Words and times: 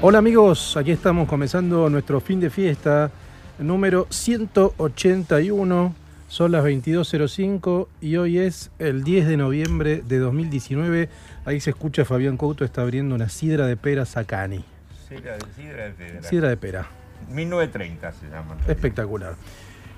Hola 0.00 0.18
amigos, 0.18 0.76
aquí 0.76 0.92
estamos 0.92 1.28
comenzando 1.28 1.90
nuestro 1.90 2.20
fin 2.20 2.38
de 2.38 2.50
fiesta 2.50 3.10
número 3.58 4.06
181. 4.10 5.94
Son 6.28 6.52
las 6.52 6.64
22.05 6.64 7.88
y 8.00 8.14
hoy 8.16 8.38
es 8.38 8.70
el 8.78 9.02
10 9.02 9.26
de 9.26 9.36
noviembre 9.36 10.02
de 10.06 10.18
2019. 10.20 11.08
Ahí 11.44 11.58
se 11.58 11.70
escucha 11.70 12.04
Fabián 12.04 12.36
Couto 12.36 12.64
está 12.64 12.82
abriendo 12.82 13.16
una 13.16 13.28
sidra 13.28 13.66
de 13.66 13.76
pera 13.76 14.04
Sacani. 14.04 14.64
Sidra, 15.08 15.36
sidra 15.56 15.84
de 15.86 15.90
pera. 15.90 16.22
Sidra 16.22 16.48
de 16.50 16.56
pera. 16.56 16.86
1930 17.30 18.12
se 18.12 18.28
llama. 18.28 18.56
Espectacular. 18.68 19.34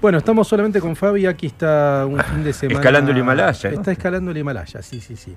Bueno, 0.00 0.16
estamos 0.16 0.48
solamente 0.48 0.80
con 0.80 0.96
Fabi. 0.96 1.26
Aquí 1.26 1.48
está 1.48 2.06
un 2.06 2.18
fin 2.24 2.42
de 2.42 2.54
semana. 2.54 2.78
Escalando 2.78 3.10
el 3.10 3.18
Himalaya, 3.18 3.70
¿no? 3.70 3.76
Está 3.76 3.92
escalando 3.92 4.30
el 4.30 4.38
Himalaya, 4.38 4.80
sí, 4.80 4.98
sí, 5.02 5.14
sí. 5.16 5.36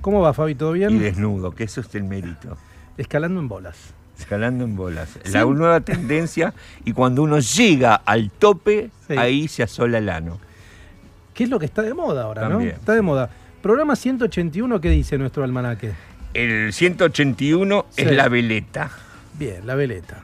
¿Cómo 0.00 0.20
va, 0.20 0.34
Fabi? 0.34 0.56
¿Todo 0.56 0.72
bien? 0.72 0.96
Y 0.96 0.98
desnudo, 0.98 1.52
que 1.52 1.62
eso 1.62 1.80
es 1.80 1.94
el 1.94 2.02
mérito. 2.02 2.56
Escalando 2.96 3.38
en 3.38 3.46
bolas. 3.46 3.94
Escalando 4.20 4.64
en 4.64 4.76
bolas. 4.76 5.18
La 5.32 5.44
nueva 5.44 5.80
tendencia 5.80 6.52
y 6.84 6.92
cuando 6.92 7.22
uno 7.22 7.38
llega 7.38 7.94
al 7.94 8.30
tope, 8.30 8.90
Sí. 9.08 9.16
ahí 9.16 9.48
se 9.48 9.62
asola 9.62 9.98
el 9.98 10.08
ano. 10.08 10.38
¿Qué 11.34 11.44
es 11.44 11.50
lo 11.50 11.58
que 11.58 11.66
está 11.66 11.82
de 11.82 11.94
moda 11.94 12.24
ahora, 12.24 12.48
no? 12.48 12.60
Está 12.60 12.92
de 12.94 13.02
moda. 13.02 13.30
Programa 13.62 13.96
181, 13.96 14.80
¿qué 14.80 14.90
dice 14.90 15.16
nuestro 15.18 15.42
almanaque? 15.44 15.92
El 16.34 16.72
181 16.72 17.86
Sí. 17.90 18.02
es 18.02 18.12
la 18.12 18.28
veleta. 18.28 18.90
Bien, 19.38 19.66
la 19.66 19.74
veleta. 19.74 20.18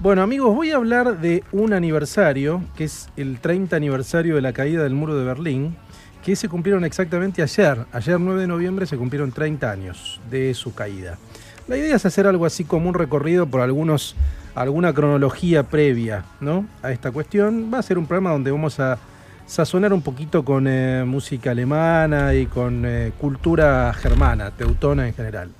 Bueno, 0.00 0.22
amigos, 0.22 0.54
voy 0.54 0.70
a 0.70 0.76
hablar 0.76 1.20
de 1.20 1.44
un 1.52 1.72
aniversario, 1.72 2.62
que 2.76 2.84
es 2.84 3.08
el 3.16 3.38
30 3.40 3.76
aniversario 3.76 4.34
de 4.36 4.42
la 4.42 4.52
caída 4.52 4.82
del 4.82 4.94
muro 4.94 5.16
de 5.16 5.24
Berlín, 5.24 5.76
que 6.24 6.34
se 6.36 6.48
cumplieron 6.48 6.84
exactamente 6.84 7.42
ayer. 7.42 7.84
Ayer, 7.92 8.18
9 8.18 8.40
de 8.40 8.46
noviembre, 8.46 8.86
se 8.86 8.96
cumplieron 8.96 9.30
30 9.32 9.70
años 9.70 10.20
de 10.30 10.54
su 10.54 10.74
caída. 10.74 11.18
La 11.66 11.76
idea 11.78 11.96
es 11.96 12.04
hacer 12.04 12.26
algo 12.26 12.44
así 12.44 12.64
como 12.64 12.88
un 12.88 12.94
recorrido 12.94 13.46
por 13.46 13.62
algunos, 13.62 14.14
alguna 14.54 14.92
cronología 14.92 15.62
previa 15.62 16.24
¿no? 16.40 16.66
a 16.82 16.92
esta 16.92 17.10
cuestión. 17.10 17.70
Va 17.72 17.78
a 17.78 17.82
ser 17.82 17.96
un 17.96 18.06
programa 18.06 18.32
donde 18.32 18.50
vamos 18.50 18.78
a 18.80 18.98
sazonar 19.46 19.92
un 19.92 20.02
poquito 20.02 20.44
con 20.44 20.66
eh, 20.66 21.04
música 21.06 21.52
alemana 21.52 22.34
y 22.34 22.46
con 22.46 22.84
eh, 22.84 23.12
cultura 23.18 23.92
germana, 23.94 24.50
teutona 24.50 25.06
en 25.06 25.14
general. 25.14 25.50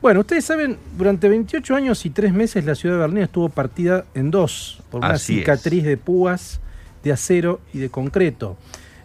Bueno, 0.00 0.20
ustedes 0.20 0.44
saben, 0.44 0.78
durante 0.96 1.28
28 1.28 1.74
años 1.74 2.06
y 2.06 2.10
3 2.10 2.32
meses 2.32 2.64
la 2.64 2.76
ciudad 2.76 2.94
de 2.94 3.00
Berlín 3.00 3.22
estuvo 3.24 3.48
partida 3.48 4.04
en 4.14 4.30
dos 4.30 4.80
por 4.90 5.00
una 5.00 5.14
Así 5.14 5.34
es. 5.34 5.38
cicatriz 5.40 5.82
de 5.82 5.96
púas, 5.96 6.60
de 7.02 7.10
acero 7.10 7.60
y 7.74 7.78
de 7.78 7.90
concreto. 7.90 8.56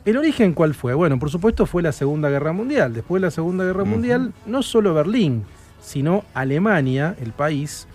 ¿El 0.06 0.18
origen 0.18 0.54
cuál 0.54 0.76
fue? 0.76 0.94
Bueno, 0.94 1.18
por 1.18 1.32
supuesto 1.32 1.66
fue 1.66 1.82
la 1.82 1.92
Segunda 1.92 2.30
Guerra 2.30 2.52
Mundial. 2.52 2.94
Después 2.94 3.22
de 3.22 3.28
la 3.28 3.32
Segunda 3.32 3.64
Guerra. 3.64 3.86
Mundial, 3.86 4.34
no 4.46 4.62
solo 4.62 4.94
Berlín, 4.94 5.46
sino 5.84 6.24
Alemania, 6.34 7.16
el 7.22 7.34
país, 7.34 7.88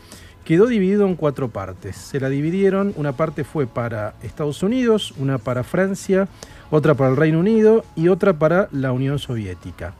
quedó 0.44 0.66
dividido 0.66 1.06
en 1.06 1.16
cuatro 1.16 1.48
partes. 1.48 1.96
Se 1.96 2.20
la 2.20 2.28
dividieron, 2.28 2.94
una 2.96 3.12
parte 3.12 3.44
fue 3.44 3.66
para 3.66 4.14
Estados 4.22 4.62
Unidos, 4.62 5.12
una 5.18 5.38
para 5.38 5.64
Francia, 5.64 6.28
otra 6.70 6.94
para 6.94 7.10
el 7.10 7.16
Reino 7.16 7.40
Unido 7.40 7.84
y 7.96 8.08
otra 8.08 8.38
para 8.38 8.68
la 8.72 8.92
Unión 8.92 9.18
Soviética. 9.18 9.94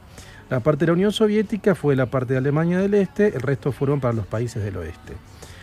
La 0.49 0.61
parte 0.61 0.79
de 0.81 0.87
la 0.87 0.93
Unión 0.93 1.11
Soviética 1.11 1.75
fue 1.75 1.95
la 1.95 2.07
parte 2.07 2.33
de 2.33 2.39
Alemania 2.39 2.79
del 2.79 2.95
Este, 2.95 3.27
el 3.27 3.41
resto 3.41 3.71
fueron 3.71 3.99
para 3.99 4.13
los 4.15 4.25
países 4.25 4.63
del 4.63 4.77
oeste. 4.77 5.13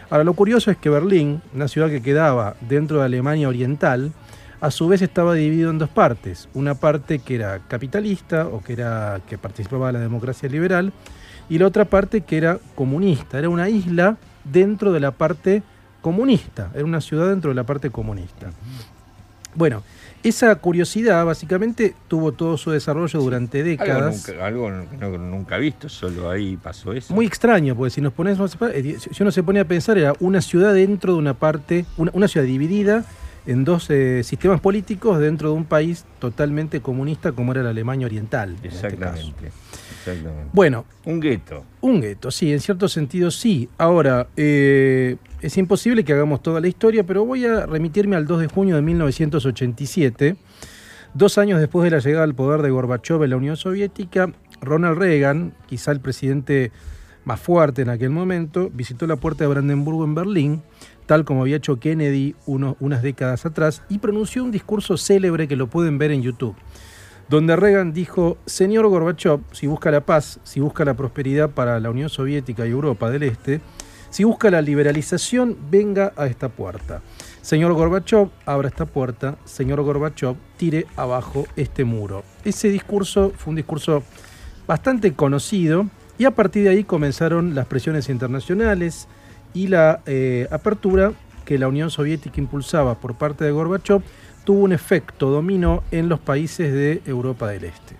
Ahora, 0.09 0.23
lo 0.23 0.35
curioso 0.35 0.71
es 0.71 0.77
que 0.77 0.89
Berlín, 0.89 1.43
una 1.53 1.67
ciudad 1.67 1.89
que 1.89 2.01
quedaba 2.01 2.55
dentro 2.61 2.99
de 2.99 3.07
Alemania 3.07 3.49
Oriental, 3.49 4.13
a 4.61 4.71
su 4.71 4.87
vez 4.87 5.03
estaba 5.03 5.35
dividido 5.35 5.71
en 5.71 5.79
dos 5.79 5.91
partes. 5.91 6.49
Una 6.55 6.77
parte 6.77 7.19
que 7.19 7.35
era 7.35 7.59
capitalista 7.67 8.47
o 8.47 8.63
que, 8.63 8.75
era, 8.75 9.21
que 9.29 9.37
participaba 9.37 9.89
de 9.89 9.95
la 9.95 9.99
democracia 9.99 10.49
liberal 10.49 10.93
y 11.49 11.59
la 11.59 11.67
otra 11.67 11.85
parte 11.85 12.23
que 12.23 12.37
era 12.37 12.59
comunista. 12.75 13.39
Era 13.39 13.49
una 13.49 13.69
isla 13.69 14.17
dentro 14.45 14.93
de 14.93 15.01
la 15.01 15.11
parte 15.11 15.63
comunista. 16.01 16.71
Era 16.75 16.85
una 16.85 17.01
ciudad 17.01 17.29
dentro 17.29 17.51
de 17.51 17.55
la 17.55 17.65
parte 17.65 17.91
comunista. 17.91 18.51
Bueno, 19.55 19.83
esa 20.23 20.55
curiosidad 20.57 21.25
básicamente 21.25 21.95
tuvo 22.09 22.33
todo 22.33 22.57
su 22.57 22.71
desarrollo 22.71 23.21
durante 23.21 23.59
Algo 23.61 23.71
décadas. 23.71 24.29
nunca, 24.29 24.47
algo 24.47 24.71
nunca 25.19 25.57
visto, 25.57 25.89
solo 25.89 26.31
ahí 26.31 26.57
pasó 26.57 26.93
eso. 26.93 27.15
Muy 27.15 27.27
extraño, 27.27 27.75
porque 27.77 27.91
si 27.91 28.01
nos 28.01 28.13
ponemos, 28.13 28.57
eh, 28.73 28.97
si 28.99 29.23
uno 29.23 29.31
se 29.31 29.43
pone 29.43 29.61
a 29.61 29.65
pensar, 29.65 29.99
era 29.99 30.13
una 30.21 30.41
ciudad 30.41 30.75
dentro 30.75 31.15
de 31.15 31.19
una 31.19 31.35
parte, 31.35 31.87
una, 31.97 32.11
una 32.13 32.29
ciudad 32.29 32.47
dividida 32.47 33.05
en 33.47 33.65
dos 33.65 33.89
eh, 33.91 34.23
sistemas 34.25 34.61
políticos 34.61 35.19
dentro 35.19 35.51
de 35.51 35.55
un 35.57 35.65
país 35.65 36.05
totalmente 36.19 36.81
comunista 36.81 37.33
como 37.33 37.53
era 37.53 37.63
la 37.63 37.71
Alemania 37.71 38.07
Oriental. 38.07 38.51
en 38.51 38.55
este. 38.57 38.69
Exactamente. 38.69 39.53
Exactamente. 39.99 40.51
Bueno, 40.53 40.85
Un 41.05 41.21
gueto. 41.21 41.65
un 41.81 42.01
gueto, 42.01 42.31
sí, 42.31 42.53
en 42.53 42.61
cierto 42.61 42.89
sentido 42.89 43.31
sí. 43.31 43.69
Ahora, 43.79 44.29
eh, 44.37 45.17
es 45.41 45.57
imposible 45.59 46.05
que 46.05 46.13
hagamos 46.13 46.43
toda 46.43 46.61
la 46.61 46.69
historia, 46.69 47.05
pero 47.05 47.25
voy 47.25 47.45
a 47.45 47.67
remitirme 47.67 48.17
al 48.17 48.27
2 48.27 48.41
de 48.41 48.47
junio 48.49 48.77
de 48.77 48.83
1987. 48.83 50.37
Dos 51.15 51.39
años 51.39 51.61
después 51.61 51.85
de 51.85 51.91
la 51.91 51.99
llegada 51.99 52.25
al 52.25 52.35
poder 52.35 52.63
de 52.63 52.71
Gorbachev 52.71 53.23
en 53.25 53.31
la 53.31 53.37
Unión 53.37 53.57
Soviética, 53.57 54.33
Ronald 54.61 54.99
Reagan, 54.99 55.55
quizá 55.67 55.93
el 55.93 56.01
presidente 56.01 56.73
más 57.25 57.41
fuerte 57.41 57.83
en 57.83 57.89
aquel 57.89 58.11
momento, 58.11 58.71
visitó 58.73 59.07
la 59.07 59.17
puerta 59.17 59.45
de 59.45 59.49
Brandenburgo 59.49 60.05
en 60.05 60.15
Berlín, 60.15 60.63
tal 61.07 61.25
como 61.25 61.43
había 61.43 61.57
hecho 61.57 61.79
Kennedy 61.81 62.35
uno- 62.47 62.77
unas 62.81 63.03
décadas 63.03 63.47
atrás, 63.47 63.83
y 63.89 63.99
pronunció 63.99 64.45
un 64.45 64.51
discurso 64.51 64.97
célebre 64.97 65.49
que 65.49 65.57
lo 65.57 65.69
pueden 65.69 65.99
ver 65.99 66.11
en 66.11 66.23
YouTube 66.23 66.57
donde 67.29 67.57
Reagan 67.57 67.93
dijo, 67.93 68.39
señor 68.47 68.87
Gorbachev, 68.87 69.41
si 69.51 69.67
busca 69.67 69.91
la 69.91 70.01
paz, 70.01 70.39
si 70.45 70.61
busca 70.61 70.85
la 70.85 70.95
prosperidad 70.95 71.51
para 71.51 71.81
la 71.81 71.91
Unión 71.91 72.09
Soviética 72.09 72.65
y 72.65 72.71
Europa 72.71 73.11
del 73.11 73.25
Este, 73.25 73.61
si 74.11 74.23
busca 74.23 74.49
la 74.49 74.63
liberalización, 74.63 75.57
venga 75.69 76.13
a 76.17 76.27
esta 76.27 76.49
puerta. 76.49 77.03
Señor 77.43 77.73
Gorbachev, 77.73 78.29
abra 78.47 78.69
esta 78.69 78.87
puerta. 78.87 79.39
Señor 79.45 79.83
Gorbachev, 79.83 80.37
tire 80.57 80.87
abajo 80.95 81.47
este 81.57 81.85
muro. 81.85 82.23
Ese 82.45 82.69
discurso 82.69 83.33
fue 83.37 83.51
un 83.51 83.57
discurso 83.57 84.05
bastante 84.69 85.13
conocido 85.15 85.87
y 86.19 86.27
a 86.27 86.31
partir 86.31 86.63
de 86.63 86.71
ahí 86.71 86.85
comenzaron 86.85 87.57
las 87.57 87.67
presiones 87.67 88.09
internacionales 88.09 89.09
y 89.57 89.69
la 89.69 90.01
eh, 90.05 90.47
apertura 90.51 91.13
que 91.47 91.59
la 91.59 91.67
Unión 91.67 91.91
Soviética 91.91 92.39
impulsaba 92.39 92.97
por 92.97 93.15
parte 93.15 93.43
de 93.43 93.53
Gorbachev 93.53 94.03
tuvo 94.45 94.61
un 94.61 94.73
efecto 94.73 95.31
dominó 95.31 95.83
en 95.91 96.11
los 96.11 96.21
países 96.21 96.71
de 96.71 97.01
Europa 97.07 97.49
del 97.49 97.65
Este. 97.65 97.97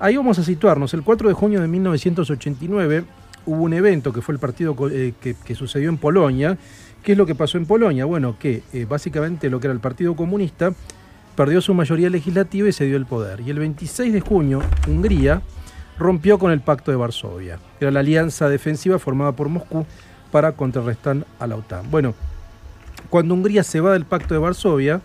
Ahí 0.00 0.16
vamos 0.16 0.38
a 0.38 0.42
situarnos. 0.42 0.94
El 0.94 1.02
4 1.02 1.28
de 1.28 1.34
junio 1.34 1.60
de 1.60 1.68
1989 1.68 3.04
hubo 3.44 3.62
un 3.64 3.74
evento 3.74 4.14
que 4.14 4.22
fue 4.22 4.32
el 4.32 4.38
partido 4.38 4.74
eh, 4.90 5.12
que, 5.20 5.34
que 5.34 5.54
sucedió 5.54 5.90
en 5.90 5.98
Polonia. 5.98 6.56
¿Qué 7.02 7.12
es 7.12 7.18
lo 7.18 7.26
que 7.26 7.34
pasó 7.34 7.58
en 7.58 7.66
Polonia? 7.66 8.06
Bueno, 8.06 8.36
que 8.38 8.62
eh, 8.72 8.86
básicamente 8.88 9.50
lo 9.50 9.60
que 9.60 9.66
era 9.66 9.74
el 9.74 9.80
Partido 9.80 10.16
Comunista 10.16 10.72
perdió 11.36 11.60
su 11.60 11.74
mayoría 11.74 12.08
legislativa 12.08 12.66
y 12.66 12.72
se 12.72 12.86
dio 12.86 12.96
el 12.96 13.04
poder. 13.04 13.40
Y 13.40 13.50
el 13.50 13.58
26 13.58 14.10
de 14.10 14.20
junio, 14.20 14.62
Hungría 14.86 15.42
rompió 15.98 16.38
con 16.38 16.50
el 16.50 16.60
Pacto 16.60 16.90
de 16.90 16.96
Varsovia. 16.96 17.58
Era 17.78 17.90
la 17.90 18.00
alianza 18.00 18.48
defensiva 18.48 18.98
formada 18.98 19.32
por 19.32 19.50
Moscú 19.50 19.84
para 20.30 20.52
contrarrestar 20.52 21.26
a 21.38 21.46
la 21.46 21.56
OTAN. 21.56 21.90
Bueno, 21.90 22.14
cuando 23.10 23.34
Hungría 23.34 23.62
se 23.62 23.80
va 23.80 23.92
del 23.92 24.04
Pacto 24.04 24.34
de 24.34 24.40
Varsovia, 24.40 25.00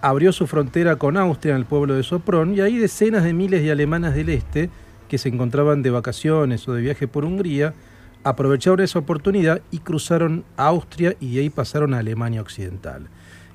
abrió 0.00 0.32
su 0.32 0.46
frontera 0.46 0.96
con 0.96 1.16
Austria 1.16 1.52
en 1.52 1.58
el 1.58 1.64
pueblo 1.64 1.94
de 1.94 2.02
Sopron 2.02 2.54
y 2.54 2.60
ahí 2.60 2.78
decenas 2.78 3.24
de 3.24 3.32
miles 3.32 3.62
de 3.62 3.72
alemanas 3.72 4.14
del 4.14 4.28
este 4.28 4.70
que 5.08 5.18
se 5.18 5.28
encontraban 5.28 5.82
de 5.82 5.90
vacaciones 5.90 6.68
o 6.68 6.74
de 6.74 6.82
viaje 6.82 7.08
por 7.08 7.24
Hungría 7.24 7.74
aprovecharon 8.24 8.80
esa 8.80 8.98
oportunidad 8.98 9.62
y 9.70 9.78
cruzaron 9.78 10.44
a 10.56 10.66
Austria 10.66 11.16
y 11.20 11.34
de 11.34 11.40
ahí 11.40 11.50
pasaron 11.50 11.94
a 11.94 11.98
Alemania 11.98 12.40
Occidental. 12.40 13.08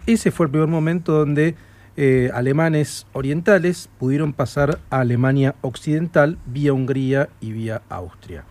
Ese 0.05 0.31
fue 0.31 0.47
el 0.47 0.51
primer 0.51 0.67
momento 0.67 1.13
donde 1.13 1.55
eh, 1.95 2.31
alemanes 2.33 3.05
orientales 3.13 3.89
pudieron 3.99 4.33
pasar 4.33 4.79
a 4.89 4.99
Alemania 5.01 5.55
Occidental 5.61 6.37
vía 6.45 6.73
Hungría 6.73 7.29
y 7.39 7.51
vía 7.51 7.83
Austria. 7.89 8.45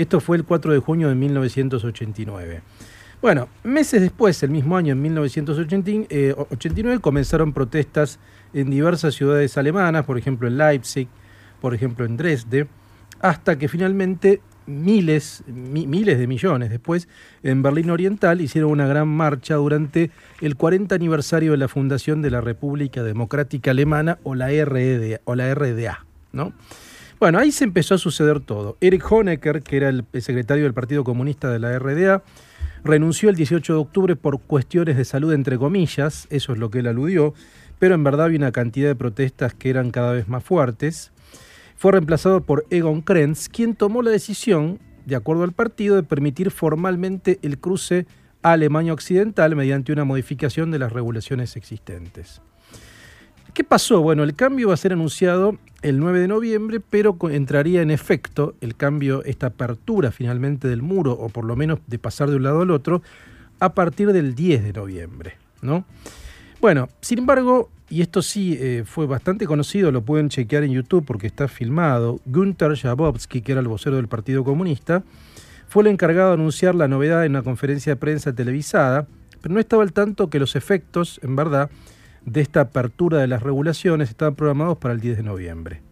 Esto 0.00 0.18
fue 0.18 0.38
el 0.38 0.44
4 0.44 0.72
de 0.72 0.78
junio 0.78 1.10
de 1.10 1.14
1989. 1.14 2.62
Bueno, 3.20 3.50
meses 3.62 4.00
después, 4.00 4.42
el 4.42 4.48
mismo 4.48 4.78
año, 4.78 4.92
en 4.92 5.02
1989, 5.02 7.00
comenzaron 7.00 7.52
protestas 7.52 8.18
en 8.54 8.70
diversas 8.70 9.14
ciudades 9.14 9.58
alemanas, 9.58 10.06
por 10.06 10.16
ejemplo 10.16 10.48
en 10.48 10.56
Leipzig, 10.56 11.06
por 11.60 11.74
ejemplo 11.74 12.06
en 12.06 12.16
Dresde, 12.16 12.66
hasta 13.20 13.58
que 13.58 13.68
finalmente 13.68 14.40
miles, 14.64 15.44
miles 15.46 16.18
de 16.18 16.26
millones 16.26 16.70
después, 16.70 17.06
en 17.42 17.62
Berlín 17.62 17.90
Oriental 17.90 18.40
hicieron 18.40 18.70
una 18.70 18.86
gran 18.86 19.06
marcha 19.06 19.56
durante 19.56 20.10
el 20.40 20.56
40 20.56 20.94
aniversario 20.94 21.50
de 21.50 21.58
la 21.58 21.68
fundación 21.68 22.22
de 22.22 22.30
la 22.30 22.40
República 22.40 23.02
Democrática 23.02 23.72
Alemana 23.72 24.18
o 24.22 24.34
la 24.34 24.48
RDA. 24.48 25.20
O 25.24 25.34
la 25.34 25.54
RDA 25.54 26.06
¿no? 26.32 26.52
Bueno, 27.20 27.38
ahí 27.38 27.52
se 27.52 27.64
empezó 27.64 27.96
a 27.96 27.98
suceder 27.98 28.40
todo. 28.40 28.78
Erich 28.80 29.04
Honecker, 29.10 29.62
que 29.62 29.76
era 29.76 29.90
el 29.90 30.06
secretario 30.22 30.64
del 30.64 30.72
Partido 30.72 31.04
Comunista 31.04 31.50
de 31.50 31.58
la 31.58 31.78
RDA, 31.78 32.22
renunció 32.82 33.28
el 33.28 33.36
18 33.36 33.74
de 33.74 33.78
octubre 33.78 34.16
por 34.16 34.40
cuestiones 34.40 34.96
de 34.96 35.04
salud, 35.04 35.34
entre 35.34 35.58
comillas, 35.58 36.26
eso 36.30 36.54
es 36.54 36.58
lo 36.58 36.70
que 36.70 36.78
él 36.78 36.86
aludió, 36.86 37.34
pero 37.78 37.94
en 37.94 38.04
verdad 38.04 38.24
había 38.24 38.38
una 38.38 38.52
cantidad 38.52 38.88
de 38.88 38.94
protestas 38.94 39.52
que 39.52 39.68
eran 39.68 39.90
cada 39.90 40.12
vez 40.12 40.28
más 40.28 40.42
fuertes. 40.42 41.12
Fue 41.76 41.92
reemplazado 41.92 42.40
por 42.40 42.64
Egon 42.70 43.02
Krenz, 43.02 43.50
quien 43.50 43.74
tomó 43.74 44.00
la 44.00 44.10
decisión, 44.10 44.78
de 45.04 45.16
acuerdo 45.16 45.44
al 45.44 45.52
partido, 45.52 45.96
de 45.96 46.04
permitir 46.04 46.50
formalmente 46.50 47.38
el 47.42 47.58
cruce 47.58 48.06
a 48.42 48.52
Alemania 48.52 48.94
Occidental 48.94 49.54
mediante 49.56 49.92
una 49.92 50.04
modificación 50.04 50.70
de 50.70 50.78
las 50.78 50.94
regulaciones 50.94 51.54
existentes. 51.54 52.40
¿Qué 53.54 53.64
pasó? 53.64 54.00
Bueno, 54.00 54.22
el 54.22 54.34
cambio 54.34 54.68
va 54.68 54.74
a 54.74 54.76
ser 54.76 54.92
anunciado 54.92 55.58
el 55.82 55.98
9 55.98 56.20
de 56.20 56.28
noviembre, 56.28 56.80
pero 56.80 57.16
entraría 57.30 57.82
en 57.82 57.90
efecto 57.90 58.54
el 58.60 58.76
cambio, 58.76 59.24
esta 59.24 59.48
apertura 59.48 60.12
finalmente 60.12 60.68
del 60.68 60.82
muro, 60.82 61.12
o 61.12 61.28
por 61.28 61.44
lo 61.44 61.56
menos 61.56 61.80
de 61.86 61.98
pasar 61.98 62.30
de 62.30 62.36
un 62.36 62.42
lado 62.42 62.62
al 62.62 62.70
otro, 62.70 63.02
a 63.58 63.74
partir 63.74 64.12
del 64.12 64.34
10 64.34 64.64
de 64.64 64.72
noviembre. 64.72 65.34
¿no? 65.62 65.84
Bueno, 66.60 66.88
sin 67.00 67.18
embargo, 67.18 67.70
y 67.88 68.02
esto 68.02 68.22
sí 68.22 68.56
eh, 68.60 68.84
fue 68.86 69.06
bastante 69.06 69.46
conocido, 69.46 69.90
lo 69.90 70.02
pueden 70.02 70.28
chequear 70.28 70.62
en 70.62 70.72
YouTube 70.72 71.04
porque 71.04 71.26
está 71.26 71.48
filmado, 71.48 72.20
Günther 72.26 72.76
Jabowski, 72.76 73.42
que 73.42 73.52
era 73.52 73.60
el 73.60 73.68
vocero 73.68 73.96
del 73.96 74.08
Partido 74.08 74.44
Comunista, 74.44 75.02
fue 75.68 75.82
el 75.84 75.88
encargado 75.88 76.28
de 76.28 76.34
anunciar 76.34 76.74
la 76.74 76.88
novedad 76.88 77.24
en 77.24 77.32
una 77.32 77.42
conferencia 77.42 77.92
de 77.92 77.96
prensa 77.96 78.34
televisada, 78.34 79.06
pero 79.40 79.54
no 79.54 79.60
estaba 79.60 79.82
al 79.82 79.92
tanto 79.92 80.28
que 80.28 80.38
los 80.38 80.56
efectos, 80.56 81.20
en 81.22 81.36
verdad, 81.36 81.70
de 82.24 82.40
esta 82.40 82.60
apertura 82.62 83.18
de 83.18 83.26
las 83.26 83.42
regulaciones 83.42 84.10
estaban 84.10 84.34
programados 84.34 84.78
para 84.78 84.94
el 84.94 85.00
10 85.00 85.18
de 85.18 85.22
noviembre. 85.22 85.82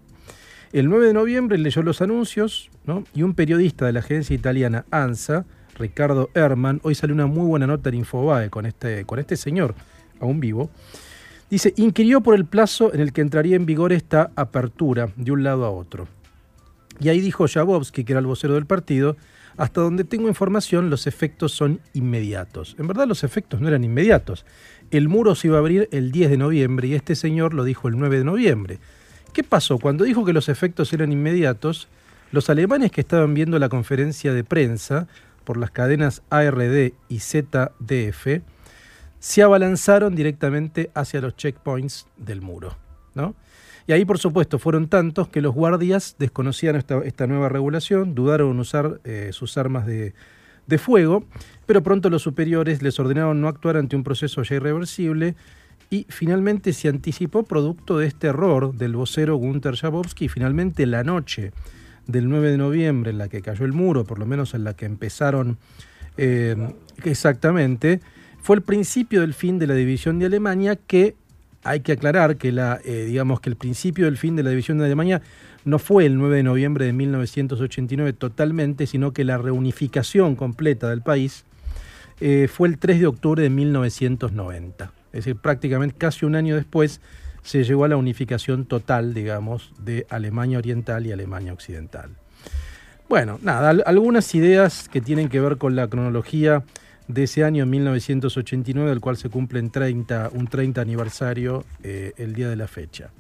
El 0.72 0.88
9 0.88 1.06
de 1.06 1.14
noviembre 1.14 1.58
leyó 1.58 1.82
los 1.82 2.02
anuncios 2.02 2.70
y 3.14 3.22
un 3.22 3.34
periodista 3.34 3.86
de 3.86 3.92
la 3.92 4.00
agencia 4.00 4.34
italiana 4.34 4.84
ANSA, 4.90 5.46
Ricardo 5.78 6.30
Herman, 6.34 6.80
hoy 6.82 6.94
salió 6.94 7.14
una 7.14 7.26
muy 7.26 7.46
buena 7.46 7.66
nota 7.66 7.88
en 7.88 7.96
Infobae 7.96 8.50
con 8.50 8.66
este, 8.66 9.04
con 9.04 9.19
este 9.19 9.36
señor, 9.36 9.75
aún 10.20 10.40
vivo, 10.40 10.70
dice, 11.48 11.72
inquirió 11.76 12.20
por 12.20 12.34
el 12.34 12.44
plazo 12.44 12.92
en 12.92 13.00
el 13.00 13.12
que 13.12 13.20
entraría 13.20 13.56
en 13.56 13.64
vigor 13.64 13.92
esta 13.92 14.30
apertura 14.34 15.08
de 15.16 15.32
un 15.32 15.42
lado 15.42 15.64
a 15.64 15.70
otro. 15.70 16.08
Y 17.00 17.08
ahí 17.08 17.20
dijo 17.20 17.46
Jabowski, 17.46 18.04
que 18.04 18.12
era 18.12 18.20
el 18.20 18.26
vocero 18.26 18.54
del 18.54 18.66
partido, 18.66 19.16
hasta 19.56 19.80
donde 19.80 20.04
tengo 20.04 20.28
información, 20.28 20.88
los 20.88 21.06
efectos 21.06 21.52
son 21.52 21.80
inmediatos. 21.92 22.76
En 22.78 22.86
verdad 22.86 23.08
los 23.08 23.25
efectos 23.25 23.60
no 23.60 23.69
eran 23.69 23.82
inmediatos. 23.84 24.46
El 24.90 25.08
muro 25.08 25.35
se 25.35 25.49
iba 25.49 25.56
a 25.56 25.61
abrir 25.61 25.88
el 25.93 26.12
10 26.12 26.31
de 26.31 26.37
noviembre 26.38 26.88
y 26.88 26.94
este 26.94 27.14
señor 27.14 27.52
lo 27.52 27.64
dijo 27.64 27.88
el 27.88 27.99
9 27.99 28.19
de 28.19 28.25
noviembre. 28.25 28.79
¿Qué 29.35 29.44
pasó? 29.44 29.79
Cuando 29.79 30.05
dijo 30.05 30.25
que 30.25 30.32
los 30.32 30.49
efectos 30.49 30.93
eran 30.94 31.12
inmediatos, 31.12 31.88
los 32.32 32.49
alemanes 32.49 32.90
que 32.90 33.02
estaban 33.02 33.35
viendo 33.35 33.58
la 33.58 33.69
conferencia 33.69 34.32
de 34.32 34.44
prensa 34.44 35.06
por 35.44 35.58
las 35.58 35.70
cadenas 35.70 36.23
ARD 36.31 36.93
y 37.08 37.19
ZDF 37.20 38.43
se 39.19 39.43
abalanzaron 39.43 40.14
directamente 40.14 40.90
hacia 40.94 41.20
los 41.20 41.37
checkpoints 41.37 42.06
del 42.17 42.40
muro. 42.40 42.76
¿no? 43.14 43.35
Y 43.87 43.93
ahí, 43.93 44.05
por 44.05 44.19
supuesto, 44.19 44.58
fueron 44.58 44.88
tantos 44.88 45.29
que 45.29 45.43
los 45.43 45.55
guardias 45.55 46.17
desconocían 46.19 46.76
esta, 46.76 47.26
nueva 47.26 47.49
regulación, 47.49 48.14
dudaron 48.14 48.52
en 48.52 48.61
usar 48.61 49.00
eh, 49.05 49.31
sus 49.32 49.58
armas 49.58 49.87
de, 49.87 50.14
de 50.69 50.79
fuego, 50.79 51.25
pero 51.67 51.82
pronto 51.82 52.11
los 52.11 52.23
superiores 52.23 52.82
les 52.82 53.00
ordenaron 53.00 53.41
no 53.41 53.49
actuar 53.49 53.76
ante 53.76 53.97
un 53.97 54.05
proceso 54.05 54.43
ya 54.43 54.56
irreversible 54.56 55.35
y 55.91 56.06
finalmente 56.09 56.73
se 56.73 56.88
anticipó 56.88 57.43
producto 57.43 57.99
de 57.99 58.06
este 58.06 58.29
error 58.29 58.75
del 58.75 58.94
vocero 58.94 59.37
Gunther 59.37 59.75
Jabowski 59.75 60.29
finalmente 60.29 60.87
la 60.87 61.03
noche 61.03 61.53
del 62.06 62.29
9 62.29 62.53
de 62.53 62.59
noviembre 62.59 63.11
en 63.11 63.19
la 63.19 63.29
que 63.29 63.43
cayó 63.43 63.65
el 63.65 63.73
muro, 63.73 64.05
por 64.05 64.19
lo 64.19 64.26
menos 64.26 64.55
en 64.55 64.65
la 64.65 64.75
que 64.75 64.87
empezaron 64.87 65.59
eh, 66.17 66.56
exactamente, 67.05 68.00
fue 68.41 68.56
el 68.56 68.62
principio 68.62 69.23
del 69.23 69.35
fin 69.35 69.59
de 69.59 69.67
la 69.67 69.75
división 69.75 70.19
de 70.19 70.26
Alemania 70.26 70.76
que 70.76 71.17
hay 71.64 71.81
que 71.81 71.93
aclarar 71.93 72.37
que 72.37 72.53
la, 72.53 72.81
eh, 72.85 73.05
digamos 73.06 73.41
que 73.41 73.50
el 73.50 73.56
principio 73.56 74.06
del 74.06 74.17
fin 74.17 74.37
de 74.37 74.43
la 74.43 74.50
división 74.50 74.79
de 74.79 74.87
Alemania 74.87 75.23
no 75.69 75.79
fue 75.79 76.06
el 76.06 76.17
9 76.17 76.38
de 76.38 76.43
noviembre 76.43 76.87
de 76.87 76.93
1989 76.93 78.15
totalmente, 78.15 78.87
sino 78.87 79.12
que 79.12 79.25
la 79.25 79.38
reunificación 79.38 80.35
completa 80.35 80.88
del 80.88 81.03
país 81.03 81.44
eh, 82.20 82.49
fue 82.53 82.69
el 82.69 82.79
3 82.79 83.00
de 83.00 83.06
octubre 83.06 83.43
de 83.43 83.50
1990. 83.50 84.93
Es 85.12 85.25
decir, 85.25 85.37
prácticamente 85.37 85.97
casi 85.97 86.25
un 86.25 86.37
año 86.37 86.56
después 86.56 87.00
se 87.43 87.65
llegó 87.65 87.85
a 87.85 87.88
la 87.88 87.97
unificación 87.97 88.65
total, 88.65 89.15
digamos, 89.15 89.73
de 89.79 90.06
Alemania 90.11 90.59
Oriental 90.59 91.06
y 91.06 91.12
Alemania 91.12 91.53
Occidental. 91.53 92.11
Bueno, 93.09 93.38
nada, 93.43 93.71
algunas 93.87 94.35
ideas 94.35 94.88
que 94.88 95.00
tienen 95.00 95.29
que 95.29 95.41
ver 95.41 95.56
con 95.56 95.76
la 95.76 95.88
cronología 95.88 96.62
de 97.09 97.25
ese 97.25 97.44
año 97.44 97.64
1989, 97.64 98.91
del 98.91 99.00
cual 99.00 99.17
se 99.17 99.31
cumple 99.31 99.62
30, 99.62 100.31
un 100.35 100.47
30 100.47 100.81
aniversario 100.81 101.64
eh, 101.82 102.12
el 102.17 102.35
día 102.35 102.49
de 102.49 102.56
la 102.56 102.69
fecha. 102.69 103.11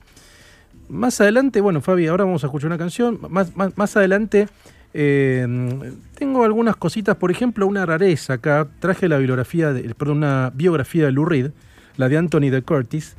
Más 0.88 1.20
adelante, 1.20 1.60
bueno, 1.60 1.80
Fabi, 1.80 2.06
ahora 2.06 2.24
vamos 2.24 2.44
a 2.44 2.46
escuchar 2.46 2.68
una 2.68 2.78
canción. 2.78 3.18
Más, 3.28 3.52
más, 3.54 3.96
adelante 3.96 4.48
eh, 4.94 5.46
tengo 6.16 6.44
algunas 6.44 6.76
cositas, 6.76 7.16
por 7.16 7.30
ejemplo, 7.30 7.66
una 7.66 7.84
rareza 7.84 8.34
acá. 8.34 8.66
Traje 8.80 9.08
la 9.08 9.18
bibliografía, 9.18 9.72
de, 9.72 9.94
perdón, 9.94 10.18
una 10.18 10.50
biografía 10.54 11.06
de 11.06 11.12
Lou 11.12 11.26
Reed, 11.26 11.50
la 11.96 12.08
de 12.08 12.16
Anthony 12.16 12.50
de 12.50 12.62
Curtis, 12.62 13.16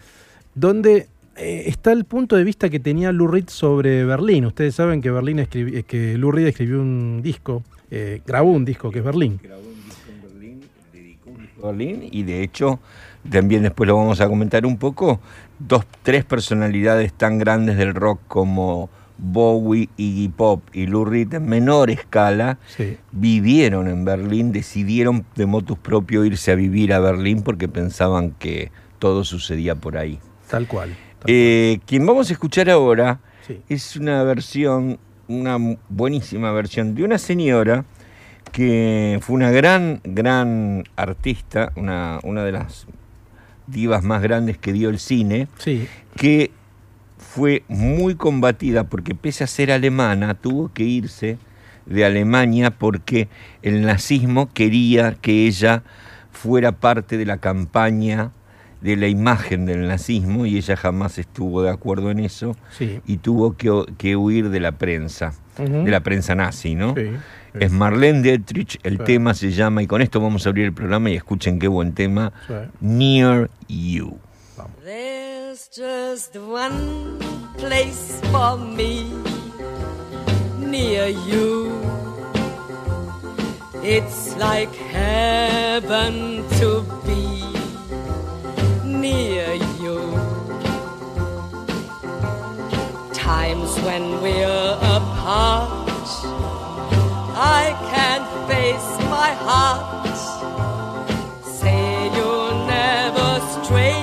donde 0.55 1.07
eh, 1.35 1.63
está 1.67 1.91
el 1.91 2.05
punto 2.05 2.35
de 2.35 2.43
vista 2.43 2.69
que 2.69 2.79
tenía 2.79 3.11
Lou 3.11 3.27
Reed 3.27 3.49
sobre 3.49 4.03
Berlín. 4.03 4.45
Ustedes 4.45 4.73
saben 4.73 5.01
que 5.01 5.11
Berlín 5.11 5.39
eh, 5.39 5.83
que 5.83 6.17
Lou 6.17 6.31
Reed 6.31 6.47
escribió 6.47 6.81
un 6.81 7.21
disco, 7.21 7.63
grabó 8.25 8.51
un 8.51 8.65
disco 8.65 8.89
que 8.89 8.99
es 8.99 9.05
Berlín. 9.05 9.39
Grabó 9.43 9.61
un 9.61 9.85
disco 9.85 10.11
en 10.11 10.21
Berlín, 10.21 10.61
dedicó 10.91 11.29
un 11.29 11.41
disco 11.41 11.67
a 11.67 11.71
Berlín 11.71 12.09
y 12.11 12.23
de 12.23 12.41
hecho 12.41 12.79
también 13.29 13.63
después 13.63 13.87
lo 13.87 13.97
vamos 13.97 14.21
a 14.21 14.27
comentar 14.27 14.65
un 14.65 14.77
poco, 14.77 15.19
dos, 15.59 15.85
tres 16.03 16.25
personalidades 16.25 17.13
tan 17.13 17.37
grandes 17.37 17.77
del 17.77 17.93
rock 17.93 18.19
como 18.27 18.89
Bowie, 19.19 19.89
Iggy 19.97 20.29
Pop 20.29 20.63
y 20.73 20.87
Lou 20.87 21.05
Reed 21.05 21.33
en 21.33 21.45
menor 21.47 21.89
escala 21.89 22.57
vivieron 23.11 23.87
en 23.87 24.05
Berlín, 24.05 24.51
decidieron 24.51 25.25
de 25.35 25.45
motus 25.45 25.77
propio 25.77 26.23
irse 26.23 26.51
a 26.51 26.55
vivir 26.55 26.93
a 26.93 26.99
Berlín 26.99 27.41
porque 27.43 27.67
pensaban 27.67 28.31
que 28.31 28.71
todo 28.97 29.23
sucedía 29.23 29.75
por 29.75 29.97
ahí. 29.97 30.19
Tal 30.49 30.67
cual. 30.67 30.95
Eh, 31.25 31.79
quien 31.85 32.05
vamos 32.05 32.29
a 32.29 32.33
escuchar 32.33 32.69
ahora 32.69 33.19
es 33.67 33.95
una 33.95 34.23
versión, 34.23 34.99
una 35.27 35.57
buenísima 35.89 36.51
versión 36.51 36.95
de 36.95 37.03
una 37.03 37.17
señora 37.17 37.83
que 38.51 39.19
fue 39.21 39.35
una 39.35 39.51
gran, 39.51 40.01
gran 40.03 40.83
artista, 40.95 41.71
una, 41.75 42.19
una 42.23 42.43
de 42.43 42.51
las 42.51 42.87
más 44.03 44.21
grandes 44.21 44.57
que 44.57 44.73
dio 44.73 44.89
el 44.89 44.99
cine, 44.99 45.47
que 46.15 46.51
fue 47.17 47.63
muy 47.67 48.15
combatida 48.15 48.85
porque 48.85 49.13
pese 49.15 49.43
a 49.43 49.47
ser 49.47 49.71
alemana, 49.71 50.33
tuvo 50.33 50.71
que 50.73 50.83
irse 50.83 51.37
de 51.85 52.05
Alemania 52.05 52.71
porque 52.71 53.27
el 53.61 53.81
nazismo 53.81 54.49
quería 54.53 55.15
que 55.19 55.47
ella 55.47 55.83
fuera 56.31 56.71
parte 56.71 57.17
de 57.17 57.25
la 57.25 57.37
campaña 57.37 58.31
de 58.81 58.95
la 58.95 59.07
imagen 59.07 59.65
del 59.65 59.87
nazismo 59.87 60.45
y 60.45 60.57
ella 60.57 60.77
jamás 60.77 61.17
estuvo 61.17 61.61
de 61.61 61.69
acuerdo 61.69 62.11
en 62.11 62.19
eso 62.19 62.55
y 63.05 63.17
tuvo 63.17 63.57
que, 63.57 64.15
huir 64.15 64.49
de 64.49 64.59
la 64.59 64.71
prensa, 64.71 65.33
de 65.57 65.91
la 65.91 65.99
prensa 65.99 66.33
nazi, 66.35 66.75
¿no? 66.75 66.95
Es 67.53 67.71
Marlene 67.71 68.21
Dietrich, 68.21 68.79
el 68.83 68.99
tema 68.99 69.33
se 69.33 69.51
llama, 69.51 69.81
y 69.81 69.87
con 69.87 70.01
esto 70.01 70.19
vamos 70.21 70.45
a 70.45 70.49
abrir 70.49 70.65
el 70.65 70.73
programa 70.73 71.09
y 71.09 71.15
escuchen 71.15 71.59
qué 71.59 71.67
buen 71.67 71.93
tema, 71.93 72.31
Near 72.79 73.49
You. 73.67 74.19
There's 74.83 75.69
just 75.69 76.35
one 76.35 77.17
place 77.57 78.19
for 78.31 78.57
me, 78.57 79.05
near 80.59 81.07
you. 81.07 81.71
It's 83.81 84.35
like 84.37 84.73
heaven 84.75 86.43
to 86.59 86.83
be 87.05 87.43
near 88.85 89.55
you. 89.81 89.99
Times 93.13 93.79
when 93.85 94.21
we're 94.21 94.77
apart 94.81 95.89
I 97.63 97.65
can't 97.93 98.29
face 98.49 98.91
my 99.17 99.31
heart. 99.47 100.17
Say 101.59 101.83
you'll 102.15 102.57
never 102.77 103.29
stray 103.53 104.01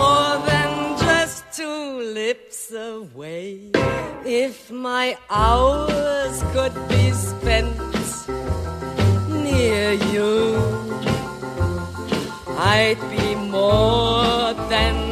more 0.00 0.32
than 0.50 0.70
just 1.06 1.44
two 1.58 1.82
lips 2.20 2.72
away. 2.72 3.70
If 4.24 4.70
If 4.70 4.70
my 4.70 5.16
hours 5.28 6.42
could 6.52 6.74
be 6.88 7.10
spent 7.10 7.76
near 9.28 9.92
you, 10.14 10.54
I'd 12.56 13.00
be 13.10 13.34
more 13.34 14.54
than 14.68 15.09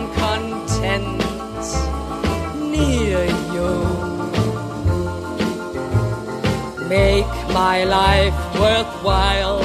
my 7.52 7.84
life 7.84 8.34
worthwhile 8.58 9.60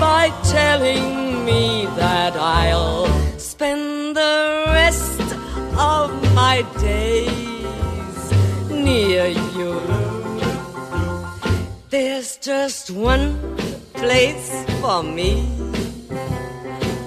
by 0.00 0.30
telling 0.44 1.44
me 1.44 1.86
that 1.96 2.34
I'll 2.36 3.06
spend 3.38 4.16
the 4.16 4.64
rest 4.68 5.20
of 5.78 6.10
my 6.34 6.62
days 6.80 8.32
near 8.70 9.26
you. 9.26 9.80
There's 11.90 12.36
just 12.38 12.90
one 12.90 13.56
place 13.94 14.64
for 14.80 15.02
me 15.02 15.46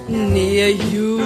near 0.08 0.68
you. 0.68 1.20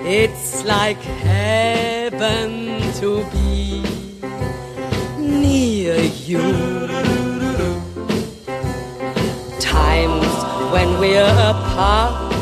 It's 0.00 0.64
like 0.64 0.98
heaven 0.98 2.80
to 3.00 3.24
be 3.32 3.95
near 5.46 6.00
you. 6.28 6.46
Times 9.60 10.34
when 10.72 10.88
we're 11.02 11.38
apart, 11.52 12.32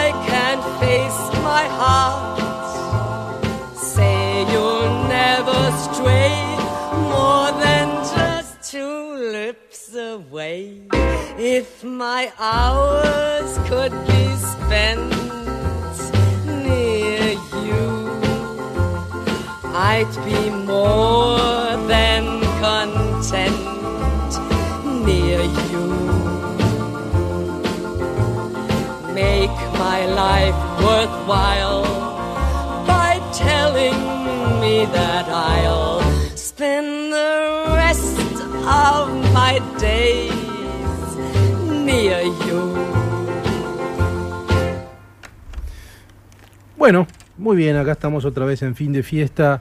I 0.00 0.04
can't 0.28 0.64
face 0.82 1.22
my 1.50 1.64
heart. 1.80 2.38
Say 3.92 4.18
you'll 4.52 4.94
never 5.20 5.60
stray 5.86 6.36
more 7.14 7.48
than 7.64 7.86
just 8.14 8.52
two 8.72 8.98
lips 9.38 9.94
away. 9.94 10.82
If 11.56 11.82
my 11.82 12.32
hours 12.38 13.50
could 13.70 13.94
be 14.06 14.24
spent 14.52 15.10
near 16.66 17.32
you, 17.66 18.03
I'd 19.76 20.14
be 20.24 20.50
more 20.50 21.76
than 21.88 22.40
content 22.62 23.58
near 25.04 25.42
you. 25.42 25.86
Make 29.12 29.50
my 29.74 30.06
life 30.06 30.54
worthwhile 30.80 31.82
by 32.86 33.18
telling 33.32 33.98
me 34.60 34.86
that 34.86 35.26
I'll 35.28 36.02
spend 36.36 37.12
the 37.12 37.64
rest 37.70 38.16
of 38.68 39.08
my 39.34 39.58
days 39.80 41.16
near 41.66 42.22
you. 42.22 42.62
Bueno, 46.76 47.08
muy 47.38 47.56
bien, 47.56 47.76
acá 47.76 47.92
estamos 47.92 48.24
otra 48.24 48.44
vez 48.44 48.62
en 48.62 48.74
fin 48.74 48.92
de 48.92 49.02
fiesta. 49.02 49.60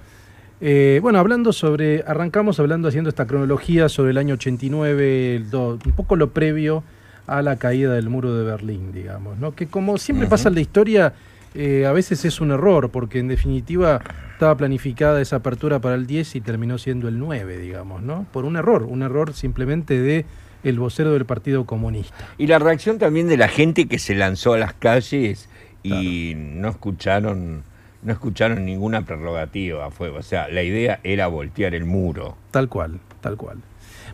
Eh, 0.62 1.00
bueno, 1.02 1.20
hablando 1.20 1.52
sobre, 1.52 2.04
arrancamos 2.08 2.60
hablando 2.60 2.88
haciendo 2.88 3.10
esta 3.10 3.26
cronología 3.28 3.90
sobre 3.90 4.12
el 4.12 4.18
año 4.18 4.36
89, 4.36 5.36
el 5.36 5.50
do- 5.50 5.78
un 5.86 5.92
poco 5.94 6.16
lo 6.16 6.30
previo 6.32 6.84
a 7.28 7.42
la 7.42 7.58
caída 7.58 7.94
del 7.94 8.10
muro 8.10 8.36
de 8.36 8.44
Berlín, 8.44 8.92
digamos, 8.94 9.38
¿no? 9.40 9.54
Que 9.56 9.68
como 9.68 9.98
siempre 9.98 10.28
pasa 10.28 10.50
en 10.50 10.56
la 10.56 10.62
historia, 10.62 11.14
eh, 11.56 11.86
a 11.86 11.92
veces 11.92 12.24
es 12.26 12.40
un 12.42 12.52
error, 12.52 12.90
porque 12.92 13.20
en 13.20 13.28
definitiva 13.28 14.02
estaba 14.34 14.56
planificada 14.56 15.22
esa 15.22 15.38
apertura 15.38 15.80
para 15.80 15.96
el 15.96 16.06
10 16.08 16.36
y 16.36 16.42
terminó 16.42 16.78
siendo 16.78 17.08
el 17.08 17.20
9, 17.20 17.58
digamos, 17.58 18.02
¿no? 18.02 18.26
Por 18.32 18.46
un 18.46 18.56
error, 18.56 18.84
un 18.84 19.02
error 19.04 19.34
simplemente 19.34 20.00
de 20.00 20.26
el 20.64 20.80
vocero 20.80 21.12
del 21.12 21.26
Partido 21.26 21.66
Comunista. 21.66 22.16
Y 22.38 22.48
la 22.48 22.58
reacción 22.60 22.98
también 22.98 23.28
de 23.28 23.36
la 23.36 23.50
gente 23.50 23.88
que 23.88 24.00
se 24.00 24.16
lanzó 24.16 24.54
a 24.54 24.58
las 24.58 24.74
calles 24.74 25.50
y 25.84 26.34
no 26.36 26.70
escucharon 26.70 27.64
no 28.04 28.12
escucharon 28.12 28.66
ninguna 28.66 29.06
prerrogativa, 29.06 29.90
fue, 29.90 30.10
o 30.10 30.22
sea, 30.24 30.50
la 30.50 30.62
idea 30.62 31.00
era 31.06 31.28
voltear 31.28 31.74
el 31.74 31.86
muro. 31.86 32.36
Tal 32.52 32.68
cual, 32.68 33.00
tal 33.22 33.38
cual. 33.38 33.60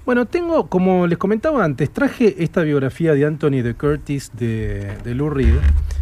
Bueno, 0.06 0.28
tengo, 0.28 0.68
como 0.68 1.08
les 1.08 1.18
comentaba 1.18 1.64
antes, 1.66 1.90
traje 1.90 2.44
esta 2.44 2.62
biografía 2.62 3.14
de 3.16 3.26
Anthony 3.26 3.64
de 3.64 3.74
Curtis 3.74 4.30
de, 4.36 4.96
de 5.04 5.16
Lou 5.16 5.32
Reed, 5.32 5.56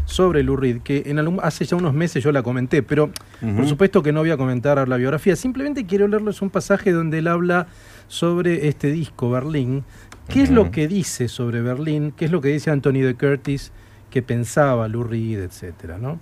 sobre 0.03 0.43
Lou 0.43 0.57
Reed, 0.57 0.81
que 0.81 1.03
en 1.05 1.17
algún- 1.17 1.39
hace 1.41 1.63
ya 1.63 1.77
unos 1.77 1.93
meses 1.93 2.21
yo 2.21 2.33
la 2.33 2.43
comenté, 2.43 2.83
pero 2.83 3.09
por 3.55 3.65
supuesto 3.65 4.03
que 4.03 4.11
no 4.11 4.19
voy 4.19 4.31
a 4.31 4.37
comentar 4.37 4.85
la 4.85 4.97
biografía, 4.97 5.37
simplemente 5.37 5.85
quiero 5.85 6.09
leerles 6.09 6.41
un 6.41 6.49
pasaje 6.49 6.91
donde 6.91 7.19
él 7.19 7.27
habla 7.27 7.67
sobre 8.09 8.67
este 8.67 8.91
disco, 8.91 9.29
Berlín, 9.29 9.85
qué 10.27 10.41
es 10.41 10.49
lo 10.51 10.71
que 10.71 10.89
dice 10.89 11.29
sobre 11.29 11.61
Berlín, 11.61 12.11
qué 12.17 12.25
es 12.25 12.31
lo 12.31 12.41
que 12.41 12.49
dice 12.49 12.69
Anthony 12.69 12.99
de 13.01 13.15
Curtis, 13.15 13.71
que 14.09 14.21
pensaba 14.21 14.87
Lou 14.87 15.03
Reed, 15.03 15.39
etcétera, 15.39 15.97
¿no? 15.97 16.19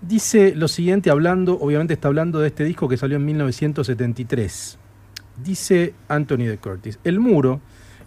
Dice 0.00 0.54
lo 0.54 0.68
siguiente, 0.68 1.10
hablando, 1.10 1.58
obviamente 1.58 1.94
está 1.94 2.08
hablando 2.08 2.38
de 2.40 2.48
este 2.48 2.64
disco 2.64 2.88
que 2.88 2.96
salió 2.96 3.16
en 3.16 3.24
1973. 3.24 4.78
Dice 5.42 5.94
Anthony 6.08 6.44
de 6.44 6.58
Curtis, 6.58 6.98
el 7.04 7.20
muro, 7.20 7.60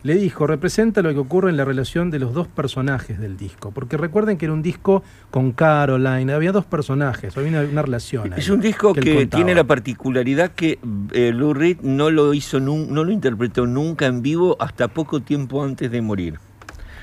le 0.04 0.16
dijo, 0.16 0.46
representa 0.46 1.02
lo 1.02 1.12
que 1.12 1.20
ocurre 1.20 1.50
en 1.50 1.58
la 1.58 1.66
relación 1.66 2.12
de 2.12 2.20
los 2.20 2.34
dos 2.34 2.48
personajes 2.48 3.20
del 3.20 3.36
disco. 3.36 3.72
Porque 3.72 3.98
recuerden 3.98 4.38
que 4.38 4.46
era 4.46 4.54
un 4.54 4.62
disco 4.62 5.04
con 5.32 5.52
Caroline, 5.52 6.32
había 6.34 6.52
dos 6.52 6.66
personajes, 6.66 7.36
había 7.36 7.50
una, 7.50 7.62
una 7.62 7.82
relación. 7.82 8.32
ahí 8.32 8.40
Es 8.40 8.50
un 8.50 8.62
disco 8.62 8.94
que, 8.94 9.26
tiene 9.26 9.56
la 9.56 9.64
particularidad 9.64 10.52
que 10.52 10.80
eh, 11.14 11.32
Lou 11.34 11.54
Reed 11.54 11.80
no 11.82 12.12
lo 12.12 12.34
hizo, 12.34 12.60
no 12.60 13.04
lo 13.04 13.12
interpretó 13.12 13.66
nunca 13.66 14.06
en 14.06 14.22
vivo 14.22 14.56
hasta 14.60 14.88
poco 14.88 15.20
tiempo 15.22 15.64
antes 15.64 15.90
de 15.90 16.02
morir. 16.02 16.40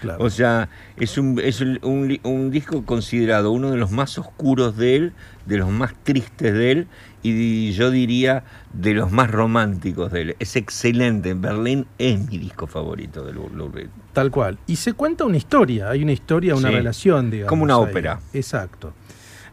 Claro. 0.04 0.23
O 0.25 0.30
sea, 0.30 0.68
es 0.99 1.18
un, 1.18 1.40
es 1.42 1.61
un, 1.61 1.78
un 2.23 2.50
disco 2.50 2.84
considerado 2.84 3.50
uno 3.52 3.70
de 3.70 3.76
los 3.76 3.90
más 3.90 4.18
oscuros 4.18 4.76
de 4.76 4.96
él, 4.96 5.12
de 5.46 5.56
los 5.58 5.70
más 5.70 5.94
tristes 6.04 6.52
de 6.52 6.70
él 6.73 6.87
y 7.23 7.73
yo 7.73 7.90
diría 7.90 8.44
de 8.75 8.92
los 8.92 9.11
más 9.11 9.30
románticos 9.30 10.12
de 10.12 10.20
él. 10.23 10.37
Es 10.38 10.56
excelente. 10.56 11.30
En 11.30 11.40
Berlín 11.40 11.87
es 11.99 12.20
mi 12.28 12.37
disco 12.38 12.66
favorito 12.66 13.25
de 13.25 13.32
Lou, 13.32 13.49
Lou 13.49 13.70
Reed. 13.70 13.88
Tal 14.12 14.30
cual. 14.30 14.58
Y 14.66 14.76
se 14.76 14.92
cuenta 14.92 15.25
una 15.25 15.38
historia, 15.38 15.88
hay 15.88 16.02
una 16.02 16.12
historia, 16.12 16.54
una 16.54 16.68
Sí. 16.68 16.75
relación, 16.75 17.30
digamos. 17.30 17.49
Como 17.49 17.64
una 17.64 17.76
ahí. 17.76 17.80
ópera. 17.82 18.20
Exacto. 18.34 18.92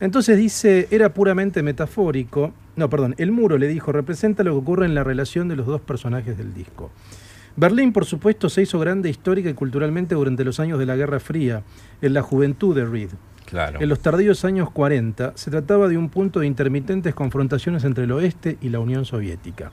Entonces 0.01 0.37
dice, 0.37 0.87
era 0.91 1.13
puramente 1.13 1.63
metafórico. 1.63 2.53
No, 2.75 2.89
perdón, 2.89 3.15
el 3.17 3.31
muro 3.31 3.57
le 3.57 3.67
dijo, 3.67 3.91
representa 3.91 4.43
lo 4.43 4.51
que 4.51 4.57
ocurre 4.57 4.85
en 4.85 4.95
la 4.95 5.03
relación 5.03 5.47
de 5.47 5.55
los 5.55 5.65
dos 5.67 5.79
personajes 5.81 6.37
del 6.37 6.53
disco. 6.53 6.91
Berlín, 7.55 7.91
por 7.91 8.05
supuesto, 8.05 8.49
se 8.49 8.61
hizo 8.61 8.79
grande 8.79 9.09
histórica 9.09 9.49
y 9.49 9.53
culturalmente 9.53 10.15
durante 10.15 10.43
los 10.43 10.59
años 10.59 10.79
de 10.79 10.85
la 10.85 10.95
Guerra 10.95 11.19
Fría, 11.19 11.63
en 12.01 12.13
la 12.13 12.21
juventud 12.21 12.75
de 12.75 12.85
Reed. 12.85 13.09
Claro. 13.45 13.81
En 13.81 13.89
los 13.89 13.99
tardíos 13.99 14.45
años 14.45 14.71
40 14.71 15.33
se 15.35 15.51
trataba 15.51 15.89
de 15.89 15.97
un 15.97 16.07
punto 16.09 16.39
de 16.39 16.47
intermitentes 16.47 17.13
confrontaciones 17.13 17.83
entre 17.83 18.05
el 18.05 18.11
oeste 18.13 18.57
y 18.61 18.69
la 18.69 18.79
Unión 18.79 19.03
Soviética. 19.03 19.71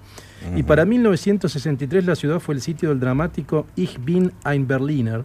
Y 0.57 0.65
para 0.65 0.85
1963 0.85 2.05
la 2.05 2.17
ciudad 2.17 2.41
fue 2.41 2.57
el 2.57 2.61
sitio 2.61 2.89
del 2.89 2.99
dramático 2.99 3.67
Ich 3.77 3.99
bin 4.05 4.33
ein 4.45 4.67
Berliner, 4.67 5.25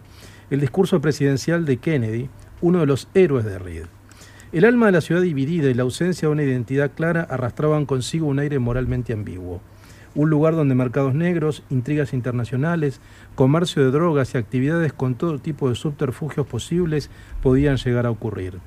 el 0.50 0.60
discurso 0.60 1.00
presidencial 1.00 1.64
de 1.64 1.78
Kennedy, 1.78 2.28
uno 2.60 2.78
de 2.78 2.86
los 2.86 3.08
héroes 3.14 3.44
de 3.44 3.58
Reed. 3.58 3.86
El 4.52 4.64
alma 4.64 4.86
de 4.86 4.92
la 4.92 5.00
ciudad 5.00 5.20
dividida 5.20 5.68
y 5.68 5.74
la 5.74 5.82
ausencia 5.82 6.28
de 6.28 6.32
una 6.32 6.44
identidad 6.44 6.92
clara 6.94 7.26
arrastraban 7.28 7.86
consigo 7.86 8.28
un 8.28 8.38
aire 8.38 8.60
moralmente 8.60 9.12
ambiguo. 9.12 9.60
Un 10.14 10.30
lugar 10.30 10.54
donde 10.54 10.74
mercados 10.74 11.14
negros, 11.14 11.64
intrigas 11.70 12.12
internacionales, 12.12 13.00
comercio 13.34 13.84
de 13.84 13.90
drogas 13.90 14.34
y 14.34 14.38
actividades 14.38 14.92
con 14.92 15.16
todo 15.16 15.38
tipo 15.38 15.68
de 15.68 15.74
subterfugios 15.74 16.46
posibles 16.46 17.10
podían 17.42 17.76
llegar 17.76 18.06
a 18.06 18.10
ocurrir. 18.10 18.60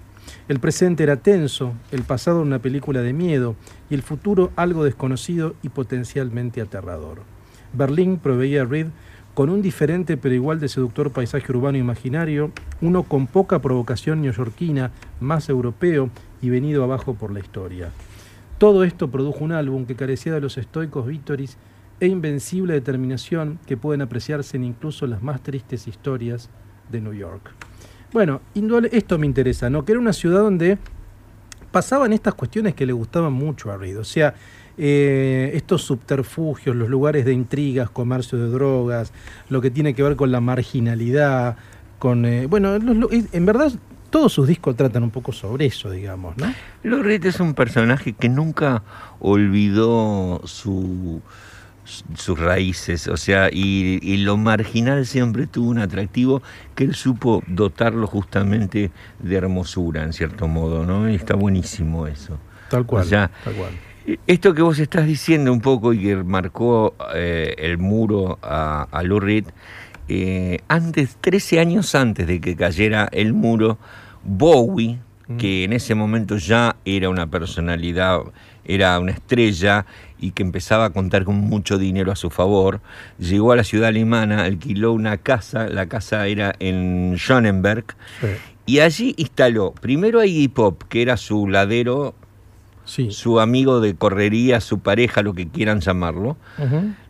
El 0.49 0.59
presente 0.59 1.03
era 1.03 1.17
tenso, 1.17 1.73
el 1.91 2.03
pasado 2.03 2.41
una 2.41 2.59
película 2.59 3.01
de 3.01 3.13
miedo 3.13 3.55
y 3.89 3.95
el 3.95 4.01
futuro 4.01 4.51
algo 4.55 4.83
desconocido 4.83 5.55
y 5.63 5.69
potencialmente 5.69 6.61
aterrador. 6.61 7.21
Berlín 7.73 8.17
proveía 8.17 8.63
a 8.63 8.65
Reed 8.65 8.87
con 9.33 9.49
un 9.49 9.61
diferente 9.61 10.17
pero 10.17 10.33
igual 10.33 10.59
de 10.59 10.67
seductor 10.67 11.11
paisaje 11.11 11.51
urbano 11.51 11.77
imaginario, 11.77 12.51
uno 12.81 13.03
con 13.03 13.27
poca 13.27 13.59
provocación 13.59 14.21
neoyorquina, 14.21 14.91
más 15.19 15.47
europeo 15.47 16.09
y 16.41 16.49
venido 16.49 16.83
abajo 16.83 17.13
por 17.13 17.31
la 17.31 17.39
historia. 17.39 17.91
Todo 18.57 18.83
esto 18.83 19.09
produjo 19.09 19.43
un 19.43 19.51
álbum 19.51 19.85
que 19.85 19.95
carecía 19.95 20.33
de 20.33 20.41
los 20.41 20.57
estoicos 20.57 21.05
vítoris 21.05 21.57
e 21.99 22.07
invencible 22.07 22.73
determinación 22.73 23.59
que 23.65 23.77
pueden 23.77 24.01
apreciarse 24.01 24.57
en 24.57 24.63
incluso 24.63 25.05
las 25.05 25.21
más 25.21 25.41
tristes 25.41 25.87
historias 25.87 26.49
de 26.91 27.01
New 27.01 27.13
York. 27.13 27.51
Bueno, 28.13 28.41
esto 28.91 29.17
me 29.19 29.25
interesa, 29.25 29.69
¿no? 29.69 29.85
Que 29.85 29.91
era 29.91 30.01
una 30.01 30.13
ciudad 30.13 30.39
donde 30.39 30.77
pasaban 31.71 32.13
estas 32.13 32.33
cuestiones 32.33 32.73
que 32.73 32.85
le 32.85 32.93
gustaban 32.93 33.33
mucho 33.33 33.71
a 33.71 33.77
Reed. 33.77 33.99
O 33.99 34.03
sea, 34.03 34.33
eh, 34.77 35.51
estos 35.53 35.83
subterfugios, 35.83 36.75
los 36.75 36.89
lugares 36.89 37.25
de 37.25 37.33
intrigas, 37.33 37.89
comercio 37.89 38.37
de 38.39 38.49
drogas, 38.49 39.11
lo 39.49 39.61
que 39.61 39.69
tiene 39.69 39.93
que 39.93 40.01
ver 40.01 40.15
con 40.15 40.31
la 40.31 40.39
marginalidad, 40.39 41.57
con... 41.99 42.25
eh, 42.25 42.47
bueno, 42.47 42.75
en 42.75 43.45
verdad 43.45 43.71
todos 44.09 44.33
sus 44.33 44.47
discos 44.47 44.75
tratan 44.75 45.03
un 45.03 45.11
poco 45.11 45.31
sobre 45.31 45.65
eso, 45.65 45.89
digamos, 45.89 46.35
¿no? 46.37 46.53
Reed 46.83 47.25
es 47.25 47.39
un 47.39 47.53
personaje 47.53 48.13
que 48.13 48.29
nunca 48.29 48.83
olvidó 49.19 50.41
su, 50.45 51.21
sus 52.15 52.39
raíces, 52.39 53.07
o 53.07 53.17
sea, 53.17 53.49
y, 53.51 53.99
y, 54.01 54.17
lo 54.17 54.37
marginal 54.37 55.05
siempre 55.05 55.47
tuvo 55.47 55.69
un 55.69 55.79
atractivo 55.79 56.41
que 56.75 56.83
él 56.83 56.95
supo 56.95 57.43
dotarlo 57.47 58.07
justamente 58.07 58.91
de 59.19 59.35
hermosura, 59.35 60.03
en 60.03 60.13
cierto 60.13 60.47
modo, 60.47 60.85
¿no? 60.85 61.09
Y 61.09 61.15
está 61.15 61.35
buenísimo 61.35 62.07
eso. 62.07 62.37
Tal 62.69 62.85
cual, 62.85 63.03
O 63.03 63.05
sea, 63.05 63.31
tal 63.43 63.53
cual. 63.53 63.71
Esto 64.25 64.53
que 64.53 64.61
vos 64.61 64.79
estás 64.79 65.05
diciendo 65.05 65.51
un 65.51 65.59
poco 65.59 65.91
y 65.91 66.01
que 66.01 66.15
marcó 66.15 66.95
eh, 67.13 67.55
el 67.57 67.77
muro 67.77 68.39
a, 68.41 68.87
a 68.89 69.03
eh, 70.09 70.59
antes, 70.67 71.17
13 71.21 71.59
años 71.59 71.93
antes 71.95 72.27
de 72.27 72.39
que 72.41 72.55
cayera 72.55 73.09
el 73.11 73.33
muro, 73.33 73.77
Bowie, 74.23 74.99
que 75.37 75.65
en 75.65 75.73
ese 75.73 75.93
momento 75.93 76.37
ya 76.37 76.77
era 76.85 77.09
una 77.09 77.27
personalidad, 77.27 78.21
era 78.63 78.97
una 78.99 79.11
estrella 79.11 79.85
y 80.19 80.31
que 80.31 80.41
empezaba 80.43 80.85
a 80.85 80.89
contar 80.91 81.25
con 81.25 81.35
mucho 81.35 81.77
dinero 81.77 82.11
a 82.13 82.15
su 82.15 82.29
favor, 82.29 82.79
llegó 83.19 83.51
a 83.51 83.57
la 83.57 83.65
ciudad 83.65 83.89
alemana, 83.89 84.43
alquiló 84.45 84.93
una 84.93 85.17
casa, 85.17 85.67
la 85.67 85.87
casa 85.87 86.27
era 86.27 86.55
en 86.59 87.15
Schönenberg, 87.17 87.85
Sí. 88.21 88.27
y 88.65 88.79
allí 88.79 89.13
instaló 89.17 89.73
primero 89.73 90.21
a 90.21 90.25
Iggy 90.25 90.47
Pop, 90.47 90.83
que 90.87 91.01
era 91.01 91.17
su 91.17 91.47
ladero 91.49 92.15
Sí. 92.87 93.11
su 93.11 93.39
amigo 93.39 93.81
de 93.81 93.95
correría, 93.95 94.61
su 94.61 94.79
pareja, 94.79 95.21
lo 95.21 95.33
que 95.33 95.47
quieran 95.47 95.81
llamarlo. 95.81 96.37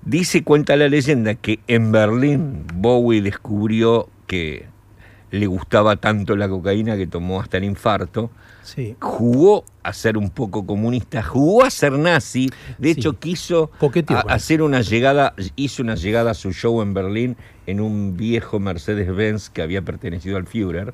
Dice, 0.04 0.44
cuenta 0.44 0.76
la 0.76 0.90
leyenda, 0.90 1.36
que 1.36 1.60
en 1.68 1.92
Berlín 1.92 2.66
Bowie 2.74 3.22
descubrió 3.22 4.10
que 4.26 4.66
le 5.32 5.46
gustaba 5.46 5.96
tanto 5.98 6.36
la 6.36 6.50
cocaína 6.50 6.98
que 6.98 7.08
tomó 7.08 7.42
hasta 7.42 7.58
el 7.58 7.64
infarto. 7.64 8.32
Sí. 8.68 8.96
Jugó 9.00 9.64
a 9.82 9.94
ser 9.94 10.18
un 10.18 10.30
poco 10.30 10.66
comunista, 10.66 11.24
jugó 11.24 11.64
a 11.64 11.70
ser 11.70 11.94
nazi. 11.94 12.50
De 12.78 12.94
Sí. 12.94 13.00
hecho, 13.00 13.18
quiso 13.18 13.72
a- 13.82 13.88
eso. 14.20 14.30
hacer 14.30 14.62
una 14.62 14.82
llegada, 14.82 15.34
hizo 15.56 15.82
una 15.84 15.96
llegada 15.96 16.32
a 16.32 16.34
su 16.34 16.52
show 16.52 16.82
en 16.82 16.94
Berlín 16.94 17.38
en 17.66 17.80
un 17.80 18.16
viejo 18.18 18.60
Mercedes-Benz 18.60 19.50
que 19.50 19.62
había 19.62 19.82
pertenecido 19.82 20.36
al 20.38 20.48
Führer. 20.48 20.94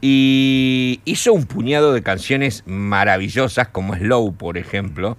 Y 0.00 1.00
hizo 1.04 1.32
un 1.32 1.44
puñado 1.46 1.92
de 1.92 2.02
canciones 2.02 2.62
maravillosas, 2.66 3.68
como 3.68 3.94
Slow, 3.94 4.34
por 4.34 4.58
ejemplo. 4.58 5.16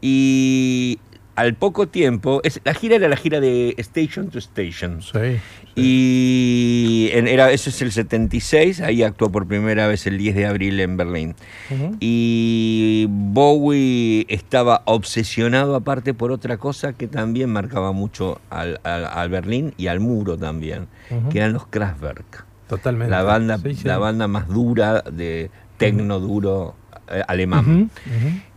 Y 0.00 0.98
al 1.34 1.54
poco 1.54 1.88
tiempo, 1.88 2.40
es, 2.44 2.60
la 2.64 2.72
gira 2.74 2.96
era 2.96 3.08
la 3.08 3.16
gira 3.16 3.40
de 3.40 3.74
Station 3.78 4.28
to 4.30 4.38
Station. 4.38 5.02
Sí. 5.02 5.38
Y 5.76 7.10
en- 7.12 7.28
era, 7.28 7.50
eso 7.52 7.70
es 7.70 7.80
el 7.82 7.92
76, 7.92 8.80
ahí 8.80 9.02
actuó 9.02 9.30
por 9.30 9.46
primera 9.46 9.86
vez 9.86 10.06
el 10.06 10.18
10 10.18 10.34
de 10.34 10.46
abril 10.46 10.80
en 10.80 10.96
Berlín. 10.96 11.34
Y 12.00 13.06
Bowie 13.08 14.26
estaba 14.28 14.82
obsesionado 14.86 15.74
aparte 15.74 16.14
por 16.14 16.32
otra 16.32 16.56
cosa 16.56 16.92
que 16.92 17.06
también 17.08 17.50
marcaba 17.50 17.92
mucho 17.92 18.40
al, 18.50 18.80
al- 18.84 19.04
al 19.04 19.28
Berlín 19.28 19.74
y 19.76 19.86
al 19.88 20.00
muro 20.00 20.36
también, 20.36 20.86
que 21.30 21.38
eran 21.38 21.52
los 21.52 21.66
Kraftwerk. 21.66 22.44
Totalmente. 22.68 23.10
La 23.10 23.22
banda, 23.22 23.58
Sí, 23.58 23.74
sí. 23.74 23.84
la 23.84 23.98
banda 23.98 24.26
más 24.26 24.48
dura 24.48 25.02
de 25.02 25.50
tecno 25.76 26.18
duro 26.18 26.74
eh, 27.08 27.22
alemán. 27.28 27.90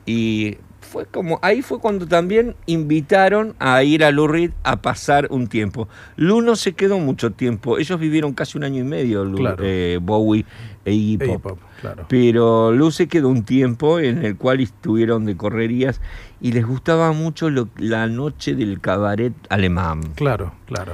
Y 0.05 0.57
fue 0.89 1.05
como, 1.05 1.38
ahí 1.43 1.62
fue 1.62 1.79
cuando 1.79 2.08
también 2.08 2.55
invitaron 2.65 3.53
a 3.60 3.84
ir 3.84 4.03
a 4.03 4.12
Lou 4.12 4.27
Reed 4.27 4.51
a 4.63 4.81
pasar 4.81 5.27
un 5.29 5.48
tiempo. 5.48 5.88
Lou 6.15 6.41
no 6.41 6.55
se 6.55 6.74
quedó 6.74 6.98
mucho 7.00 7.31
tiempo, 7.31 7.77
ellos 7.77 8.00
vivieron 8.00 8.34
casi 8.34 8.58
un 8.58 8.63
año 8.63 8.79
y 8.81 8.84
medio, 8.84 9.24
Lou, 9.24 9.38
Claro. 9.38 9.63
eh, 9.63 10.00
Bowie 10.01 10.46
e 10.86 10.93
Iggy 10.93 11.17
Pop. 11.27 11.41
Pop, 11.43 11.60
claro. 11.81 12.05
Pero 12.10 12.72
Lou 12.72 12.89
se 12.91 13.08
quedó 13.08 13.29
un 13.29 13.43
tiempo 13.43 14.00
en 14.00 14.25
el 14.25 14.36
cual 14.36 14.62
estuvieron 14.62 15.25
de 15.25 15.38
correrías 15.38 16.01
y 16.41 16.53
les 16.53 16.65
gustaba 16.65 17.12
mucho 17.12 17.50
lo- 17.51 17.69
la 17.77 18.08
noche 18.08 18.55
del 18.55 18.79
cabaret 18.81 19.34
alemán. 19.50 20.01
Claro, 20.15 20.53
claro. 20.65 20.93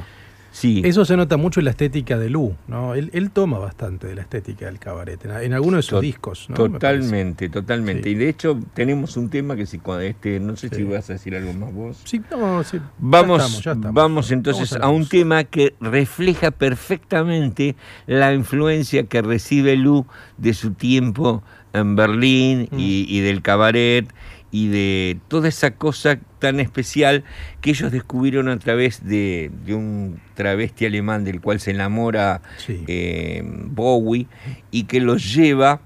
Sí. 0.56 0.82
Eso 0.86 1.04
se 1.04 1.18
nota 1.18 1.36
mucho 1.36 1.60
en 1.60 1.66
la 1.66 1.72
estética 1.72 2.18
de 2.18 2.30
Lu, 2.30 2.56
¿no? 2.70 2.94
Él, 2.96 3.10
él 3.14 3.30
toma 3.32 3.60
bastante 3.60 4.08
de 4.08 4.16
la 4.16 4.22
estética 4.22 4.68
del 4.68 4.80
cabaret, 4.80 5.20
en, 5.26 5.32
en 5.32 5.54
algunos 5.54 5.80
de 5.80 5.82
sus 5.82 5.90
To- 5.98 6.00
discos, 6.00 6.46
¿no? 6.50 6.56
Me 6.56 6.70
Totalmente, 6.70 7.50
totalmente. 7.50 8.04
Sí. 8.04 8.12
Y 8.12 8.16
de 8.16 8.30
hecho 8.30 8.58
tenemos 8.74 9.18
un 9.18 9.30
tema 9.30 9.58
que 9.58 9.66
si 9.66 9.82
este, 10.04 10.40
no 10.40 10.56
sé 10.56 10.70
Sí. 10.70 10.76
si 10.78 10.84
vas 10.84 11.10
a 11.10 11.14
decir 11.14 11.36
algo 11.36 11.52
más 11.54 11.74
vos. 11.74 12.00
Sí, 12.06 12.22
no, 12.32 12.64
sí. 12.64 12.78
Ya 12.78 12.84
Vamos, 13.00 13.42
estamos, 13.42 13.64
ya 13.66 13.72
estamos. 13.74 13.94
vamos 13.94 14.32
entonces 14.32 14.72
Vamos 14.72 14.86
a, 14.86 14.90
un 14.92 15.08
tema 15.10 15.44
que 15.44 15.76
refleja 15.82 16.52
perfectamente 16.52 17.76
la 18.08 18.34
influencia 18.34 19.04
que 19.08 19.22
recibe 19.22 19.76
Lu 19.76 20.06
de 20.38 20.54
su 20.54 20.72
tiempo 20.72 21.44
en 21.74 21.98
Berlín 21.98 22.70
Mm. 22.72 22.80
y, 22.80 23.06
y 23.10 23.20
del 23.20 23.42
cabaret 23.42 24.08
y 24.58 24.70
de 24.70 25.18
toda 25.28 25.50
esa 25.50 25.72
cosa 25.72 26.18
tan 26.40 26.62
especial 26.62 27.26
que 27.60 27.72
ellos 27.72 27.92
descubrieron 27.92 28.48
a 28.48 28.58
través 28.58 29.04
de, 29.06 29.52
de 29.66 29.74
un 29.76 30.22
travesti 30.34 30.86
alemán 30.86 31.26
del 31.26 31.42
cual 31.42 31.60
se 31.60 31.72
enamora 31.72 32.42
Sí. 32.58 32.84
eh, 32.88 33.42
Bowie 33.44 34.28
y 34.72 34.84
que 34.84 35.02
los 35.02 35.34
lleva 35.36 35.82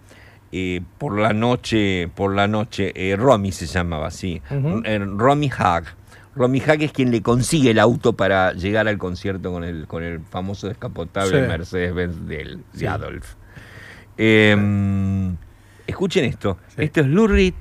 eh, 0.52 0.82
por 1.00 1.18
la 1.20 1.34
noche, 1.34 2.10
por 2.14 2.36
la 2.36 2.48
noche, 2.48 2.92
eh, 2.96 3.16
Romy 3.16 3.52
se 3.52 3.66
llamaba 3.66 4.08
así, 4.08 4.40
Ujú. 4.52 4.84
eh, 4.86 5.00
Romy 5.00 5.50
Hag. 5.58 5.86
Romy 6.36 6.62
Hag 6.62 6.84
es 6.84 6.92
quien 6.92 7.10
le 7.10 7.24
consigue 7.24 7.72
el 7.72 7.80
auto 7.80 8.14
para 8.14 8.54
llegar 8.54 8.88
al 8.88 9.00
concierto 9.00 9.52
con 9.52 9.64
el, 9.64 9.88
con 9.88 10.04
el 10.04 10.20
famoso 10.22 10.68
descapotable 10.68 11.42
Sí. 11.42 11.48
Mercedes-Benz 11.48 12.28
de 12.28 12.58
Sí. 12.74 12.86
Adolf. 12.86 13.34
Eh, 14.18 14.56
escuchen 15.88 16.26
esto, 16.26 16.58
esto 16.78 17.02
es 17.02 17.08
Lou 17.08 17.26
Reed 17.28 17.54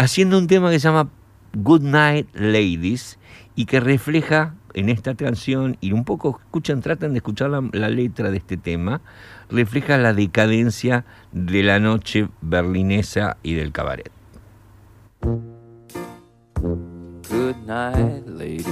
haciendo 0.00 0.38
un 0.38 0.46
tema 0.46 0.70
que 0.70 0.80
se 0.80 0.88
llama 0.88 1.10
Good 1.52 1.82
Night 1.82 2.34
Ladies 2.34 3.18
y 3.54 3.66
que 3.66 3.80
refleja 3.80 4.54
en 4.72 4.88
esta 4.88 5.14
canción, 5.14 5.76
y 5.80 5.92
un 5.92 6.04
poco 6.04 6.40
escuchan, 6.42 6.80
tratan 6.80 7.12
de 7.12 7.18
escuchar 7.18 7.50
la, 7.50 7.62
la 7.72 7.90
letra 7.90 8.30
de 8.30 8.38
este 8.38 8.56
tema, 8.56 9.02
refleja 9.50 9.98
la 9.98 10.14
decadencia 10.14 11.04
de 11.32 11.62
la 11.62 11.80
noche 11.80 12.28
berlinesa 12.40 13.36
y 13.42 13.54
del 13.54 13.72
cabaret. 13.72 14.10
Good 15.22 15.46
night, 17.66 18.26
ladies. 18.26 18.64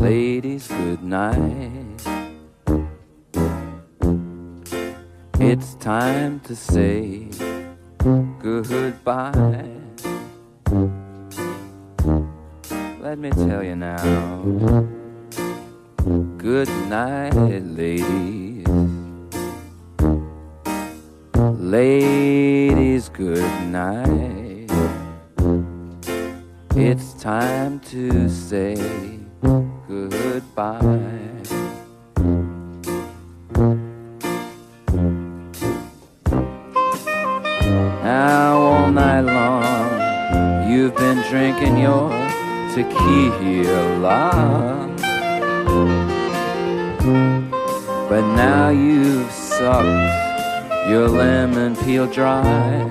Ladies, 0.00 0.68
good 0.68 1.02
night. 1.02 2.02
It's 5.38 5.76
time 5.76 6.40
to 6.40 6.56
say 6.56 7.28
goodbye. 8.02 9.70
Let 13.00 13.18
me 13.18 13.30
tell 13.30 13.62
you 13.62 13.76
now. 13.76 14.42
Good 16.36 16.68
night, 16.88 17.34
ladies. 17.34 18.66
Ladies, 21.60 23.08
good 23.08 23.66
night. 23.68 24.70
It's 26.74 27.12
time 27.22 27.78
to 27.80 28.28
say 28.28 28.74
goodbye. 29.86 30.82
You've 40.92 41.00
been 41.00 41.22
drinking 41.30 41.78
your 41.78 42.10
tequila. 42.74 44.30
But 48.08 48.22
now 48.36 48.68
you've 48.68 49.30
sucked 49.30 50.88
your 50.88 51.08
lemon 51.08 51.76
peel 51.76 52.06
dry. 52.06 52.90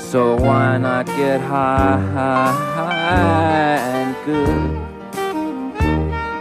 So 0.00 0.36
why 0.36 0.78
not 0.78 1.06
get 1.06 1.40
high, 1.40 2.00
high, 2.14 2.52
high 2.74 3.76
and 3.76 4.16
good 4.26 4.82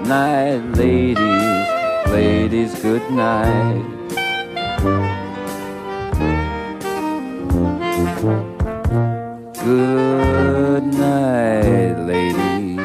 night, 0.07 0.61
ladies, 0.77 1.67
ladies, 2.11 2.79
good 2.81 3.09
night. 3.11 3.85
Good 9.63 10.85
night, 10.85 11.93
ladies. 12.07 12.79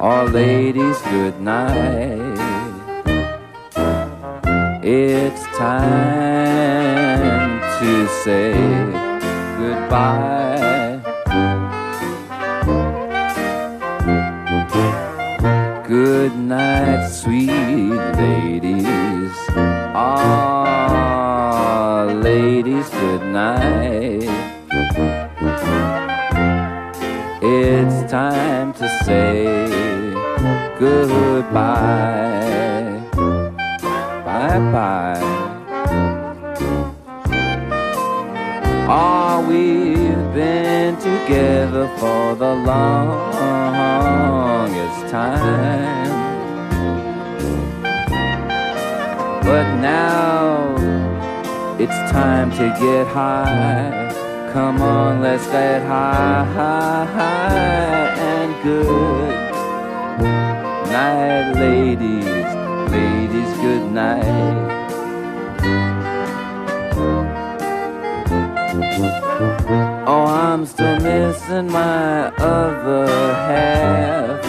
All 0.00 0.22
oh, 0.22 0.24
ladies, 0.32 1.00
good 1.02 1.40
night. 1.40 2.18
It's 4.82 5.42
time 5.56 7.60
to 7.78 8.08
say 8.24 8.54
goodbye. 9.56 10.98
Good 15.86 16.36
night, 16.36 17.08
sweet 17.08 17.92
ladies. 18.18 19.30
Ah, 19.94 22.08
ladies 22.12 22.97
night. 23.38 24.30
It's 27.40 27.98
time 28.10 28.68
to 28.80 28.86
say 29.04 29.44
goodbye. 30.82 32.38
Bye 34.26 34.60
bye. 34.74 35.26
Oh, 39.00 39.34
we've 39.48 40.26
been 40.38 40.92
together 41.10 41.86
for 42.00 42.24
the 42.42 42.52
longest 42.70 43.80
time. 45.12 46.16
But 49.48 49.66
now 49.80 50.77
it's 51.78 52.10
time 52.10 52.50
to 52.50 52.74
get 52.80 53.06
high. 53.06 54.12
Come 54.52 54.82
on, 54.82 55.20
let's 55.20 55.46
get 55.46 55.82
high, 55.82 56.44
high, 56.44 57.04
high 57.04 58.08
and 58.18 58.62
good 58.64 59.34
night, 60.90 61.52
ladies, 61.54 62.24
ladies, 62.90 63.56
good 63.58 63.92
night. 63.92 64.74
Oh, 70.06 70.26
I'm 70.26 70.66
still 70.66 70.98
missing 71.00 71.70
my 71.70 72.28
other 72.38 73.06
half. 73.06 74.40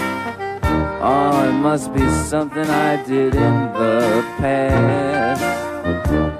Oh, 1.02 1.48
it 1.48 1.54
must 1.54 1.94
be 1.94 2.10
something 2.10 2.68
I 2.68 3.02
did 3.04 3.36
in 3.36 3.74
the 3.74 4.26
past. 4.40 6.39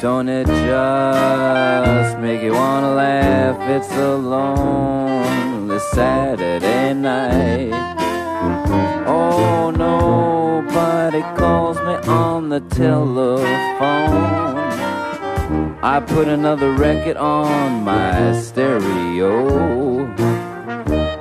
Don't 0.00 0.28
it 0.28 0.46
just 0.46 2.18
make 2.18 2.42
you 2.42 2.52
wanna 2.52 2.94
laugh? 2.94 3.58
It's 3.70 3.92
a 3.92 4.14
lonely 4.14 5.78
Saturday 5.78 6.94
night. 6.94 7.72
Oh, 9.06 9.70
no 9.70 10.14
nobody 10.64 11.22
calls 11.36 11.78
me 11.78 11.94
on 12.10 12.48
the 12.48 12.60
telephone. 12.60 13.44
I 15.82 16.00
put 16.06 16.28
another 16.28 16.72
record 16.72 17.16
on 17.16 17.84
my 17.84 18.32
stereo. 18.40 20.06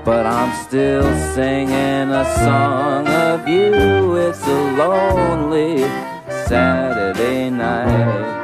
But 0.03 0.25
I'm 0.25 0.53
still 0.65 1.03
singing 1.33 2.09
a 2.23 2.25
song 2.43 3.07
of 3.07 3.47
you. 3.47 4.15
It's 4.15 4.45
a 4.47 4.61
lonely 4.77 5.79
Saturday 6.47 7.49
night. 7.49 8.42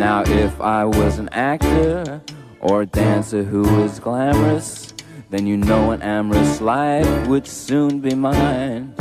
Now, 0.00 0.22
if 0.22 0.58
I 0.62 0.86
was 0.86 1.18
an 1.18 1.28
actor 1.28 2.22
or 2.58 2.80
a 2.80 2.86
dancer 2.86 3.42
who 3.42 3.60
was 3.60 4.00
glamorous, 4.00 4.94
then 5.28 5.46
you 5.46 5.58
know 5.58 5.90
an 5.90 6.00
amorous 6.00 6.62
life 6.62 7.26
would 7.26 7.46
soon 7.46 8.00
be 8.00 8.14
mine. 8.14 8.94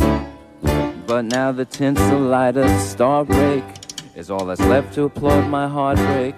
But 1.07 1.23
now 1.23 1.53
the 1.53 1.63
tinsel 1.63 2.19
light 2.19 2.57
of 2.57 2.69
star 2.81 3.23
break 3.23 3.63
is 4.13 4.29
all 4.29 4.43
that's 4.43 4.59
left 4.59 4.93
to 4.95 5.03
applaud 5.03 5.47
my 5.47 5.69
heartbreak. 5.69 6.35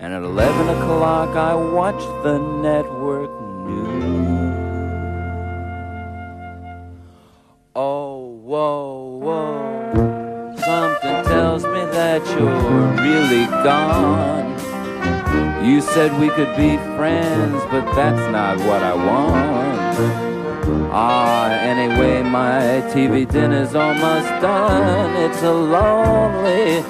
And 0.00 0.12
at 0.12 0.24
11 0.24 0.68
o'clock, 0.70 1.36
I 1.36 1.54
watch 1.54 2.02
the 2.24 2.36
network 2.62 3.30
news. 3.68 4.56
Oh, 7.76 8.40
whoa, 8.42 9.18
whoa. 9.22 10.56
Something 10.56 11.19
that 11.92 12.24
you're 12.34 12.86
really 13.04 13.46
gone. 13.64 14.50
You 15.64 15.80
said 15.80 16.18
we 16.20 16.28
could 16.30 16.56
be 16.56 16.76
friends, 16.96 17.62
but 17.70 17.84
that's 17.94 18.32
not 18.32 18.58
what 18.58 18.82
I 18.82 18.94
want. 18.94 20.30
Ah, 20.92 21.50
anyway, 21.50 22.22
my 22.22 22.82
TV 22.92 23.28
dinner's 23.28 23.74
almost 23.74 24.28
done. 24.40 25.16
It's 25.24 25.42
a 25.42 25.52
lonely 25.52 26.82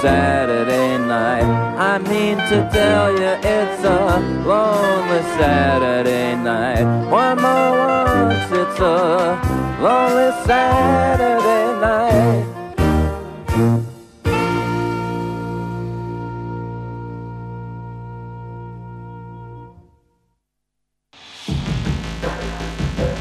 Saturday 0.00 0.98
night. 0.98 1.42
I 1.76 1.98
mean 1.98 2.36
to 2.36 2.68
tell 2.72 3.10
you, 3.12 3.32
it's 3.42 3.84
a 3.84 4.20
lonely 4.46 5.22
Saturday 5.38 6.36
night. 6.36 6.84
One 7.10 7.40
more 7.42 7.88
once, 8.28 8.52
it's 8.52 8.80
a 8.80 9.40
lonely 9.80 10.30
Saturday 10.46 11.80
night. 11.80 12.57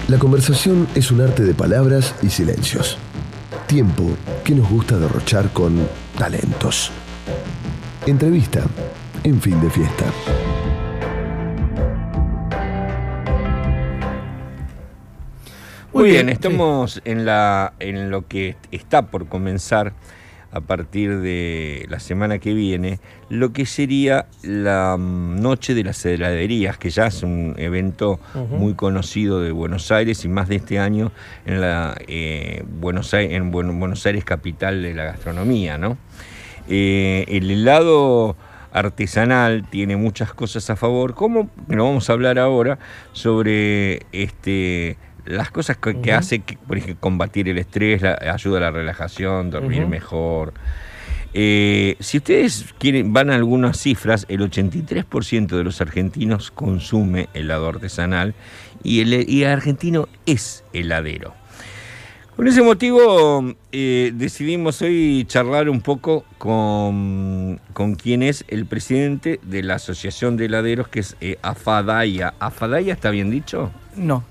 La 0.07 0.17
conversación 0.17 0.87
es 0.95 1.11
un 1.11 1.19
arte 1.19 1.43
de 1.43 1.53
palabras 1.53 2.15
y 2.21 2.29
silencios. 2.29 2.97
Tiempo 3.67 4.05
que 4.45 4.55
nos 4.55 4.69
gusta 4.69 4.97
derrochar 4.97 5.49
con 5.51 5.85
talentos. 6.17 6.93
Entrevista 8.05 8.61
en 9.25 9.41
fin 9.41 9.59
de 9.59 9.69
fiesta. 9.69 10.05
Muy 15.91 16.11
bien, 16.11 16.29
estamos 16.29 17.01
en, 17.03 17.25
la, 17.25 17.73
en 17.79 18.09
lo 18.09 18.25
que 18.29 18.55
está 18.71 19.07
por 19.07 19.27
comenzar 19.27 19.91
a 20.51 20.61
partir 20.61 21.19
de 21.19 21.85
la 21.89 21.99
semana 21.99 22.39
que 22.39 22.53
viene, 22.53 22.99
lo 23.29 23.53
que 23.53 23.65
sería 23.65 24.27
la 24.43 24.95
mm, 24.97 25.41
Noche 25.41 25.73
de 25.73 25.83
las 25.83 26.05
Heladerías, 26.05 26.77
que 26.77 26.89
ya 26.89 27.07
es 27.07 27.23
un 27.23 27.55
evento 27.57 28.19
muy 28.51 28.73
conocido 28.73 29.41
de 29.41 29.51
Buenos 29.51 29.91
Aires 29.91 30.23
y 30.25 30.29
más 30.29 30.47
de 30.47 30.55
este 30.57 30.79
año 30.79 31.11
en, 31.45 31.61
la, 31.61 31.95
eh, 32.07 32.63
Buenos, 32.79 33.13
Aires, 33.13 33.35
en 33.35 33.51
Buenos 33.51 34.05
Aires, 34.05 34.23
capital 34.23 34.81
de 34.81 34.93
la 34.93 35.03
gastronomía. 35.03 35.77
¿no? 35.77 35.97
Eh, 36.69 37.25
el 37.27 37.49
helado 37.51 38.35
artesanal 38.71 39.67
tiene 39.69 39.97
muchas 39.97 40.33
cosas 40.33 40.69
a 40.69 40.75
favor, 40.75 41.13
como 41.13 41.49
lo 41.67 41.85
vamos 41.85 42.09
a 42.09 42.13
hablar 42.13 42.37
ahora 42.37 42.77
sobre 43.13 44.05
este 44.11 44.97
las 45.27 45.51
cosas 45.51 45.77
que, 45.77 46.13
hace, 46.13 46.41
por 46.67 46.77
ejemplo, 46.77 46.99
combatir 46.99 47.47
el 47.49 47.57
estrés, 47.57 48.03
ayuda 48.03 48.57
a 48.57 48.61
la 48.61 48.71
relajación, 48.71 49.49
dormir 49.49 49.85
mejor. 49.85 50.53
Eh, 51.33 51.97
si 51.99 52.17
ustedes 52.17 52.73
quieren, 52.79 53.13
van 53.13 53.29
a 53.29 53.35
algunas 53.35 53.77
cifras, 53.79 54.25
el 54.29 54.39
83% 54.41 55.47
de 55.47 55.63
los 55.63 55.81
argentinos 55.81 56.51
consume 56.51 57.29
helado 57.33 57.67
artesanal 57.67 58.33
y 58.83 59.01
el, 59.01 59.45
argentino 59.45 60.07
es 60.25 60.63
heladero. 60.73 61.35
Con 62.35 62.47
ese 62.47 62.61
motivo 62.61 63.53
eh, 63.71 64.11
decidimos 64.13 64.81
hoy 64.83 65.25
charlar 65.27 65.69
un 65.69 65.81
poco 65.81 66.23
con, 66.37 67.59
con 67.73 67.95
quien 67.95 68.21
es 68.21 68.45
el 68.47 68.67
presidente 68.67 69.39
de 69.41 69.63
la 69.63 69.75
Asociación 69.75 70.37
de 70.37 70.45
Heladeros, 70.45 70.87
que 70.87 70.99
es 70.99 71.17
eh, 71.19 71.39
Afadaya. 71.41 72.35
¿Afadaya 72.39 72.93
está 72.93 73.09
bien 73.09 73.31
dicho? 73.31 73.71
No, 73.95 74.23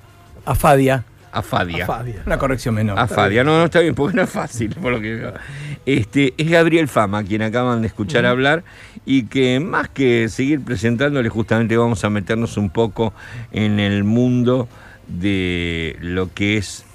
Afadia. 0.47 1.05
Afadia. 1.33 1.85
Afadia. 1.85 2.23
Una 2.25 2.39
corrección 2.39 2.75
menor. 2.75 2.99
Afadia, 2.99 3.45
no, 3.45 3.59
no 3.59 3.65
está 3.67 3.81
bien, 3.81 3.95
porque 3.95 4.17
no 4.17 4.23
es 4.23 4.31
fácil, 4.31 4.75
por 4.75 4.93
lo 4.93 5.01
que 5.01 5.33
Este, 5.85 6.33
es 6.39 6.49
Gabriel 6.49 6.89
Fama, 6.89 7.23
quien 7.25 7.43
acaban 7.43 7.83
de 7.83 7.89
escuchar 7.89 8.25
hablar, 8.25 8.65
y 9.05 9.25
que 9.25 9.61
más 9.61 9.91
que 9.91 10.31
seguir 10.31 10.63
presentándole, 10.63 11.29
justamente 11.29 11.77
vamos 11.77 12.05
a 12.05 12.11
meternos 12.11 12.57
un 12.57 12.71
poco 12.71 13.13
en 13.53 13.81
el 13.81 14.05
mundo 14.05 14.67
de 15.09 15.97
lo 16.01 16.33
que 16.33 16.57
es 16.57 16.87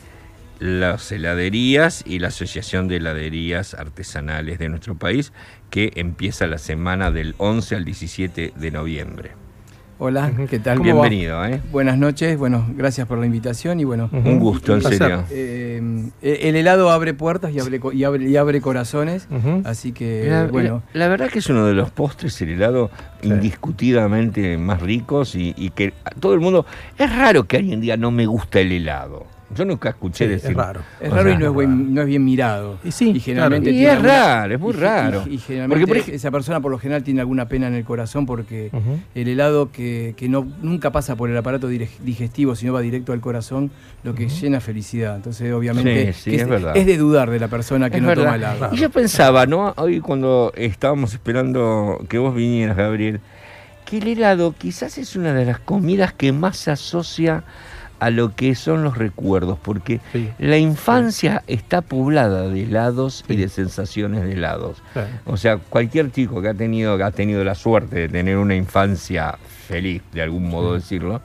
las 0.60 1.12
heladerías 1.12 2.04
y 2.06 2.20
la 2.20 2.30
Asociación 2.30 2.88
de 2.88 2.98
Heladerías 2.98 3.74
Artesanales 3.74 4.60
de 4.60 4.70
nuestro 4.70 4.96
país, 4.96 5.34
que 5.70 5.92
empieza 5.96 6.48
la 6.48 6.58
semana 6.58 7.12
del 7.12 7.36
11 7.38 7.76
al 7.76 7.86
17 7.86 8.54
de 8.56 8.72
noviembre. 8.72 9.41
Hola, 10.04 10.32
¿qué 10.50 10.58
tal? 10.58 10.80
Bienvenido. 10.80 11.46
¿eh? 11.46 11.62
Buenas 11.72 11.96
noches, 11.96 12.36
bueno, 12.36 12.66
gracias 12.76 13.08
por 13.08 13.20
la 13.20 13.28
invitación 13.28 13.80
y 13.80 13.84
bueno. 13.84 14.10
Un 14.12 14.40
gusto, 14.40 14.74
en 14.74 14.82
serio. 14.82 15.26
Eh, 15.30 16.10
el 16.24 16.56
helado 16.56 16.90
abre 16.90 17.14
puertas 17.14 17.54
y 17.54 17.60
abre, 17.60 17.80
y 17.94 18.04
abre, 18.04 18.38
abre 18.40 18.62
corazones, 18.62 19.28
así 19.64 19.92
que 19.92 20.48
bueno. 20.52 20.82
La, 20.94 21.08
verdad 21.08 21.30
que 21.30 21.38
es 21.38 21.48
uno 21.52 21.68
de 21.68 21.76
los 21.76 21.92
postres, 21.92 22.42
el 22.42 22.50
helado, 22.50 22.90
indiscutidamente 23.22 24.58
más 24.58 24.82
ricos 24.82 25.36
y, 25.36 25.54
y 25.56 25.70
que 25.70 25.94
todo 26.20 26.34
el 26.34 26.40
mundo... 26.40 26.66
Es 26.98 27.16
raro 27.16 27.44
que 27.44 27.58
alguien 27.58 27.80
diga 27.80 27.96
no 27.96 28.10
me 28.10 28.26
gusta 28.26 28.60
el 28.60 28.72
helado. 28.72 29.28
Yo 29.56 29.66
nunca 29.66 29.90
escuché 29.90 30.28
decir. 30.28 30.52
Es 30.52 30.56
raro. 30.56 30.82
Es 31.00 31.12
raro 31.12 31.32
y 31.32 31.38
no 31.38 32.02
es, 32.02 32.08
bien 32.08 32.24
mirado. 32.24 32.78
Y 32.84 32.92
sí, 32.92 33.20
generalmente. 33.20 33.72
Y 33.72 33.86
es 33.86 34.02
raro, 34.02 34.54
es 34.54 34.60
muy 34.60 34.74
raro. 34.74 35.24
Y, 35.30 35.38
generalmente 35.38 36.16
esa 36.16 36.32
persona 36.32 36.60
por 36.62 36.72
lo 36.72 36.80
general 36.80 37.04
tiene 37.04 37.22
alguna 37.22 37.48
pena 37.48 37.68
en 37.68 37.76
el 37.76 37.84
corazón 37.84 38.26
porque 38.26 38.72
el 39.16 39.28
helado 39.28 39.72
que, 39.72 40.16
no, 40.30 40.48
nunca 40.62 40.92
pasa 40.92 41.16
por 41.16 41.30
el 41.30 41.38
aparato 41.38 41.68
digestivo, 41.68 42.56
sino 42.56 42.74
va 42.74 42.82
directo 42.82 43.14
al 43.14 43.22
corazón, 43.22 43.72
lo 44.04 44.16
que 44.16 44.30
llena 44.30 44.60
felicidad. 44.60 45.16
Entonces, 45.16 45.52
obviamente, 45.54 46.10
es, 46.10 46.26
de 46.26 46.98
dudar 46.98 47.30
de 47.30 47.40
la 47.40 47.48
persona 47.48 47.90
que 47.90 48.02
no 48.02 48.14
toma 48.14 48.36
helado. 48.36 48.70
Y 48.72 48.78
yo 48.78 48.90
pensaba, 48.90 49.46
¿no? 49.46 49.74
Hoy 49.78 50.00
cuando 50.00 50.52
estábamos 50.56 51.14
esperando 51.14 52.04
que 52.08 52.18
vos 52.18 52.34
vinieras, 52.36 52.78
Gabriel 52.78 53.20
que 53.86 53.98
el 53.98 54.08
helado 54.08 54.56
quizás 54.58 54.98
es 54.98 55.18
una 55.18 55.34
de 55.34 55.44
las 55.44 55.60
comidas 55.60 56.14
que 56.14 56.32
más 56.32 56.56
se 56.56 56.72
asocia 56.72 57.44
a 58.02 58.10
lo 58.10 58.36
que 58.36 58.56
son 58.56 58.84
los 58.84 58.98
recuerdos, 58.98 59.60
porque 59.62 60.00
la 60.40 60.58
infancia 60.58 61.44
está 61.46 61.82
poblada 61.82 62.50
de 62.50 62.64
helados 62.64 63.24
y 63.28 63.36
de 63.36 63.48
sensaciones 63.48 64.24
de 64.24 64.32
helados. 64.32 64.82
O 65.28 65.38
sea, 65.38 65.58
cualquier 65.58 66.12
chico 66.12 66.42
que 66.42 66.48
ha 66.48 66.56
tenido, 66.56 66.98
que 66.98 67.04
ha 67.04 67.12
tenido 67.12 67.44
la 67.44 67.54
suerte 67.54 67.96
de 67.98 68.10
tener 68.10 68.38
una 68.38 68.56
infancia 68.56 69.38
feliz, 69.68 70.02
de 70.14 70.24
algún 70.24 70.50
modo 70.50 70.74
decirlo, 70.74 71.22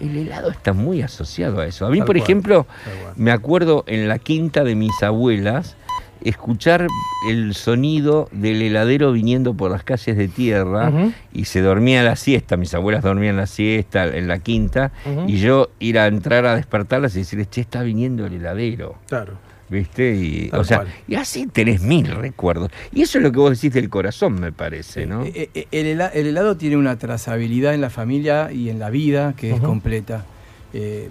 el 0.00 0.16
helado 0.16 0.50
está 0.50 0.72
muy 0.72 1.02
asociado 1.02 1.60
a 1.60 1.66
eso. 1.66 1.86
A 1.86 1.90
mí, 1.90 2.02
por 2.02 2.16
ejemplo, 2.16 2.66
me 3.14 3.30
acuerdo 3.30 3.84
en 3.86 4.08
la 4.08 4.18
quinta 4.18 4.64
de 4.64 4.74
mis 4.74 5.00
abuelas, 5.04 5.76
escuchar 6.22 6.86
el 7.28 7.54
sonido 7.54 8.28
del 8.32 8.62
heladero 8.62 9.12
viniendo 9.12 9.54
por 9.54 9.70
las 9.70 9.84
calles 9.84 10.16
de 10.16 10.28
tierra 10.28 10.92
y 11.32 11.44
se 11.44 11.60
dormía 11.60 12.02
la 12.02 12.16
siesta, 12.16 12.56
mis 12.56 12.74
abuelas 12.74 13.02
dormían 13.02 13.36
la 13.36 13.46
siesta 13.46 14.06
en 14.06 14.28
la 14.28 14.38
quinta 14.38 14.92
y 15.26 15.38
yo 15.38 15.70
ir 15.78 15.98
a 15.98 16.06
entrar 16.06 16.46
a 16.46 16.56
despertarlas 16.56 17.14
y 17.16 17.20
decirles, 17.20 17.50
che, 17.50 17.60
está 17.60 17.82
viniendo 17.82 18.26
el 18.26 18.34
heladero. 18.34 18.96
Claro. 19.08 19.34
¿Viste? 19.70 20.14
Y, 20.14 20.50
o 20.54 20.64
sea, 20.64 20.86
y 21.06 21.14
así 21.16 21.46
tenés 21.46 21.82
mil 21.82 22.06
recuerdos. 22.06 22.70
Y 22.92 23.02
eso 23.02 23.18
es 23.18 23.24
lo 23.24 23.30
que 23.30 23.38
vos 23.38 23.50
decís 23.50 23.74
del 23.74 23.90
corazón, 23.90 24.40
me 24.40 24.50
parece, 24.50 25.06
¿no? 25.06 25.24
Eh, 25.26 25.50
eh, 25.54 25.66
el, 25.70 25.86
helado, 26.26 26.56
tiene 26.56 26.78
una 26.78 26.96
trazabilidad 26.96 27.74
en 27.74 27.82
la 27.82 27.90
familia 27.90 28.50
y 28.50 28.70
en 28.70 28.78
la 28.78 28.88
vida 28.88 29.34
que 29.36 29.50
es 29.50 29.60
completa. 29.60 30.24
Eh, 30.72 31.10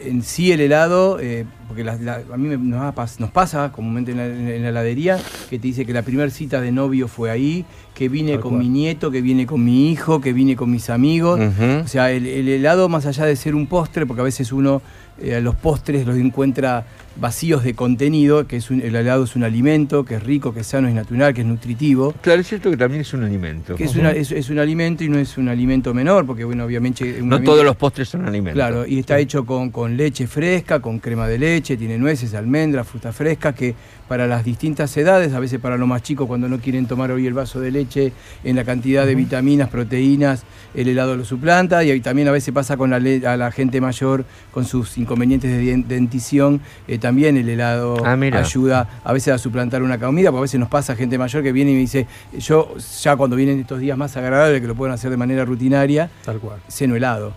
en 0.00 0.22
sí 0.22 0.52
el 0.52 0.60
helado, 0.60 1.18
eh, 1.20 1.44
porque 1.68 1.82
a 1.88 2.36
mí 2.36 2.56
nos, 2.56 2.94
pasa 3.32 3.72
comúnmente 3.72 4.12
en 4.12 4.18
la, 4.62 4.68
heladería, 4.68 5.18
que 5.50 5.58
te 5.58 5.68
dice 5.68 5.86
que 5.86 5.92
la 5.92 6.02
primera 6.02 6.30
cita 6.30 6.60
de 6.60 6.72
novio 6.72 7.08
fue 7.08 7.30
ahí, 7.30 7.64
que 7.94 8.08
vine 8.08 8.40
con 8.40 8.58
mi 8.58 8.68
nieto, 8.68 9.10
que 9.10 9.22
viene 9.22 9.46
con 9.46 9.64
mi 9.64 9.90
hijo, 9.90 10.20
que 10.20 10.32
vine 10.32 10.56
con 10.56 10.70
mis 10.70 10.90
amigos. 10.90 11.40
O 11.84 11.88
sea, 11.88 12.10
el, 12.10 12.26
helado, 12.48 12.88
más 12.88 13.06
allá 13.06 13.24
de 13.26 13.36
ser 13.36 13.54
un 13.54 13.66
postre, 13.66 14.06
porque 14.06 14.20
a 14.20 14.24
veces 14.24 14.52
uno 14.52 14.82
eh, 15.20 15.40
los 15.40 15.54
postres 15.54 16.06
los 16.06 16.16
encuentra 16.16 16.84
vacíos 17.16 17.62
de 17.62 17.74
contenido, 17.74 18.46
que 18.46 18.56
es 18.56 18.70
el 18.70 18.94
helado 18.94 19.24
es 19.24 19.36
un 19.36 19.44
alimento, 19.44 20.04
que 20.04 20.16
es 20.16 20.22
rico, 20.22 20.52
que 20.52 20.60
es 20.60 20.66
sano, 20.66 20.88
es 20.88 20.94
natural, 20.94 21.34
que 21.34 21.42
es 21.42 21.46
nutritivo. 21.46 22.12
Claro, 22.20 22.40
es 22.40 22.48
cierto 22.48 22.70
que 22.70 22.76
también 22.76 23.02
es 23.02 23.12
un 23.14 23.24
alimento. 23.24 23.76
Que 23.76 23.84
es, 23.84 24.50
un 24.50 24.58
alimento 24.58 25.04
y 25.04 25.08
no 25.08 25.18
es 25.18 25.38
un 25.38 25.48
alimento 25.48 25.94
menor, 25.94 26.26
porque 26.26 26.44
bueno, 26.44 26.64
obviamente... 26.64 27.20
No 27.22 27.40
todos 27.42 27.64
los 27.64 27.76
postres 27.76 28.08
son 28.08 28.26
alimentos. 28.26 28.54
Claro, 28.54 28.86
y 28.86 28.98
está 28.98 29.18
hecho 29.18 29.44
con, 29.44 29.70
con, 29.70 29.96
leche 29.96 30.26
fresca, 30.26 30.80
con 30.80 30.98
crema 30.98 31.28
de 31.28 31.38
leche, 31.38 31.76
tiene 31.76 31.98
nueces, 31.98 32.34
almendras, 32.34 32.86
fruta 32.86 33.12
fresca, 33.12 33.52
que 33.52 33.74
para 34.08 34.26
las 34.26 34.44
distintas 34.44 34.94
edades, 34.96 35.32
a 35.32 35.40
veces 35.40 35.60
para 35.60 35.76
los 35.76 35.88
más 35.88 36.02
chicos 36.02 36.26
cuando 36.26 36.48
no 36.48 36.58
quieren 36.58 36.86
tomar 36.86 37.10
hoy 37.10 37.26
el 37.26 37.34
vaso 37.34 37.60
de 37.60 37.70
leche 37.70 38.12
en 38.42 38.56
la 38.56 38.64
cantidad 38.64 39.06
de 39.06 39.14
vitaminas, 39.14 39.68
proteínas, 39.68 40.44
el 40.74 40.88
helado 40.88 41.16
lo 41.16 41.24
suplanta 41.24 41.82
y 41.84 42.00
también 42.00 42.28
a 42.28 42.32
veces 42.32 42.52
pasa 42.52 42.76
con 42.76 42.90
la, 42.90 42.96
a 42.96 43.36
la 43.36 43.50
gente 43.50 43.80
mayor 43.80 44.24
con 44.52 44.64
sus 44.64 44.98
inconvenientes 44.98 45.50
de 45.50 45.84
dentición, 45.86 46.60
eh, 46.86 46.98
también 47.04 47.36
el 47.36 47.46
helado 47.50 48.02
ah, 48.02 48.12
ayuda 48.12 48.88
a 49.04 49.12
veces 49.12 49.34
a 49.34 49.36
suplantar 49.36 49.82
una 49.82 49.98
comida, 49.98 50.30
porque 50.30 50.38
a 50.38 50.40
veces 50.40 50.58
nos 50.58 50.70
pasa 50.70 50.96
gente 50.96 51.18
mayor 51.18 51.42
que 51.42 51.52
viene 51.52 51.72
y 51.72 51.74
me 51.74 51.80
dice, 51.80 52.06
yo 52.38 52.74
ya 53.02 53.14
cuando 53.14 53.36
vienen 53.36 53.60
estos 53.60 53.78
días 53.78 53.98
más 53.98 54.16
agradables 54.16 54.62
que 54.62 54.66
lo 54.66 54.74
pueden 54.74 54.94
hacer 54.94 55.10
de 55.10 55.18
manera 55.18 55.44
rutinaria, 55.44 56.08
Tal 56.24 56.38
cual. 56.38 56.60
ceno 56.66 56.96
helado. 56.96 57.34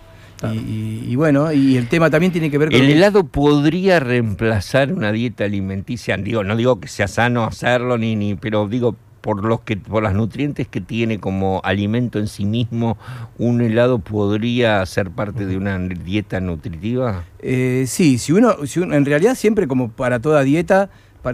Y, 0.54 1.14
bueno, 1.16 1.52
y 1.52 1.76
el 1.76 1.86
tema 1.88 2.08
también 2.08 2.32
tiene 2.32 2.50
que 2.50 2.56
ver 2.56 2.70
con... 2.70 2.80
¿El 2.80 2.88
helado 2.88 3.24
podría 3.24 4.00
reemplazar 4.00 4.90
una 4.90 5.12
dieta 5.12 5.44
alimenticia? 5.44 6.16
Digo, 6.16 6.44
no 6.44 6.56
digo 6.56 6.80
que 6.80 6.88
sea 6.88 7.08
sano 7.08 7.44
hacerlo, 7.44 7.98
ni, 7.98 8.16
ni 8.16 8.36
pero 8.36 8.66
digo, 8.68 8.96
por 9.20 9.44
los 9.44 9.60
que 9.60 9.76
por 9.76 10.02
las 10.02 10.14
nutrientes 10.14 10.68
que 10.68 10.80
tiene 10.80 11.18
como 11.18 11.60
alimento 11.64 12.18
en 12.18 12.26
sí 12.26 12.44
mismo, 12.44 12.98
un 13.38 13.60
helado 13.60 13.98
podría 13.98 14.84
ser 14.86 15.10
parte 15.10 15.46
de 15.46 15.56
una 15.56 15.78
dieta 15.78 16.40
nutritiva. 16.40 17.24
Eh, 17.40 17.84
sí, 17.86 18.18
si 18.18 18.32
uno, 18.32 18.66
si 18.66 18.80
uno, 18.80 18.94
en 18.94 19.04
realidad 19.04 19.34
siempre 19.34 19.66
como 19.68 19.90
para 19.90 20.20
toda 20.20 20.42
dieta 20.42 20.90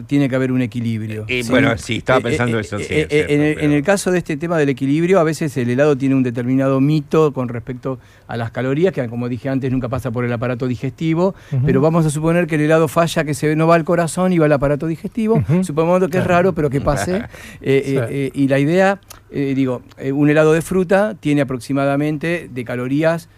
tiene 0.06 0.28
que 0.28 0.36
haber 0.36 0.52
un 0.52 0.62
equilibrio. 0.62 1.24
Y, 1.28 1.42
Bueno, 1.48 1.76
sí, 1.78 1.98
estaba 1.98 2.18
eh, 2.18 2.22
pensando 2.22 2.58
eh, 2.58 2.60
eso. 2.60 2.78
Sí, 2.78 2.86
en, 2.88 3.72
el, 3.72 3.82
caso 3.82 4.10
de 4.10 4.18
este 4.18 4.36
tema 4.36 4.58
del 4.58 4.68
equilibrio, 4.68 5.20
a 5.20 5.24
veces 5.24 5.56
el 5.56 5.70
helado 5.70 5.96
tiene 5.96 6.14
un 6.14 6.22
determinado 6.22 6.80
mito 6.80 7.32
con 7.32 7.48
respecto 7.48 7.98
a 8.26 8.36
las 8.36 8.50
calorías, 8.50 8.92
que 8.92 9.06
como 9.08 9.28
dije 9.28 9.48
antes 9.48 9.70
nunca 9.70 9.88
pasa 9.88 10.10
por 10.10 10.24
el 10.24 10.32
aparato 10.32 10.66
digestivo, 10.66 11.34
pero 11.64 11.80
vamos 11.80 12.06
a 12.06 12.10
suponer 12.10 12.46
que 12.46 12.56
el 12.56 12.62
helado 12.62 12.88
falla, 12.88 13.24
que 13.24 13.34
se 13.34 13.54
no 13.54 13.66
va 13.66 13.76
al 13.76 13.84
corazón 13.84 14.32
y 14.32 14.38
va 14.38 14.46
al 14.46 14.52
aparato 14.52 14.86
digestivo, 14.86 15.42
supongamos 15.62 16.08
que 16.08 16.18
es 16.18 16.26
raro, 16.26 16.54
pero 16.54 16.70
que 16.70 16.80
pase. 16.80 17.22
y 17.62 18.48
la 18.48 18.58
idea, 18.58 19.00
digo, 19.30 19.82
un 20.12 20.30
helado 20.30 20.52
de 20.52 20.62
fruta 20.62 21.14
tiene 21.18 21.42
aproximadamente 21.42 22.48
de 22.52 22.64
calorías 22.64 23.28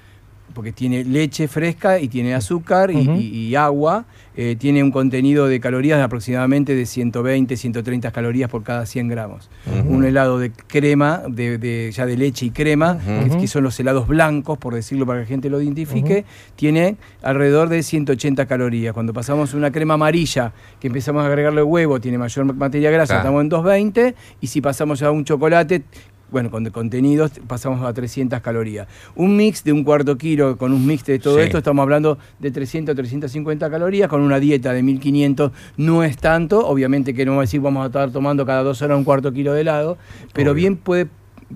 porque 0.56 0.72
tiene 0.72 1.04
leche 1.04 1.48
fresca 1.48 2.00
y 2.00 2.08
tiene 2.08 2.34
azúcar 2.34 2.90
y, 2.90 3.54
agua. 3.54 4.06
Eh, 4.38 4.56
tiene 4.58 4.82
un 4.82 4.90
contenido 4.90 5.48
de 5.48 5.60
calorías 5.60 5.98
de 5.98 6.04
aproximadamente 6.04 6.74
de 6.74 6.86
120, 6.86 7.56
130 7.56 8.10
calorías 8.10 8.50
por 8.50 8.62
cada 8.62 8.86
100 8.86 9.08
gramos. 9.08 9.50
Un 9.86 10.04
helado 10.06 10.38
de 10.38 10.50
crema, 10.50 11.22
de, 11.28 11.90
ya 11.94 12.06
de 12.06 12.16
leche 12.16 12.46
y 12.46 12.50
crema, 12.50 12.98
que, 13.38 13.46
son 13.46 13.64
los 13.64 13.78
helados 13.78 14.08
blancos, 14.08 14.56
por 14.56 14.74
decirlo 14.74 15.04
para 15.04 15.20
que 15.20 15.24
la 15.24 15.28
gente 15.28 15.50
lo 15.50 15.60
identifique, 15.60 16.24
tiene 16.56 16.96
alrededor 17.22 17.68
de 17.68 17.82
180 17.82 18.46
calorías. 18.46 18.94
Cuando 18.94 19.12
pasamos 19.12 19.52
una 19.52 19.70
crema 19.70 19.94
amarilla, 19.94 20.52
que 20.80 20.86
empezamos 20.86 21.22
a 21.22 21.26
agregarle 21.26 21.62
huevo, 21.62 22.00
tiene 22.00 22.16
mayor 22.16 22.46
materia 22.54 22.90
grasa, 22.90 23.18
estamos 23.18 23.42
en 23.42 23.50
220, 23.50 24.14
y 24.40 24.46
si 24.46 24.62
pasamos 24.62 25.02
a 25.02 25.10
un 25.10 25.24
chocolate, 25.24 25.82
bueno, 26.30 26.50
con 26.50 26.64
contenidos 26.70 27.32
pasamos 27.46 27.84
a 27.84 27.92
300 27.92 28.40
calorías. 28.40 28.88
Un 29.14 29.36
mix 29.36 29.62
de 29.64 29.72
un 29.72 29.84
cuarto 29.84 30.18
kilo 30.18 30.56
con 30.56 30.72
un 30.72 30.86
mix 30.86 31.04
de 31.04 31.18
todo 31.18 31.38
esto, 31.38 31.58
estamos 31.58 31.82
hablando 31.82 32.18
de 32.38 32.50
300, 32.50 32.94
350 32.94 33.70
calorías, 33.70 34.08
con 34.08 34.20
una 34.20 34.40
dieta 34.40 34.72
de 34.72 34.82
1500 34.82 35.52
no 35.76 36.02
es 36.02 36.16
tanto, 36.16 36.66
obviamente 36.66 37.14
que 37.14 37.24
no 37.24 37.32
vamos 37.32 37.42
a 37.42 37.46
decir 37.46 37.60
vamos 37.60 37.84
a 37.84 37.86
estar 37.86 38.10
tomando 38.10 38.44
cada 38.44 38.62
dos 38.62 38.82
horas 38.82 38.98
un 38.98 39.04
cuarto 39.04 39.32
kilo 39.32 39.52
de 39.52 39.60
helado, 39.62 39.98
pero 40.32 40.54
bien 40.54 40.76
puede 40.76 41.08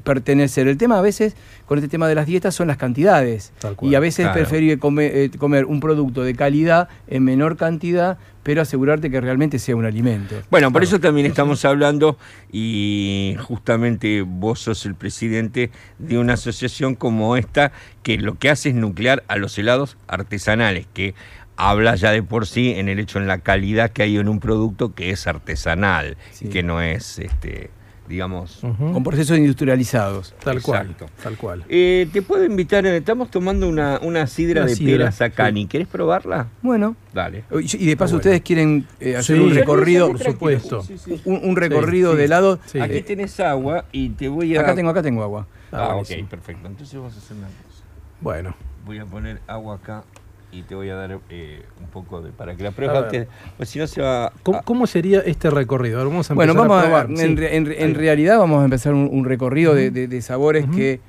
pertenecer. 0.05 0.69
El 0.69 0.77
tema 0.77 0.99
a 0.99 1.03
veces 1.03 1.35
con 1.67 1.79
este 1.79 1.89
tema 1.89 2.09
de 2.09 2.15
las 2.15 2.27
dietas 2.27 2.55
son 2.55 2.69
las 2.69 2.77
cantidades. 2.77 3.53
y 3.83 3.95
a 3.95 4.01
veces 4.01 4.29
prefiero 4.29 4.67
eh, 5.01 5.31
comer, 5.39 5.65
un 5.67 5.81
producto 5.81 6.23
de 6.23 6.35
calidad 6.35 6.89
en 7.09 7.25
menor 7.25 7.57
cantidad, 7.57 8.19
pero 8.43 8.63
asegurarte 8.63 9.11
que 9.11 9.21
realmente 9.21 9.59
sea 9.59 9.77
un 9.77 9.85
alimento. 9.85 10.37
Bueno, 10.51 10.73
por 10.73 10.83
eso 10.83 11.01
también 11.01 11.27
estamos 11.27 11.65
hablando 11.65 12.19
y 12.51 13.37
justamente 13.43 14.23
vos 14.23 14.61
sos 14.61 14.87
el 14.87 14.95
presidente 14.95 15.71
de 15.99 16.19
una 16.19 16.35
asociación 16.35 16.95
como 16.95 17.37
esta 17.37 17.73
que 18.03 18.19
lo 18.19 18.39
que 18.39 18.51
hace 18.51 18.71
es 18.71 18.75
nuclear 18.75 19.23
a 19.29 19.37
los 19.37 19.59
helados 19.59 19.97
artesanales, 20.09 20.87
que 20.95 21.15
habla 21.57 21.95
ya 21.97 22.11
de 22.11 22.23
por 22.23 22.47
sí 22.47 22.73
en 22.77 22.89
el 22.89 22.99
hecho 22.99 23.19
en 23.19 23.27
la 23.27 23.39
calidad 23.39 23.91
que 23.91 24.03
hay 24.03 24.17
en 24.17 24.29
un 24.29 24.41
producto 24.41 24.95
que 24.95 25.11
es 25.11 25.27
artesanal, 25.27 26.17
que 26.51 26.63
no 26.63 26.81
es 26.81 27.19
este 27.19 27.71
digamos. 28.11 28.59
Con 28.61 29.03
procesos 29.05 29.39
industrializados. 29.39 30.35
Tal 30.43 30.61
cual. 30.61 30.95
Tal 31.23 31.37
cual. 31.37 31.65
Eh, 31.69 32.09
te 32.13 32.21
puedo 32.21 32.45
invitar, 32.45 32.85
eh, 32.85 32.97
estamos 32.97 33.31
tomando 33.31 33.69
una, 33.69 34.01
una 34.03 34.27
sidra 34.27 34.67
de 34.67 34.75
sidra, 34.75 35.13
Sacani. 35.13 35.67
¿Quieres 35.67 35.89
probarla? 35.89 36.49
Bueno. 36.61 36.97
Dale. 37.15 37.45
Y 37.63 37.87
de 37.87 37.97
paso, 37.97 38.17
ustedes 38.17 38.43
quieren 38.43 38.87
eh, 38.99 39.17
hacer 39.17 39.41
un 39.41 39.55
recorrido. 39.55 40.09
Por 40.09 40.19
supuesto. 40.19 40.85
Un, 41.25 41.57
recorrido 41.57 42.17
de 42.17 42.25
helado. 42.25 42.59
Aquí 42.81 43.03
tenés 43.03 43.39
agua 43.41 43.85
y 43.93 44.11
te 44.11 44.29
voy 44.29 44.57
a. 44.57 44.61
Acá 44.61 44.75
tengo, 44.75 44.91
acá 44.91 45.03
tengo 45.03 45.23
agua. 45.23 45.47
Ah, 45.73 45.95
ok, 45.95 46.09
perfecto. 46.29 46.67
Entonces 46.67 46.99
vamos 46.99 47.15
a 47.15 47.19
hacer 47.19 47.37
una 47.37 47.47
cosa. 47.47 47.85
Bueno. 48.21 48.57
Voy 48.85 48.99
a 48.99 49.05
poner 49.05 49.41
agua 49.47 49.77
acá 49.77 50.05
y 50.53 50.63
te 50.63 50.75
voy 50.75 50.89
a 50.91 50.97
dar 50.97 51.21
eh, 51.31 51.63
un 51.81 51.87
poco 51.89 52.21
de 52.21 52.31
para 52.33 52.57
que 52.57 52.63
la 52.63 52.73
pruebes 52.73 53.29
pues 53.57 53.69
si 53.69 53.79
no 53.79 53.87
se 53.87 54.03
va 54.03 54.33
¿Cómo, 54.43 54.87
sería 54.87 55.21
este 55.21 55.51
recorrido? 55.51 56.05
vamos 56.05 56.31
a 56.31 56.35
bueno, 56.35 56.55
vamos 56.55 56.79
a, 56.79 56.83
probar. 56.83 57.09
en, 57.11 57.95
realidad 57.95 58.39
vamos 58.39 58.61
a 58.61 58.65
empezar 58.65 58.95
un, 58.95 59.25
recorrido 59.25 59.75
de, 59.75 60.23
sabores 60.23 60.67
que 60.75 61.01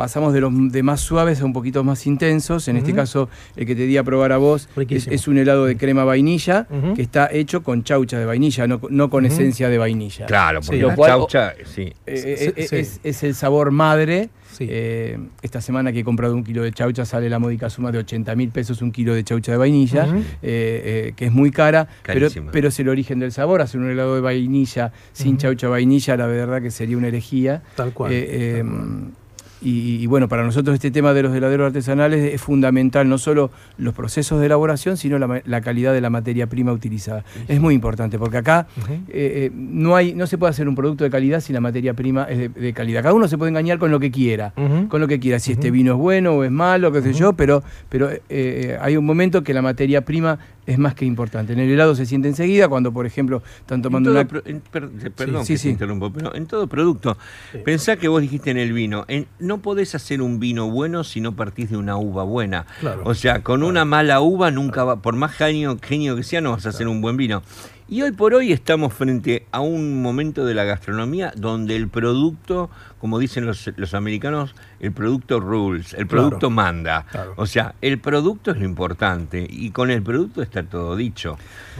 pasamos 0.00 0.32
de 0.32 0.40
los 0.40 0.72
de 0.72 0.82
más 0.82 1.00
suaves 1.00 1.42
a 1.42 1.44
un 1.44 1.52
poquito 1.52 1.84
más 1.84 2.06
intensos. 2.06 2.68
En 2.68 2.78
este 2.78 2.94
caso, 2.94 3.28
el 3.54 3.66
que 3.66 3.74
te 3.74 3.82
di 3.82 3.98
a 3.98 4.02
probar 4.02 4.32
a 4.32 4.38
vos 4.38 4.66
es, 4.88 5.28
un 5.28 5.36
helado 5.36 5.66
de 5.66 5.76
crema 5.76 6.04
vainilla 6.04 6.66
que 6.96 7.02
está 7.02 7.28
hecho 7.30 7.62
con 7.62 7.84
chaucha 7.84 8.18
de 8.18 8.24
vainilla, 8.24 8.66
no, 8.66 9.10
con 9.10 9.26
esencia 9.26 9.68
de 9.68 9.76
vainilla. 9.76 10.24
Claro, 10.24 10.60
porque 10.62 10.82
la 10.82 10.96
chaucha, 10.96 11.54
sí. 11.64 11.92
Eh, 12.06 12.54
eh, 12.56 12.86
es, 13.02 13.22
el 13.22 13.34
sabor 13.34 13.72
madre 13.72 14.30
eh, 14.58 15.18
esta 15.42 15.60
semana 15.60 15.92
que 15.92 16.00
he 16.00 16.04
comprado 16.04 16.34
un 16.34 16.44
kilo 16.44 16.62
de 16.62 16.72
chaucha 16.72 17.04
sale 17.04 17.28
la 17.28 17.38
módica 17.38 17.70
suma 17.70 17.92
de 17.92 17.98
80 17.98 18.34
mil 18.36 18.50
pesos 18.50 18.82
un 18.82 18.92
kilo 18.92 19.14
de 19.14 19.24
chaucha 19.24 19.52
de 19.52 19.58
vainilla, 19.58 20.06
eh, 20.06 20.22
eh, 20.42 21.12
que 21.16 21.26
es 21.26 21.32
muy 21.32 21.50
cara, 21.50 21.88
pero, 22.02 22.28
pero, 22.52 22.68
es 22.68 22.80
el 22.80 22.88
origen 22.88 23.18
del 23.18 23.32
sabor. 23.32 23.62
Hacer 23.62 23.80
un 23.80 23.90
helado 23.90 24.14
de 24.14 24.20
vainilla 24.20 24.92
sin 25.12 25.36
chaucha 25.36 25.66
de 25.66 25.70
vainilla, 25.72 26.16
la 26.16 26.26
verdad 26.26 26.62
que 26.62 26.70
sería 26.70 26.96
una 26.96 27.08
herejía. 27.08 27.62
Tal 27.76 27.92
cual. 27.92 28.12
Y, 29.62 30.06
bueno, 30.06 30.28
para 30.28 30.42
nosotros 30.42 30.74
este 30.74 30.90
tema 30.90 31.12
de 31.12 31.22
los 31.22 31.34
heladeros 31.34 31.66
artesanales 31.66 32.32
es 32.32 32.40
fundamental, 32.40 33.08
no 33.08 33.18
solo 33.18 33.50
los 33.76 33.92
procesos 33.92 34.40
de 34.40 34.46
elaboración, 34.46 34.96
sino 34.96 35.18
la, 35.18 35.60
calidad 35.60 35.92
de 35.92 36.00
la 36.00 36.08
materia 36.08 36.46
prima 36.46 36.72
utilizada. 36.72 37.24
Es 37.46 37.60
muy 37.60 37.74
importante, 37.74 38.18
porque 38.18 38.38
acá 38.38 38.66
eh, 38.88 39.02
eh, 39.08 39.50
no, 39.54 39.96
hay, 39.96 40.14
no 40.14 40.26
se 40.26 40.38
puede 40.38 40.50
hacer 40.50 40.66
un 40.66 40.74
producto 40.74 41.04
de 41.04 41.10
calidad 41.10 41.40
si 41.40 41.52
la 41.52 41.60
materia 41.60 41.92
prima 41.92 42.24
es 42.24 42.54
de, 42.54 42.72
calidad. 42.72 43.02
Cada 43.02 43.14
uno 43.14 43.28
se 43.28 43.36
puede 43.36 43.50
engañar 43.50 43.78
con 43.78 43.90
lo 43.90 44.00
que 44.00 44.10
quiera, 44.10 44.54
con 44.88 45.00
lo 45.00 45.06
que 45.06 45.20
quiera, 45.20 45.38
si 45.38 45.52
este 45.52 45.70
vino 45.70 45.92
es 45.92 45.98
bueno 45.98 46.32
o 46.32 46.44
es 46.44 46.50
malo, 46.50 46.90
qué 46.90 47.02
sé 47.02 47.12
yo, 47.12 47.34
pero, 47.34 47.62
pero 47.88 48.08
eh, 48.28 48.78
hay 48.80 48.96
un 48.96 49.04
momento 49.04 49.42
que 49.42 49.52
la 49.52 49.62
materia 49.62 50.00
prima 50.04 50.38
es 50.66 50.78
más 50.78 50.94
que 50.94 51.04
importante. 51.04 51.52
En 51.52 51.58
el 51.58 51.70
helado 51.70 51.94
se 51.94 52.06
siente 52.06 52.28
enseguida 52.28 52.68
cuando, 52.68 52.92
por 52.92 53.04
ejemplo, 53.04 53.42
están 53.58 53.82
tomando 53.82 54.10
una... 54.12 54.24
perdón 54.26 55.44
que 55.44 55.68
interrumpo, 55.68 56.12
pero 56.12 56.34
en 56.34 56.46
todo 56.46 56.66
producto, 56.66 57.16
pensá 57.64 57.96
que 57.96 58.08
vos 58.08 58.22
dijiste 58.22 58.50
en 58.50 58.58
el 58.58 58.72
vino, 58.72 59.04
no 59.50 59.58
podés 59.58 59.96
hacer 59.96 60.22
un 60.22 60.38
vino 60.38 60.70
bueno 60.70 61.02
si 61.02 61.20
no 61.20 61.34
partís 61.34 61.70
de 61.70 61.76
una 61.76 61.96
uva 61.96 62.22
buena. 62.22 62.66
O 63.02 63.14
sea, 63.14 63.42
con 63.42 63.64
una 63.64 63.84
mala 63.84 64.20
uva 64.20 64.52
nunca 64.52 64.84
va, 64.84 65.02
por 65.02 65.16
más 65.16 65.32
genio, 65.32 65.76
genio 65.82 66.14
que 66.14 66.22
sea, 66.22 66.40
no 66.40 66.52
vas 66.52 66.66
a 66.66 66.68
hacer 66.68 66.86
un 66.86 67.00
buen 67.00 67.16
vino. 67.16 67.42
Y 67.88 68.02
hoy 68.02 68.12
por 68.12 68.32
hoy 68.32 68.52
estamos 68.52 68.94
frente 68.94 69.46
a 69.50 69.58
un 69.58 70.00
momento 70.00 70.44
de 70.44 70.54
la 70.54 70.62
gastronomía 70.62 71.32
donde 71.34 71.74
el 71.74 71.88
producto, 71.88 72.70
como 73.00 73.18
dicen 73.18 73.46
los, 73.46 73.70
los 73.76 73.94
americanos, 73.94 74.54
el 74.78 74.92
producto 74.92 75.40
rules, 75.40 75.94
el 75.94 76.06
producto 76.06 76.50
manda. 76.50 77.06
O 77.36 77.46
sea, 77.46 77.74
el 77.80 77.98
producto 77.98 78.50
es 78.50 78.58
lo 78.58 78.64
importante 78.64 79.46
y 79.48 79.70
con 79.70 79.90
el 79.90 80.02
producto 80.02 80.42
está 80.42 80.62
todo 80.62 80.96
dicho. 80.96 81.38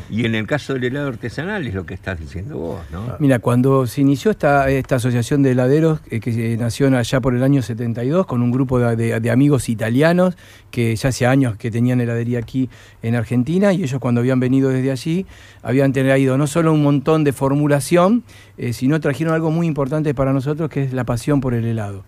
Y 0.09 0.25
en 0.25 0.35
el 0.35 0.47
caso 0.47 0.75
del 0.75 0.85
helado 0.85 1.09
artesanal 1.09 1.67
es 1.67 1.75
lo 1.75 1.85
que 1.85 1.95
estás 1.95 2.19
diciendo 2.19 2.59
vos, 2.59 2.81
¿no? 2.91 3.17
Mira, 3.19 3.39
cuando 3.39 3.87
se 3.87 4.01
inició 4.01 4.31
esta, 4.31 4.69
esta 4.71 4.97
asociación 4.97 5.43
de 5.43 5.53
heladeros, 5.53 6.01
eh, 6.11 6.21
que 6.21 6.57
nació 6.57 6.89
allá 6.97 7.21
por 7.21 7.35
el 7.35 7.43
año 7.43 7.63
72, 7.63 8.27
con 8.27 8.43
un 8.43 8.51
grupo 8.51 8.79
de, 8.79 9.31
amigos 9.31 9.69
italianos 9.69 10.37
que 10.71 10.97
ya 10.97 11.11
hace 11.11 11.27
años 11.27 11.57
que 11.57 11.71
tenían 11.71 12.01
heladería 12.01 12.39
aquí 12.39 12.69
en 13.03 13.15
Argentina 13.15 13.73
y 13.73 13.83
ellos 13.85 14.01
cuando 14.01 14.21
habían 14.21 14.41
venido 14.41 14.71
desde 14.71 14.91
allí 14.91 15.27
habían 15.63 15.93
traído 15.93 16.37
no 16.37 16.47
solo 16.47 16.73
un 16.73 16.83
montón 16.83 17.23
de 17.23 17.33
formulación, 17.33 18.25
eh, 18.57 18.73
sino 18.73 19.01
trajeron 19.01 19.35
algo 19.35 19.51
muy 19.51 19.67
importante 19.67 20.15
para 20.15 20.33
nosotros 20.33 20.71
que 20.71 20.85
es 20.85 20.93
la 20.93 21.05
pasión 21.11 21.41
por 21.41 21.55
el 21.55 21.65
helado. 21.65 22.05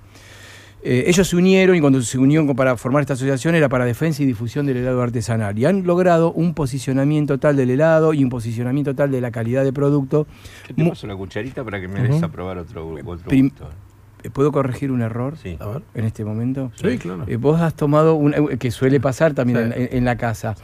Eh, 0.84 1.04
ellos 1.08 1.28
se 1.28 1.34
unieron 1.34 1.74
y 1.74 1.80
cuando 1.80 2.00
se 2.02 2.18
unieron 2.18 2.54
para 2.54 2.76
formar 2.76 3.00
esta 3.00 3.14
asociación 3.14 3.56
era 3.56 3.68
para 3.68 3.84
defensa 3.84 4.22
y 4.22 4.26
difusión 4.26 4.64
del 4.64 4.76
helado 4.76 5.02
artesanal. 5.02 5.58
Y 5.58 5.64
han 5.64 5.84
logrado 5.84 6.32
un 6.32 6.54
posicionamiento 6.54 7.38
tal 7.38 7.56
del 7.56 7.70
helado 7.70 8.14
y 8.14 8.22
un 8.22 8.30
posicionamiento 8.30 8.94
tal 8.94 9.10
de 9.10 9.20
la 9.20 9.32
calidad 9.32 9.64
de 9.64 9.72
producto. 9.72 10.28
¿Qué 10.68 10.74
te 10.74 10.88
paso 10.88 11.06
una 11.06 11.16
cucharita 11.16 11.64
para 11.64 11.80
que 11.80 11.88
me 11.88 12.00
des 12.00 12.22
a 12.22 12.28
probar 12.28 12.58
otro, 12.58 12.94
otro 13.04 13.32
eh, 13.32 14.30
¿Puedo 14.32 14.52
corregir 14.52 14.92
un 14.92 15.02
error 15.02 15.36
sí. 15.36 15.58
en 15.94 16.04
este 16.04 16.24
momento? 16.24 16.70
Sí, 16.76 16.96
claro. 16.98 17.24
Eh, 17.26 17.36
vos 17.36 17.60
has 17.60 17.74
tomado, 17.74 18.14
un, 18.14 18.32
que 18.58 18.70
suele 18.70 19.00
pasar 19.00 19.34
también 19.34 19.74
en, 19.76 20.04
la 20.04 20.16
casa, 20.16 20.54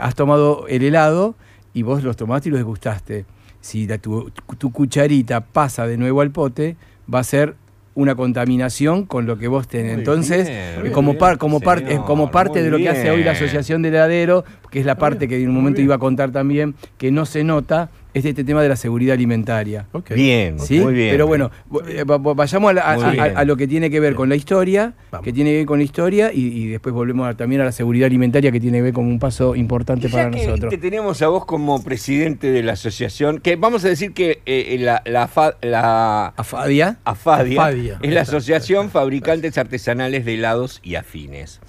has 0.00 0.14
tomado 0.14 0.66
el 0.68 0.82
helado 0.82 1.34
y 1.72 1.80
vos 1.80 2.02
los 2.02 2.14
tomaste 2.14 2.50
y 2.50 2.52
los 2.52 2.60
degustaste. 2.60 3.24
Si 3.60 3.88
tu, 3.98 4.30
tu 4.58 4.70
cucharita 4.70 5.40
pasa 5.40 5.86
de 5.86 5.96
nuevo 5.96 6.20
al 6.20 6.30
pote, 6.30 6.76
va 7.12 7.20
a 7.20 7.24
ser 7.24 7.54
una 7.94 8.14
contaminación 8.14 9.06
con 9.06 9.26
lo 9.26 9.38
que 9.38 9.48
vos 9.48 9.66
tenés. 9.66 9.98
Entonces, 9.98 10.48
como, 10.92 11.18
como, 11.18 11.60
como 12.06 12.30
parte 12.30 12.62
de 12.62 12.70
lo 12.70 12.78
que 12.78 12.88
hace 12.88 13.10
hoy 13.10 13.24
la 13.24 13.32
Asociación 13.32 13.82
de 13.82 13.88
Heladeros, 13.88 14.44
que 14.70 14.80
es 14.80 14.86
la 14.86 14.96
parte 14.96 15.28
que 15.28 15.42
en 15.42 15.48
un 15.48 15.54
momento 15.54 15.80
iba 15.80 15.96
a 15.96 15.98
contar 15.98 16.30
también, 16.30 16.74
que 16.96 17.10
no 17.10 17.26
se 17.26 17.44
nota, 17.44 17.90
es 18.14 18.24
este 18.24 18.44
tema 18.44 18.62
de 18.62 18.68
la 18.68 18.76
seguridad 18.76 19.14
alimentaria. 19.14 19.86
Bien, 20.10 20.58
¿Sí? 20.58 20.80
muy 20.80 20.94
bien. 20.94 21.10
Pero 21.10 21.26
bueno, 21.26 21.50
eh, 21.88 22.04
vayamos 22.04 22.74
a, 22.76 23.44
lo 23.44 23.56
que 23.56 23.66
tiene 23.66 23.90
que 23.90 24.00
ver 24.00 24.14
con 24.14 24.28
la 24.28 24.36
historia, 24.36 24.94
que 25.22 25.32
tiene 25.32 25.50
que 25.50 25.56
ver 25.58 25.66
con 25.66 25.78
la 25.78 25.84
historia, 25.84 26.30
y, 26.32 26.66
después 26.68 26.94
volvemos 26.94 27.36
también 27.36 27.60
a 27.60 27.64
la 27.64 27.72
seguridad 27.72 28.06
alimentaria, 28.06 28.50
que 28.50 28.60
tiene 28.60 28.78
que 28.78 28.82
ver 28.82 28.92
con 28.92 29.06
un 29.06 29.18
paso 29.18 29.54
importante 29.54 30.08
para 30.08 30.30
nosotros. 30.30 30.70
Te 30.70 30.78
tenemos 30.78 31.20
a 31.22 31.28
vos 31.28 31.44
como 31.44 31.82
presidente 31.82 32.50
de 32.50 32.62
la 32.62 32.72
asociación, 32.72 33.38
que 33.40 33.56
vamos 33.56 33.84
a 33.84 33.88
decir 33.88 34.12
que 34.12 34.40
eh, 34.46 34.76
la, 34.80 35.02
la, 35.04 35.28
la, 35.62 36.26
AFADIA, 36.36 36.98
AFADIA, 37.04 37.98
es 38.02 38.12
la 38.12 38.22
Asociación 38.22 38.90
Fabricantes 38.90 39.58
Artesanales 39.58 40.24
de 40.24 40.34
Helados 40.34 40.80
y 40.82 40.96
Afines. 40.96 41.60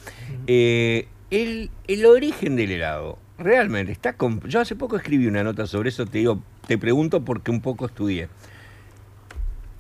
Eh, 0.48 1.08
el, 1.32 1.70
el 1.88 2.06
origen 2.06 2.56
del 2.56 2.72
helado 2.72 3.20
Realmente, 3.40 3.94
está 3.94 4.18
yo 4.48 4.60
hace 4.60 4.76
poco 4.76 4.98
escribí 4.98 5.26
una 5.26 5.46
nota 5.46 5.66
sobre 5.66 5.90
eso, 5.90 6.06
te 6.06 6.18
digo, 6.18 6.44
te 6.68 6.78
pregunto 6.78 7.24
porque 7.24 7.52
un 7.52 7.62
poco 7.62 7.86
estudié. 7.86 8.28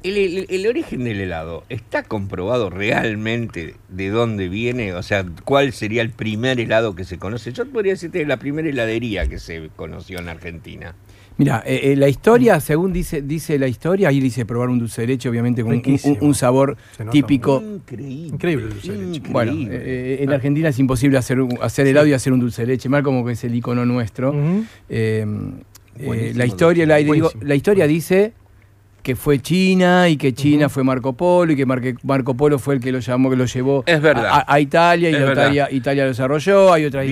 El, 0.01 0.65
origen 0.65 1.03
del 1.03 1.19
helado, 1.19 1.65
¿está 1.67 2.03
comprobado 2.03 2.69
realmente 2.69 3.75
de 3.89 4.09
dónde 4.11 4.47
viene? 4.47 4.93
O 4.93 5.03
sea, 5.03 5.25
¿cuál 5.43 5.73
sería 5.73 6.01
el 6.01 6.11
primer 6.11 6.57
helado 6.57 6.95
que 6.95 7.03
se 7.03 7.19
conoce? 7.19 7.51
Yo 7.51 7.69
podría 7.69 7.93
decirte 7.93 8.25
la 8.25 8.37
primera 8.37 8.69
heladería 8.69 9.27
que 9.27 9.39
se 9.39 9.69
conoció 9.75 10.19
en 10.19 10.29
Argentina. 10.29 10.95
Mira, 11.39 11.63
eh, 11.65 11.93
eh, 11.93 11.95
la 11.95 12.09
historia, 12.09 12.59
según 12.59 12.91
dice, 12.91 13.21
dice 13.21 13.57
la 13.57 13.69
historia, 13.69 14.09
ahí 14.09 14.19
dice 14.19 14.45
probar 14.45 14.67
un 14.67 14.77
dulce 14.77 15.03
de 15.03 15.07
leche, 15.07 15.29
obviamente 15.29 15.63
con 15.63 15.81
un, 16.19 16.35
sabor 16.35 16.75
típico. 17.11 17.63
Increíble. 17.65 18.27
Increíble 18.27 18.65
el 18.65 18.71
dulce 18.71 18.91
de 18.91 19.05
leche. 19.05 19.21
Bueno, 19.31 19.53
eh, 19.55 20.17
en 20.19 20.33
Argentina 20.33 20.67
es 20.67 20.77
imposible 20.79 21.17
hacer, 21.17 21.39
hacer 21.61 21.87
helado 21.87 22.07
y 22.07 22.13
hacer 22.13 22.33
un 22.33 22.41
dulce 22.41 22.63
de 22.63 22.67
leche, 22.67 22.89
mal 22.89 23.03
como 23.03 23.25
que 23.25 23.31
es 23.31 23.43
el 23.45 23.55
icono 23.55 23.85
nuestro. 23.85 24.35
la 24.89 26.45
historia, 26.45 26.85
la 26.85 27.55
historia 27.55 27.87
dice 27.87 28.33
que 29.01 29.15
fue 29.15 29.39
China 29.39 30.09
y 30.09 30.17
que 30.17 30.33
China 30.33 30.69
fue 30.69 30.83
Marco 30.83 31.13
Polo 31.13 31.53
y 31.53 31.55
que 31.55 31.65
Marco 31.65 32.33
Polo 32.35 32.59
fue 32.59 32.75
el 32.75 32.81
que 32.81 32.91
lo 32.91 32.99
llamó, 32.99 33.29
que 33.29 33.35
lo 33.35 33.45
llevó 33.45 33.83
A, 33.87 34.59
Italia 34.59 35.09
y 35.09 35.15
Italia, 35.15 35.67
Italia, 35.71 36.03
lo 36.03 36.09
desarrolló. 36.09 36.73
Hay 36.73 36.85
otras, 36.85 37.05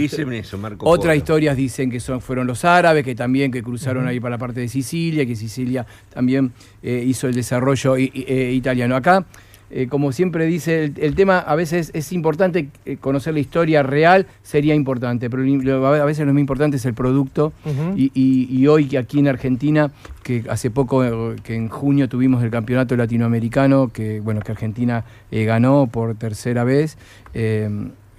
otras 0.79 1.17
historias 1.17 1.55
dicen 1.55 1.89
que 1.89 1.99
son, 1.99 2.21
fueron 2.21 2.47
los 2.47 2.65
árabes 2.65 3.03
que 3.03 3.15
también 3.15 3.51
que 3.51 3.63
cruzaron 3.63 4.07
ahí 4.07 4.19
para 4.19 4.35
la 4.35 4.37
parte 4.37 4.59
de 4.59 4.67
Sicilia, 4.67 5.25
que 5.25 5.35
Sicilia 5.35 5.85
también 6.13 6.51
eh, 6.83 7.03
hizo 7.05 7.27
el 7.27 7.33
desarrollo 7.33 7.95
eh, 7.95 8.51
italiano. 8.53 8.95
Acá 8.95 9.25
eh, 9.69 9.87
como 9.87 10.13
siempre 10.13 10.45
dice, 10.45 10.93
el, 10.95 11.15
tema 11.15 11.39
a 11.39 11.55
veces 11.55 11.91
es 11.93 12.13
importante 12.13 12.69
eh, 12.85 12.95
conocer 12.97 13.33
la 13.33 13.41
historia 13.41 13.83
real, 13.83 14.25
sería 14.41 14.73
importante, 14.73 15.29
pero 15.29 15.43
a 15.85 16.05
veces 16.05 16.25
lo 16.25 16.33
más 16.33 16.39
importante 16.39 16.77
es 16.77 16.85
el 16.85 16.93
producto. 16.93 17.51
y, 17.95 18.67
hoy 18.67 18.95
aquí 18.95 19.19
en 19.19 19.27
Argentina, 19.27 19.91
que 20.23 20.45
hace 20.49 20.71
poco, 20.71 21.03
eh, 21.03 21.35
que 21.43 21.55
en 21.55 21.67
junio 21.67 22.07
tuvimos 22.07 22.43
el 22.43 22.49
campeonato 22.49 22.95
latinoamericano, 22.95 23.89
que 23.89 24.21
bueno, 24.21 24.41
que 24.41 24.51
Argentina 24.51 25.03
ganó 25.31 25.87
por 25.87 26.15
tercera 26.15 26.63
vez. 26.63 26.97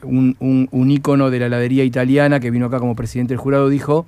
Un, 0.00 0.36
un 0.38 0.90
ícono 0.92 1.28
de 1.28 1.40
la 1.40 1.46
heladería 1.46 1.82
italiana 1.82 2.38
que 2.38 2.52
vino 2.52 2.66
acá 2.66 2.78
como 2.78 2.94
presidente 2.94 3.32
del 3.32 3.38
jurado 3.38 3.68
dijo 3.68 4.06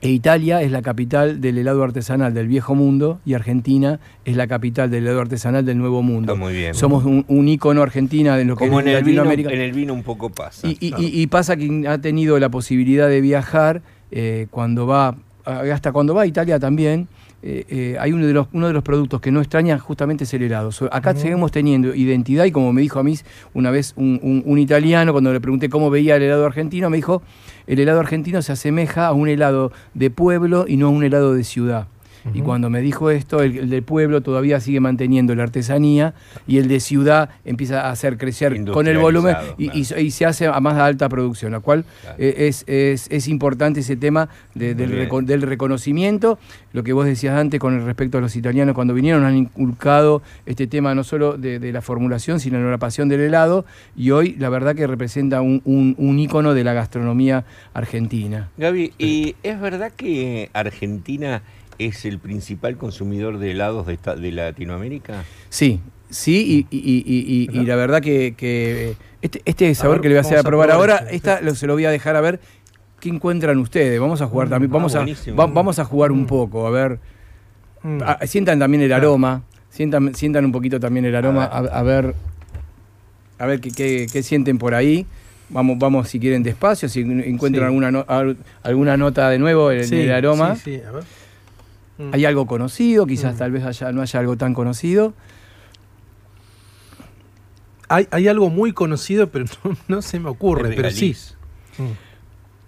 e 0.00 0.10
Italia 0.10 0.60
es 0.62 0.70
la 0.70 0.82
capital 0.82 1.40
del 1.40 1.58
helado 1.58 1.82
artesanal 1.82 2.34
del 2.34 2.48
viejo 2.48 2.74
mundo 2.74 3.18
y 3.24 3.34
Argentina 3.34 3.98
es 4.24 4.36
la 4.36 4.46
capital 4.46 4.90
del 4.90 5.04
helado 5.04 5.22
artesanal 5.22 5.64
del 5.64 5.78
nuevo 5.78 6.02
mundo. 6.02 6.36
muy 6.36 6.52
bien. 6.52 6.74
Somos 6.74 7.04
un, 7.04 7.24
un, 7.28 7.48
ícono 7.48 7.82
argentina 7.82 8.36
de 8.36 8.44
lo 8.44 8.56
que 8.56 8.66
Como 8.66 8.80
en, 8.80 8.88
el 8.88 8.94
Latinoamérica. 8.94 9.48
Vino, 9.48 9.62
en 9.62 9.68
el 9.68 9.74
vino 9.74 9.94
un 9.94 10.02
poco 10.02 10.30
pasa. 10.30 10.68
Y, 10.68 11.26
pasa 11.28 11.56
que 11.56 11.86
ha 11.88 11.98
tenido 11.98 12.38
la 12.38 12.50
posibilidad 12.50 13.08
de 13.08 13.20
viajar 13.20 13.82
eh, 14.10 14.46
cuando 14.50 14.86
va, 14.86 15.16
hasta 15.44 15.92
cuando 15.92 16.14
va 16.14 16.22
a 16.22 16.26
Italia 16.26 16.58
también, 16.58 17.08
eh, 17.42 17.64
eh, 17.68 17.96
hay 18.00 18.12
uno 18.12 18.26
de, 18.26 18.32
los, 18.32 18.48
uno 18.52 18.66
de 18.66 18.72
los 18.72 18.82
productos 18.82 19.20
que 19.20 19.30
no 19.30 19.40
extraña 19.40 19.78
justamente 19.78 20.24
es 20.24 20.34
el 20.34 20.42
helado. 20.42 20.70
acá 20.90 21.14
seguimos 21.14 21.52
teniendo 21.52 21.94
identidad 21.94 22.44
y 22.44 22.50
como 22.50 22.72
me 22.72 22.80
dijo 22.80 22.98
a 22.98 23.04
mí 23.04 23.14
una 23.54 23.70
vez 23.70 23.92
un, 23.96 24.58
italiano, 24.58 25.12
cuando 25.12 25.32
le 25.32 25.40
pregunté 25.40 25.68
cómo 25.68 25.88
veía 25.88 26.16
el 26.16 26.22
helado 26.22 26.46
argentino, 26.46 26.90
me 26.90 26.96
dijo, 26.96 27.22
el 27.66 27.80
helado 27.80 28.00
argentino 28.00 28.42
se 28.42 28.52
asemeja 28.52 29.06
a 29.06 29.12
un 29.12 29.28
helado 29.28 29.72
de 29.94 30.10
pueblo 30.10 30.66
y 30.68 30.76
no 30.76 30.86
a 30.86 30.90
un 30.90 31.04
helado 31.04 31.34
de 31.34 31.44
ciudad. 31.44 31.88
Y 32.34 32.40
cuando 32.40 32.70
me 32.70 32.80
dijo 32.80 33.10
esto, 33.10 33.42
el, 33.42 33.70
del 33.70 33.82
pueblo 33.82 34.20
todavía 34.20 34.60
sigue 34.60 34.80
manteniendo 34.80 35.34
la 35.34 35.44
artesanía 35.44 36.14
y 36.46 36.58
el 36.58 36.68
de 36.68 36.80
ciudad 36.80 37.30
empieza 37.44 37.82
a 37.82 37.90
hacer 37.90 38.18
crecer 38.18 38.64
con 38.70 38.86
el 38.86 38.98
volumen 38.98 39.36
y, 39.58 39.84
se 40.10 40.24
hace 40.24 40.46
a 40.46 40.58
más 40.60 40.76
alta 40.78 41.08
producción, 41.08 41.52
lo 41.52 41.60
cual 41.60 41.84
eh, 42.18 42.52
es, 42.66 43.28
importante 43.28 43.80
ese 43.80 43.96
tema 43.96 44.28
del, 44.54 45.42
reconocimiento. 45.42 46.38
Lo 46.72 46.82
que 46.82 46.92
vos 46.92 47.06
decías 47.06 47.38
antes 47.38 47.60
con 47.60 47.84
respecto 47.84 48.18
a 48.18 48.20
los 48.20 48.36
italianos, 48.36 48.74
cuando 48.74 48.94
vinieron 48.94 49.24
han 49.24 49.36
inculcado 49.36 50.22
este 50.46 50.66
tema 50.66 50.94
no 50.94 51.04
solo 51.04 51.36
de, 51.36 51.72
la 51.72 51.82
formulación, 51.82 52.40
sino 52.40 52.58
de 52.58 52.70
la 52.70 52.78
pasión 52.78 53.08
del 53.08 53.20
helado 53.20 53.64
y 53.96 54.10
hoy 54.10 54.36
la 54.38 54.48
verdad 54.48 54.74
que 54.74 54.86
representa 54.86 55.40
un, 55.40 55.60
un, 55.64 55.94
un 55.98 56.18
ícono 56.18 56.54
de 56.54 56.64
la 56.64 56.72
gastronomía 56.72 57.44
argentina. 57.74 58.48
Gaby, 58.56 58.92
¿y 58.98 59.36
es 59.42 59.60
verdad 59.60 59.92
que 59.94 60.50
Argentina 60.52 61.42
es 61.78 62.04
el 62.04 62.18
principal 62.18 62.76
consumidor 62.76 63.38
de 63.38 63.50
helados 63.52 63.86
de, 63.86 63.98
de 64.18 64.32
Latinoamérica? 64.32 65.24
Sí, 65.48 65.80
sí, 66.10 66.66
y, 66.70 67.64
la 67.64 67.76
verdad 67.76 68.00
que, 68.00 68.96
este, 69.22 69.42
este, 69.44 69.74
sabor 69.74 70.00
que 70.00 70.08
le 70.08 70.14
voy 70.14 70.18
a 70.18 70.20
hacer 70.22 70.38
a 70.38 70.42
probar 70.42 70.70
ahora, 70.70 71.06
esta 71.10 71.40
lo, 71.40 71.54
se 71.54 71.66
lo 71.66 71.74
voy 71.74 71.84
a 71.84 71.90
dejar 71.90 72.16
a 72.16 72.20
ver 72.20 72.40
qué 73.00 73.08
encuentran 73.08 73.58
ustedes. 73.58 74.00
Vamos 74.00 74.22
a 74.22 74.26
jugar 74.26 74.48
mm, 74.48 74.50
también, 74.50 74.70
vamos, 74.72 74.94
a, 74.94 75.06
vamos 75.34 75.78
a 75.78 75.84
jugar 75.84 76.12
un 76.12 76.22
mm. 76.22 76.26
poco, 76.26 76.66
a 76.66 76.70
ver. 76.70 76.98
Mm. 77.82 78.00
sientan 78.26 78.58
también 78.58 78.82
el 78.82 78.92
aroma 78.92 79.42
Sientan, 79.76 80.14
sientan 80.14 80.42
un 80.46 80.52
poquito 80.52 80.80
también 80.80 81.04
el 81.04 81.14
aroma, 81.14 81.44
a, 81.44 81.58
a 81.58 81.82
ver, 81.82 82.14
a 83.38 83.44
ver 83.44 83.60
qué, 83.60 83.70
qué- 83.70 84.06
qué 84.10 84.22
sienten 84.22 84.56
por 84.56 84.74
ahí. 84.74 85.04
Vamos, 85.50 85.78
vamos 85.78 86.08
si 86.08 86.18
quieren 86.18 86.42
despacio, 86.42 86.88
si 86.88 87.00
encuentran 87.02 87.64
Sí. 87.64 87.66
alguna, 87.66 87.90
no- 87.90 88.06
al- 88.08 88.38
alguna 88.62 88.96
nota 88.96 89.28
de 89.28 89.38
nuevo 89.38 89.70
en 89.70 89.86
Sí, 89.86 90.00
el 90.00 90.12
aroma. 90.12 90.56
Sí, 90.56 90.76
sí, 90.76 90.80
a 90.82 90.92
ver. 90.92 91.04
Mm. 91.98 92.10
Hay 92.12 92.24
algo 92.24 92.46
conocido, 92.46 93.06
quizás 93.06 93.34
Mm. 93.34 93.38
tal 93.38 93.50
vez 93.52 93.64
haya, 93.64 93.92
no 93.92 94.02
haya 94.02 94.20
algo 94.20 94.36
tan 94.36 94.52
conocido. 94.54 95.14
Hay, 97.88 98.08
hay 98.10 98.26
algo 98.28 98.50
muy 98.50 98.72
conocido, 98.72 99.28
pero 99.28 99.44
no, 99.64 99.76
no 99.88 100.02
se 100.02 100.18
me 100.18 100.28
ocurre, 100.28 100.74
pero 100.74 100.90
sí. 100.90 101.14
Mm. 101.78 101.82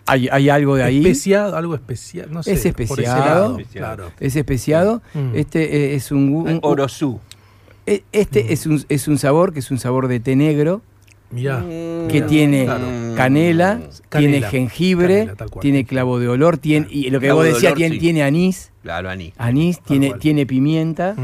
Hay, 0.06 0.28
hay 0.32 0.48
algo 0.48 0.76
de 0.76 0.84
ahí. 0.84 0.98
Especiado, 0.98 1.56
algo 1.56 1.74
especial, 1.74 2.28
no 2.30 2.42
sé. 2.42 2.52
Es 2.52 2.60
por 2.60 2.68
ese 2.68 2.82
especiado. 2.82 3.24
lado, 3.24 3.58
Especiado. 3.58 3.96
claro. 3.96 4.12
Es 4.20 4.36
especiado. 4.36 5.02
Mm. 5.14 5.34
Este 5.34 5.76
eh, 5.92 5.94
es 5.96 6.10
un, 6.12 6.32
un- 6.34 6.60
Orozú. 6.62 7.20
e- 7.84 8.04
este 8.12 8.52
es 8.52 8.66
un, 8.66 8.82
es 8.88 9.08
un 9.08 9.18
sabor 9.18 9.52
que 9.52 9.58
es 9.58 9.70
un 9.70 9.78
sabor 9.78 10.08
de 10.08 10.20
té 10.20 10.34
negro 10.36 10.80
Mirá. 11.30 11.62
que 12.08 12.24
tiene 12.26 12.64
Claro. 12.64 12.86
canela, 13.16 13.80
tiene 14.08 14.40
jengibre, 14.40 15.26
Canela, 15.36 15.60
tiene 15.60 15.84
clavo 15.84 16.18
de 16.18 16.28
olor, 16.28 16.56
tiene 16.56 16.86
y 16.90 17.10
lo 17.10 17.20
que 17.20 17.26
Clavo 17.26 17.40
vos 17.40 17.44
de 17.46 17.52
decías 17.52 17.72
olor, 17.72 17.76
tiene, 17.78 17.94
sí. 17.96 18.00
tiene 18.00 18.22
anís, 18.22 18.72
Claro, 18.88 19.10
Ani. 19.10 19.34
anís, 19.36 19.80
tiene, 19.82 20.08
cual. 20.08 20.18
tiene 20.20 20.46
pimienta 20.46 21.14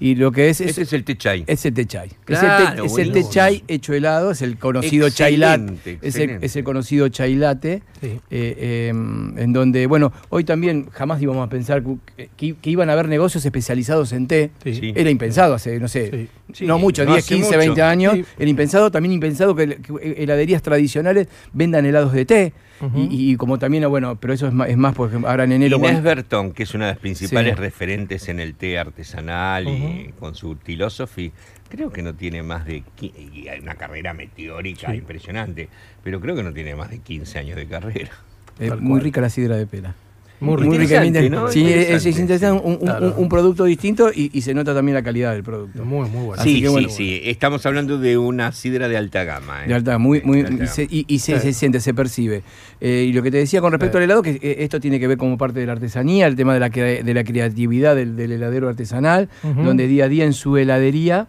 y 0.00 0.16
lo 0.16 0.32
que 0.32 0.48
es 0.50 0.60
es, 0.60 0.70
Ese 0.70 0.82
es 0.82 0.92
el 0.92 1.04
té 1.04 1.16
chai. 1.16 1.44
es 1.46 1.64
el 1.64 1.72
té 1.72 1.86
chai. 1.86 2.10
Claro, 2.24 2.42
es 2.42 2.42
el 2.42 2.58
té, 2.58 2.86
es 2.86 2.98
el 2.98 3.04
té 3.06 3.10
buenísimo. 3.20 3.30
chai 3.32 3.64
hecho 3.68 3.92
helado, 3.94 4.32
es 4.32 4.42
el 4.42 4.58
conocido 4.58 5.08
chai 5.08 5.36
latte, 5.36 5.72
Excelente, 5.72 5.98
es 6.02 6.16
es 6.50 6.56
el 6.56 6.64
conocido 6.64 7.08
chai 7.10 7.36
latte. 7.36 7.82
Sí. 8.00 8.08
eh, 8.08 8.18
eh, 8.30 8.88
en 8.88 9.52
donde, 9.52 9.86
bueno, 9.86 10.12
hoy 10.30 10.42
también 10.42 10.88
jamás 10.90 11.22
íbamos 11.22 11.46
a 11.46 11.48
pensar 11.48 11.84
que, 12.16 12.28
que- 12.36 12.56
que 12.56 12.70
iban 12.70 12.90
a 12.90 12.94
haber 12.94 13.06
negocios 13.08 13.44
especializados 13.44 14.12
en 14.12 14.26
té. 14.26 14.50
Sí. 14.64 14.74
Sí. 14.74 14.92
Era 14.96 15.08
impensado 15.08 15.54
hace, 15.54 15.78
no 15.78 15.86
sé, 15.86 16.10
Sí. 16.10 16.28
Sí, 16.52 16.66
no 16.66 16.78
mucho, 16.78 17.04
no 17.04 17.12
10, 17.12 17.24
hace 17.24 17.34
15, 17.36 17.46
mucho. 17.50 17.58
20 17.60 17.82
años. 17.82 18.14
Sí. 18.14 18.24
Era 18.38 18.50
impensado, 18.50 18.90
también 18.90 19.12
impensado 19.12 19.54
que, 19.54 19.76
que 19.76 20.14
heladerías 20.22 20.60
tradicionales 20.60 21.28
vendan 21.52 21.86
helados 21.86 22.12
de 22.12 22.24
té. 22.26 22.52
Ujú. 22.82 23.08
y, 23.10 23.32
y 23.32 23.36
como 23.36 23.58
también, 23.58 23.88
bueno, 23.88 24.16
pero 24.16 24.34
eso 24.34 24.48
es 24.48 24.52
más, 24.52 24.68
es 24.68 24.76
más 24.76 24.94
porque 24.94 25.16
ahora 25.24 25.44
en 25.44 25.52
enero... 25.52 25.76
Inés 25.76 25.92
bueno, 25.92 26.02
Bertón, 26.02 26.52
que 26.52 26.64
es 26.64 26.74
una 26.74 26.86
de 26.86 26.92
las 26.92 26.98
principales 27.00 27.54
Sí. 27.54 27.60
referentes 27.60 28.28
en 28.28 28.40
el 28.40 28.54
té 28.54 28.78
artesanal 28.78 29.68
y 29.68 30.08
Ujú. 30.10 30.16
con 30.18 30.34
su 30.34 30.56
philosophy, 30.56 31.32
creo 31.68 31.90
que 31.90 32.02
no 32.02 32.14
tiene 32.14 32.42
más 32.42 32.66
de... 32.66 32.82
Y 33.00 33.46
hay 33.48 33.60
una 33.60 33.76
carrera 33.76 34.12
meteórica 34.14 34.90
Sí. 34.90 34.96
impresionante, 34.98 35.68
pero 36.02 36.20
creo 36.20 36.34
que 36.34 36.42
no 36.42 36.52
tiene 36.52 36.74
más 36.74 36.90
de 36.90 36.98
15 36.98 37.38
años 37.38 37.56
de 37.56 37.66
carrera. 37.66 38.10
eh, 38.58 38.68
tal 38.68 38.80
muy 38.82 39.00
rica 39.00 39.20
la 39.20 39.30
sidra 39.30 39.56
de 39.56 39.66
pera. 39.66 39.94
Muy 40.42 40.56
Muy 40.56 40.76
rico. 40.78 40.82
rica. 40.96 41.04
Interesante, 41.04 41.30
¿no? 41.30 41.48
Sí, 41.50 41.60
es, 41.60 41.66
Interesante, 41.70 42.08
es 42.10 42.18
interesante, 42.18 42.62
un, 42.66 42.72
un- 42.72 42.78
Claro. 42.78 43.06
un- 43.16 43.22
un 43.22 43.28
producto 43.28 43.64
distinto 43.64 44.10
y, 44.14 44.30
y 44.32 44.40
se 44.42 44.52
nota 44.54 44.74
también 44.74 44.94
la 44.94 45.02
calidad 45.02 45.32
del 45.32 45.42
producto. 45.42 45.84
Muy, 45.84 46.08
muy 46.10 46.24
bueno. 46.26 46.42
Así 46.42 46.54
sí, 46.54 46.60
que 46.60 46.66
sí, 46.66 46.72
bueno. 46.72 46.88
sí. 46.88 47.20
Estamos 47.24 47.64
hablando 47.66 47.98
de 47.98 48.18
una 48.18 48.52
sidra 48.52 48.88
de 48.88 48.96
alta 48.96 49.24
gama. 49.24 49.64
¿eh? 49.64 49.68
De 49.68 49.74
alta, 49.74 49.98
muy, 49.98 50.20
muy, 50.22 50.42
De 50.42 50.48
alta 50.48 50.64
y 50.64 50.66
se, 50.66 50.82
gama. 50.86 50.94
y- 50.94 51.04
y 51.08 51.18
se- 51.20 51.52
siente, 51.52 51.80
se 51.80 51.94
percibe. 51.94 52.42
Eh, 52.80 53.06
y 53.08 53.12
lo 53.12 53.22
que 53.22 53.30
te 53.30 53.36
decía 53.38 53.60
con 53.60 53.70
respecto 53.72 53.98
al 53.98 54.04
helado, 54.04 54.22
que 54.22 54.30
eh, 54.42 54.56
esto 54.60 54.80
tiene 54.80 54.98
que 54.98 55.06
ver 55.06 55.16
como 55.18 55.38
parte 55.38 55.60
de 55.60 55.66
la 55.66 55.72
artesanía, 55.72 56.26
el 56.26 56.34
tema 56.36 56.54
de 56.54 56.60
la, 56.60 56.68
de 56.68 57.14
la 57.14 57.24
creatividad 57.24 57.94
del, 57.96 58.16
del 58.16 58.32
heladero 58.32 58.68
artesanal, 58.68 59.28
donde 59.42 59.86
día 59.86 60.06
a 60.06 60.08
día 60.08 60.24
en 60.24 60.32
su 60.32 60.56
heladería, 60.56 61.28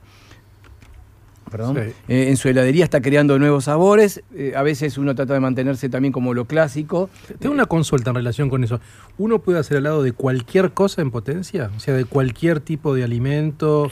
perdón, 1.53 1.75
Sí. 1.77 1.93
eh, 2.09 2.25
en 2.29 2.35
su 2.35 2.49
heladería 2.49 2.83
está 2.83 2.99
creando 3.01 3.39
nuevos 3.39 3.63
sabores. 3.65 4.21
eh, 4.35 4.51
a 4.55 4.63
veces 4.63 4.97
uno 4.97 5.15
trata 5.15 5.33
de 5.35 5.39
mantenerse 5.39 5.87
también 5.87 6.11
como 6.11 6.33
lo 6.33 6.45
clásico. 6.45 7.09
Tengo 7.39 7.55
una 7.55 7.65
consulta 7.67 8.09
en 8.09 8.15
relación 8.17 8.49
con 8.49 8.63
eso. 8.65 8.81
¿Uno 9.17 9.39
puede 9.39 9.59
hacer 9.59 9.77
helado 9.77 10.03
de 10.03 10.11
cualquier 10.11 10.71
cosa 10.73 11.01
en 11.01 11.11
potencia? 11.11 11.69
O 11.77 11.79
sea, 11.79 11.93
de 11.93 12.03
cualquier 12.05 12.59
tipo 12.59 12.93
de 12.95 13.03
alimento. 13.05 13.89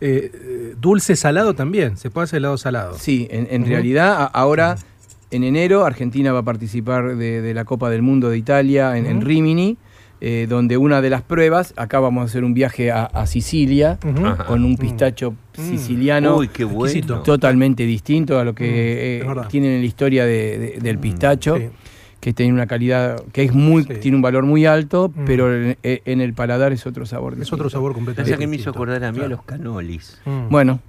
Eh, 0.00 0.30
eh, 0.32 0.74
dulce, 0.80 1.16
salado 1.16 1.54
también. 1.54 1.96
Se 1.96 2.10
puede 2.10 2.26
hacer 2.26 2.36
helado 2.38 2.56
salado. 2.58 2.96
Sí, 2.98 3.26
en, 3.32 3.66
realidad 3.66 4.12
a- 4.12 4.26
ahora 4.26 4.76
en 5.32 5.42
enero 5.44 5.84
Argentina 5.84 6.32
va 6.32 6.38
a 6.40 6.44
participar 6.44 7.16
de, 7.16 7.42
de 7.42 7.52
la 7.54 7.64
Copa 7.64 7.90
del 7.90 8.02
Mundo 8.02 8.28
de 8.30 8.38
Italia 8.38 8.96
en. 8.96 9.20
Rimini, 9.20 9.76
eh, 10.20 10.46
donde 10.48 10.76
una 10.76 11.00
de 11.00 11.10
las 11.10 11.22
pruebas, 11.22 11.74
acá 11.76 12.00
vamos 12.00 12.22
a 12.22 12.24
hacer 12.26 12.44
un 12.44 12.54
viaje 12.54 12.90
a, 12.90 13.04
a 13.04 13.26
Sicilia 13.26 13.98
con 14.46 14.64
un 14.64 14.76
pistacho 14.76 15.34
Mm. 15.58 15.70
siciliano 15.70 16.36
Uy, 16.36 16.48
qué 16.48 16.62
bueno. 16.64 16.84
exquisito. 16.86 17.20
totalmente 17.22 17.84
distinto 17.84 18.38
a 18.38 18.44
lo 18.44 18.54
que 18.54 19.22
Mm, 19.24 19.30
eh, 19.30 19.42
tienen 19.48 19.72
en 19.72 19.80
la 19.80 19.86
historia 19.86 20.24
de- 20.24 20.58
de- 20.58 20.78
del 20.80 20.98
pistacho. 20.98 21.56
Sí. 21.56 21.68
que 22.20 22.32
tiene 22.32 22.52
una 22.52 22.66
calidad, 22.66 23.22
que 23.32 23.44
es 23.44 23.52
muy, 23.54 23.84
Sí. 23.84 23.94
tiene 24.00 24.16
un 24.16 24.22
valor 24.22 24.44
muy 24.44 24.66
alto, 24.66 25.12
Mm. 25.14 25.24
pero 25.24 25.54
en, 25.54 25.76
en 25.84 26.20
el 26.20 26.34
paladar 26.34 26.72
es 26.72 26.84
otro 26.84 27.06
sabor. 27.06 27.34
Es 27.34 27.38
distinto. 27.38 27.54
otro 27.62 27.70
sabor 27.70 27.92
O 27.92 27.94
completamente. 27.94 28.30
sea 28.30 28.38
que 28.38 28.48
me 28.48 28.56
hizo 28.56 28.70
acordar 28.70 29.04
a 29.04 29.12
mí 29.12 29.20
a 29.20 29.28
los 29.28 29.44
canolis. 29.44 30.20
Mm. 30.24 30.48
Bueno, 30.50 30.80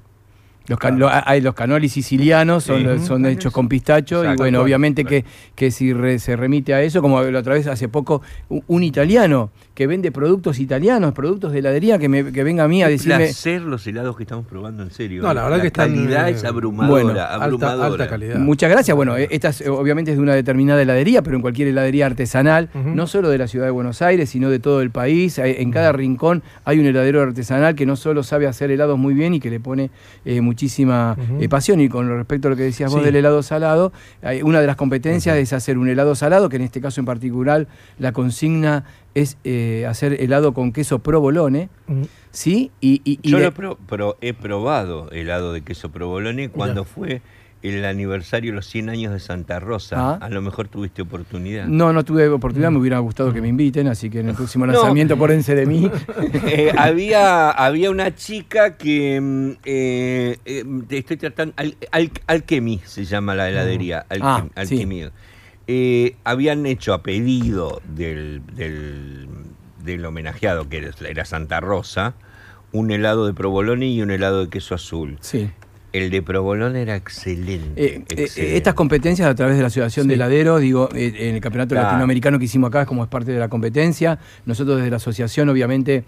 los, 0.70 0.80
can- 0.80 0.96
Claro. 0.98 1.14
lo- 1.14 1.22
hay 1.26 1.42
los 1.42 1.54
canolis 1.56 1.92
sicilianos, 1.92 2.64
son, 2.64 3.00
Sí. 3.00 3.06
son 3.06 3.26
hechos 3.26 3.52
con 3.52 3.68
pistacho, 3.68 4.24
y 4.24 4.36
bueno, 4.38 4.62
obviamente 4.62 5.04
que, 5.04 5.26
que 5.56 5.72
si 5.72 5.92
re- 5.92 6.20
se 6.20 6.36
remite 6.38 6.74
a 6.74 6.82
eso, 6.82 7.02
como 7.02 7.22
la 7.24 7.40
otra 7.40 7.56
vez 7.56 7.68
hace 7.68 7.90
poco, 7.90 8.22
un, 8.50 8.64
un 8.68 8.84
italiano 8.84 9.50
que 9.80 9.88
vende 9.88 10.12
productos 10.12 10.60
italianos, 10.60 11.14
productos 11.14 11.54
de 11.54 11.60
heladería, 11.60 11.98
que, 11.98 12.10
me, 12.10 12.34
que 12.34 12.44
venga 12.44 12.66
a 12.66 12.68
mí 12.68 12.84
a 12.84 12.88
Qué 12.88 12.92
decirme... 12.92 13.16
placer 13.28 13.62
los 13.62 13.88
helados 13.88 14.18
que 14.18 14.24
estamos 14.24 14.46
probando, 14.46 14.84
en 14.84 14.92
serio. 14.92 15.22
No, 15.22 15.34
la 15.34 15.44
verdad 15.46 15.62
que 15.62 15.68
están, 15.68 15.96
calidad 15.96 16.28
eh, 16.28 16.32
es 16.34 16.44
abrumadora, 16.44 16.92
bueno, 16.92 17.10
Alta, 17.12 17.34
abrumadora. 17.46 17.86
alta 17.86 18.08
calidad. 18.10 18.40
Muchas 18.40 18.70
gracias. 18.70 18.94
Bueno, 18.94 19.16
eh, 19.16 19.30
esta 19.32 19.48
es, 19.48 19.62
eh, 19.62 19.70
obviamente 19.70 20.12
es 20.12 20.18
de 20.18 20.22
una 20.22 20.36
determinada 20.36 20.82
heladería, 20.82 21.24
pero 21.24 21.38
en 21.38 21.42
cualquier 21.42 21.70
heladería 21.70 22.08
artesanal, 22.08 22.70
no 22.74 23.08
solo 23.08 23.30
de 23.30 23.38
la 23.38 23.48
ciudad 23.48 23.68
de 23.68 23.72
Buenos 23.72 24.02
Aires, 24.02 24.30
sino 24.30 24.50
de 24.50 24.60
todo 24.60 24.82
el 24.82 24.92
país. 24.92 25.38
En 25.38 25.72
cada 25.72 25.94
rincón 25.94 26.44
hay 26.66 26.78
un 26.80 26.86
heladero 26.86 27.22
artesanal 27.22 27.76
que 27.76 27.86
no 27.86 27.96
solo 27.96 28.24
sabe 28.24 28.48
hacer 28.48 28.72
helados 28.72 29.00
muy 29.00 29.14
bien 29.14 29.34
y 29.34 29.40
que 29.40 29.50
le 29.50 29.62
pone 29.62 29.92
eh, 30.26 30.42
muchísima 30.42 31.16
eh, 31.40 31.48
pasión. 31.48 31.80
Y 31.80 31.88
con 31.88 32.10
respecto 32.10 32.50
a 32.50 32.52
lo 32.52 32.58
que 32.58 32.64
decías 32.64 32.92
vos 32.92 33.02
del 33.02 33.16
helado 33.16 33.42
salado, 33.44 33.94
una 34.44 34.60
de 34.60 34.68
las 34.68 34.76
competencias 34.76 35.38
es 35.38 35.54
hacer 35.54 35.78
un 35.78 35.88
helado 35.88 36.16
salado, 36.16 36.50
que 36.50 36.58
en 36.58 36.64
este 36.64 36.82
caso 36.82 37.00
en 37.00 37.06
particular 37.06 37.66
la 37.98 38.12
consigna 38.12 38.84
es 39.22 39.38
eh, 39.44 39.86
hacer 39.88 40.22
helado 40.22 40.54
con 40.54 40.72
queso 40.72 41.00
provolone, 41.00 41.70
Mm. 41.88 42.04
¿sí? 42.32 42.72
Y, 42.82 43.02
y- 43.04 43.20
y 43.22 43.30
Yo 43.32 43.38
de- 43.38 43.44
lo 43.44 43.50
he, 43.50 43.52
pro- 43.52 43.78
pero 43.88 44.18
he 44.22 44.34
probado 44.34 45.10
helado 45.12 45.54
de 45.54 45.62
queso 45.62 45.90
provolone 45.92 46.50
cuando 46.50 46.84
fue 46.86 47.22
el 47.62 47.84
aniversario 47.84 48.52
de 48.52 48.56
los 48.56 48.68
100 48.68 48.88
años 48.88 49.12
de 49.12 49.20
Santa 49.20 49.60
Rosa. 49.60 49.96
Ah. 50.00 50.18
A 50.22 50.30
lo 50.30 50.42
mejor 50.42 50.70
tuviste 50.70 51.02
oportunidad. 51.02 51.66
No, 51.68 51.92
no 51.92 52.06
tuve 52.06 52.30
oportunidad, 52.30 52.72
me 52.72 52.78
hubiera 52.80 53.00
gustado 53.00 53.34
que 53.34 53.42
me 53.42 53.50
inviten, 53.50 53.88
así 53.90 54.10
que 54.10 54.22
en 54.22 54.30
el 54.30 54.36
próximo 54.36 54.66
No. 54.66 54.72
lanzamiento 54.72 55.14
acuérdense 55.16 55.56
de 55.56 55.66
mí. 55.66 55.92
Eh, 56.48 56.72
había, 56.78 57.50
había 57.52 57.92
una 57.92 58.16
chica 58.16 58.78
que 58.78 59.20
mm, 59.20 59.50
eh, 59.66 60.38
eh, 60.46 60.64
te 60.88 61.00
estoy 61.00 61.18
tratando. 61.18 61.54
Al, 61.58 61.76
Al- 61.92 62.12
Alchemy 62.28 62.80
se 62.86 63.04
llama 63.04 63.36
la 63.36 63.50
heladería. 63.50 64.06
Ah, 64.22 64.46
sí. 64.66 64.86
Eh, 65.72 66.16
habían 66.24 66.66
hecho 66.66 66.96
a 66.96 67.04
pedido 67.04 67.80
del, 67.88 68.42
del, 68.56 69.28
del 69.84 70.04
homenajeado, 70.04 70.68
que 70.68 70.90
era, 71.08 71.26
Santa 71.26 71.60
Rosa, 71.60 72.16
un 72.72 72.90
helado 72.90 73.28
de 73.28 73.36
provolone 73.36 73.86
y 73.86 74.02
un 74.02 74.10
helado 74.10 74.44
de 74.46 74.50
queso 74.50 74.74
azul. 74.74 75.20
Sí. 75.22 75.48
El 75.94 76.10
de 76.10 76.24
provolone 76.24 76.82
era 76.82 76.96
excelente. 76.96 77.84
Eh, 77.98 78.04
eh, 78.10 78.58
estas 78.58 78.74
competencias 78.74 79.28
a 79.30 79.36
través 79.36 79.58
de 79.58 79.62
la 79.62 79.68
Asociación 79.68 80.06
Sí. 80.06 80.08
de 80.10 80.16
Heladeros, 80.16 80.60
digo, 80.60 80.90
eh, 80.96 81.14
en 81.30 81.36
el 81.36 81.42
campeonato 81.42 81.76
Claro. 81.76 81.86
latinoamericano 81.90 82.40
que 82.40 82.46
hicimos 82.46 82.70
acá, 82.70 82.88
como 82.88 83.04
es 83.04 83.10
parte 83.10 83.32
de 83.32 83.38
la 83.38 83.48
competencia, 83.48 84.18
nosotros 84.48 84.78
desde 84.78 84.90
la 84.90 84.98
asociación 84.98 85.50
obviamente 85.50 86.04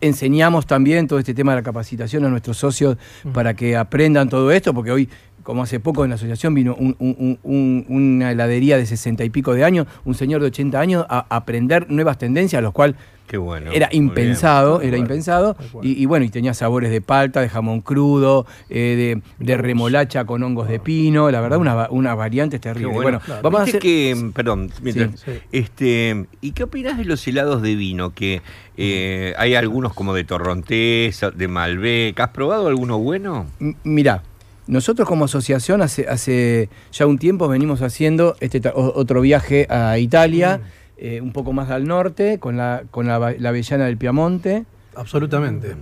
enseñamos 0.00 0.66
también 0.66 1.08
todo 1.08 1.18
este 1.18 1.34
tema 1.34 1.52
de 1.52 1.56
la 1.60 1.62
capacitación 1.64 2.24
a 2.24 2.28
nuestros 2.28 2.56
socios 2.58 2.96
para 3.32 3.54
que 3.54 3.74
aprendan 3.76 4.28
todo 4.28 4.52
esto, 4.52 4.72
porque 4.72 4.92
hoy, 4.92 5.08
como 5.48 5.62
hace 5.62 5.80
poco 5.80 6.04
en 6.04 6.10
la 6.10 6.16
asociación 6.16 6.52
vino 6.52 6.74
un- 6.78 6.94
un- 6.98 7.16
un- 7.18 7.38
un- 7.42 7.86
una 7.88 8.30
heladería 8.32 8.76
de 8.76 8.84
sesenta 8.84 9.24
y 9.24 9.30
pico 9.30 9.54
de 9.54 9.64
años, 9.64 9.86
un 10.04 10.14
señor 10.14 10.42
de 10.42 10.48
80 10.48 10.78
años, 10.78 11.06
a 11.08 11.24
aprender 11.34 11.90
nuevas 11.90 12.18
tendencias, 12.18 12.62
lo 12.62 12.72
cual 12.72 12.96
Qué 13.26 13.38
bueno. 13.38 13.70
era 13.72 13.88
bien. 13.88 14.02
impensado, 14.04 14.82
era 14.82 14.98
impensado. 14.98 15.56
Y, 15.82 16.02
y 16.02 16.04
bueno, 16.04 16.26
y 16.26 16.28
tenía 16.28 16.52
sabores 16.52 16.90
de 16.90 17.00
palta, 17.00 17.40
de 17.40 17.48
jamón 17.48 17.80
crudo, 17.80 18.44
eh, 18.68 19.20
de, 19.38 19.46
de 19.46 19.56
remolacha 19.56 20.26
con 20.26 20.42
hongos 20.42 20.68
de 20.68 20.80
pino, 20.80 21.30
la 21.30 21.40
verdad, 21.40 21.58
una, 21.58 21.74
va- 21.74 21.88
una 21.90 22.14
variante 22.14 22.56
Qué 22.58 22.68
terrible. 22.68 22.92
bueno. 22.92 23.18
Claro. 23.24 23.40
vamos 23.42 23.60
a 23.60 23.62
hacer. 23.62 23.80
que, 23.80 24.14
mm, 24.14 24.32
perdón, 24.32 24.70
mientras- 24.82 25.18
Sí, 25.20 25.32
este, 25.50 26.26
¿y 26.42 26.50
qué 26.52 26.64
opinas 26.64 26.98
de 26.98 27.06
los 27.06 27.26
helados 27.26 27.62
de 27.62 27.74
vino? 27.74 28.12
Que 28.12 28.42
eh, 28.76 29.32
hay 29.38 29.54
algunos 29.54 29.94
como 29.94 30.12
de 30.12 30.24
Torrontés, 30.24 31.20
de 31.34 31.48
Malbec. 31.48 32.20
¿Has 32.20 32.28
probado 32.28 32.68
alguno 32.68 32.98
bueno? 32.98 33.46
M- 33.60 33.74
Mirá, 33.82 34.22
nosotros 34.68 35.08
como 35.08 35.24
asociación 35.24 35.82
hace, 35.82 36.06
hace 36.08 36.68
ya 36.92 37.06
un 37.06 37.18
tiempo 37.18 37.48
venimos 37.48 37.82
haciendo 37.82 38.36
este 38.40 38.60
otro 38.74 39.20
viaje 39.22 39.66
a 39.68 39.98
Italia, 39.98 40.60
eh, 40.96 41.20
un 41.20 41.32
poco 41.32 41.52
más 41.52 41.70
al 41.70 41.86
norte, 41.86 42.38
con 42.38 42.56
la, 42.56 42.84
con 42.90 43.06
la, 43.06 43.18
la 43.38 43.48
avellana 43.48 43.86
del 43.86 43.96
Piamonte, 43.96 44.64
Absolutamente. 44.94 45.74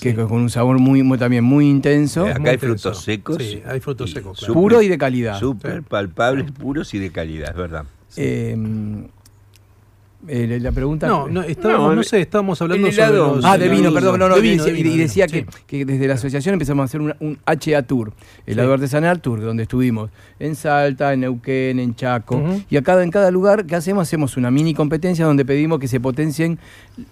que 0.00 0.10
Sí. 0.10 0.14
con 0.14 0.32
un 0.32 0.50
sabor 0.50 0.78
muy, 0.78 1.02
muy- 1.02 1.18
también 1.18 1.42
muy 1.42 1.68
intenso, 1.68 2.26
Eh, 2.26 2.30
acá 2.30 2.40
Muy 2.40 2.48
hay 2.50 2.54
intenso. 2.56 2.90
frutos 2.90 3.02
secos. 3.04 3.36
Sí, 3.38 3.62
hay 3.66 3.80
frutos 3.80 4.10
secos, 4.12 4.38
claro. 4.38 4.52
súper- 4.54 4.62
puro 4.62 4.82
y 4.82 4.88
de 4.88 4.98
calidad. 4.98 5.38
Súper 5.38 5.78
Sí. 5.78 5.86
palpables, 5.88 6.52
puros 6.52 6.92
y 6.94 6.98
de 6.98 7.10
calidad, 7.10 7.50
es 7.50 7.56
verdad. 7.56 7.84
Eh, 8.16 8.56
Eh, 10.28 10.58
la 10.60 10.70
pregunta. 10.70 11.06
No, 11.06 11.28
no, 11.28 11.42
estábamos, 11.42 11.88
No, 11.88 11.94
no, 11.96 12.02
sé, 12.02 12.20
estábamos 12.20 12.60
hablando 12.60 12.86
el 12.86 12.92
helado- 12.92 13.24
sobre 13.26 13.36
los- 13.36 13.44
Ah, 13.46 13.56
de 13.56 13.68
vino, 13.70 13.92
perdón, 13.92 14.18
no, 14.20 14.28
no, 14.28 14.34
De 14.34 14.40
y 14.40 14.50
vino, 14.50 14.64
decía- 14.64 14.74
de 14.76 14.82
vino, 14.82 14.94
y 14.94 14.98
decía 14.98 15.28
sí. 15.28 15.44
que, 15.66 15.78
que 15.78 15.84
desde 15.86 16.06
la 16.06 16.14
asociación 16.14 16.52
empezamos 16.52 16.82
a 16.82 16.84
hacer 16.84 17.00
una- 17.00 17.16
un 17.20 17.38
HA 17.46 17.82
Tour, 17.84 18.12
el 18.46 18.52
helado 18.52 18.74
artesanal 18.74 19.20
tour, 19.22 19.40
donde 19.40 19.62
estuvimos 19.62 20.10
en 20.38 20.56
Salta, 20.56 21.14
en 21.14 21.20
Neuquén, 21.20 21.78
en 21.80 21.94
Chaco, 21.94 22.42
y 22.68 22.76
acá 22.76 23.02
en 23.02 23.10
cada 23.10 23.30
lugar 23.30 23.64
que 23.64 23.74
hacemos, 23.76 24.02
hacemos 24.02 24.36
una 24.36 24.50
mini 24.50 24.74
competencia 24.74 25.24
donde 25.24 25.44
pedimos 25.46 25.78
que 25.78 25.88
se 25.88 26.00
potencien 26.00 26.58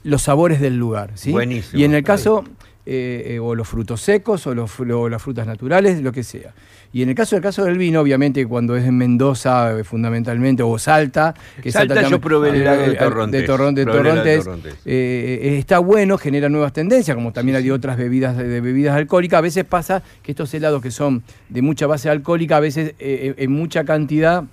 los 0.05 0.21
sabores 0.23 0.61
del 0.61 0.77
lugar, 0.77 1.13
¿sí? 1.15 1.31
Buenísimo. 1.33 1.81
Y 1.81 1.85
en 1.85 1.95
el 1.95 2.03
caso, 2.05 2.45
eh, 2.85 3.25
eh, 3.35 3.39
o 3.39 3.55
los 3.55 3.67
frutos 3.69 4.03
secos, 4.03 4.47
o, 4.47 4.55
los, 4.55 4.71
o 4.81 5.09
las 5.09 5.23
frutas 5.23 5.47
naturales, 5.47 6.03
lo 6.03 6.13
que 6.13 6.23
sea. 6.25 6.53
Y 6.91 7.03
en 7.03 7.11
el 7.11 7.15
caso 7.15 7.37
del 7.37 7.43
caso 7.43 7.65
del 7.65 7.77
vino, 7.77 8.01
obviamente 8.01 8.47
cuando 8.47 8.75
es 8.75 8.85
en 8.87 8.97
Mendoza 8.97 9.79
eh, 9.79 9.85
fundamentalmente, 9.85 10.63
o 10.63 10.79
Salta, 10.79 11.35
que 11.63 11.71
Salta 11.71 11.95
yo 11.97 12.01
también- 12.03 12.21
probé 12.23 12.49
el 12.49 12.55
eh, 12.57 12.61
helado 12.63 12.81
de 12.81 12.93
eh, 12.93 12.97
Torrontés. 12.97 13.41
de 13.43 13.47
Torron- 13.47 13.75
de 14.23 14.35
eh, 14.39 14.41
eh, 14.87 15.59
está 15.59 15.81
bueno, 15.81 16.17
genera 16.17 16.49
nuevas 16.49 16.73
tendencias, 16.73 17.15
como 17.15 17.33
también 17.33 17.57
hay 17.57 17.71
otras 17.71 17.97
bebidas 17.99 18.37
de, 18.39 18.49
de 18.49 18.61
bebidas 18.63 18.97
alcohólicas. 18.97 19.39
A 19.39 19.43
veces 19.43 19.65
pasa 19.65 20.03
que 20.23 20.33
estos 20.33 20.53
helados 20.55 20.81
que 20.81 20.91
son 20.91 21.23
de 21.51 21.61
mucha 21.61 21.87
base 21.87 22.09
alcohólica, 22.09 22.57
a 22.57 22.61
veces 22.61 22.95
eh, 22.99 23.35
en 23.37 23.53
mucha 23.53 23.85
cantidad 23.85 24.45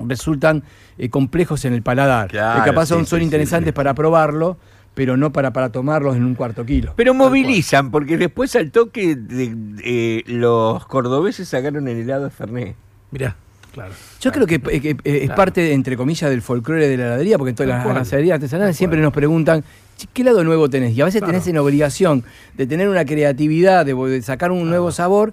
resultan 0.00 0.62
eh, 0.98 1.08
complejos 1.10 1.64
en 1.66 1.74
el 1.74 1.82
paladar. 1.82 2.28
Claro, 2.30 2.60
Eh, 2.62 2.64
capaz 2.64 2.86
son, 2.86 3.06
son 3.06 3.18
sí, 3.20 3.24
interesantes 3.24 3.68
sí. 3.70 3.72
para 3.76 3.94
probarlo, 3.94 4.56
pero 4.94 5.16
no 5.16 5.32
para, 5.32 5.52
para 5.52 5.70
tomarlos 5.70 6.16
en 6.16 6.24
un 6.24 6.34
cuarto 6.34 6.64
kilo. 6.66 6.92
Pero 6.96 7.14
movilizan, 7.14 7.90
porque 7.90 8.16
después 8.18 8.54
al 8.56 8.70
toque 8.70 9.14
de, 9.16 9.54
de- 9.54 10.24
los 10.26 10.84
cordobeses 10.86 11.48
sacaron 11.48 11.88
el 11.88 11.98
helado 11.98 12.24
de 12.24 12.30
Fernet. 12.30 12.74
Mirá, 13.10 13.36
claro. 13.72 13.92
Yo 14.20 14.32
creo 14.32 14.46
que, 14.46 14.56
eh, 14.56 14.80
que, 14.80 14.90
eh, 15.04 15.20
es 15.24 15.30
parte, 15.30 15.72
entre 15.72 15.96
comillas, 15.96 16.28
del 16.30 16.42
folclore 16.42 16.88
de 16.88 16.96
la 16.96 17.06
heladería, 17.06 17.38
porque 17.38 17.50
en 17.50 17.56
todas 17.56 17.68
las 17.94 18.08
heladerías 18.12 18.34
artesanales 18.34 18.76
siempre 18.76 19.00
nos 19.00 19.12
preguntan, 19.12 19.64
"Che, 19.96 20.06
¿qué 20.12 20.22
helado 20.22 20.44
nuevo 20.44 20.68
tenés? 20.68 20.94
Y 20.96 21.00
a 21.00 21.04
veces 21.06 21.20
Claro. 21.20 21.32
tenés 21.32 21.46
en 21.48 21.58
obligación 21.58 22.24
de 22.56 22.66
tener 22.66 22.88
una 22.88 23.04
creatividad, 23.04 23.86
de, 23.86 23.94
de 23.94 24.22
sacar 24.22 24.50
un 24.50 24.68
nuevo 24.68 24.92
sabor, 24.92 25.32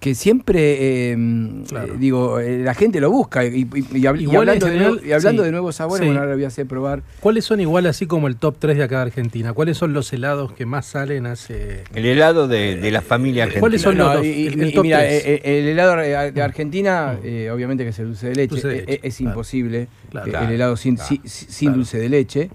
que 0.00 0.14
siempre, 0.14 1.12
eh, 1.12 1.16
Claro. 1.68 1.92
eh, 1.92 1.96
digo, 1.98 2.40
eh, 2.40 2.60
la 2.64 2.72
gente 2.72 3.00
lo 3.02 3.10
busca. 3.10 3.44
Y, 3.44 3.48
y- 3.48 3.58
y 3.60 3.66
hab- 4.06 4.18
y 4.18 4.22
Igual 4.22 4.48
hablando, 4.48 4.66
de, 4.66 4.76
nuevo- 4.78 4.96
y 5.04 5.12
hablando 5.12 5.42
sí. 5.42 5.46
de 5.46 5.52
nuevos 5.52 5.76
sabores, 5.76 6.00
Sí. 6.00 6.06
bueno, 6.06 6.20
ahora 6.22 6.34
voy 6.34 6.44
a 6.44 6.46
hacer 6.46 6.66
probar. 6.66 7.02
¿Cuáles 7.20 7.44
son 7.44 7.60
igual 7.60 7.84
así 7.84 8.06
como 8.06 8.26
el 8.26 8.36
top 8.36 8.56
3 8.58 8.78
de 8.78 8.84
acá 8.84 8.96
de 8.96 9.02
Argentina? 9.02 9.52
¿Cuáles 9.52 9.76
son 9.76 9.92
los 9.92 10.10
helados 10.14 10.52
que 10.52 10.64
más 10.64 10.86
salen 10.86 11.26
hace... 11.26 11.84
El 11.94 12.06
helado 12.06 12.48
de, 12.48 12.76
de 12.76 12.90
la 12.90 13.02
familia 13.02 13.42
argentina. 13.44 13.60
¿Cuáles 13.60 13.82
son 13.82 13.98
No, 13.98 14.14
los- 14.14 14.24
el- 14.24 14.60
el 14.62 14.68
y 14.70 14.72
top 14.72 14.84
mira, 14.84 15.06
eh, 15.06 15.42
el 15.44 15.68
helado 15.68 15.96
de 15.96 16.32
de 16.32 16.42
Argentina, 16.42 17.18
eh, 17.22 17.50
obviamente 17.52 17.84
que 17.84 17.90
es 17.90 17.98
el 17.98 18.06
dulce 18.06 18.28
de 18.30 18.34
leche, 18.36 18.48
Dulce 18.54 18.68
de 18.68 18.74
leche, 18.76 18.92
eh, 18.94 19.00
es 19.02 19.16
claro. 19.18 19.30
imposible 19.32 19.88
Claro. 20.10 20.38
el 20.48 20.50
helado 20.52 20.76
sin, 20.78 20.96
si- 20.96 21.66
dulce 21.68 21.98
de 21.98 22.08
leche. 22.08 22.50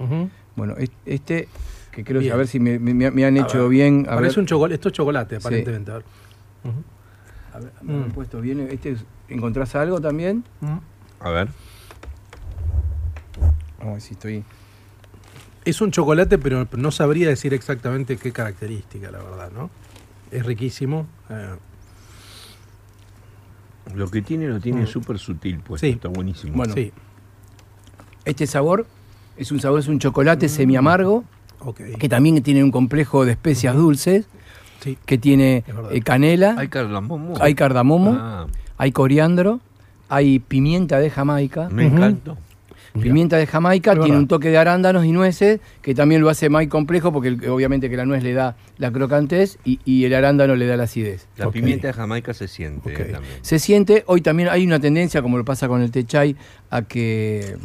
Bueno, 0.55 0.75
es- 0.79 0.89
este, 1.05 1.47
que 1.91 2.03
creo 2.03 2.21
Bien. 2.21 2.33
a 2.33 2.37
ver 2.37 2.47
si 2.47 2.59
me, 2.59 2.79
me- 2.79 3.11
me 3.11 3.23
han 3.25 3.37
A 3.37 3.41
hecho 3.41 3.59
ver, 3.63 3.69
bien. 3.69 4.05
A 4.07 4.15
ver, 4.15 4.21
Parece 4.23 4.39
un 4.39 4.47
chocolate, 4.47 4.73
esto 4.75 4.87
es 4.89 4.93
chocolate 4.95 5.35
aparentemente. 5.35 5.91
a 5.91 5.93
ver. 5.95 6.03
Ujú. 6.63 6.83
A 7.56 7.60
ver, 7.60 7.72
me 7.82 7.93
Mm. 8.08 8.12
puesto 8.12 8.41
bien. 8.41 8.60
Este, 8.72 8.91
es- 8.91 9.06
¿Encontrás 9.30 9.76
algo 9.76 9.99
también? 10.01 10.43
Ujú. 10.62 10.80
A 11.20 11.30
ver. 11.32 11.47
A 13.80 13.86
ver 13.91 14.01
si 14.01 14.14
estoy. 14.14 14.43
Es 15.64 15.82
un 15.82 15.89
chocolate, 15.91 16.38
pero 16.38 16.68
no 16.78 16.91
sabría 16.91 17.28
decir 17.30 17.53
exactamente 17.53 18.18
qué 18.18 18.32
característica, 18.32 19.10
la 19.10 19.18
verdad, 19.20 19.51
¿no? 19.51 19.70
Es 20.32 20.45
riquísimo. 20.45 21.08
eh, 21.30 21.56
Lo 23.95 24.10
que 24.10 24.22
tiene 24.22 24.47
lo 24.47 24.60
tiene 24.60 24.82
Mm. 24.84 24.88
súper 24.88 25.20
sutil, 25.20 25.60
pues. 25.60 25.82
Sí. 25.82 25.89
Está 25.89 26.08
buenísimo. 26.10 26.56
Bueno. 26.58 26.74
sí, 26.74 26.91
Este 28.26 28.47
sabor 28.47 28.88
es 29.38 29.51
un 29.51 29.60
sabor, 29.60 29.80
es 29.80 29.88
un 29.88 29.99
chocolate 29.99 30.49
semi 30.49 30.76
amargo, 30.76 31.24
ok. 31.60 31.82
que 31.99 32.10
también 32.10 32.41
tiene 32.41 32.64
un 32.64 32.72
complejo 32.72 33.24
de 33.26 33.34
especias 33.34 33.76
dulces, 33.76 34.26
Sí, 34.86 34.97
que 35.05 35.17
tiene 35.17 35.63
eh, 35.91 36.01
canela, 36.01 36.55
Hay 36.57 36.67
cardamomo. 36.69 37.33
hay 37.41 37.55
cardamomo, 37.55 38.15
Ah, 38.17 38.45
hay 38.77 38.91
coriandro, 38.91 39.59
hay 40.09 40.38
pimienta 40.39 40.99
de 40.99 41.09
Jamaica. 41.09 41.67
me 41.71 41.88
Ujú. 41.88 41.95
encantó. 41.97 42.38
Pimienta 42.93 43.36
de 43.36 43.45
Jamaica, 43.45 43.91
Es 43.91 43.95
tiene 43.97 44.11
verdad. 44.11 44.21
un 44.21 44.27
toque 44.29 44.49
de 44.49 44.57
arándanos 44.57 45.03
y 45.03 45.11
nueces, 45.11 45.59
que 45.81 45.93
también 45.93 46.21
lo 46.21 46.29
hace 46.29 46.47
más 46.49 46.65
complejo, 46.67 47.11
porque 47.11 47.49
obviamente 47.49 47.89
que 47.89 47.97
la 47.97 48.05
nuez 48.05 48.23
le 48.23 48.31
da 48.31 48.55
la 48.77 48.89
crocantez 48.89 49.57
y, 49.65 49.81
y 49.83 50.05
el 50.05 50.13
arándano 50.13 50.55
le 50.55 50.65
da 50.65 50.77
la 50.77 50.83
acidez. 50.83 51.27
La 51.36 51.49
pimienta 51.51 51.88
de 51.88 51.93
Jamaica 51.93 52.33
se 52.33 52.47
siente 52.47 52.93
también. 52.93 53.33
Se 53.41 53.59
siente, 53.59 54.03
hoy 54.07 54.21
también 54.21 54.47
hay 54.47 54.65
una 54.65 54.79
tendencia, 54.79 55.21
como 55.21 55.38
lo 55.38 55.43
pasa 55.43 55.67
con 55.67 55.81
el 55.81 55.91
té 55.91 56.05
chai, 56.05 56.38
a 56.69 56.83
que 56.83 57.57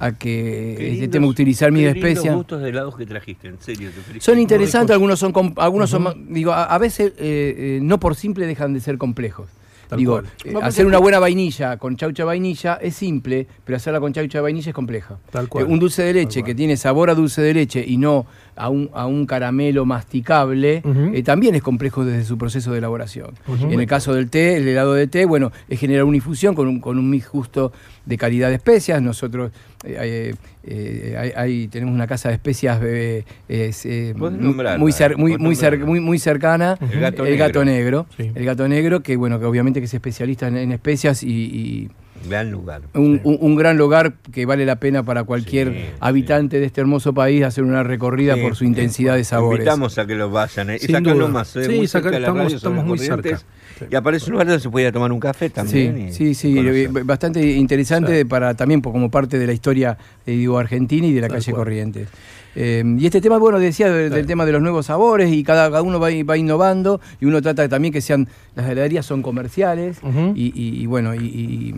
a 0.00 0.12
que 0.12 0.70
este 0.72 0.84
lindos- 0.90 1.10
tema 1.10 1.26
utilizar 1.26 1.72
mi 1.72 1.80
qué 1.80 1.92
lindos 1.92 2.08
especia. 2.10 2.34
gustos 2.34 2.62
de 2.62 2.68
helados 2.68 2.96
que 2.96 3.06
trajiste, 3.06 3.48
en 3.48 3.60
serio. 3.60 3.90
te. 4.12 4.20
Son 4.20 4.38
interesantes, 4.38 4.92
algunos 4.94 5.18
son 5.18 5.32
algunos 5.56 5.90
son 5.90 6.02
más- 6.02 6.14
digo, 6.28 6.52
a, 6.52 6.64
a 6.64 6.78
veces 6.78 7.12
eh, 7.18 7.54
eh, 7.58 7.78
no 7.82 7.98
por 7.98 8.14
simple 8.14 8.46
dejan 8.46 8.72
de 8.74 8.80
ser 8.80 8.98
complejos. 8.98 9.50
Tal 9.88 9.98
digo, 9.98 10.20
eh, 10.44 10.52
hacer 10.60 10.84
una 10.84 10.98
buena 10.98 11.18
vainilla 11.18 11.78
con 11.78 11.96
chaucha 11.96 12.22
de 12.24 12.26
vainilla 12.26 12.74
es 12.74 12.94
simple, 12.94 13.46
pero 13.64 13.76
hacerla 13.78 14.00
con 14.00 14.12
chaucha 14.12 14.36
de 14.38 14.42
vainilla 14.42 14.68
es 14.68 14.74
compleja. 14.74 15.18
Tal 15.30 15.48
cual. 15.48 15.64
Eh, 15.64 15.66
un 15.66 15.78
dulce 15.78 16.02
de 16.02 16.12
leche 16.12 16.42
que 16.42 16.54
tiene 16.54 16.76
sabor 16.76 17.08
a 17.08 17.14
dulce 17.14 17.40
de 17.40 17.54
leche 17.54 17.82
y 17.86 17.96
no 17.96 18.26
a 18.58 18.68
un, 18.68 18.90
a 18.92 19.06
un 19.06 19.24
caramelo 19.26 19.84
masticable, 19.86 20.82
eh, 21.14 21.22
también 21.22 21.54
es 21.54 21.62
complejo 21.62 22.04
desde 22.04 22.24
su 22.24 22.36
proceso 22.36 22.72
de 22.72 22.78
elaboración. 22.78 23.30
En 23.70 23.78
el 23.80 23.86
caso 23.86 24.14
del 24.14 24.28
té, 24.30 24.56
el 24.56 24.66
helado 24.68 24.94
de 24.94 25.06
té, 25.06 25.24
bueno, 25.24 25.52
es 25.68 25.78
generar 25.78 26.04
una 26.04 26.16
infusión 26.16 26.54
con 26.54 26.66
un, 26.68 26.80
con 26.80 26.98
un 26.98 27.08
mix 27.08 27.26
justo 27.26 27.72
de 28.04 28.16
calidad 28.18 28.48
de 28.48 28.56
especias. 28.56 29.00
Nosotros 29.02 29.52
eh, 29.84 30.34
eh, 30.64 31.16
hay- 31.18 31.32
hay- 31.36 31.68
tenemos 31.68 31.94
una 31.94 32.06
casa 32.06 32.28
de 32.30 32.34
especias 32.34 32.80
eh, 32.82 33.24
es, 33.48 33.86
eh, 33.86 34.12
muy, 34.16 34.54
muy, 34.78 34.92
cer- 34.92 35.16
muy, 35.16 35.38
muy, 35.38 35.54
cer- 35.54 35.84
muy- 35.84 36.00
muy 36.00 36.18
cercana, 36.18 36.76
El 36.92 37.00
gato 37.00 37.24
el 37.26 37.36
gato 37.36 37.64
negro. 37.64 38.06
negro. 38.08 38.24
Sí. 38.32 38.32
El 38.34 38.44
gato 38.44 38.66
negro, 38.68 39.00
que 39.02 39.16
bueno, 39.16 39.38
que 39.38 39.44
obviamente 39.46 39.80
que 39.80 39.86
es 39.86 39.94
especialista 39.94 40.48
en, 40.48 40.56
en 40.56 40.72
especias 40.72 41.22
y- 41.22 41.28
y 41.28 41.88
Gran 42.28 42.50
lugar. 42.50 42.82
un, 42.94 43.16
Sí. 43.16 43.20
un- 43.24 43.38
un 43.40 43.56
gran 43.56 43.76
lugar 43.78 44.14
que 44.32 44.46
vale 44.46 44.64
la 44.66 44.76
pena 44.76 45.02
para 45.02 45.24
cualquier 45.24 45.72
Sí, 45.72 45.78
habitante 46.00 46.58
de 46.60 46.66
este 46.66 46.80
hermoso 46.80 47.12
país 47.14 47.42
hacer 47.44 47.64
una 47.64 47.82
recorrida 47.82 48.34
Sí, 48.34 48.40
por 48.40 48.54
su 48.54 48.60
sí. 48.60 48.66
intensidad 48.66 49.14
de 49.16 49.24
sabores. 49.24 49.60
Invitamos 49.60 49.96
a 49.98 50.06
que 50.06 50.14
los 50.14 50.30
vayan. 50.32 50.70
¿eh? 50.70 50.78
Sin 50.78 51.02
duda. 51.02 51.14
nomás, 51.14 51.54
eh, 51.56 51.64
Sí, 51.64 51.76
muy 51.76 51.84
es 51.84 51.94
acá, 51.94 52.04
cerca 52.04 52.18
estamos- 52.18 52.38
radio, 52.44 52.58
sobre 52.58 52.70
estamos 52.72 52.84
muy 52.86 52.98
cerca. 52.98 53.40
Y 53.90 53.94
aparece 53.94 54.26
un 54.26 54.32
lugar 54.32 54.46
donde 54.48 54.60
se 54.60 54.68
puede 54.70 54.90
tomar 54.90 55.12
un 55.12 55.20
café 55.20 55.46
Sí, 55.48 55.54
también. 55.54 56.08
y 56.08 56.12
sí, 56.12 56.34
sí, 56.34 56.54
conocer. 56.56 56.74
eh, 56.76 56.88
bastante 57.04 57.46
interesante 57.52 58.26
para 58.26 58.54
también 58.54 58.80
como 58.80 59.08
parte 59.10 59.38
de 59.38 59.46
la 59.46 59.52
historia 59.52 59.96
eh, 60.26 60.32
digo, 60.32 60.58
argentina 60.58 61.06
y 61.06 61.12
de 61.12 61.20
la 61.20 61.28
Tal 61.28 61.36
calle 61.38 61.52
cual. 61.52 61.60
Corrientes. 61.64 62.08
Eh, 62.60 62.82
y 62.98 63.06
este 63.06 63.20
tema, 63.20 63.38
bueno, 63.38 63.60
decía 63.60 63.86
de- 63.88 64.00
del 64.02 64.10
Claro. 64.10 64.26
tema 64.26 64.44
de 64.44 64.50
los 64.52 64.60
nuevos 64.62 64.86
sabores 64.86 65.30
y 65.32 65.44
cada, 65.44 65.68
cada 65.70 65.82
uno 65.82 66.00
va, 66.00 66.08
va 66.28 66.36
innovando 66.36 67.00
y 67.20 67.26
uno 67.26 67.40
trata 67.40 67.68
también 67.68 67.92
que 67.94 68.00
sean, 68.00 68.26
las 68.56 68.68
heladerías 68.68 69.06
son 69.06 69.22
comerciales 69.22 69.98
y, 70.34 70.46
y- 70.60 70.82
y 70.82 70.86
bueno, 70.86 71.14
y, 71.14 71.18
y, 71.18 71.74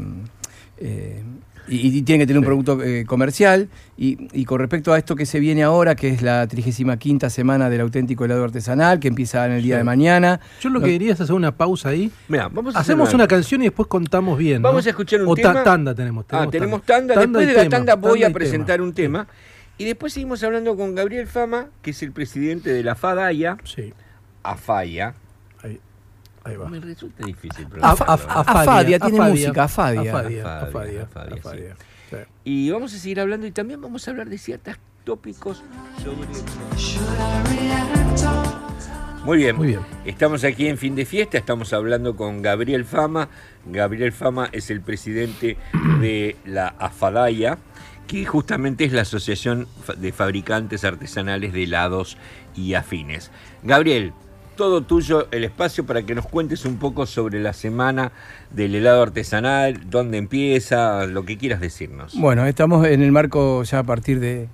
eh, 0.78 1.22
y- 1.68 1.98
y 1.98 2.02
tienen 2.02 2.20
que 2.22 2.26
tener 2.26 2.38
un 2.38 2.44
producto 2.46 2.82
eh, 2.82 3.04
comercial. 3.06 3.68
Y, 3.98 4.28
y 4.32 4.44
con 4.46 4.58
respecto 4.58 4.92
a 4.94 4.98
esto 4.98 5.14
que 5.14 5.26
se 5.26 5.38
viene 5.38 5.62
ahora, 5.62 5.94
que 5.94 6.08
es 6.08 6.22
la 6.22 6.46
35 6.46 7.28
semana 7.28 7.68
del 7.68 7.82
auténtico 7.82 8.24
helado 8.24 8.42
artesanal, 8.42 8.98
que 8.98 9.08
empieza 9.08 9.44
en 9.46 9.52
el 9.52 9.62
día 9.62 9.74
Sí. 9.74 9.78
de 9.78 9.84
mañana. 9.84 10.40
Yo 10.62 10.70
lo 10.70 10.80
que 10.80 10.88
diría 10.88 11.12
es 11.12 11.20
hacer 11.20 11.34
una 11.34 11.52
pausa 11.54 11.90
ahí. 11.90 12.10
Mirá, 12.28 12.48
vamos 12.48 12.74
a 12.74 12.78
Hacemos 12.80 13.12
una 13.12 13.28
canción 13.28 13.60
y 13.60 13.64
después 13.64 13.86
contamos 13.86 14.38
bien. 14.38 14.62
¿no? 14.62 14.68
Vamos 14.68 14.86
a 14.86 14.90
escuchar 14.90 15.20
un 15.22 15.28
o 15.28 15.34
ta- 15.36 15.42
tema. 15.42 15.62
tanda 15.62 15.94
tenemos. 15.94 16.24
Ah, 16.30 16.48
tenemos 16.50 16.82
tanda. 16.82 17.14
Tanda 17.14 17.38
Después 17.38 17.46
de 17.48 17.52
la 17.52 17.60
tema, 17.64 17.70
tanda 17.76 17.94
voy 17.96 18.20
tanda 18.20 18.28
a 18.28 18.32
presentar 18.32 18.76
tema. 18.76 18.84
un 18.88 18.92
tema. 18.94 19.26
Y 19.80 19.86
después 19.86 20.12
seguimos 20.12 20.42
hablando 20.42 20.76
con 20.76 20.94
Gabriel 20.94 21.26
Fama, 21.26 21.68
que 21.80 21.92
es 21.92 22.02
el 22.02 22.12
presidente 22.12 22.70
de 22.70 22.82
la 22.84 22.94
FADAIA. 22.94 23.56
Sí, 23.64 23.94
AFAIA. 24.42 25.14
ahí, 25.62 25.80
ahí 26.44 26.56
va. 26.56 26.68
Me 26.68 26.80
resulta 26.80 27.24
difícil 27.24 27.66
pronunciarlo. 27.66 28.04
af- 28.14 28.26
Afadia, 28.46 28.98
tiene 28.98 29.16
Afadia, 29.18 29.30
música, 29.32 29.64
Afadia. 29.64 30.00
Afadia, 30.02 30.58
Afadia, 30.58 30.62
Afadia, 30.68 31.02
Afadia, 31.04 31.34
Afadia. 31.36 31.76
Sí. 32.10 32.16
Y 32.44 32.70
vamos 32.70 32.92
a 32.92 32.98
seguir 32.98 33.20
hablando 33.20 33.46
y 33.46 33.52
también 33.52 33.80
vamos 33.80 34.06
a 34.06 34.10
hablar 34.10 34.28
de 34.28 34.36
ciertos 34.36 34.76
tópicos 35.04 35.62
sobre... 36.02 36.28
Muy 39.24 39.38
bien. 39.38 39.56
Muy 39.56 39.68
bien. 39.68 39.80
Estamos 40.04 40.44
aquí 40.44 40.66
en 40.66 40.76
fin 40.78 40.94
de 40.94 41.04
fiesta, 41.06 41.38
estamos 41.38 41.72
hablando 41.72 42.16
con 42.16 42.42
Gabriel 42.42 42.84
Fama. 42.84 43.28
Gabriel 43.66 44.12
Fama 44.12 44.48
es 44.52 44.70
el 44.70 44.80
presidente 44.80 45.56
de 46.00 46.36
la 46.46 46.68
AFADAIA, 46.78 47.58
que 48.11 48.24
justamente 48.26 48.82
es 48.84 48.92
la 48.92 49.02
Asociación 49.02 49.68
de 49.98 50.11
Fabricantes 50.12 50.82
Artesanales 50.82 51.52
de 51.52 51.62
Helados 51.62 52.16
y 52.56 52.74
Afines. 52.74 53.30
Gabriel, 53.62 54.12
todo 54.56 54.82
tuyo 54.82 55.28
el 55.30 55.44
espacio 55.44 55.86
para 55.86 56.02
que 56.02 56.16
nos 56.16 56.26
cuentes 56.26 56.64
un 56.64 56.78
poco 56.78 57.06
sobre 57.06 57.40
la 57.40 57.52
semana 57.52 58.11
del 58.50 58.74
helado 58.74 59.00
artesanal, 59.04 59.88
dónde 59.88 60.18
empieza, 60.18 61.06
lo 61.06 61.24
que 61.24 61.38
quieras 61.38 61.61
decirnos. 61.61 62.14
Bueno, 62.18 62.44
estamos 62.46 62.84
en 62.84 63.00
el 63.02 63.12
marco 63.12 63.62
ya 63.62 63.78
a 63.78 63.84
partir 63.84 64.18
de- 64.18 64.48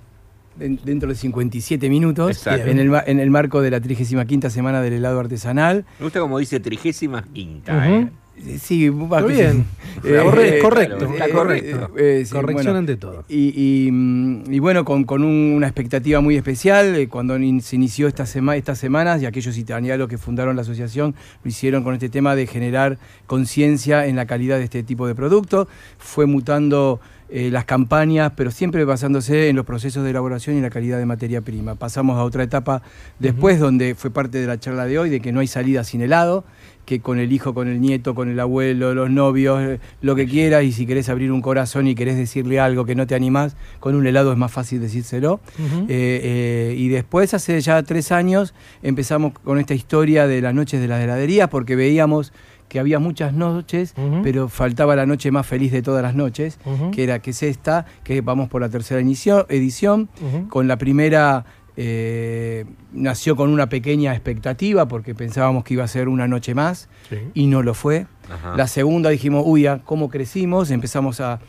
dentro 0.59 1.09
de 1.09 1.15
57 1.15 1.89
minutos, 1.89 2.31
Exacto. 2.31 2.67
en 2.69 2.79
el, 2.79 2.89
ma- 2.89 3.03
en 3.05 3.19
el 3.19 3.29
marco 3.29 3.61
de 3.61 3.71
la 3.71 3.79
35 3.81 4.49
semana 4.49 4.81
del 4.81 4.93
helado 4.93 5.19
artesanal. 5.19 5.85
Me 5.99 6.05
gusta 6.05 6.19
como 6.19 6.39
dice 6.39 6.59
trigésima 6.59 7.23
quinta. 7.33 7.77
Ujú. 7.77 7.85
¿eh? 7.95 8.09
Eh, 8.45 8.59
Sí, 8.61 8.87
va- 8.89 9.19
Está 9.21 9.31
bien. 9.31 9.65
Eh, 10.03 10.59
correcto, 10.61 11.05
está 11.11 11.29
correcto. 11.31 11.89
Corrección 12.31 12.75
ante 12.75 12.95
todo. 12.95 13.25
Y, 13.27 13.89
y, 13.89 14.59
bueno, 14.59 14.85
con, 14.85 15.05
con 15.05 15.23
una 15.23 15.65
expectativa 15.65 16.21
muy 16.21 16.35
especial, 16.37 17.07
cuando 17.09 17.35
se 17.61 17.75
inició 17.75 18.07
esta 18.07 18.27
sema, 18.27 18.55
estas 18.55 18.77
semanas, 18.77 19.23
y 19.23 19.25
aquellos 19.25 19.57
italianos 19.57 20.07
que 20.07 20.19
fundaron 20.19 20.55
la 20.55 20.61
asociación 20.61 21.15
lo 21.43 21.49
hicieron 21.49 21.83
con 21.83 21.95
este 21.95 22.09
tema 22.09 22.35
de 22.35 22.45
generar 22.45 22.99
conciencia 23.25 24.05
en 24.05 24.15
la 24.15 24.27
calidad 24.27 24.59
de 24.59 24.65
este 24.65 24.83
tipo 24.83 25.07
de 25.07 25.15
producto. 25.15 25.67
Fue 25.97 26.27
mutando 26.27 26.99
eh, 27.29 27.49
las 27.51 27.65
campañas, 27.65 28.31
pero 28.37 28.51
siempre 28.51 28.85
basándose 28.85 29.49
en 29.49 29.55
los 29.57 29.65
procesos 29.65 30.03
de 30.03 30.11
elaboración 30.11 30.57
y 30.57 30.61
la 30.61 30.69
calidad 30.69 30.97
de 30.97 31.05
materia 31.05 31.41
prima. 31.41 31.75
Pasamos 31.75 32.17
a 32.17 32.23
otra 32.23 32.43
etapa 32.43 32.81
después, 33.19 33.59
donde 33.59 33.95
fue 33.95 34.11
parte 34.11 34.39
de 34.39 34.47
la 34.47 34.57
charla 34.59 34.85
de 34.85 34.97
hoy, 34.97 35.09
de 35.09 35.19
que 35.19 35.33
no 35.33 35.41
hay 35.41 35.47
salida 35.47 35.83
sin 35.83 36.01
helado, 36.01 36.45
que 36.85 37.01
con 37.01 37.19
el 37.19 37.33
hijo, 37.33 37.53
con 37.53 37.67
el 37.67 37.81
nieto, 37.81 38.15
con 38.15 38.29
el 38.29 38.39
abuelo, 38.39 38.93
los 38.93 39.09
novios, 39.09 39.61
eh, 39.61 39.79
lo 39.99 40.15
que 40.15 40.25
quieras, 40.25 40.63
y 40.63 40.71
si 40.71 40.85
querés 40.85 41.09
abrir 41.09 41.33
un 41.33 41.41
corazón 41.41 41.85
y 41.87 41.95
querés 41.95 42.15
decirle 42.15 42.61
algo 42.61 42.85
que 42.85 42.95
no 42.95 43.05
te 43.07 43.13
animás, 43.13 43.57
con 43.81 43.93
un 43.95 44.07
helado 44.07 44.31
es 44.31 44.37
más 44.37 44.53
fácil 44.53 44.79
decírselo. 44.79 45.41
Eh, 45.89 46.75
y 46.77 46.87
después, 46.87 47.33
hace 47.33 47.59
ya 47.59 47.83
tres 47.83 48.13
años, 48.13 48.53
empezamos 48.83 49.33
con 49.33 49.59
esta 49.59 49.73
historia 49.73 50.27
de 50.27 50.41
las 50.41 50.53
noches 50.53 50.79
de 50.79 50.87
las 50.87 51.03
heladerías, 51.03 51.49
porque 51.49 51.75
veíamos 51.75 52.31
que 52.69 52.79
había 52.79 52.99
muchas 52.99 53.33
noches, 53.33 53.93
pero 54.23 54.49
faltaba 54.49 54.95
la 54.95 55.05
noche 55.05 55.31
más 55.31 55.45
feliz 55.45 55.71
de 55.71 55.81
todas 55.81 56.03
las 56.03 56.15
noches, 56.15 56.59
que 56.91 57.03
era 57.03 57.19
que 57.19 57.31
es 57.31 57.43
esta, 57.43 57.85
que 58.03 58.21
vamos 58.21 58.49
por 58.49 58.61
la 58.61 58.69
tercera 58.69 58.99
edición, 58.99 60.09
con 60.49 60.67
la 60.67 60.77
primera 60.77 61.45
eh, 61.79 62.65
nació 62.91 63.35
con 63.35 63.51
una 63.51 63.69
pequeña 63.69 64.11
expectativa 64.11 64.87
porque 64.87 65.13
pensábamos 65.13 65.63
que 65.63 65.75
iba 65.75 65.83
a 65.83 65.87
ser 65.87 66.09
una 66.09 66.27
noche 66.27 66.55
más 66.55 66.89
y 67.35 67.45
no 67.45 67.61
lo 67.61 67.75
fue. 67.75 68.07
La 68.57 68.67
segunda 68.67 69.11
dijimos, 69.11 69.43
uy, 69.45 69.67
¿cómo 69.85 70.09
crecimos? 70.09 70.71
Empezamos 70.71 71.21
a, 71.21 71.39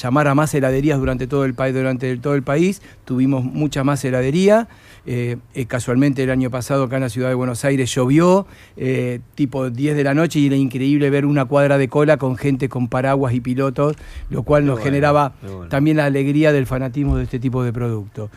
llamar 0.00 0.28
a 0.28 0.34
más 0.36 0.54
heladerías 0.54 0.98
durante 1.00 1.26
todo 1.26 1.44
el, 1.44 1.54
país 1.54 1.74
durante 1.74 2.16
todo 2.18 2.36
el 2.36 2.44
país, 2.44 2.80
tuvimos 3.04 3.44
mucha 3.44 3.82
más 3.82 4.04
heladería. 4.04 4.68
Eh, 5.08 5.36
eh, 5.54 5.66
casualmente 5.66 6.24
el 6.24 6.30
año 6.30 6.50
pasado 6.50 6.84
acá 6.84 6.96
en 6.96 7.02
la 7.02 7.08
ciudad 7.08 7.28
de 7.28 7.34
Buenos 7.34 7.64
Aires 7.64 7.94
llovió, 7.94 8.46
eh, 8.76 9.20
tipo 9.36 9.70
10 9.70 9.96
de 9.96 10.02
la 10.02 10.14
noche, 10.14 10.40
y 10.40 10.46
era 10.46 10.56
increíble 10.56 11.10
ver 11.10 11.26
una 11.26 11.44
cuadra 11.44 11.78
de 11.78 11.88
cola 11.88 12.16
con 12.16 12.36
gente 12.36 12.68
con 12.68 12.88
paraguas 12.88 13.32
y 13.32 13.40
pilotos, 13.40 13.96
lo 14.30 14.42
cual 14.42 14.66
nos 14.66 14.80
generaba 14.80 15.34
también 15.70 15.98
la 15.98 16.06
alegría 16.06 16.52
del 16.52 16.66
fanatismo 16.66 17.16
de 17.16 17.24
este 17.24 17.38
tipo 17.38 17.62
de 17.62 17.72
producto. 17.72 18.30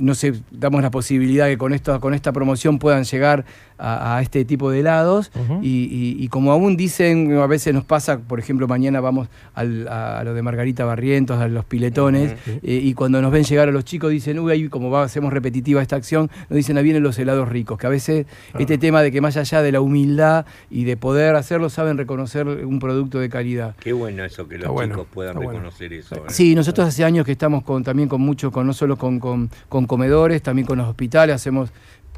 no 0.00 0.14
sé, 0.14 0.34
damos 0.50 0.82
la 0.82 0.90
posibilidad 0.90 1.46
que 1.46 1.58
con, 1.58 1.72
esto, 1.72 1.98
con 2.00 2.14
esta 2.14 2.32
promoción 2.32 2.78
puedan 2.78 3.04
llegar 3.04 3.44
a, 3.78 4.20
este 4.22 4.44
tipo 4.44 4.70
de 4.70 4.80
helados. 4.80 5.30
y, 5.62 6.28
como 6.28 6.52
aún 6.52 6.76
dicen, 6.76 7.38
a 7.38 7.46
veces 7.46 7.74
nos 7.74 7.84
pasa, 7.84 8.18
por 8.18 8.38
ejemplo, 8.38 8.68
mañana 8.68 9.00
vamos 9.00 9.28
al, 9.54 9.88
a, 9.88 10.22
lo 10.24 10.34
de 10.34 10.42
Margarita 10.42 10.84
Barrientos, 10.84 11.40
a 11.40 11.48
los 11.48 11.64
piletones, 11.64 12.34
eh, 12.46 12.58
y 12.62 12.94
cuando 12.94 13.22
nos 13.22 13.32
ven 13.32 13.44
llegar 13.44 13.68
a 13.68 13.72
los 13.72 13.84
chicos 13.84 14.10
dicen, 14.10 14.38
uy, 14.38 14.52
ahí 14.52 14.68
como 14.68 14.90
va, 14.90 15.02
hacemos 15.02 15.32
repetitiva 15.32 15.80
esta 15.82 15.96
acción, 15.96 16.30
nos 16.48 16.56
dicen, 16.56 16.76
ahí 16.76 16.84
vienen 16.84 17.02
los 17.02 17.18
helados 17.18 17.48
ricos, 17.48 17.78
que 17.78 17.86
a 17.86 17.90
veces 17.90 18.26
este 18.58 18.78
tema 18.78 19.02
de 19.02 19.10
que 19.10 19.20
más 19.20 19.36
allá 19.36 19.62
de 19.62 19.72
la 19.72 19.80
humildad 19.80 20.44
y 20.70 20.84
de 20.84 20.96
poder 20.96 21.34
hacerlo, 21.36 21.70
saben 21.70 21.96
reconocer 21.96 22.46
un 22.46 22.78
producto 22.78 23.18
de 23.18 23.28
calidad. 23.28 23.74
Qué 23.80 23.92
bueno 23.92 24.24
eso, 24.24 24.46
que 24.46 24.58
los 24.58 24.78
chicos 24.80 25.06
puedan 25.12 25.36
reconocer 25.36 25.92
eso. 25.92 26.16
¿eh? 26.16 26.22
Sí, 26.28 26.54
nosotros 26.54 26.88
hace 26.88 27.04
años 27.04 27.24
que 27.24 27.32
estamos 27.32 27.62
con, 27.62 27.82
también 27.82 28.08
con 28.08 28.20
mucho, 28.20 28.50
con, 28.50 28.66
no 28.66 28.72
solo 28.72 28.96
con, 28.96 29.18
con, 29.18 29.50
con 29.68 29.86
comedores, 29.90 30.40
también 30.40 30.68
con 30.68 30.78
los 30.78 30.86
hospitales, 30.86 31.34
hacemos 31.34 31.72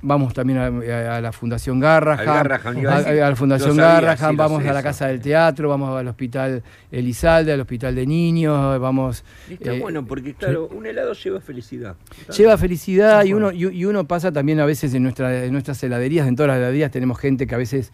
Vamos 0.05 0.35
también 0.35 0.59
a, 0.59 1.21
la 1.21 1.31
Fundación 1.31 1.79
Garrahan, 1.79 2.29
a, 2.29 2.43
la 2.43 3.37
Fundación 3.37 3.77
Garrahan, 3.77 4.37
vamos 4.37 4.67
a 4.67 4.73
la 4.73 4.83
Casa 4.83 5.07
del 5.07 5.21
Teatro, 5.21 5.69
vamos 5.69 5.97
al 5.97 6.09
Hospital 6.09 6.61
Elizalde, 6.91 7.53
al 7.53 7.61
Hospital 7.61 7.95
de 7.95 8.05
Niños, 8.05 8.81
vamos... 8.81 9.25
Está 9.49 9.75
eh, 9.75 9.79
bueno, 9.79 10.05
porque 10.05 10.35
claro, 10.35 10.69
un 10.75 10.87
helado 10.87 11.13
lleva 11.13 11.41
felicidad. 11.41 11.95
Lleva 12.37 12.59
felicidad 12.59 13.25
y 13.25 13.33
uno, 13.33 13.53
y, 13.53 13.85
uno 13.85 14.05
pasa 14.09 14.33
también 14.33 14.59
a 14.59 14.67
veces 14.67 14.93
en, 14.95 15.05
nuestra, 15.05 15.45
en 15.45 15.53
nuestras 15.53 15.81
heladerías, 15.85 16.27
en 16.27 16.35
todas 16.35 16.49
las 16.49 16.57
heladerías 16.57 16.91
tenemos 16.91 17.17
gente 17.21 17.47
que 17.47 17.55
a 17.55 17.59
veces, 17.59 17.93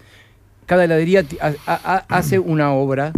cada 0.64 0.84
heladería 0.84 1.26
hace 2.08 2.38
una 2.38 2.72
obra 2.72 3.12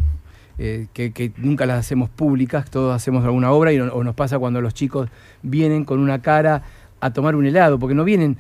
eh, 0.63 0.89
que, 0.93 1.33
nunca 1.39 1.65
las 1.65 1.79
hacemos 1.79 2.11
públicas, 2.11 2.69
todos 2.71 2.95
hacemos 2.95 3.25
alguna 3.25 3.51
obra 3.51 3.73
y 3.73 3.81
o 3.81 4.05
nos 4.05 4.15
pasa 4.15 4.39
cuando 4.39 4.61
los 4.61 4.75
chicos 4.75 5.09
vienen 5.43 5.87
con 5.87 6.01
una 6.01 6.21
cara 6.21 6.63
a 7.01 7.15
tomar 7.15 7.35
un 7.35 7.47
helado, 7.47 7.79
porque 7.79 7.95
no 7.95 8.05
vienen 8.05 8.37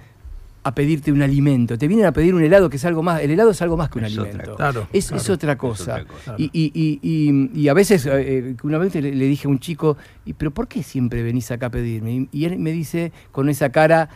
a 0.63 0.75
pedirte 0.75 1.13
un 1.13 1.23
alimento, 1.23 1.79
te 1.79 1.89
vienen 1.89 2.05
a 2.05 2.13
pedir 2.13 2.35
un 2.35 2.43
helado 2.45 2.69
que 2.69 2.77
es 2.77 2.85
algo 2.85 3.03
más, 3.03 3.23
el 3.23 3.31
helado 3.31 3.53
es 3.53 3.63
algo 3.63 3.79
más 3.79 3.89
que 3.89 4.01
un 4.01 4.05
alimento. 4.05 4.55
es, 4.93 5.31
otra 5.31 5.57
cosa. 5.57 6.05
Y, 6.37 7.69
a 7.69 7.73
veces, 7.73 8.05
eh, 8.05 8.11
eh, 8.13 8.57
una 8.65 8.77
vez 8.77 8.95
le, 8.97 9.11
dije 9.13 9.49
a 9.49 9.51
un 9.51 9.59
chico, 9.59 9.97
¿pero 10.37 10.51
por 10.51 10.69
qué 10.69 10.83
siempre 10.83 11.23
venís 11.23 11.51
acá 11.51 11.67
a 11.67 11.71
pedirme? 11.71 12.29
Y 12.33 12.45
él 12.45 12.59
me 12.59 12.73
dice 12.73 13.13
con 13.33 13.49
esa 13.49 13.71
cara 13.71 14.11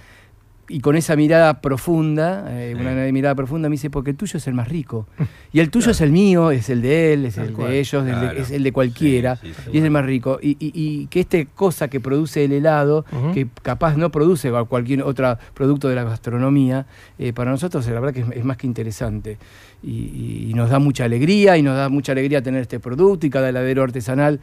y 0.69 0.81
con 0.81 0.97
esa 0.97 1.17
mirada 1.17 1.61
profunda, 1.61 2.47
eh, 2.49 2.75
una 2.79 2.93
mirada 3.13 3.35
profunda, 3.35 3.69
me 3.69 3.75
dice, 3.75 3.91
porque 3.91 4.11
el 4.11 4.17
tuyo 4.17 4.39
es 4.39 4.47
el 4.47 4.55
más 4.55 4.69
rico. 4.69 5.07
Y 5.53 5.61
el 5.61 5.71
tuyo 5.71 5.93
es 5.93 6.01
el 6.01 6.11
mío, 6.11 6.51
es 6.51 6.69
el 6.69 6.83
de 6.83 7.13
él, 7.13 7.27
es 7.27 7.39
el 7.39 7.55
de 7.55 7.79
ellos, 7.79 8.05
es 8.37 8.51
el 8.51 8.65
de 8.65 8.73
cualquiera, 8.73 9.39
y 9.73 9.79
es 9.79 9.85
el 9.85 9.91
más 9.93 10.05
rico. 10.05 10.41
Y, 10.43 11.07
que 11.07 11.21
esta 11.21 11.45
cosa 11.45 11.87
que 11.87 12.01
produce 12.01 12.45
el 12.45 12.51
helado, 12.51 13.05
que 13.33 13.47
capaz 13.63 13.97
no 13.97 14.11
produce 14.11 14.51
cualquier 14.69 15.03
otro 15.03 15.39
producto 15.55 15.89
de 15.89 15.95
la 15.95 16.03
gastronomía, 16.03 16.87
eh, 17.21 17.33
para 17.33 17.53
nosotros 17.53 17.87
la 17.87 18.01
verdad 18.01 18.13
que 18.13 18.37
es, 18.37 18.45
más 18.45 18.57
que 18.57 18.67
interesante. 18.67 19.39
Y, 19.81 20.49
y, 20.51 20.55
nos 20.55 20.71
da 20.71 20.81
mucha 20.81 21.05
alegría, 21.05 21.57
y 21.57 21.63
nos 21.63 21.77
da 21.77 21.89
mucha 21.89 22.11
alegría 22.11 22.43
tener 22.43 22.63
este 22.63 22.81
producto, 22.81 23.25
y 23.25 23.31
cada 23.31 23.51
heladero 23.51 23.85
artesanal 23.85 24.41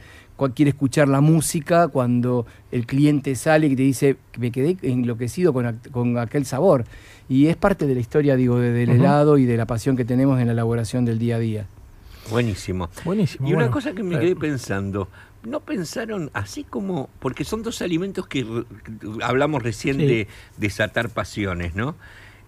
quiere 0.49 0.69
escuchar 0.69 1.07
la 1.07 1.21
música 1.21 1.87
cuando 1.87 2.45
el 2.71 2.85
cliente 2.85 3.35
sale 3.35 3.67
y 3.67 3.75
te 3.75 3.83
dice, 3.83 4.17
me 4.37 4.51
quedé 4.51 4.77
enloquecido 4.81 5.53
con, 5.53 6.17
aquel 6.17 6.45
sabor. 6.45 6.85
Y 7.29 7.47
es 7.47 7.55
parte 7.55 7.87
de 7.87 7.93
la 7.93 7.99
historia, 7.99 8.35
digo, 8.35 8.59
del 8.59 8.89
helado 8.89 9.37
y 9.37 9.45
de 9.45 9.55
la 9.55 9.65
pasión 9.65 9.95
que 9.95 10.05
tenemos 10.05 10.39
en 10.39 10.47
la 10.47 10.53
elaboración 10.53 11.05
del 11.05 11.19
día 11.19 11.37
a 11.37 11.39
día. 11.39 11.67
Buenísimo. 12.29 12.89
Buenísimo. 13.05 13.47
Y 13.47 13.53
una 13.53 13.71
cosa 13.71 13.93
que 13.93 14.03
me 14.03 14.19
quedé 14.19 14.35
pensando, 14.35 15.07
¿no 15.43 15.61
pensaron 15.61 16.29
así 16.33 16.63
como, 16.63 17.09
porque 17.19 17.43
son 17.43 17.63
dos 17.63 17.81
alimentos 17.81 18.27
que 18.27 18.45
hablamos 19.23 19.63
recién 19.63 19.97
de 19.97 20.27
desatar 20.57 21.09
pasiones, 21.09 21.75
¿no? 21.75 21.95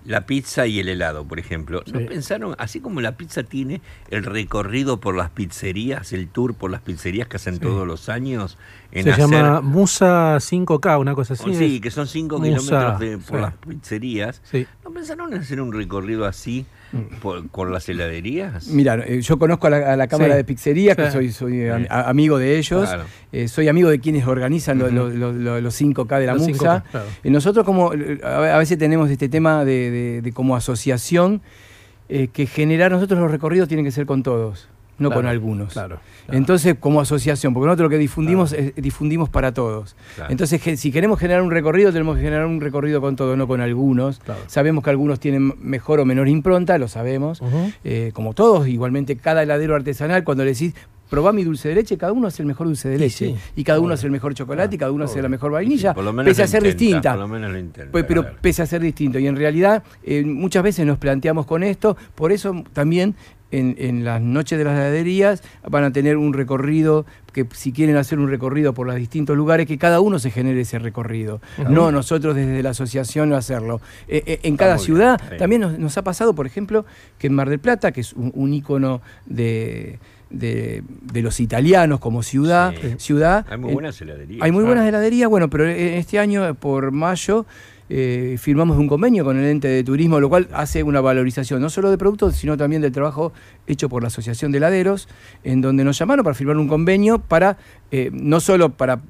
La 0.06 0.26
pizza 0.26 0.68
y 0.68 0.80
el 0.80 0.90
helado, 0.90 1.26
por 1.26 1.40
ejemplo. 1.40 1.84
¿No 1.92 2.00
pensaron, 2.06 2.56
así 2.58 2.80
como 2.80 3.02
la 3.02 3.18
pizza 3.18 3.44
tiene 3.44 3.82
el 4.10 4.24
recorrido 4.24 5.00
por 5.00 5.16
las 5.16 5.30
pizzerías, 5.30 6.14
el 6.14 6.28
tour 6.28 6.54
por 6.54 6.72
las 6.72 6.82
pizzerías 6.82 7.28
que 7.28 7.38
hacen 7.38 7.60
todos 7.60 7.88
los 7.88 8.10
años? 8.10 8.58
En 8.92 9.06
Se 9.06 9.18
llama 9.18 9.62
Musa 9.62 10.38
5K, 10.38 11.00
una 11.00 11.16
cosa 11.16 11.34
así. 11.34 11.56
sí, 11.56 11.80
que 11.80 11.92
son 11.92 12.08
5 12.08 12.42
kilómetros 12.42 13.24
por 13.26 13.40
las 13.40 13.54
pizzerías. 13.56 14.42
¿No 14.84 14.92
pensaron 14.92 15.34
en 15.34 15.40
hacer 15.40 15.62
un 15.62 15.72
recorrido 15.72 16.26
así? 16.26 16.66
Por, 17.22 17.50
con 17.50 17.72
las 17.72 17.88
heladerías? 17.90 18.68
Mira, 18.68 19.04
eh, 19.06 19.22
yo 19.22 19.38
conozco 19.38 19.68
a 19.68 19.96
la, 19.96 20.08
Cámara 20.08 20.36
de 20.36 20.44
Pizzería, 20.44 20.96
que 20.96 21.12
soy, 21.12 21.32
soy 21.32 21.68
amigo 21.90 22.38
de 22.38 22.58
ellos, 22.58 22.90
eh, 23.32 23.48
soy 23.48 23.68
amigo 23.68 23.90
de 23.90 24.00
quienes 24.00 24.28
organizan 24.28 24.80
los 24.80 25.82
5K 25.82 26.20
de 26.20 26.26
la 26.26 26.36
MUSA. 26.36 26.84
nosotros 27.24 27.66
como 27.66 27.92
a 27.92 28.58
veces 28.58 28.78
tenemos 28.78 29.10
este 29.10 29.30
tema 29.30 29.66
de, 29.66 30.32
como 30.34 30.56
asociación 30.56 31.42
que 32.08 32.46
generar 32.46 32.92
nosotros 32.92 33.20
los 33.20 33.32
recorridos 33.32 33.68
tienen 33.68 33.86
que 33.86 33.92
ser 33.92 34.06
con 34.06 34.24
todos 34.24 34.70
no 35.04 35.12
con 35.12 35.28
algunos. 35.28 35.74
Claro, 35.74 36.00
Entonces, 36.30 36.76
como 36.80 37.02
asociación, 37.02 37.54
porque 37.54 37.68
nosotros 37.68 37.86
lo 37.86 37.90
que 37.90 37.98
difundimos 37.98 38.54
es 38.54 38.74
difundimos 38.76 39.30
para 39.30 39.54
todos. 39.54 39.96
Entonces, 40.30 40.80
si 40.80 40.92
queremos 40.92 41.20
generar 41.20 41.42
un 41.42 41.52
recorrido, 41.52 41.92
tenemos 41.92 42.16
que 42.16 42.24
generar 42.24 42.46
un 42.48 42.62
recorrido 42.62 43.02
con 43.02 43.16
todos, 43.16 43.38
no 43.38 43.48
con 43.48 43.62
algunos. 43.62 44.22
Sabemos 44.48 44.84
que 44.84 44.90
algunos 44.90 45.20
tienen 45.20 45.54
mejor 45.62 46.00
o 46.00 46.06
menor 46.06 46.28
impronta, 46.28 46.78
lo 46.78 46.88
sabemos. 46.88 47.42
Eh, 47.84 48.12
como 48.14 48.34
todos, 48.34 48.68
igualmente, 48.68 49.16
cada 49.18 49.44
heladero 49.44 49.76
artesanal, 49.76 50.24
cuando 50.24 50.44
le 50.44 50.52
decís, 50.54 50.74
probá 51.10 51.32
mi 51.32 51.44
dulce 51.44 51.70
de 51.70 51.76
leche, 51.76 51.96
cada 51.96 52.12
uno 52.12 52.28
hace 52.28 52.42
el 52.42 52.48
mejor 52.48 52.66
dulce 52.66 52.90
de 52.90 52.98
leche. 52.98 53.36
Y 53.56 53.64
cada 53.64 53.80
uno 53.80 53.94
hace 53.94 54.08
el 54.08 54.12
mejor 54.12 54.34
chocolate, 54.34 54.76
y 54.76 54.78
cada 54.80 54.92
uno 54.92 55.06
hace 55.06 55.22
la 55.22 55.30
mejor 55.30 55.52
vainilla, 55.52 55.94
pese 56.26 56.42
a 56.44 56.48
ser 56.48 56.64
distinta. 56.64 57.16
Pues, 57.92 58.06
pero 58.06 58.26
pese 58.42 58.64
a 58.64 58.66
ser 58.66 58.82
distinto. 58.82 59.20
Y 59.20 59.28
en 59.28 59.36
realidad, 59.36 59.84
eh, 60.04 60.24
muchas 60.24 60.64
veces 60.64 60.86
nos 60.88 60.98
planteamos 60.98 61.46
con 61.46 61.62
esto, 61.62 61.96
por 62.16 62.32
eso 62.32 62.64
también 62.74 63.16
en, 63.54 64.04
las 64.04 64.22
noches 64.22 64.58
de 64.58 64.64
las 64.64 64.74
heladerías 64.74 65.44
van 65.70 65.84
a 65.84 65.92
tener 65.92 66.18
un 66.18 66.34
recorrido, 66.34 67.06
que 67.32 67.46
si 67.54 67.72
quieren 67.72 67.98
hacer 67.98 68.20
un 68.20 68.30
recorrido 68.30 68.74
por 68.74 68.88
los 68.88 68.96
distintos 68.96 69.38
lugares, 69.38 69.68
que 69.68 69.78
cada 69.78 70.00
uno 70.00 70.20
se 70.20 70.32
genere 70.32 70.62
ese 70.62 70.80
recorrido. 70.80 71.42
No 71.70 71.92
nosotros 71.92 72.36
desde 72.36 72.64
la 72.64 72.72
asociación 72.72 73.34
hacerlo. 73.34 73.82
Eh, 74.08 74.24
eh, 74.26 74.40
en 74.44 74.58
cada 74.58 74.78
ciudad 74.78 75.22
también 75.38 75.62
nos, 75.78 75.98
ha 75.98 76.04
pasado, 76.04 76.34
por 76.34 76.46
ejemplo, 76.46 76.86
que 77.18 77.28
en 77.28 77.34
Mar 77.34 77.50
del 77.50 77.60
Plata, 77.60 77.92
que 77.92 78.02
es 78.02 78.14
un, 78.14 78.54
ícono 78.54 79.02
de, 79.26 80.00
de, 80.30 80.84
los 81.22 81.40
italianos 81.40 82.00
como 82.00 82.24
ciudad. 82.24 82.74
ciudad 82.98 83.46
hay 83.50 83.58
muy 83.58 83.72
eh, 83.72 83.74
buenas 83.74 84.02
heladerías. 84.02 84.42
Hay 84.42 84.52
muy 84.52 84.64
buenas 84.64 84.88
heladerías, 84.88 85.30
bueno, 85.30 85.50
pero 85.50 85.68
este 85.68 86.20
año, 86.20 86.54
por 86.56 86.92
mayo, 86.92 87.46
eh, 87.90 88.38
firmamos 88.40 88.78
un 88.78 88.88
convenio 88.88 89.24
con 89.24 89.38
el 89.38 89.46
ente 89.46 89.68
de 89.68 89.84
turismo, 89.84 90.20
lo 90.20 90.30
cual 90.30 90.48
hace 90.54 90.84
una 90.84 91.02
valorización 91.02 91.62
no 91.62 91.70
solo 91.70 91.92
de 91.92 91.98
productos, 91.98 92.36
sino 92.36 92.58
también 92.58 92.82
del 92.82 92.92
trabajo 92.92 93.34
hecho 93.68 93.90
por 93.90 94.02
la 94.02 94.08
Asociación 94.08 94.52
de 94.52 94.60
Heladeros, 94.60 95.08
en 95.44 95.62
donde 95.62 95.84
nos 95.84 95.98
llamaron 95.98 96.24
para 96.24 96.34
firmar 96.34 96.58
un 96.58 96.68
convenio 96.68 97.20
para, 97.20 97.58
eh, 97.92 98.10
no 98.14 98.40
solo 98.40 98.70
para 98.70 99.02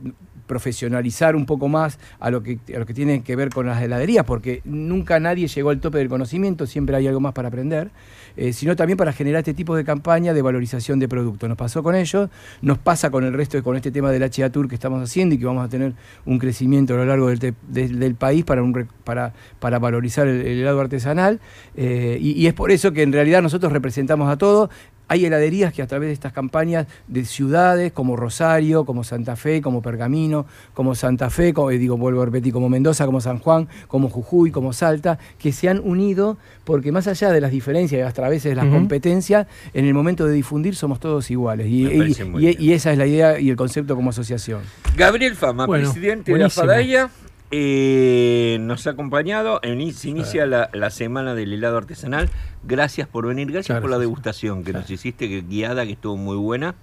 profesionalizar 0.54 1.36
un 1.36 1.48
poco 1.48 1.68
más 1.68 1.98
a 2.20 2.30
lo, 2.30 2.44
que, 2.44 2.60
a 2.76 2.78
lo 2.78 2.86
que 2.86 2.94
tiene 2.94 3.24
que 3.24 3.36
ver 3.36 3.50
con 3.50 3.66
las 3.66 3.82
heladerías, 3.82 4.24
porque 4.24 4.62
nunca 4.66 5.20
nadie 5.20 5.48
llegó 5.48 5.72
al 5.72 5.80
tope 5.80 5.98
del 5.98 6.10
conocimiento, 6.10 6.68
siempre 6.68 6.96
hay 6.96 7.08
algo 7.08 7.20
más 7.20 7.34
para 7.34 7.48
aprender. 7.48 7.90
Eh, 8.36 8.52
sino 8.52 8.76
también 8.76 8.98
para 8.98 9.14
generar 9.14 9.40
este 9.40 9.54
tipo 9.54 9.76
de 9.76 9.84
campaña 9.84 10.34
de 10.34 10.42
valorización 10.42 10.98
de 10.98 11.08
productos. 11.08 11.48
Nos 11.48 11.58
pasó 11.58 11.84
con 11.84 11.94
ellos, 11.94 12.30
nos 12.64 12.80
pasa 12.80 13.12
con 13.12 13.24
el 13.24 13.34
resto, 13.34 13.62
con 13.62 13.76
este 13.76 13.92
tema 13.92 14.12
del 14.12 14.24
HA 14.24 14.50
Tour 14.50 14.68
que 14.68 14.74
estamos 14.74 15.04
haciendo 15.04 15.36
y 15.36 15.38
que 15.38 15.46
vamos 15.46 15.64
a 15.64 15.70
tener 15.70 15.94
un 16.26 16.40
crecimiento 16.40 16.96
a 16.96 16.98
lo 16.98 17.06
largo 17.06 17.30
del, 17.30 18.16
país 18.16 18.44
para, 18.44 18.64
para, 19.04 19.34
para 19.60 19.78
valorizar 19.78 20.28
el, 20.28 20.48
helado 20.48 20.82
artesanal. 20.82 21.40
Eh, 21.76 22.18
y, 22.20 22.32
y, 22.32 22.48
es 22.48 22.54
por 22.54 22.72
eso 22.72 22.92
que 22.92 23.04
en 23.04 23.14
realidad 23.14 23.44
nosotros 23.44 23.72
representamos 23.72 24.28
a 24.32 24.38
todos. 24.38 24.72
Hay 25.08 25.26
heladerías 25.26 25.74
que 25.74 25.82
a 25.82 25.88
través 25.88 26.10
de 26.10 26.14
estas 26.14 26.34
campañas 26.34 26.88
de 27.08 27.26
ciudades 27.26 27.92
como 27.92 28.16
Rosario, 28.16 28.86
como 28.86 29.04
Santa 29.04 29.36
Fe, 29.36 29.62
como 29.62 29.82
Pergamino, 29.82 30.46
como 30.74 30.96
Santa 30.96 31.30
Fe, 31.30 31.54
como, 31.54 31.72
eh, 31.72 31.78
digo, 31.78 31.98
vuelvo 31.98 32.22
a 32.22 32.26
repetir, 32.26 32.54
como 32.54 32.70
Mendoza, 32.70 33.06
como 33.06 33.22
San 33.22 33.40
Juan, 33.40 33.68
como 33.88 34.10
Jujuy, 34.10 34.52
como 34.52 34.74
Salta, 34.74 35.20
que 35.38 35.52
se 35.52 35.70
han 35.70 35.80
unido 35.80 36.38
porque 36.64 36.92
más 36.92 37.08
allá 37.08 37.32
de 37.32 37.42
las 37.42 37.52
diferencias 37.52 38.00
y 38.00 38.02
hasta 38.02 38.26
a 38.26 38.30
veces 38.30 38.52
de 38.52 38.56
las 38.56 38.68
competencias, 38.68 39.48
en 39.74 39.86
el 39.86 39.94
momento 39.94 40.26
de 40.26 40.34
difundir 40.34 40.76
somos 40.76 41.00
todos 41.00 41.30
iguales. 41.30 41.68
Y, 41.68 42.72
esa 42.74 42.92
es 42.92 42.98
la 42.98 43.06
idea 43.06 43.40
y 43.40 43.50
el 43.50 43.56
concepto 43.56 43.96
como 43.96 44.10
asociación. 44.10 44.62
Gabriel 44.96 45.36
Fama, 45.36 45.68
presidente 45.68 46.32
de 46.32 46.40
la 46.40 46.50
FADAIA. 46.50 47.10
Eh, 47.56 48.58
nos 48.62 48.88
ha 48.88 48.90
acompañado, 48.90 49.62
se 49.62 50.10
inicia 50.10 50.48
la, 50.48 50.90
semana 50.90 51.36
del 51.36 51.54
helado 51.54 51.78
artesanal. 51.78 52.32
Gracias 52.64 53.08
por 53.08 53.28
venir, 53.28 53.52
gracias 53.52 53.80
por 53.80 53.92
la 53.92 54.00
degustación 54.00 54.64
que 54.64 54.74
nos 54.74 54.90
hiciste, 54.90 55.30
que 55.30 55.44
guiada, 55.44 55.86
que 55.86 55.92
estuvo 55.92 56.18
muy 56.18 56.36
buena. 56.36 56.74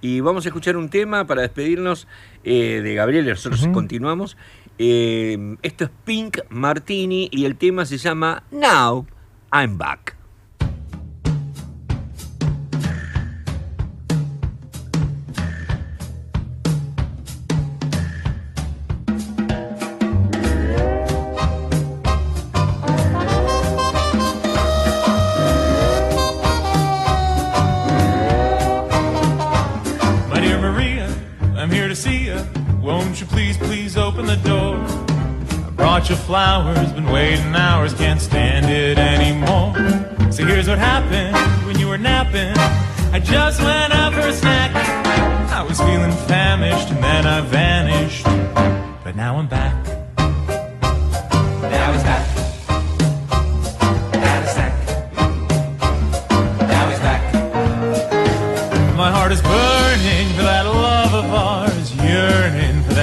Y 0.00 0.18
vamos 0.18 0.46
a 0.46 0.48
escuchar 0.48 0.76
un 0.76 0.88
tema 0.88 1.28
para 1.28 1.42
despedirnos 1.42 2.08
eh, 2.42 2.80
de 2.82 2.94
Gabriel, 2.94 3.28
nosotros 3.28 3.64
continuamos. 3.68 4.36
Eh, 4.78 5.56
esto 5.62 5.84
es 5.84 5.90
Pink 6.04 6.38
Martini 6.48 7.28
y 7.30 7.44
el 7.44 7.54
tema 7.54 7.86
se 7.86 7.96
llama 7.96 8.42
Now 8.50 9.06
I'm 9.52 9.78
Back. 9.78 10.19
Bunch 32.90 33.20
you 33.20 33.26
flowers, 36.16 36.92
been 36.92 37.06
waiting 37.06 37.54
hours, 37.54 37.94
can't 37.94 38.20
stand 38.20 38.66
it 38.66 38.98
anymore. 38.98 39.72
So 40.32 40.44
here's 40.44 40.68
what 40.68 40.78
happened 40.78 41.36
when 41.66 41.78
you 41.78 41.86
were 41.86 41.98
napping. 41.98 42.52
I 43.12 43.20
just 43.20 43.62
went 43.62 43.92
out 43.92 44.12
for 44.12 44.20
a 44.20 44.32
snack. 44.32 44.74
I 45.52 45.62
was 45.62 45.78
feeling 45.78 46.12
famished 46.26 46.90
and 46.90 47.02
then 47.02 47.26
I 47.26 47.40
vanished. 47.42 48.24
But 49.04 49.14
now 49.14 49.36
I'm 49.36 49.46
back. 49.46 49.79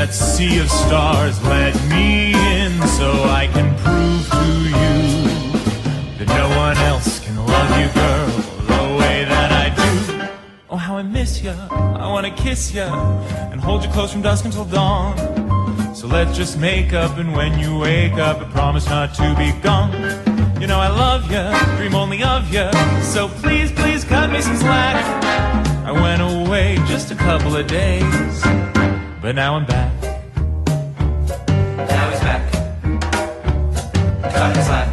That 0.07 0.13
sea 0.13 0.59
of 0.59 0.69
stars. 0.69 1.41
Let 1.43 1.75
me 1.89 2.31
in 2.31 2.71
so 2.87 3.11
I 3.23 3.49
can 3.51 3.75
prove 3.83 4.23
to 4.29 4.47
you 4.79 4.95
that 6.17 6.27
no 6.27 6.47
one 6.55 6.77
else 6.77 7.19
can 7.19 7.35
love 7.35 7.71
you, 7.79 7.89
girl, 8.01 8.27
the 8.71 8.97
way 8.97 9.25
that 9.25 9.51
I 9.51 9.67
do. 9.75 10.27
Oh, 10.69 10.77
how 10.77 10.95
I 10.97 11.03
miss 11.03 11.41
you. 11.41 11.51
I 11.51 12.07
wanna 12.07 12.33
kiss 12.35 12.73
you 12.73 12.83
and 13.51 13.59
hold 13.59 13.83
you 13.83 13.89
close 13.89 14.13
from 14.13 14.21
dusk 14.21 14.45
until 14.45 14.65
dawn. 14.65 15.15
So 15.93 16.07
let's 16.07 16.37
just 16.37 16.57
make 16.57 16.93
up, 16.93 17.17
and 17.17 17.35
when 17.35 17.59
you 17.59 17.77
wake 17.77 18.13
up, 18.13 18.39
I 18.39 18.45
promise 18.45 18.85
not 18.87 19.13
to 19.15 19.35
be 19.37 19.51
gone. 19.61 19.91
You 20.61 20.67
know 20.67 20.79
I 20.79 20.87
love 20.87 21.29
you, 21.31 21.43
dream 21.77 21.95
only 21.95 22.23
of 22.23 22.53
you. 22.53 22.69
So 23.01 23.27
please, 23.27 23.71
please 23.73 24.05
cut 24.05 24.31
me 24.31 24.39
some 24.41 24.55
slack. 24.55 24.95
I 25.85 25.91
went 25.91 26.21
away 26.21 26.77
just 26.87 27.11
a 27.11 27.15
couple 27.15 27.55
of 27.57 27.67
days, 27.67 28.41
but 29.21 29.33
now 29.35 29.55
I'm 29.55 29.65
back. 29.65 29.96
That's. 34.37 34.86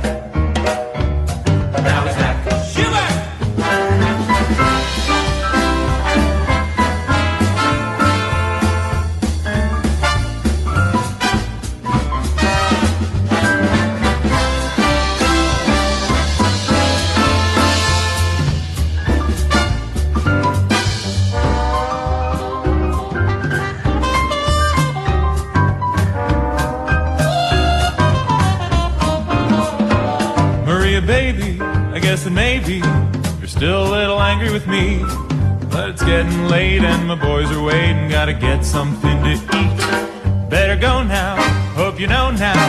Something 38.75 39.23
to 39.23 39.35
eat. 39.35 40.51
Better 40.51 40.75
go 40.75 41.05
now, 41.05 41.37
hope 41.75 42.01
you 42.01 42.09
know 42.09 42.33
now. 42.33 42.64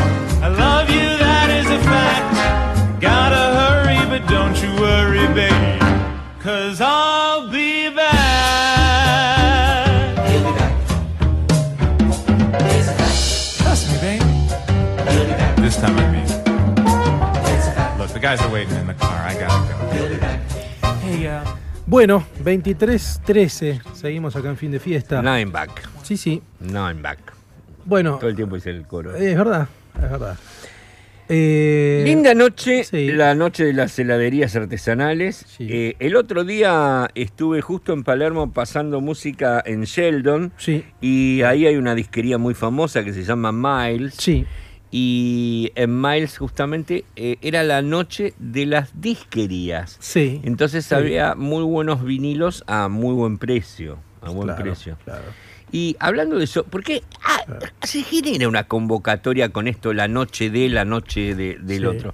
Bueno, 21.96 22.26
23-13, 22.44 23.82
seguimos 23.94 24.36
acá 24.36 24.50
en 24.50 24.58
fin 24.58 24.70
de 24.70 24.82
fiesta. 24.82 25.22
Nine 25.22 25.46
back. 25.46 25.88
Sí, 26.04 26.18
sí. 26.18 26.42
Nine 26.60 27.02
back. 27.02 27.20
Bueno, 27.86 28.18
Todo 28.18 28.30
el 28.30 28.36
tiempo 28.36 28.56
dice 28.56 28.72
el 28.72 28.86
coro. 28.86 29.16
es 29.16 29.38
verdad, 29.38 29.70
es 29.96 30.02
verdad. 30.02 30.38
Eh, 31.30 32.02
Linda 32.06 32.34
noche, 32.34 32.84
sí. 32.84 33.14
la 33.14 33.34
noche 33.34 33.64
de 33.64 33.72
las 33.72 33.98
heladerías 33.98 34.54
artesanales. 34.58 35.46
Sí. 35.48 35.68
Eh, 35.70 35.96
el 36.00 36.18
otro 36.18 36.44
día 36.44 37.08
estuve 37.16 37.62
justo 37.62 37.94
en 37.94 38.04
Palermo 38.04 38.52
pasando 38.52 39.00
música 39.00 39.64
en 39.66 39.84
Sheldon 39.86 40.52
Sí, 40.58 40.84
y 41.00 41.44
ahí 41.44 41.66
hay 41.66 41.78
una 41.78 41.96
disquería 41.96 42.38
muy 42.38 42.56
famosa 42.56 43.06
que 43.06 43.14
se 43.14 43.24
llama 43.24 43.54
Miles. 43.54 44.16
sí, 44.18 44.46
Y 44.98 45.74
en 45.76 46.00
Miles 46.02 46.38
justamente 46.38 47.04
eh, 47.18 47.36
era 47.42 47.64
la 47.64 47.82
noche 47.82 48.34
de 48.40 48.66
las 48.66 49.02
disquerías. 49.02 49.98
sí. 50.00 50.40
Entonces 50.46 50.86
Sí. 50.86 50.96
había 50.96 51.36
muy 51.36 51.64
buenos 51.64 52.02
vinilos 52.06 52.64
a 52.66 52.88
muy 52.88 53.14
buen 53.14 53.38
precio. 53.38 53.98
A 54.22 54.30
buen 54.30 54.48
Claro, 54.48 54.64
precio. 54.64 54.98
claro. 55.04 55.24
Y 55.70 55.98
hablando 56.00 56.38
de 56.38 56.46
eso, 56.46 56.64
¿por 56.64 56.82
qué 56.82 57.04
ah, 57.26 57.42
se 57.84 58.04
genera 58.04 58.48
una 58.48 58.64
convocatoria 58.70 59.50
con 59.50 59.68
esto, 59.68 59.92
la 59.92 60.08
noche 60.08 60.50
de, 60.50 60.70
la 60.70 60.86
noche 60.86 61.36
de- 61.36 61.58
del 61.62 61.80
Sí. 61.82 61.86
otro? 61.88 62.14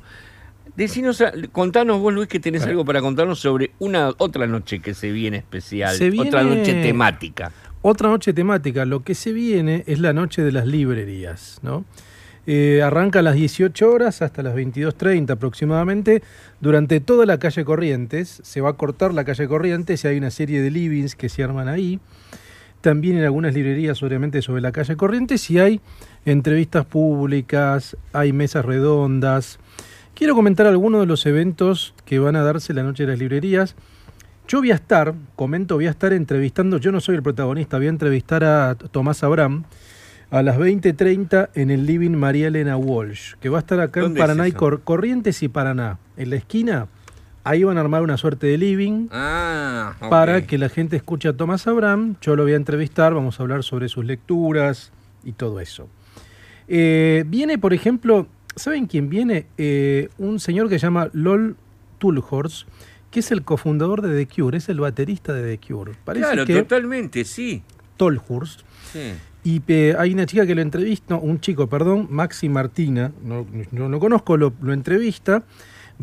Decinos, 0.76 1.22
a- 1.22 1.34
contanos 1.52 2.00
vos, 2.00 2.12
Luis, 2.12 2.28
que 2.30 2.40
tenés 2.40 2.64
algo 2.64 2.84
para 2.84 3.00
contarnos 3.02 3.38
sobre 3.40 3.74
una 3.78 4.10
otra 4.18 4.48
noche 4.48 4.80
que 4.80 4.96
se 4.96 5.12
viene 5.12 5.38
especial, 5.38 5.96
Se 5.96 6.10
otra 6.20 6.42
noche 6.44 6.82
temática. 6.82 7.52
Otra 7.84 8.10
noche 8.10 8.34
temática. 8.34 8.86
Lo 8.86 9.04
que 9.04 9.14
se 9.14 9.32
viene 9.34 9.84
es 9.86 10.00
la 10.00 10.14
noche 10.14 10.42
de 10.42 10.52
las 10.52 10.66
librerías, 10.66 11.60
¿no? 11.62 11.86
Eh, 12.48 12.82
arranca 12.82 13.20
a 13.20 13.22
las 13.22 13.36
18 13.36 13.92
horas 13.92 14.22
hasta 14.24 14.42
las 14.42 14.56
22.30 14.56 15.32
aproximadamente. 15.32 16.24
Durante 16.60 17.00
toda 17.00 17.26
la 17.26 17.38
calle 17.38 17.64
Corrientes, 17.64 18.42
se 18.44 18.62
va 18.62 18.72
a 18.72 18.74
cortar 18.74 19.14
la 19.14 19.24
calle 19.24 19.48
Corrientes 19.48 20.04
y 20.04 20.08
hay 20.08 20.18
una 20.18 20.32
serie 20.32 20.62
de 20.62 20.72
livings 20.72 21.16
que 21.16 21.30
se 21.30 21.44
arman 21.44 21.68
ahí. 21.68 22.00
También 22.82 23.18
en 23.18 23.24
algunas 23.26 23.54
librerías, 23.54 24.02
obviamente, 24.02 24.42
sobre 24.42 24.62
la 24.62 24.72
calle 24.72 24.96
Corrientes 24.96 25.50
y 25.52 25.60
hay 25.60 25.82
entrevistas 26.26 26.86
públicas, 26.86 27.96
hay 28.12 28.34
mesas 28.34 28.66
redondas. 28.66 29.60
Quiero 30.16 30.34
comentar 30.34 30.66
algunos 30.66 31.02
de 31.02 31.08
los 31.08 31.26
eventos 31.28 31.94
que 32.06 32.18
van 32.18 32.36
a 32.36 32.44
darse 32.44 32.74
la 32.74 32.82
noche 32.82 33.04
de 33.04 33.12
las 33.12 33.20
librerías. 33.20 33.76
Yo 34.48 34.60
voy 34.60 34.72
a 34.72 34.76
estar, 34.76 35.14
comento, 35.36 35.76
voy 35.76 35.86
a 35.86 35.92
estar 35.92 36.12
entrevistando, 36.12 36.78
yo 36.78 36.92
no 36.92 37.00
soy 37.00 37.16
el 37.16 37.24
protagonista, 37.24 37.78
voy 37.78 37.86
a 37.86 37.90
entrevistar 37.90 38.44
a 38.44 38.76
Tomás 38.76 39.24
Abraham 39.24 39.64
a 40.32 40.42
las 40.42 40.58
20.30 40.58 41.50
en 41.56 41.70
el 41.72 41.86
Living 41.86 42.12
María 42.12 42.48
Elena 42.48 42.78
Walsh, 42.78 43.34
que 43.40 43.50
va 43.50 43.58
a 43.58 43.62
estar 43.62 43.80
acá 43.80 44.00
en 44.00 44.06
¿Dónde 44.06 44.20
es 44.20 44.24
Paraná 44.24 44.48
y? 44.48 44.52
Cor- 44.54 44.82
Corrientes 44.84 45.44
y 45.44 45.50
Paraná. 45.50 46.00
En 46.18 46.30
la 46.30 46.38
esquina, 46.38 46.88
ahí 47.44 47.64
van 47.64 47.78
a 47.78 47.82
armar 47.82 48.02
una 48.02 48.18
suerte 48.18 48.48
de 48.48 48.58
living 48.58 49.08
Ah, 49.12 49.94
para 50.10 50.48
que 50.48 50.58
la 50.58 50.70
gente 50.70 50.96
escuche 50.96 51.28
a 51.28 51.34
Tomás 51.34 51.68
Abraham. 51.68 52.16
Yo 52.22 52.36
lo 52.36 52.44
voy 52.44 52.54
a 52.54 52.56
entrevistar, 52.56 53.14
vamos 53.14 53.40
a 53.40 53.44
hablar 53.44 53.64
sobre 53.64 53.90
sus 53.90 54.06
lecturas 54.06 54.92
y 55.24 55.34
todo 55.34 55.60
eso. 55.60 55.88
Eh, 56.68 57.26
viene, 57.28 57.58
por 57.58 57.74
ejemplo, 57.74 58.28
¿saben 58.56 58.86
quién 58.88 59.10
viene? 59.10 59.48
Eh, 59.58 60.10
un 60.18 60.40
señor 60.40 60.70
que 60.70 60.80
se 60.80 60.84
llama 60.88 61.10
Lol 61.12 61.58
Tulhorst, 62.00 62.68
que 63.12 63.20
es 63.20 63.32
el 63.32 63.44
cofundador 63.44 64.02
de 64.02 64.26
The 64.26 64.34
Cure, 64.34 64.58
es 64.58 64.70
el 64.70 64.80
baterista 64.80 65.34
de 65.34 65.58
The 65.58 65.68
Cure. 65.68 65.92
Parece 66.06 66.26
Claro, 66.28 66.46
que 66.46 66.56
totalmente, 66.56 67.26
sí. 67.26 67.64
Tolhurst. 67.98 68.62
sí. 68.94 69.12
Y 69.44 69.62
hay 69.98 70.14
una 70.14 70.26
chica 70.26 70.46
que 70.46 70.54
lo 70.54 70.62
entrevista, 70.62 71.16
no, 71.16 71.20
un 71.22 71.40
chico, 71.40 71.68
perdón, 71.68 72.08
Maxi 72.12 72.48
Martina, 72.50 73.12
no, 73.24 73.48
no, 73.72 73.90
no 73.90 74.00
conozco, 74.00 74.38
lo, 74.38 74.54
lo 74.62 74.72
entrevista. 74.74 75.44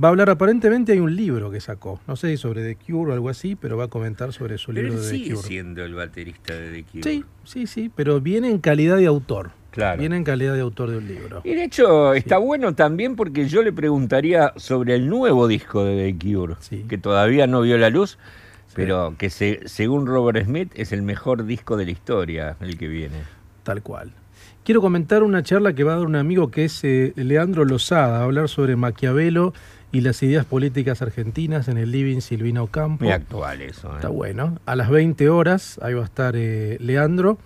Va 0.03 0.09
a 0.09 0.11
hablar, 0.11 0.31
aparentemente 0.31 0.93
hay 0.93 1.01
un 1.01 1.17
libro 1.17 1.51
que 1.51 1.61
sacó, 1.61 2.01
no 2.07 2.15
sé 2.15 2.29
si 2.31 2.37
sobre 2.37 2.63
The 2.63 2.77
Cure 2.77 3.11
o 3.11 3.15
algo 3.15 3.29
así, 3.29 3.57
pero 3.57 3.77
va 3.77 3.85
a 3.85 3.89
comentar 3.89 4.33
sobre 4.33 4.57
su 4.59 4.73
Pero 4.73 4.89
libro 4.89 4.99
él 4.99 5.05
de 5.05 5.11
The 5.11 5.17
sigue 5.19 5.35
Cure. 5.35 5.49
siendo 5.49 5.85
el 5.85 5.95
baterista 5.95 6.55
de 6.55 6.71
The 6.71 6.85
Cure. 6.85 7.03
Sí, 7.03 7.25
sí, 7.45 7.67
sí, 7.67 7.91
pero 7.95 8.21
viene 8.21 8.49
en 8.49 8.59
calidad 8.59 8.97
de 8.97 9.07
autor. 9.07 9.51
Claro. 9.73 9.99
Viene 10.01 10.17
en 10.17 10.25
calidad 10.25 10.55
de 10.55 10.61
autor 10.61 10.91
de 10.91 10.99
un 10.99 11.07
libro. 11.09 11.41
Y 11.45 11.55
de 11.55 11.65
hecho 11.65 12.15
está 12.15 12.39
bueno 12.39 12.75
también 12.75 13.17
porque 13.17 13.49
yo 13.49 13.63
le 13.63 13.73
preguntaría 13.73 14.53
sobre 14.57 14.95
el 14.95 15.09
nuevo 15.09 15.47
disco 15.49 15.85
de 15.85 16.13
The 16.13 16.27
Cure, 16.33 16.55
Sí. 16.61 16.85
que 16.89 16.99
todavía 16.99 17.47
no 17.49 17.61
vio 17.63 17.77
la 17.77 17.91
luz, 17.91 18.19
pero 18.85 19.15
que 19.19 19.31
se- 19.31 19.61
según 19.67 20.07
Robert 20.07 20.45
Smith 20.45 20.71
es 20.75 20.93
el 20.93 21.03
mejor 21.03 21.45
disco 21.45 21.77
de 21.77 21.85
la 21.85 21.91
historia, 21.91 22.57
el 22.61 22.77
que 22.79 22.89
viene. 22.89 23.17
Tal 23.63 23.83
cual. 23.83 24.13
Quiero 24.65 24.81
comentar 24.81 25.23
una 25.23 25.43
charla 25.43 25.73
que 25.73 25.85
va 25.85 25.95
a 25.95 25.97
dar 25.97 26.07
un 26.07 26.17
amigo 26.17 26.51
que 26.51 26.65
es 26.67 26.85
eh, 26.85 27.13
Leandro 27.17 27.65
Lozada, 27.65 28.21
a 28.21 28.25
hablar 28.25 28.49
sobre 28.49 28.77
Maquiavelo 28.77 29.55
y 29.93 30.03
las 30.03 30.23
ideas 30.23 30.45
políticas 30.45 31.01
argentinas 31.01 31.69
en 31.69 31.79
el 31.79 31.91
Living 31.91 32.21
Silvino 32.21 32.67
Campo. 32.67 33.05
Muy 33.05 33.13
actual 33.15 33.63
eso. 33.63 33.89
¿eh? 33.91 33.97
Está 33.97 34.09
bueno. 34.09 34.59
A 34.67 34.77
las 34.77 34.91
20 34.91 35.31
horas, 35.31 35.79
ahí 35.83 35.95
va 35.95 36.03
a 36.03 36.05
estar 36.05 36.35
eh, 36.37 36.77
Leandro. 36.81 37.39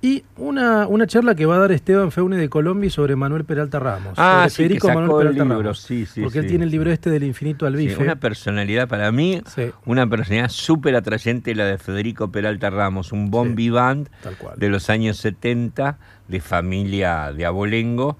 Y 0.00 0.22
una, 0.36 0.86
una 0.86 1.08
charla 1.08 1.34
que 1.34 1.44
va 1.44 1.56
a 1.56 1.58
dar 1.58 1.72
Esteban 1.72 2.12
Feune 2.12 2.36
de 2.36 2.48
Colombia 2.48 2.88
sobre 2.88 3.16
Manuel 3.16 3.44
Peralta 3.44 3.80
Ramos. 3.80 4.14
Ah, 4.16 4.46
sobre 4.48 4.50
sí, 4.50 4.56
que 4.56 4.62
Federico 4.62 4.86
sacó 4.86 5.00
Manuel 5.00 5.26
el 5.26 5.32
Peralta 5.32 5.44
libro, 5.54 5.62
Ramos. 5.62 5.80
sí, 5.80 6.06
sí, 6.06 6.22
Porque 6.22 6.38
él 6.38 6.46
tiene 6.46 6.64
el 6.66 6.70
libro 6.70 6.92
este 6.92 7.10
del 7.10 7.24
infinito 7.24 7.66
al 7.66 7.74
bife. 7.74 8.00
una 8.00 8.14
personalidad 8.14 8.86
para 8.86 9.10
mí, 9.10 9.42
Sí. 9.52 9.62
una 9.86 10.08
personalidad 10.08 10.50
súper 10.50 10.94
atrayente 10.94 11.52
la 11.56 11.64
de 11.64 11.78
Federico 11.78 12.30
Peralta 12.30 12.70
Ramos, 12.70 13.10
un 13.10 13.30
bon 13.32 13.56
vivant 13.56 14.08
de 14.56 14.68
los 14.68 14.88
años 14.88 15.16
70, 15.16 15.98
de 16.28 16.40
familia 16.40 17.32
de 17.32 17.44
abolengo, 17.44 18.18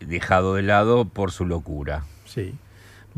dejado 0.00 0.54
de 0.54 0.62
lado 0.62 1.04
por 1.06 1.32
su 1.32 1.44
locura. 1.46 2.04
Sí. 2.26 2.54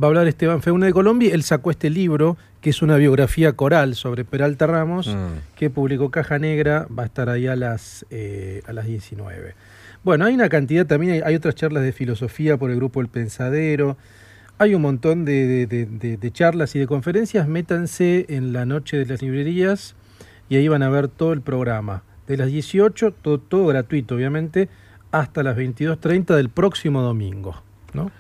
Va 0.03 0.07
a 0.07 0.09
hablar 0.09 0.27
Esteban 0.27 0.63
Feune 0.63 0.87
de 0.87 0.93
Colombia. 0.95 1.35
Él 1.35 1.43
sacó 1.43 1.71
este 1.71 1.91
libro, 1.91 2.39
que 2.61 2.71
es 2.71 2.83
una 2.83 2.97
biografía 2.97 3.53
coral 3.55 3.95
sobre 3.95 4.25
Peralta 4.25 4.67
Ramos, 4.67 5.09
Mm. 5.09 5.57
que 5.57 5.71
publicó 5.71 6.11
Caja 6.11 6.39
Negra. 6.39 6.87
Va 6.97 7.05
a 7.05 7.07
estar 7.07 7.29
ahí 7.29 7.47
a 7.47 7.57
las, 7.57 8.05
eh, 8.11 8.63
a 8.67 8.73
las 8.73 8.87
19. 8.87 9.55
Bueno, 10.05 10.25
hay 10.27 10.35
una 10.35 10.49
cantidad 10.49 10.87
también, 10.87 11.13
hay, 11.15 11.21
hay 11.21 11.35
otras 11.35 11.55
charlas 11.55 11.83
de 11.83 11.93
filosofía 11.93 12.57
por 12.57 12.71
el 12.71 12.77
grupo 12.77 13.01
El 13.01 13.09
Pensadero. 13.09 13.97
Hay 14.59 14.75
un 14.75 14.83
montón 14.83 15.25
de, 15.25 15.47
de- 15.47 15.67
de- 15.67 15.87
de- 15.87 16.17
de 16.19 16.31
charlas 16.31 16.75
y 16.77 16.79
de 16.79 16.87
conferencias. 16.87 17.49
Métanse 17.49 18.27
en 18.29 18.53
la 18.53 18.67
noche 18.67 18.99
de 18.99 19.07
las 19.07 19.23
librerías 19.23 19.95
y 20.51 20.57
ahí 20.57 20.69
van 20.69 20.83
a 20.83 20.91
ver 20.91 21.09
todo 21.09 21.33
el 21.33 21.41
programa. 21.41 22.03
De 22.27 22.37
las 22.37 22.49
18, 22.49 23.11
todo, 23.13 23.39
todo 23.41 23.67
gratuito, 23.67 24.15
obviamente, 24.17 24.69
hasta 25.13 25.43
las 25.43 25.57
22.30 25.57 26.37
del 26.37 26.51
próximo 26.51 27.01
domingo. 27.03 27.63
¿no? 27.95 28.11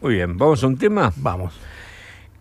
Muy 0.00 0.14
bien, 0.14 0.38
vamos 0.38 0.62
a 0.62 0.68
un 0.68 0.76
tema. 0.78 1.12
Vamos. 1.16 1.52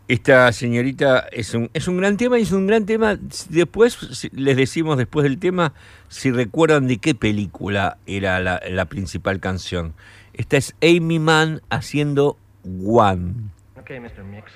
Esta 0.08 0.54
señorita 0.54 1.28
es 1.34 1.54
un, 1.54 1.70
es 1.74 1.90
un 1.90 1.98
gran 1.98 2.16
tema 2.16 2.40
y 2.40 2.44
es 2.44 2.54
un 2.54 2.66
gran 2.66 2.86
tema. 2.86 3.18
Después 3.50 4.30
les 4.32 4.56
decimos 4.56 4.98
después 4.98 5.24
del 5.24 5.38
tema 5.38 5.74
si 6.08 6.32
recuerdan 6.32 6.88
de 6.88 6.98
qué 6.98 7.14
película 7.14 7.98
era 8.06 8.40
la, 8.40 8.62
la 8.70 8.86
principal 8.86 9.42
canción. 9.42 9.94
Esta 10.34 10.56
es 10.56 10.76
Amy 10.82 11.20
Mann 11.20 11.62
haciendo 11.70 12.38
One. 12.64 13.52
Okay, 13.80 14.00
Mr. 14.00 14.24
Mix. 14.24 14.52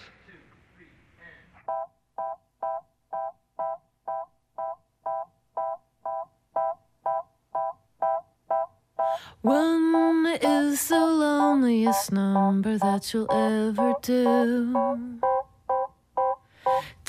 One 9.43 10.27
is 10.39 10.87
the 10.87 10.99
loneliest 10.99 12.11
number 12.11 12.77
that 12.77 13.11
you'll 13.11 13.31
ever 13.31 13.95
do. 14.01 15.19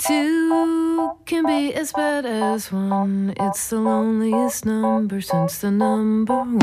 Two 0.05 1.11
can 1.25 1.45
be 1.45 1.73
as 1.73 1.93
bad 1.93 2.25
as 2.25 2.73
one. 2.73 3.33
It's 3.39 3.69
the 3.69 3.77
loneliest 3.77 4.65
number 4.65 5.21
since 5.21 5.59
the 5.59 5.71
number 5.71 6.43
one. 6.43 6.59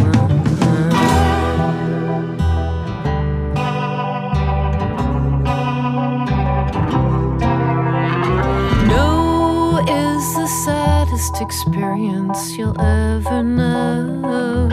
No 8.89 9.79
is 9.89 10.35
the 10.35 10.47
saddest 10.67 11.41
experience 11.41 12.59
you'll 12.59 12.79
ever 12.79 13.43
know. 13.43 14.69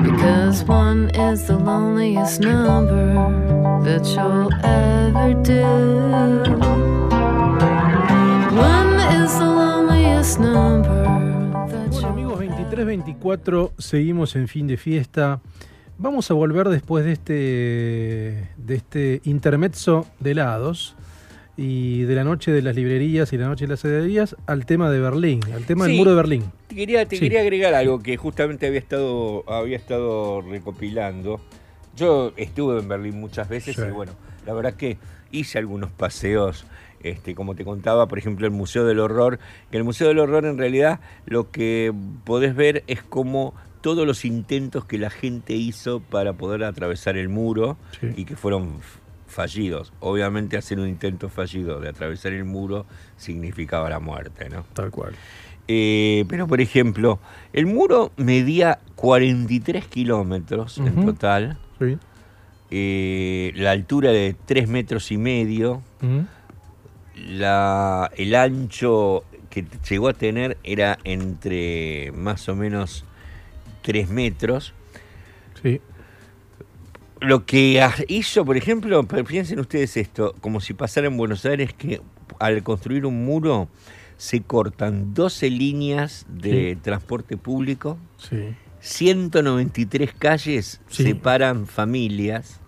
Because 0.04 0.64
one 0.68 1.10
is 1.16 1.48
the 1.48 1.58
loneliest 1.58 2.42
number 2.42 3.14
that 3.84 4.04
you'll 4.06 4.54
ever 4.64 5.34
do. 5.44 5.64
One 8.56 9.00
is 9.22 9.38
the 9.38 9.46
loneliest 9.46 10.40
number 10.40 11.04
that 11.70 11.92
Bueno 11.92 12.04
amigos, 12.04 12.40
23-24, 12.40 13.72
seguimos 13.78 14.36
en 14.36 14.48
fin 14.48 14.68
de 14.68 14.78
fiesta. 14.78 15.42
Vamos 15.98 16.30
a 16.32 16.34
volver 16.34 16.70
después 16.70 17.06
de 17.06 17.12
este, 17.14 18.50
de 18.58 18.76
este 18.76 19.22
intermezzo 19.24 20.06
de 20.20 20.32
helados. 20.32 20.96
Y 21.56 22.02
de 22.04 22.16
la 22.16 22.24
noche 22.24 22.52
de 22.52 22.62
las 22.62 22.76
librerías 22.76 23.32
y 23.34 23.38
la 23.38 23.48
noche 23.48 23.66
de 23.66 23.70
las 23.74 23.82
cederías 23.82 24.36
al 24.48 24.66
tema 24.66 24.90
de 24.90 25.00
Berlín, 25.00 25.40
al 25.54 25.66
tema 25.66 25.86
del 25.86 25.94
Sí. 25.94 25.98
muro 26.00 26.12
de 26.12 26.18
Berlín. 26.18 26.44
Te 26.68 26.76
quería, 26.76 27.06
te 27.08 27.16
Sí. 27.18 27.22
quería 27.22 27.42
agregar 27.42 27.74
algo 27.76 28.02
que 28.02 28.18
justamente 28.18 28.66
había 28.68 28.80
estado, 28.80 29.44
había 29.48 29.78
estado 29.78 30.42
recopilando. 30.42 31.40
Yo 31.96 32.34
estuve 32.38 32.80
en 32.80 32.88
Berlín 32.88 33.20
muchas 33.20 33.48
veces 33.50 33.76
Sí. 33.76 33.82
y 33.88 33.92
bueno, 33.92 34.14
la 34.48 34.54
verdad 34.54 34.74
que 34.74 34.98
hice 35.32 35.60
algunos 35.60 35.92
paseos, 35.92 36.66
este, 37.04 37.36
como 37.36 37.54
te 37.54 37.64
contaba, 37.66 38.08
por 38.08 38.18
ejemplo, 38.18 38.46
el 38.48 38.52
Museo 38.52 38.86
del 38.86 39.00
Horror, 39.00 39.38
que 39.70 39.78
el 39.78 39.84
Museo 39.84 40.08
del 40.08 40.20
Horror 40.20 40.46
en 40.46 40.58
realidad 40.58 41.02
lo 41.26 41.52
que 41.52 41.94
podés 42.24 42.56
ver 42.56 42.84
es 42.88 43.04
como 43.04 43.54
todos 43.82 44.08
los 44.08 44.24
intentos 44.26 44.86
que 44.86 44.98
la 44.98 45.10
gente 45.10 45.54
hizo 45.54 46.00
para 46.00 46.34
poder 46.34 46.64
atravesar 46.64 47.18
el 47.18 47.28
muro 47.30 47.78
y 48.16 48.24
que 48.26 48.36
fueron 48.38 48.80
fallidos. 49.34 49.92
Obviamente 50.00 50.58
hacer 50.58 50.80
un 50.80 50.88
intento 50.88 51.30
fallido 51.30 51.80
de 51.80 51.90
atravesar 51.90 52.34
el 52.34 52.46
muro 52.46 52.86
significaba 53.18 53.90
la 53.90 54.00
muerte, 54.00 54.50
¿no? 54.50 54.64
Tal 54.74 54.92
cual. 54.92 55.14
Eh, 55.68 56.26
pero, 56.28 56.46
por 56.48 56.60
ejemplo, 56.62 57.20
el 57.54 57.66
muro 57.66 58.12
medía 58.18 58.80
43 58.96 59.88
kilómetros 59.88 60.78
en 60.78 61.00
Ujú. 61.00 61.06
total, 61.14 61.58
Sí. 61.80 61.98
eh, 62.72 63.52
la 63.56 63.72
altura 63.72 64.12
de 64.12 64.36
3 64.46 64.68
metros 64.68 65.12
y 65.12 65.18
medio, 65.18 65.82
la, 67.16 68.10
el 68.18 68.36
ancho 68.36 69.24
que 69.50 69.66
llegó 69.90 70.10
a 70.10 70.14
tener 70.14 70.58
era 70.64 70.98
entre 71.04 72.12
más 72.14 72.50
o 72.50 72.56
menos 72.56 73.06
3 73.84 74.10
metros. 74.10 74.74
Sí. 75.62 75.80
Lo 77.24 77.46
que 77.46 77.82
hizo, 78.10 78.44
por 78.46 78.58
ejemplo, 78.58 79.04
piensen 79.08 79.60
ustedes 79.60 79.96
esto, 79.98 80.36
como 80.42 80.60
si 80.60 80.74
pasara 80.74 81.08
en 81.08 81.16
Buenos 81.18 81.46
Aires 81.46 81.74
que 81.74 82.02
al 82.40 82.64
construir 82.64 83.06
un 83.06 83.24
muro 83.26 83.70
se 84.18 84.42
cortan 84.42 85.14
12 85.14 85.50
líneas 85.50 86.26
de 86.30 86.78
transporte 86.82 87.38
público, 87.38 87.98
Sí. 88.18 88.56
193 88.82 90.14
calles 90.14 90.82
Sí. 90.90 91.04
separan 91.04 91.66
familias, 91.68 92.60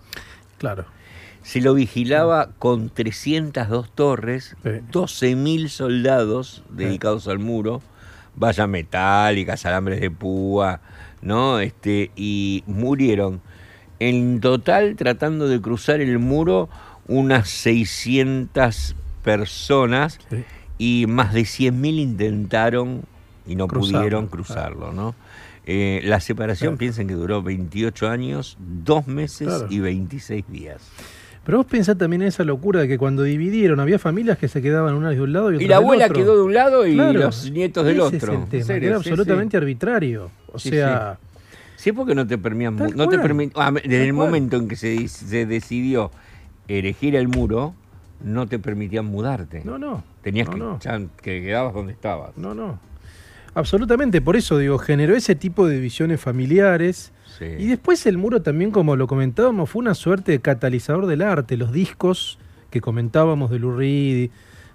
Claro. 0.56 0.86
se 1.42 1.60
lo 1.60 1.74
vigilaba 1.74 2.50
con 2.58 2.88
302 2.88 3.90
torres, 3.94 4.56
Sí. 4.62 4.70
12.000 4.90 5.68
soldados 5.68 6.62
dedicados 6.70 7.28
al 7.28 7.38
muro, 7.38 7.82
vallas 8.34 8.68
metálicas, 8.68 9.66
alambres 9.66 10.00
de 10.00 10.10
púa, 10.10 10.80
¿no? 11.20 11.60
Este, 11.60 12.10
y 12.16 12.64
murieron 12.66 13.42
en 14.00 14.40
total 14.40 14.96
tratando 14.96 15.48
de 15.48 15.60
cruzar 15.60 16.00
el 16.00 16.18
muro 16.18 16.68
unas 17.08 17.48
600 17.48 18.94
personas 19.22 20.18
Sí. 20.30 20.44
y 20.78 21.06
más 21.08 21.32
de 21.34 21.44
100.000 21.44 21.98
intentaron 21.98 23.02
y 23.46 23.54
no 23.56 23.68
Cruzarlo, 23.68 23.98
pudieron 23.98 24.26
cruzarlo, 24.26 24.92
¿no? 24.92 25.14
Eh, 25.66 26.00
la 26.04 26.20
separación, 26.20 26.70
Claro. 26.70 26.78
piensen 26.78 27.08
que 27.08 27.14
duró 27.14 27.42
28 27.42 28.08
años, 28.08 28.56
2 28.60 29.06
meses 29.06 29.48
Claro. 29.48 29.66
y 29.70 29.78
26 29.80 30.44
días. 30.48 30.80
Pero 31.44 31.58
vos 31.58 31.66
pensás 31.66 31.96
también 31.96 32.22
en 32.22 32.28
esa 32.28 32.42
locura 32.42 32.80
de 32.80 32.88
que 32.88 32.98
cuando 32.98 33.22
dividieron 33.22 33.78
había 33.78 34.00
familias 34.00 34.36
que 34.36 34.48
se 34.48 34.60
quedaban 34.62 34.94
unas 34.94 35.14
de 35.14 35.20
un 35.22 35.32
lado 35.32 35.50
y 35.52 35.54
Y 35.54 35.56
otras 35.56 35.68
la 35.70 35.76
del 35.76 35.84
abuela 35.84 36.08
quedó 36.08 36.36
de 36.36 36.42
un 36.42 36.54
lado 36.54 36.86
y 36.86 36.94
los 36.96 37.50
nietos 37.52 37.84
del 37.84 37.96
ese 38.00 38.16
otro. 38.16 38.32
Es 38.32 38.40
el 38.42 38.48
tema, 38.66 38.80
que 38.80 38.86
era 38.86 38.96
sí, 39.00 39.08
absolutamente 39.10 39.52
sí. 39.52 39.56
arbitrario. 39.58 40.30
O 40.52 40.58
sea, 40.58 41.18
Sí, 41.76 41.92
porque 41.92 42.14
no 42.14 42.26
te 42.26 42.38
permitían. 42.38 42.76
No 42.76 43.08
te 43.08 43.16
cual. 43.18 43.30
permi- 43.30 43.52
ah, 43.54 43.72
Tal 43.72 43.92
el 43.92 44.14
cual. 44.14 44.26
momento 44.28 44.56
en 44.56 44.68
que 44.68 44.76
se, 44.76 44.88
di- 44.88 45.08
se 45.08 45.46
decidió 45.46 46.10
erigir 46.68 47.14
el 47.16 47.28
muro, 47.28 47.74
no 48.24 48.46
te 48.46 48.58
permitían 48.58 49.04
mudarte. 49.06 49.62
no, 49.64 49.78
no. 49.78 50.02
Tenías 50.22 50.48
no, 50.48 50.52
que, 50.54 50.58
no. 50.58 50.78
ya 50.80 51.00
que 51.22 51.42
quedabas 51.42 51.72
donde 51.74 51.92
estabas. 51.92 52.36
No, 52.36 52.52
no. 52.54 52.80
Absolutamente, 53.54 54.20
por 54.20 54.36
eso 54.36 54.58
digo, 54.58 54.76
generó 54.78 55.14
ese 55.16 55.34
tipo 55.34 55.66
de 55.66 55.76
divisiones 55.76 56.20
familiares. 56.20 57.12
Sí. 57.38 57.44
Y 57.58 57.66
después 57.68 58.04
el 58.06 58.18
muro 58.18 58.42
también, 58.42 58.70
como 58.70 58.96
lo 58.96 59.06
comentábamos, 59.06 59.70
fue 59.70 59.80
una 59.80 59.94
suerte 59.94 60.32
de 60.32 60.40
catalizador 60.40 61.06
del 61.06 61.22
arte. 61.22 61.56
Los 61.56 61.72
discos 61.72 62.38
que 62.70 62.80
comentábamos 62.80 63.50
de 63.50 63.58
Lou 63.58 63.76
Reed, 63.76 64.30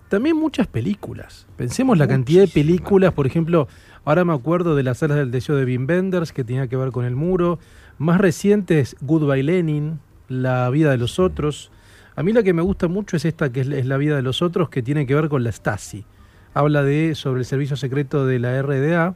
también 0.09 0.35
muchas 0.35 0.67
películas. 0.67 1.47
Pensemos 1.57 1.97
la 1.97 2.07
cantidad 2.07 2.41
de 2.41 2.47
películas, 2.47 3.13
por 3.13 3.27
ejemplo, 3.27 3.67
ahora 4.05 4.25
me 4.25 4.33
acuerdo 4.33 4.75
de 4.75 4.83
las 4.83 4.99
salas 4.99 5.17
del 5.17 5.31
deseo 5.31 5.55
de 5.55 5.65
Wim 5.65 5.85
Wenders, 5.87 6.31
que 6.33 6.43
tenía 6.43 6.67
que 6.67 6.75
ver 6.77 6.91
con 6.91 7.05
el 7.05 7.15
muro. 7.15 7.59
Más 7.97 8.19
recientes, 8.19 8.95
Goodbye 9.01 9.43
Lenin, 9.43 9.99
La 10.27 10.69
vida 10.69 10.91
de 10.91 10.97
los 10.97 11.19
otros. 11.19 11.71
A 12.15 12.23
mí 12.23 12.33
la 12.33 12.43
que 12.43 12.53
me 12.53 12.61
gusta 12.61 12.87
mucho 12.87 13.15
es 13.17 13.25
esta, 13.25 13.51
que 13.51 13.61
es, 13.61 13.67
es 13.67 13.85
La 13.85 13.97
vida 13.97 14.15
de 14.15 14.21
los 14.21 14.41
otros, 14.41 14.69
que 14.69 14.81
tiene 14.81 15.05
que 15.05 15.15
ver 15.15 15.29
con 15.29 15.43
la 15.43 15.51
Stasi. 15.51 16.05
Habla 16.53 16.83
de 16.83 17.15
sobre 17.15 17.39
el 17.41 17.45
servicio 17.45 17.75
secreto 17.77 18.25
de 18.25 18.39
la 18.39 18.61
RDA, 18.61 19.15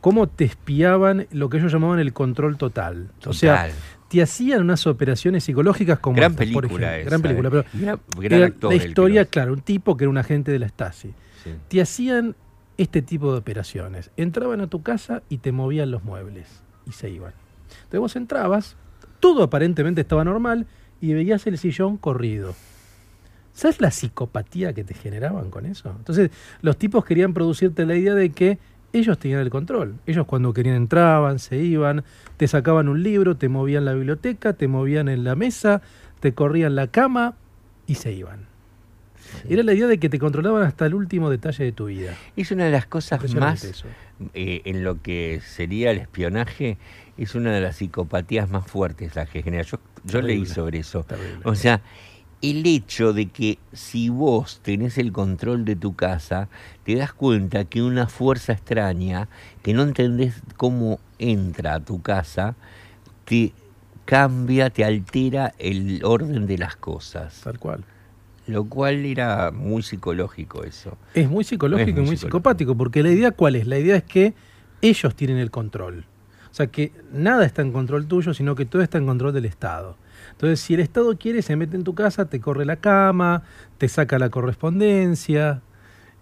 cómo 0.00 0.28
te 0.28 0.44
espiaban 0.44 1.26
lo 1.32 1.48
que 1.48 1.56
ellos 1.58 1.72
llamaban 1.72 1.98
el 1.98 2.12
control 2.12 2.56
total. 2.56 3.08
O 3.26 3.32
sea, 3.32 3.54
Total. 3.64 3.70
te 4.08 4.22
hacían 4.22 4.60
unas 4.62 4.86
operaciones 4.86 5.42
psicológicas 5.42 5.98
como 5.98 6.16
gran 6.16 6.32
estas, 6.32 6.46
por 6.52 6.62
película 6.62 6.96
ejemplo. 6.96 7.00
esa, 7.00 7.08
gran 7.10 7.22
película, 7.22 7.48
eh. 7.48 7.50
pero 7.72 7.82
gran- 7.84 8.00
gran 8.28 8.42
actor 8.44 8.70
la 8.72 8.76
historia, 8.76 9.24
claro, 9.24 9.52
un 9.54 9.60
tipo 9.62 9.96
que 9.96 10.04
era 10.04 10.10
un 10.10 10.18
agente 10.18 10.52
de 10.52 10.58
la 10.60 10.68
Stasi. 10.68 11.08
sí. 11.42 11.50
Te 11.68 11.80
hacían 11.82 12.36
este 12.78 13.02
tipo 13.02 13.32
de 13.32 13.38
operaciones. 13.38 14.10
Entraban 14.16 14.60
a 14.60 14.68
tu 14.68 14.82
casa 14.82 15.22
y 15.28 15.38
te 15.38 15.52
movían 15.52 15.90
los 15.90 16.04
muebles 16.04 16.62
y 16.86 16.92
se 16.92 17.10
iban. 17.10 17.34
Entonces 17.68 18.00
vos 18.00 18.16
entrabas, 18.16 18.76
todo 19.20 19.42
aparentemente 19.42 20.00
estaba 20.00 20.24
normal 20.24 20.66
y 21.00 21.12
veías 21.12 21.46
el 21.46 21.58
sillón 21.58 21.98
corrido. 21.98 22.54
¿Sabes 23.52 23.80
la 23.80 23.90
psicopatía 23.90 24.72
que 24.72 24.84
te 24.84 24.94
generaban 24.94 25.50
con 25.50 25.66
eso? 25.66 25.92
Entonces, 25.96 26.30
los 26.62 26.76
tipos 26.76 27.04
querían 27.04 27.34
producirte 27.34 27.84
la 27.84 27.96
idea 27.96 28.14
de 28.14 28.30
que 28.30 28.58
ellos 28.92 29.18
tenían 29.18 29.40
el 29.40 29.50
control. 29.50 29.96
Ellos 30.06 30.26
cuando 30.26 30.52
querían 30.52 30.76
entraban, 30.76 31.40
se 31.40 31.56
iban, 31.56 32.04
te 32.36 32.46
sacaban 32.46 32.88
un 32.88 33.02
libro, 33.02 33.36
te 33.36 33.48
movían 33.48 33.84
la 33.84 33.94
biblioteca, 33.94 34.52
te 34.52 34.68
movían 34.68 35.08
en 35.08 35.24
la 35.24 35.34
mesa, 35.34 35.82
te 36.20 36.34
corrían 36.34 36.76
la 36.76 36.86
cama 36.86 37.34
y 37.88 37.96
se 37.96 38.12
iban. 38.12 38.46
Era 39.48 39.62
la 39.62 39.74
idea 39.74 39.86
de 39.86 39.98
que 39.98 40.08
te 40.08 40.18
controlaban 40.18 40.62
hasta 40.62 40.86
el 40.86 40.94
último 40.94 41.30
detalle 41.30 41.64
de 41.64 41.72
tu 41.72 41.86
vida. 41.86 42.14
Es 42.36 42.50
una 42.50 42.64
de 42.64 42.70
las 42.70 42.86
cosas 42.86 43.34
más 43.34 43.84
eh, 44.34 44.62
en 44.64 44.84
lo 44.84 45.00
que 45.00 45.40
sería 45.44 45.90
el 45.90 45.98
espionaje, 45.98 46.78
es 47.16 47.34
una 47.34 47.52
de 47.52 47.60
las 47.60 47.76
psicopatías 47.76 48.48
más 48.50 48.66
fuertes 48.66 49.16
las 49.16 49.28
que 49.28 49.42
genera. 49.42 49.62
Yo, 49.62 49.78
yo 50.04 50.22
leí 50.22 50.46
sobre 50.46 50.78
eso. 50.78 51.02
terrible. 51.04 51.40
O 51.44 51.54
sea, 51.54 51.82
el 52.40 52.64
hecho 52.66 53.12
de 53.12 53.26
que 53.26 53.58
si 53.72 54.08
vos 54.08 54.60
tenés 54.62 54.98
el 54.98 55.12
control 55.12 55.64
de 55.64 55.76
tu 55.76 55.94
casa, 55.94 56.48
te 56.84 56.94
das 56.94 57.12
cuenta 57.12 57.64
que 57.64 57.82
una 57.82 58.06
fuerza 58.06 58.52
extraña, 58.52 59.28
que 59.62 59.74
no 59.74 59.82
entendés 59.82 60.34
cómo 60.56 61.00
entra 61.18 61.74
a 61.74 61.80
tu 61.80 62.00
casa, 62.00 62.54
te 63.24 63.52
cambia, 64.04 64.70
te 64.70 64.84
altera 64.84 65.52
el 65.58 66.02
orden 66.04 66.46
de 66.46 66.58
las 66.58 66.76
cosas. 66.76 67.40
Tal 67.42 67.58
cual. 67.58 67.84
Lo 68.48 68.64
cual 68.64 69.04
era 69.04 69.50
muy 69.52 69.82
psicológico 69.82 70.64
eso. 70.64 70.96
Es 71.14 71.28
muy 71.28 71.44
psicológico 71.44 71.88
Es 71.90 71.94
muy 71.94 72.02
y 72.04 72.06
muy 72.06 72.16
psicológico. 72.16 72.38
psicopático, 72.38 72.76
porque 72.76 73.02
la 73.02 73.10
idea 73.10 73.30
cuál 73.30 73.56
es? 73.56 73.66
La 73.66 73.78
idea 73.78 73.96
es 73.96 74.04
que 74.04 74.34
ellos 74.80 75.14
tienen 75.14 75.36
el 75.38 75.50
control. 75.50 76.04
O 76.50 76.54
sea, 76.54 76.66
que 76.68 76.92
nada 77.12 77.44
está 77.44 77.62
en 77.62 77.72
control 77.72 78.06
tuyo, 78.06 78.32
sino 78.34 78.54
que 78.54 78.64
todo 78.64 78.82
está 78.82 78.98
en 78.98 79.06
control 79.06 79.32
del 79.34 79.44
Estado. 79.44 79.96
Entonces, 80.32 80.60
si 80.60 80.74
el 80.74 80.80
Estado 80.80 81.16
quiere, 81.18 81.42
se 81.42 81.56
mete 81.56 81.76
en 81.76 81.84
tu 81.84 81.94
casa, 81.94 82.24
te 82.24 82.40
corre 82.40 82.64
la 82.64 82.76
cama, 82.76 83.42
te 83.76 83.88
saca 83.88 84.18
la 84.18 84.30
correspondencia. 84.30 85.60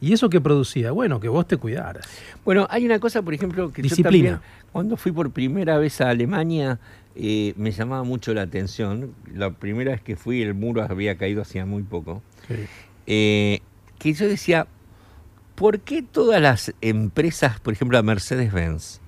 ¿Y 0.00 0.12
eso 0.12 0.28
qué 0.28 0.40
producía? 0.40 0.90
Bueno, 0.90 1.20
que 1.20 1.28
vos 1.28 1.46
te 1.46 1.56
cuidaras. 1.56 2.06
Bueno, 2.44 2.66
hay 2.70 2.84
una 2.84 2.98
cosa, 2.98 3.22
por 3.22 3.34
ejemplo, 3.34 3.72
que 3.72 3.82
Disciplina. 3.82 4.28
yo 4.28 4.34
también, 4.36 4.50
cuando 4.72 4.96
fui 4.96 5.12
por 5.12 5.30
primera 5.30 5.78
vez 5.78 6.00
a 6.00 6.10
Alemania, 6.10 6.78
eh, 7.16 7.54
me 7.56 7.70
llamaba 7.72 8.02
mucho 8.04 8.34
la 8.34 8.42
atención. 8.42 9.14
La 9.34 9.50
primera 9.50 9.92
vez 9.92 10.00
que 10.02 10.16
fui, 10.16 10.42
el 10.42 10.54
muro 10.54 10.82
había 10.82 11.16
caído 11.16 11.42
hacía 11.42 11.64
muy 11.66 11.82
poco. 11.82 12.22
Eh, 13.06 13.60
que 13.98 14.12
yo 14.12 14.28
decía, 14.28 14.66
¿por 15.54 15.80
qué 15.80 16.02
todas 16.02 16.40
las 16.42 16.74
empresas, 16.80 17.58
por 17.60 17.72
ejemplo, 17.72 17.96
la 17.98 18.02
Mercedes-Benz, 18.02 19.00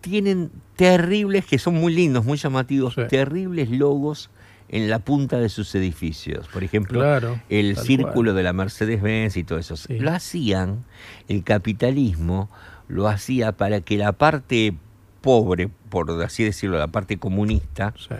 tienen 0.00 0.50
terribles, 0.76 1.46
que 1.46 1.58
son 1.58 1.74
muy 1.74 1.94
lindos, 1.94 2.24
muy 2.24 2.36
llamativos, 2.38 2.94
Sí. 2.94 3.02
terribles 3.08 3.70
logos 3.70 4.30
en 4.68 4.90
la 4.90 4.98
punta 5.00 5.38
de 5.38 5.48
sus 5.48 5.74
edificios? 5.74 6.46
Por 6.48 6.62
ejemplo, 6.64 7.00
Claro, 7.00 7.40
el 7.48 7.76
círculo 7.76 8.12
cual. 8.32 8.36
de 8.36 8.42
la 8.42 8.52
Mercedes-Benz 8.52 9.36
y 9.36 9.44
todo 9.44 9.58
eso. 9.58 9.76
Sí. 9.76 9.98
Lo 9.98 10.10
hacían, 10.12 10.84
el 11.28 11.42
capitalismo 11.42 12.50
lo 12.88 13.08
hacía 13.08 13.52
para 13.52 13.80
que 13.80 13.96
la 13.96 14.12
parte 14.12 14.74
pobre, 15.22 15.70
por 16.04 16.22
así 16.22 16.44
decirlo, 16.44 16.78
la 16.78 16.88
parte 16.88 17.16
comunista, 17.16 17.94
Sí, 17.96 18.14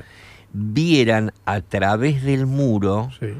vieran 0.53 1.33
a 1.45 1.61
través 1.61 2.23
del 2.23 2.47
muro 2.47 3.11
sí, 3.21 3.35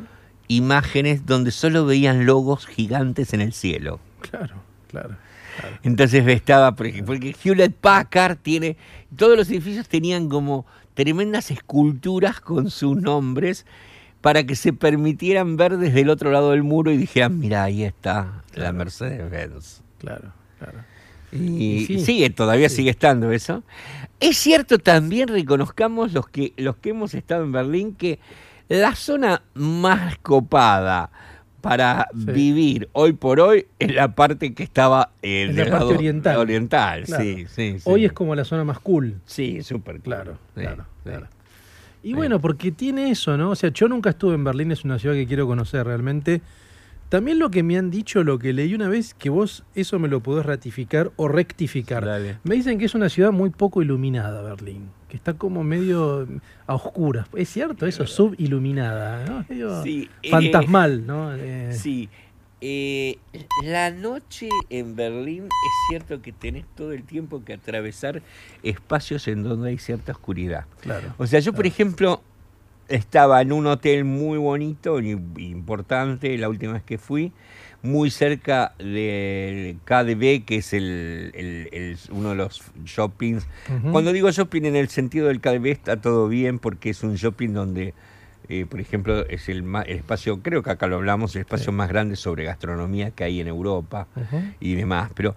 imágenes 0.49 1.25
donde 1.25 1.51
solo 1.51 1.87
veían 1.87 2.27
logos 2.27 2.67
gigantes 2.67 3.33
en 3.33 3.41
el 3.41 3.53
cielo. 3.55 3.99
claro, 4.21 4.57
claro. 4.89 5.17
claro. 5.59 5.77
Entonces 5.83 6.27
estaba, 6.27 6.73
porque, 6.77 7.03
porque 7.03 7.35
Hewlett 7.43 7.75
Packard 7.75 8.37
tiene, 8.37 8.77
todos 9.17 9.39
los 9.39 9.49
edificios 9.49 9.89
tenían 9.89 10.29
como 10.29 10.67
tremendas 10.93 11.51
esculturas 11.51 12.41
con 12.41 12.71
sus 12.71 13.01
nombres 13.01 13.65
para 14.21 14.45
que 14.45 14.55
se 14.55 14.75
permitieran 14.75 15.57
ver 15.57 15.79
desde 15.79 16.03
el 16.03 16.11
otro 16.11 16.31
lado 16.31 16.51
del 16.51 16.63
muro 16.63 16.91
y 16.91 16.99
dijeran, 16.99 17.39
mira, 17.39 17.63
ahí 17.65 17.85
está 17.85 18.43
la 18.55 18.73
Mercedes-Benz. 18.73 19.81
Claro, 19.99 20.33
claro. 20.59 20.81
Y, 21.33 21.39
Y 21.39 21.87
sí. 21.87 22.01
sigue, 22.01 22.31
todavía 22.31 22.69
sigue 22.69 22.91
estando 22.91 23.33
eso. 23.33 23.63
Es 24.21 24.39
cierto 24.39 24.79
también, 24.79 25.29
reconozcamos 25.29 26.13
los 26.13 26.29
que, 26.29 26.53
los 26.57 26.77
que 26.77 26.91
hemos 26.91 27.15
estado 27.15 27.45
en 27.45 27.53
Berlín, 27.53 27.95
que 27.95 28.19
la 28.69 28.95
zona 28.95 29.43
más 29.55 30.17
copada 30.19 31.11
para 31.61 32.09
Sí. 32.15 32.31
vivir 32.33 32.89
hoy 32.93 33.13
por 33.13 33.41
hoy 33.41 33.67
es 33.79 33.93
la 33.95 34.15
parte 34.15 34.55
que 34.55 34.63
estaba 34.63 35.11
eh, 35.23 35.47
En 35.51 35.57
la 35.57 35.69
parte 35.71 35.95
oriental. 35.95 36.37
oriental, 36.39 37.05
Claro. 37.05 37.23
sí, 37.25 37.47
sí, 37.49 37.79
sí. 37.79 37.83
Hoy 37.85 38.05
es 38.05 38.13
como 38.13 38.35
la 38.35 38.45
zona 38.45 38.65
más 38.65 38.79
cool. 38.79 39.17
Sí, 39.27 39.63
súper 39.63 40.01
Claro, 40.01 40.39
claro, 40.55 40.87
claro. 41.03 41.27
Y 42.03 42.15
bueno, 42.15 42.41
porque 42.41 42.71
tiene 42.71 43.11
eso, 43.11 43.37
¿no? 43.37 43.51
O 43.51 43.57
sea, 43.57 43.71
yo 43.71 43.89
nunca 43.89 44.11
estuve 44.11 44.35
en 44.37 44.45
Berlín, 44.45 44.71
es 44.71 44.85
una 44.85 44.97
ciudad 44.99 45.17
que 45.17 45.27
quiero 45.27 45.47
conocer 45.49 45.85
realmente. 45.85 46.41
También 47.09 47.39
lo 47.39 47.51
que 47.51 47.63
me 47.63 47.79
han 47.79 47.91
dicho, 47.91 48.25
lo 48.25 48.39
que 48.39 48.53
leí 48.53 48.75
una 48.75 48.89
vez, 48.89 49.15
que 49.15 49.31
vos 49.31 49.65
eso 49.75 49.99
me 49.99 50.09
lo 50.09 50.21
podés 50.23 50.45
ratificar 50.45 51.13
o 51.17 51.29
rectificar. 51.29 52.05
Dale. 52.05 52.39
Me 52.43 52.57
dicen 52.57 52.79
que 52.79 52.85
es 52.87 52.95
una 52.95 53.09
ciudad 53.09 53.31
muy 53.31 53.51
poco 53.51 53.81
iluminada, 53.81 54.43
Berlín. 54.43 54.89
Que 55.09 55.17
está 55.17 55.35
como 55.35 55.63
medio 55.63 56.27
a 56.67 56.75
oscuras. 56.75 57.29
Es 57.37 57.49
cierto, 57.49 57.87
eso, 57.87 58.07
subiluminada, 58.07 59.25
¿no? 59.25 59.45
Medio 59.49 59.83
Sí, 59.85 60.11
eh, 60.23 60.31
fantasmal, 60.31 61.07
¿no? 61.07 61.33
Eh, 61.35 61.73
Sí. 61.73 62.09
Eh, 62.63 63.19
la 63.63 63.91
noche 63.91 64.49
en 64.71 64.97
Berlín 64.97 65.45
es 65.45 65.73
cierto 65.91 66.23
que 66.23 66.33
tenés 66.33 66.65
todo 66.75 66.93
el 66.93 67.05
tiempo 67.05 67.45
que 67.45 67.53
atravesar 67.53 68.23
espacios 68.63 69.29
en 69.29 69.43
donde 69.43 69.69
hay 69.69 69.79
cierta 69.79 70.13
oscuridad. 70.13 70.65
Claro. 70.81 71.15
O 71.19 71.27
sea, 71.27 71.39
yo, 71.41 71.53
por 71.53 71.67
ejemplo, 71.67 72.23
estaba 72.89 73.41
en 73.43 73.53
un 73.53 73.67
hotel 73.67 74.05
muy 74.05 74.39
bonito 74.39 75.01
y 75.01 75.11
importante 75.39 76.37
la 76.39 76.49
última 76.49 76.75
vez 76.75 76.83
que 76.83 76.99
fui, 76.99 77.33
muy 77.83 78.11
cerca 78.11 78.75
del 78.79 79.79
KDB, 79.85 80.45
que 80.45 80.57
es 80.57 80.73
el, 80.73 81.31
el- 81.35 81.69
el- 81.73 81.99
uno 82.11 82.31
de 82.31 82.35
los 82.37 82.63
shoppings. 82.85 83.47
Cuando 83.93 84.13
digo 84.13 84.31
shopping 84.31 84.63
en 84.65 84.77
el 84.77 84.89
sentido 84.89 85.29
del 85.29 85.41
KDB 85.41 85.67
está 85.71 86.01
todo 86.01 86.29
bien 86.29 86.59
porque 86.59 86.91
es 86.91 87.03
un 87.03 87.15
shopping 87.17 87.51
donde, 87.53 87.95
eh, 88.49 88.67
por 88.69 88.81
ejemplo, 88.81 89.27
es 89.29 89.49
el, 89.49 89.63
ma- 89.63 89.83
el 89.83 89.99
espacio, 89.99 90.41
creo 90.43 90.63
que 90.63 90.71
acá 90.71 90.87
lo 90.87 90.97
hablamos, 90.97 91.35
el 91.37 91.41
espacio 91.43 91.73
más 91.73 91.89
grande 91.89 92.17
sobre 92.17 92.45
gastronomía 92.45 93.11
que 93.11 93.25
hay 93.25 93.41
en 93.41 93.49
Europa 93.49 94.07
y 94.61 94.75
demás. 94.75 95.11
Pero, 95.15 95.35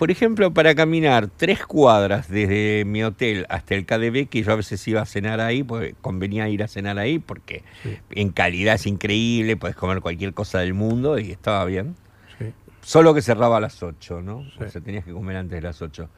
por 0.00 0.10
ejemplo, 0.10 0.50
para 0.54 0.74
caminar 0.74 1.28
tres 1.36 1.66
cuadras 1.66 2.30
desde 2.30 2.84
mi 2.86 3.02
hotel 3.04 3.44
hasta 3.50 3.74
el 3.74 3.84
KDB, 3.84 4.28
que 4.30 4.42
yo 4.42 4.50
a 4.52 4.56
veces 4.56 4.88
iba 4.88 5.02
a 5.02 5.04
cenar 5.04 5.40
ahí, 5.42 5.62
pues 5.62 5.94
convenía 6.00 6.48
ir 6.48 6.62
a 6.62 6.68
cenar 6.68 6.98
ahí 6.98 7.18
porque 7.18 7.64
Sí. 7.82 7.98
en 8.12 8.30
calidad 8.30 8.76
es 8.76 8.86
increíble, 8.86 9.58
puedes 9.58 9.76
comer 9.76 10.00
cualquier 10.00 10.32
cosa 10.32 10.60
del 10.60 10.72
mundo 10.72 11.18
y 11.18 11.30
estaba 11.32 11.66
bien. 11.66 11.96
Sí. 12.38 12.46
Solo 12.80 13.12
que 13.12 13.20
cerraba 13.20 13.58
a 13.58 13.60
las 13.60 13.82
8, 13.82 14.22
¿no? 14.22 14.42
Sí. 14.56 14.64
O 14.64 14.68
sea, 14.70 14.80
tenías 14.80 15.04
que 15.04 15.12
comer 15.12 15.36
antes 15.36 15.56
de 15.56 15.60
las 15.68 15.82
8. 15.82 16.08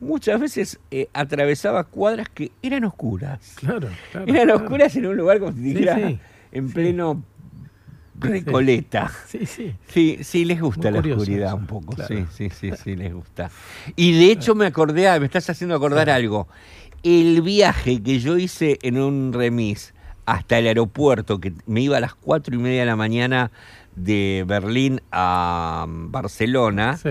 Muchas 0.00 0.38
veces 0.38 0.78
eh, 0.90 1.08
atravesaba 1.14 1.84
cuadras 1.84 2.28
que 2.28 2.52
eran 2.60 2.84
oscuras. 2.84 3.54
Claro, 3.56 3.88
claro. 4.12 4.26
Eran 4.28 4.48
claro. 4.48 4.56
oscuras 4.64 4.94
en 4.96 5.06
un 5.06 5.16
lugar 5.16 5.38
como 5.38 5.52
si 5.52 5.58
Sí, 5.62 5.64
dijera 5.72 5.96
sí. 5.96 6.18
en 6.52 6.68
Sí. 6.68 6.74
pleno 6.74 7.24
Recoleta. 8.18 9.10
Sí, 9.26 9.44
sí. 9.46 9.74
Sí, 9.88 10.18
sí, 10.22 10.44
les 10.44 10.60
gusta 10.60 10.90
Muy 10.90 11.02
la 11.02 11.14
oscuridad 11.16 11.48
eso, 11.48 11.56
un 11.56 11.66
poco. 11.66 11.94
claro. 11.94 12.14
Sí, 12.14 12.26
sí, 12.32 12.50
sí, 12.50 12.70
sí, 12.82 12.96
les 12.96 13.12
gusta. 13.12 13.50
Y 13.96 14.12
de 14.18 14.30
hecho 14.32 14.54
me 14.54 14.66
acordé, 14.66 15.08
ah, 15.08 15.18
me 15.18 15.26
estás 15.26 15.48
haciendo 15.50 15.74
acordar 15.74 16.08
algo. 16.10 16.46
El 17.02 17.42
viaje 17.42 18.02
que 18.02 18.20
yo 18.20 18.38
hice 18.38 18.78
en 18.82 18.98
un 18.98 19.32
remis 19.32 19.92
hasta 20.26 20.58
el 20.58 20.66
aeropuerto, 20.68 21.38
que 21.40 21.52
me 21.66 21.80
iba 21.82 21.96
a 21.96 22.00
las 22.00 22.14
cuatro 22.14 22.54
y 22.54 22.58
media 22.58 22.80
de 22.80 22.86
la 22.86 22.96
mañana 22.96 23.50
de 23.96 24.44
Berlín 24.46 25.00
a 25.12 25.84
Barcelona, 25.88 26.96
Sí. 26.96 27.10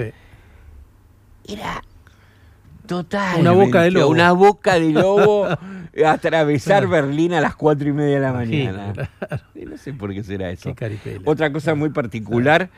era 1.48 1.84
total. 2.88 3.40
Una 3.42 3.52
boca 3.52 3.82
de 3.84 3.92
lobo. 3.92 4.10
Una 4.12 4.32
boca 4.32 4.80
de 4.80 4.90
lobo 4.92 5.48
atravesar 6.06 6.88
Berlín 6.88 7.34
a 7.34 7.42
las 7.42 7.56
cuatro 7.56 7.88
y 7.90 7.94
media 7.94 8.16
de 8.16 8.22
la 8.22 8.34
mañana. 8.34 8.94
No 9.56 9.78
sé 9.78 9.94
por 9.94 10.14
qué 10.14 10.24
será 10.24 10.50
eso. 10.50 10.74
Qué. 10.76 11.20
Otra 11.26 11.52
cosa 11.52 11.76
muy 11.76 11.90
particular, 11.90 12.70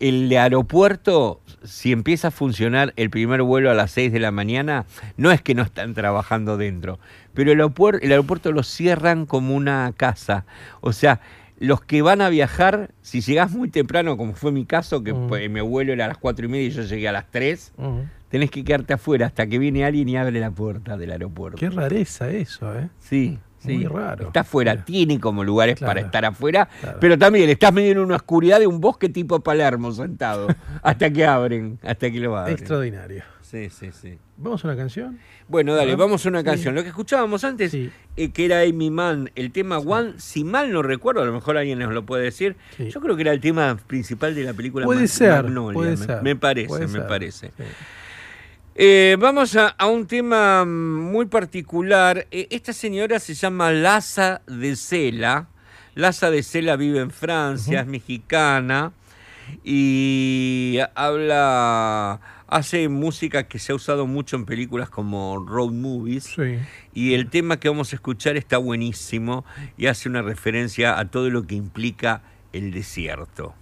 el 0.00 0.30
aeropuerto, 0.36 1.40
si 1.62 1.92
empieza 1.92 2.28
a 2.28 2.30
funcionar 2.30 2.92
el 2.96 3.10
primer 3.10 3.42
vuelo 3.42 3.70
a 3.70 3.74
las 3.74 3.90
6 3.92 4.12
de 4.12 4.18
la 4.20 4.30
mañana, 4.30 4.84
no 5.16 5.30
es 5.30 5.42
que 5.42 5.54
no 5.54 5.62
están 5.62 5.94
trabajando 5.94 6.56
dentro, 6.56 6.98
pero 7.34 7.52
el 7.52 7.58
aeropuerto, 7.58 8.04
el 8.04 8.10
aeropuerto 8.10 8.52
lo 8.52 8.62
cierran 8.62 9.26
como 9.26 9.54
una 9.54 9.92
casa. 9.96 10.44
O 10.80 10.92
sea, 10.92 11.20
los 11.60 11.80
que 11.82 12.02
van 12.02 12.20
a 12.20 12.28
viajar, 12.30 12.90
si 13.02 13.20
llegás 13.20 13.52
muy 13.52 13.68
temprano, 13.70 14.16
como 14.16 14.32
fue 14.34 14.50
mi 14.50 14.64
caso, 14.64 15.04
que 15.04 15.12
Mm. 15.12 15.52
mi 15.52 15.60
abuelo 15.60 15.92
era 15.92 16.06
a 16.06 16.08
las 16.08 16.18
4 16.18 16.46
y 16.46 16.48
media 16.48 16.66
y 16.66 16.70
yo 16.70 16.82
llegué 16.82 17.06
a 17.08 17.12
las 17.12 17.30
3, 17.30 17.72
Ujú. 17.76 18.04
Tenés 18.32 18.50
que 18.50 18.64
quedarte 18.64 18.94
afuera 18.94 19.26
hasta 19.26 19.46
que 19.46 19.58
viene 19.58 19.84
alguien 19.84 20.08
y 20.08 20.16
abre 20.16 20.40
la 20.40 20.50
puerta 20.50 20.96
del 20.96 21.12
aeropuerto. 21.12 21.58
Qué 21.58 21.68
rareza 21.70 22.30
eso, 22.30 22.74
¿eh? 22.76 22.88
Sí, 22.98 23.38
sí. 23.58 23.74
Muy 23.76 23.84
raro. 23.86 24.26
Está 24.28 24.40
afuera, 24.40 24.72
Claro. 24.72 24.84
tiene 24.86 25.20
como 25.20 25.44
lugares 25.44 25.76
Claro. 25.76 25.90
para 25.90 26.00
estar 26.00 26.24
afuera, 26.24 26.66
Claro. 26.80 26.98
pero 27.00 27.18
también 27.18 27.48
estás 27.50 27.72
medio 27.74 27.92
en 27.92 27.98
una 27.98 28.16
oscuridad 28.16 28.58
de 28.58 28.66
un 28.66 28.80
bosque 28.80 29.08
tipo 29.10 29.38
Palermo 29.40 29.92
sentado, 29.92 30.48
hasta 30.82 31.10
que 31.12 31.24
abren, 31.26 31.78
hasta 31.82 32.10
que 32.10 32.18
lo 32.18 32.36
abren. 32.36 32.54
Extraordinario. 32.56 33.22
Sí, 33.42 33.68
sí, 33.68 33.90
sí. 33.92 34.18
¿Vamos 34.38 34.64
a 34.64 34.68
una 34.68 34.76
canción? 34.78 35.18
Bueno, 35.46 35.74
dale, 35.74 35.94
vamos 35.94 36.24
a 36.24 36.30
una 36.30 36.38
sí. 36.38 36.44
canción. 36.46 36.74
Lo 36.74 36.82
que 36.82 36.88
escuchábamos 36.88 37.44
antes, 37.44 37.70
Sí. 37.70 37.90
eh, 38.16 38.30
que 38.30 38.46
era 38.46 38.62
Amy 38.62 38.88
Mann, 38.90 39.30
el 39.34 39.52
tema 39.52 39.76
One, 39.78 40.14
si 40.16 40.42
mal 40.42 40.72
no 40.72 40.80
recuerdo, 40.82 41.20
a 41.20 41.26
lo 41.26 41.34
mejor 41.34 41.58
alguien 41.58 41.78
nos 41.78 41.92
lo 41.92 42.06
puede 42.06 42.24
decir, 42.24 42.56
yo 42.78 42.98
creo 43.02 43.14
que 43.14 43.20
era 43.20 43.32
el 43.32 43.40
tema 43.42 43.76
principal 43.86 44.34
de 44.34 44.44
la 44.44 44.54
película 44.54 44.86
Puede 44.86 45.06
ser, 45.06 45.44
puede 45.74 45.90
me, 45.90 45.96
ser. 45.98 46.22
me 46.22 46.34
parece, 46.34 46.66
puede 46.68 46.86
me 46.86 46.92
ser, 46.92 47.06
parece. 47.06 47.50
Eh, 48.74 49.16
vamos 49.18 49.54
a, 49.56 49.68
a 49.68 49.86
un 49.86 50.06
tema 50.06 50.64
muy 50.64 51.26
particular. 51.26 52.26
Eh, 52.30 52.48
esta 52.50 52.72
señora 52.72 53.18
se 53.18 53.34
llama 53.34 53.70
Laza 53.70 54.40
de 54.46 54.76
Cela. 54.76 55.48
Laza 55.94 56.30
de 56.30 56.42
Cela 56.42 56.76
vive 56.76 57.00
en 57.00 57.10
Francia, 57.10 57.80
es 57.80 57.86
mexicana 57.86 58.92
y 59.62 60.78
habla, 60.94 62.20
hace 62.46 62.88
música 62.88 63.44
que 63.44 63.58
se 63.58 63.72
ha 63.72 63.74
usado 63.74 64.06
mucho 64.06 64.36
en 64.36 64.46
películas 64.46 64.88
como 64.88 65.44
road 65.44 65.72
movies. 65.72 66.24
Sí. 66.24 66.58
Y 66.94 67.12
el 67.12 67.28
tema 67.28 67.58
que 67.58 67.68
vamos 67.68 67.92
a 67.92 67.96
escuchar 67.96 68.36
está 68.36 68.56
buenísimo 68.56 69.44
y 69.76 69.86
hace 69.86 70.08
una 70.08 70.22
referencia 70.22 70.98
a 70.98 71.10
todo 71.10 71.28
lo 71.28 71.46
que 71.46 71.54
implica 71.54 72.22
el 72.52 72.70
desierto. 72.70 73.54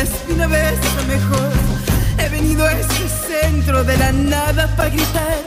La 0.00 0.04
espina 0.04 0.46
besa 0.46 1.02
mejor. 1.06 1.52
He 2.18 2.28
venido 2.30 2.64
a 2.64 2.72
ese 2.72 3.06
centro 3.28 3.84
de 3.84 3.98
la 3.98 4.12
nada 4.12 4.66
para 4.74 4.88
gritar 4.88 5.38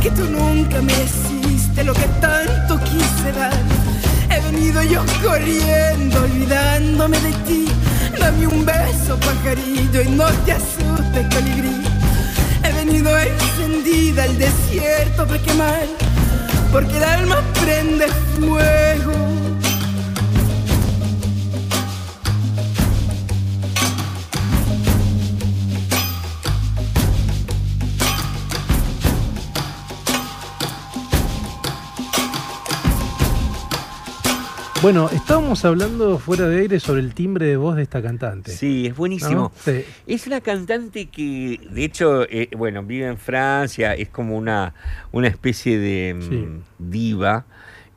que 0.00 0.10
tú 0.10 0.24
nunca 0.24 0.80
mereciste 0.80 1.84
lo 1.84 1.92
que 1.92 2.08
tanto 2.18 2.80
quise 2.90 3.30
dar. 3.38 3.52
He 4.30 4.40
venido 4.50 4.82
yo 4.82 5.02
corriendo, 5.22 6.22
olvidándome 6.22 7.18
de 7.20 7.32
ti. 7.46 7.66
Dame 8.18 8.46
un 8.46 8.64
beso, 8.64 9.18
pajarillo, 9.18 10.00
y 10.00 10.08
no 10.08 10.28
te 10.46 10.52
asustes, 10.52 11.26
colibrí. 11.34 11.82
He 12.64 12.72
venido 12.72 13.10
encendida 13.18 14.22
al 14.22 14.38
desierto 14.38 15.26
para 15.26 15.42
quemar 15.42 15.86
porque 16.72 16.96
el 16.96 17.04
alma 17.04 17.38
prende 17.60 18.06
fuego. 18.38 19.53
Bueno, 34.84 35.08
estábamos 35.10 35.64
hablando 35.64 36.18
fuera 36.18 36.46
de 36.46 36.60
aire 36.60 36.78
sobre 36.78 37.00
el 37.00 37.14
timbre 37.14 37.46
de 37.46 37.56
voz 37.56 37.74
de 37.74 37.84
esta 37.84 38.02
cantante. 38.02 38.52
Sí, 38.52 38.86
es 38.86 38.94
buenísimo. 38.94 39.34
¿No? 39.34 39.52
Sí. 39.64 39.82
Es 40.06 40.26
una 40.26 40.42
cantante 40.42 41.06
que, 41.06 41.58
de 41.70 41.84
hecho, 41.84 42.24
eh, 42.24 42.50
bueno, 42.54 42.82
vive 42.82 43.06
en 43.06 43.16
Francia, 43.16 43.94
es 43.94 44.10
como 44.10 44.36
una, 44.36 44.74
una 45.10 45.28
especie 45.28 45.78
de 45.78 46.12
mm, 46.12 46.22
Sí. 46.28 46.48
diva, 46.78 47.46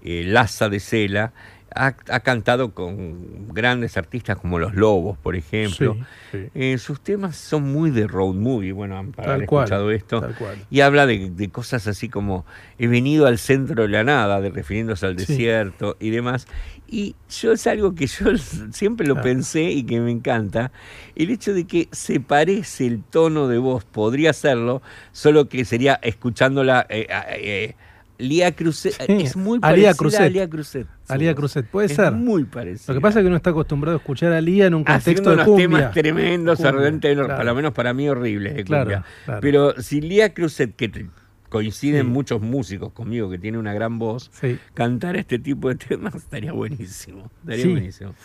eh, 0.01 0.23
Laza 0.27 0.69
de 0.69 0.79
Cela. 0.79 1.33
Ha, 1.79 1.95
ha 2.09 2.19
cantado 2.21 2.73
con 2.73 3.47
grandes 3.53 3.97
artistas 3.97 4.37
como 4.37 4.57
Los 4.59 4.73
Lobos, 4.73 5.17
por 5.19 5.35
ejemplo. 5.35 5.93
Sí, 6.31 6.37
sí. 6.43 6.49
Eh, 6.55 6.77
sus 6.79 6.99
temas 7.01 7.35
son 7.35 7.63
muy 7.71 7.91
de 7.91 8.07
road 8.07 8.33
movie, 8.33 8.71
bueno, 8.71 8.97
han 8.97 9.11
Tal 9.11 9.45
cual, 9.45 9.65
escuchado 9.65 9.91
esto. 9.91 10.21
tal 10.21 10.35
cual. 10.35 10.57
Y 10.69 10.81
habla 10.81 11.05
de, 11.05 11.29
de 11.29 11.49
cosas 11.49 11.85
así 11.87 12.09
como 12.09 12.45
he 12.79 12.87
venido 12.87 13.27
al 13.27 13.37
centro 13.37 13.83
de 13.83 13.89
la 13.89 14.03
nada, 14.03 14.41
de, 14.41 14.49
refiriéndose 14.49 15.05
al 15.05 15.19
Sí. 15.19 15.25
desierto 15.27 15.97
y 15.99 16.09
demás. 16.09 16.47
Y 16.87 17.15
yo 17.29 17.51
es 17.51 17.67
algo 17.67 17.93
que 17.95 18.07
yo 18.07 18.25
siempre 18.71 19.05
lo 19.05 19.13
Claro. 19.15 19.25
pensé 19.29 19.63
y 19.71 19.83
que 19.83 19.99
me 19.99 20.09
encanta, 20.11 20.71
el 21.15 21.29
hecho 21.29 21.53
de 21.53 21.65
que 21.65 21.89
se 21.91 22.19
parece 22.19 22.87
el 22.87 23.03
tono 23.03 23.47
de 23.47 23.57
voz, 23.57 23.83
podría 23.85 24.33
serlo, 24.33 24.81
solo 25.11 25.47
que 25.49 25.63
sería 25.65 25.99
escuchándola. 26.01 26.85
Eh, 26.89 27.07
eh, 27.35 27.75
Lía 28.19 28.51
Cruzet, 28.55 28.93
Sí, 29.05 29.13
es 29.23 29.35
muy 29.35 29.59
parecida 29.59 29.91
a 29.91 29.93
Cruzet. 29.93 30.31
Lía 30.31 30.49
Cruzet. 30.49 30.87
Alía. 31.07 31.35
Cruzet, 31.35 31.67
puede 31.67 31.85
Es 31.87 31.93
ser. 31.95 32.11
muy 32.13 32.45
parecida. 32.45 32.93
Lo 32.93 32.99
que 32.99 33.01
pasa 33.01 33.19
es 33.19 33.23
que 33.23 33.27
uno 33.27 33.37
está 33.37 33.51
acostumbrado 33.51 33.97
a 33.97 33.99
escuchar 33.99 34.33
a 34.33 34.41
Lía 34.41 34.65
en 34.65 34.73
un 34.73 34.83
contexto 34.83 35.11
haciendo 35.11 35.29
de 35.29 35.35
unos 35.35 35.45
cumbia. 35.47 35.67
temas 35.67 35.91
tremendos, 35.93 36.59
realmente, 36.59 37.13
claro. 37.13 37.35
por 37.35 37.45
lo 37.45 37.55
menos 37.55 37.73
para 37.73 37.93
mí 37.93 38.09
horribles 38.09 38.55
de 38.55 38.63
Claro, 38.63 38.83
cumbia. 38.85 39.05
claro. 39.25 39.41
Pero 39.41 39.81
si 39.81 40.01
Lía 40.01 40.33
Cruzet, 40.33 40.75
que 40.75 41.07
coinciden 41.49 42.07
Sí. 42.07 42.11
muchos 42.11 42.41
músicos 42.41 42.91
conmigo, 42.91 43.29
que 43.29 43.37
tiene 43.37 43.57
una 43.57 43.73
gran 43.73 43.99
voz, 43.99 44.29
Sí, 44.33 44.57
cantar 44.73 45.15
este 45.15 45.39
tipo 45.39 45.69
de 45.69 45.75
temas 45.75 46.13
estaría 46.15 46.51
buenísimo. 46.51 47.31
Estaría 47.43 47.63
Sí. 47.63 47.71
buenísimo. 47.71 48.15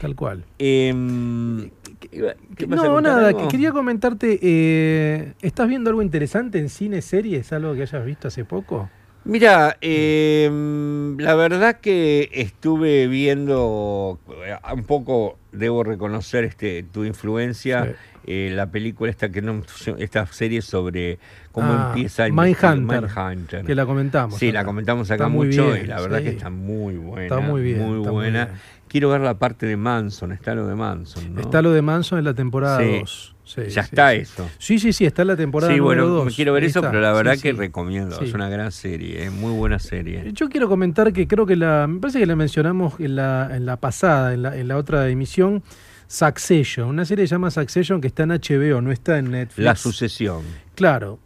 tal 0.00 0.16
cual. 0.16 0.44
Em, 0.58 1.70
¿qué, 2.00 2.08
qué 2.56 2.64
a 2.64 2.66
No, 2.66 3.00
nada, 3.00 3.28
algo? 3.28 3.42
que 3.42 3.48
quería 3.48 3.70
comentarte, 3.70 4.38
eh, 4.42 5.34
¿estás 5.42 5.68
viendo 5.68 5.90
algo 5.90 6.02
interesante 6.02 6.58
en 6.58 6.68
cine, 6.68 7.02
series, 7.02 7.52
algo 7.52 7.72
que 7.74 7.82
hayas 7.82 8.04
visto 8.04 8.26
hace 8.26 8.44
poco? 8.44 8.90
Mira, 9.24 9.76
em, 9.80 11.16
la 11.18 11.34
verdad 11.36 11.78
que 11.80 12.28
estuve 12.32 13.06
viendo 13.06 14.18
eh, 14.44 14.56
un 14.74 14.82
poco, 14.84 15.38
debo 15.52 15.84
reconocer 15.84 16.42
este 16.44 16.82
tu 16.82 17.04
influencia, 17.04 17.84
Sí. 17.84 17.90
eh, 18.26 18.50
la 18.52 18.66
película 18.70 19.10
esta 19.10 19.28
que 19.30 19.40
no, 19.40 19.62
esta 19.98 20.26
serie 20.26 20.60
sobre 20.60 21.20
cómo 21.52 21.68
Ah, 21.72 21.92
empieza 21.94 22.26
el 22.26 22.32
Mindhunter, 22.32 23.02
Mindhunter. 23.14 23.64
Que 23.64 23.74
la 23.76 23.86
comentamos. 23.86 24.38
Sí, 24.38 24.48
acá. 24.48 24.58
la 24.60 24.64
comentamos 24.64 25.10
acá 25.12 25.28
mucho 25.28 25.70
bien, 25.72 25.84
y 25.84 25.86
la 25.86 26.00
verdad 26.00 26.18
sí. 26.18 26.24
que 26.24 26.30
está 26.30 26.50
muy 26.50 26.96
buena. 26.96 27.22
Está 27.22 27.40
muy 27.40 27.62
bien, 27.62 27.78
Muy 27.78 27.98
está 27.98 28.10
muy 28.10 28.20
buena. 28.22 28.44
bien. 28.46 28.58
Quiero 28.88 29.08
ver 29.08 29.20
la 29.22 29.38
parte 29.38 29.66
de 29.66 29.76
Manson, 29.76 30.32
está 30.32 30.54
lo 30.54 30.66
de 30.66 30.74
Manson, 30.74 31.34
¿no? 31.34 31.40
Está 31.40 31.62
lo 31.62 31.70
de 31.72 31.80
Manson 31.80 32.18
en 32.18 32.24
la 32.26 32.34
temporada 32.34 32.78
Sí. 32.80 32.98
2. 33.00 33.36
Sí, 33.41 33.41
ya 33.56 33.70
sí, 33.70 33.78
está 33.80 34.12
sí. 34.12 34.16
eso. 34.18 34.50
Sí, 34.58 34.78
sí, 34.78 34.92
sí, 34.92 35.04
está 35.04 35.24
la 35.24 35.36
temporada 35.36 35.72
Sí, 35.72 35.80
bueno, 35.80 36.02
número 36.02 36.24
2. 36.24 36.34
quiero 36.36 36.52
ver 36.52 36.62
Ahí 36.62 36.68
eso, 36.70 36.78
está. 36.80 36.90
pero 36.90 37.02
la 37.02 37.12
verdad 37.12 37.38
que 37.38 37.52
recomiendo. 37.52 38.20
Es 38.20 38.32
una 38.34 38.48
gran 38.48 38.72
serie, 38.72 39.24
es 39.24 39.32
muy 39.32 39.52
buena 39.52 39.78
serie. 39.78 40.30
Yo 40.32 40.48
quiero 40.48 40.68
comentar 40.68 41.12
que 41.12 41.26
creo 41.26 41.44
que 41.46 41.56
la. 41.56 41.86
Me 41.86 42.00
parece 42.00 42.18
que 42.18 42.26
la 42.26 42.36
mencionamos 42.36 42.94
en 43.00 43.16
la, 43.16 43.50
en 43.54 43.66
la 43.66 43.76
pasada, 43.76 44.32
en 44.34 44.42
la, 44.42 44.56
en 44.56 44.68
la 44.68 44.76
otra 44.76 45.08
emisión. 45.08 45.62
Succession, 46.08 46.88
una 46.88 47.06
serie 47.06 47.24
que 47.24 47.28
se 47.28 47.34
llama 47.36 47.50
Succession 47.50 48.00
que 48.00 48.08
está 48.08 48.24
en 48.24 48.30
HBO, 48.30 48.82
no 48.82 48.92
está 48.92 49.18
en 49.18 49.30
Netflix. 49.30 49.64
La 49.64 49.74
sucesión. 49.76 50.42
Claro. 50.74 51.18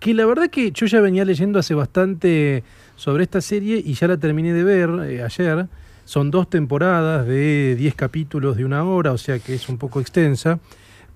Que 0.00 0.14
la 0.14 0.24
verdad 0.24 0.48
que 0.48 0.70
yo 0.72 0.86
ya 0.86 1.00
venía 1.02 1.24
leyendo 1.26 1.58
hace 1.58 1.74
bastante 1.74 2.64
sobre 2.96 3.24
esta 3.24 3.42
serie 3.42 3.82
y 3.84 3.92
ya 3.92 4.08
la 4.08 4.16
terminé 4.16 4.54
de 4.54 4.64
ver 4.64 4.88
eh, 5.06 5.22
ayer. 5.22 5.66
Son 6.06 6.30
dos 6.30 6.48
temporadas 6.48 7.26
de 7.26 7.74
10 7.76 7.94
capítulos 7.94 8.56
de 8.56 8.64
una 8.64 8.84
hora, 8.84 9.12
o 9.12 9.18
sea 9.18 9.38
que 9.38 9.54
es 9.54 9.68
un 9.68 9.76
poco 9.76 10.00
extensa. 10.00 10.60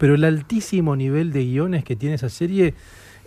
Pero 0.01 0.17
el 0.17 0.25
altísimo 0.25 0.97
nivel 0.97 1.31
de 1.33 1.45
guiones 1.45 1.85
que 1.85 1.95
tiene 1.95 2.17
esa 2.17 2.29
serie. 2.31 2.75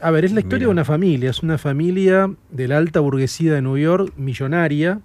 A 0.01 0.11
ver, 0.11 0.25
es 0.25 0.33
la 0.33 0.41
historia 0.41 0.57
Mira. 0.65 0.67
de 0.67 0.71
una 0.71 0.83
familia. 0.85 1.29
Es 1.29 1.41
una 1.43 1.57
familia 1.57 2.29
de 2.51 2.67
la 2.67 2.77
alta 2.77 2.99
burguesía 2.99 3.53
de 3.53 3.61
New 3.61 3.77
York, 3.77 4.11
millonaria. 4.17 4.99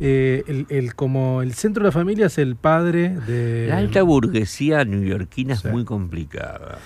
Eh, 0.00 0.42
el, 0.48 0.66
el- 0.70 0.94
como 0.96 1.42
el 1.42 1.52
centro 1.52 1.82
de 1.84 1.88
la 1.88 1.92
familia 1.92 2.26
es 2.26 2.38
el 2.38 2.56
padre 2.56 3.10
de. 3.26 3.66
La 3.68 3.76
alta 3.78 4.02
burguesía 4.02 4.84
neoyorquina 4.84 5.54
sí. 5.54 5.68
es 5.68 5.72
muy 5.72 5.84
complicada. 5.84 6.78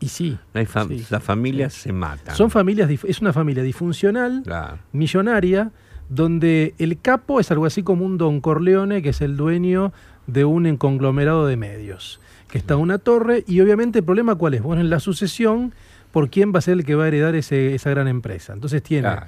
Y 0.00 0.08
sí. 0.08 0.36
No 0.54 0.60
fam- 0.62 0.88
sí, 0.88 1.06
las 1.10 1.22
familias 1.22 1.72
se 1.74 1.92
matan. 1.92 2.34
Son 2.34 2.50
familias, 2.50 2.90
es 3.04 3.20
una 3.20 3.32
familia 3.32 3.62
disfuncional, 3.62 4.42
Claro. 4.44 4.78
millonaria, 4.92 5.70
donde 6.08 6.74
el 6.78 6.98
capo 7.00 7.38
es 7.38 7.50
algo 7.50 7.64
así 7.66 7.82
como 7.82 8.04
un 8.04 8.18
Don 8.18 8.40
Corleone, 8.40 9.02
que 9.02 9.10
es 9.10 9.20
el 9.20 9.36
dueño 9.36 9.92
de 10.26 10.44
un 10.44 10.76
conglomerado 10.76 11.46
de 11.46 11.56
medios, 11.56 12.20
que 12.54 12.58
está 12.58 12.76
una 12.76 12.98
torre, 12.98 13.42
y 13.48 13.60
obviamente 13.62 13.98
el 13.98 14.04
problema 14.04 14.36
cuál 14.36 14.54
es, 14.54 14.62
bueno, 14.62 14.80
en 14.80 14.88
la 14.88 15.00
sucesión, 15.00 15.74
por 16.12 16.30
quién 16.30 16.52
va 16.54 16.58
a 16.60 16.62
ser 16.62 16.74
el 16.74 16.84
que 16.84 16.94
va 16.94 17.02
a 17.02 17.08
heredar 17.08 17.34
ese- 17.34 17.74
esa 17.74 17.90
gran 17.90 18.06
empresa. 18.06 18.52
Entonces 18.52 18.80
tiene, 18.80 19.08
Claro. 19.08 19.26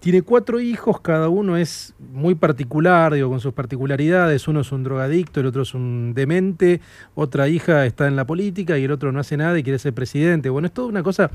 Tiene 0.00 0.22
cuatro 0.22 0.60
hijos, 0.60 1.00
cada 1.02 1.28
uno 1.28 1.56
es 1.58 1.94
muy 2.12 2.34
particular, 2.34 3.12
digo, 3.14 3.28
con 3.30 3.40
sus 3.40 3.52
particularidades. 3.54 4.48
Uno 4.48 4.60
es 4.60 4.70
un 4.72 4.82
drogadicto, 4.82 5.40
el 5.40 5.46
otro 5.46 5.60
es 5.62 5.72
un 5.74 6.12
demente, 6.14 6.80
otra 7.14 7.48
hija 7.48 7.84
está 7.86 8.06
en 8.06 8.16
la 8.16 8.26
política 8.26 8.78
y 8.78 8.84
el 8.84 8.92
otro 8.92 9.12
no 9.12 9.20
hace 9.20 9.36
nada 9.38 9.58
y 9.58 9.62
quiere 9.62 9.78
ser 9.78 9.92
presidente. 9.94 10.48
Bueno, 10.50 10.66
es 10.66 10.72
toda 10.74 10.88
una 10.88 11.02
cosa 11.02 11.30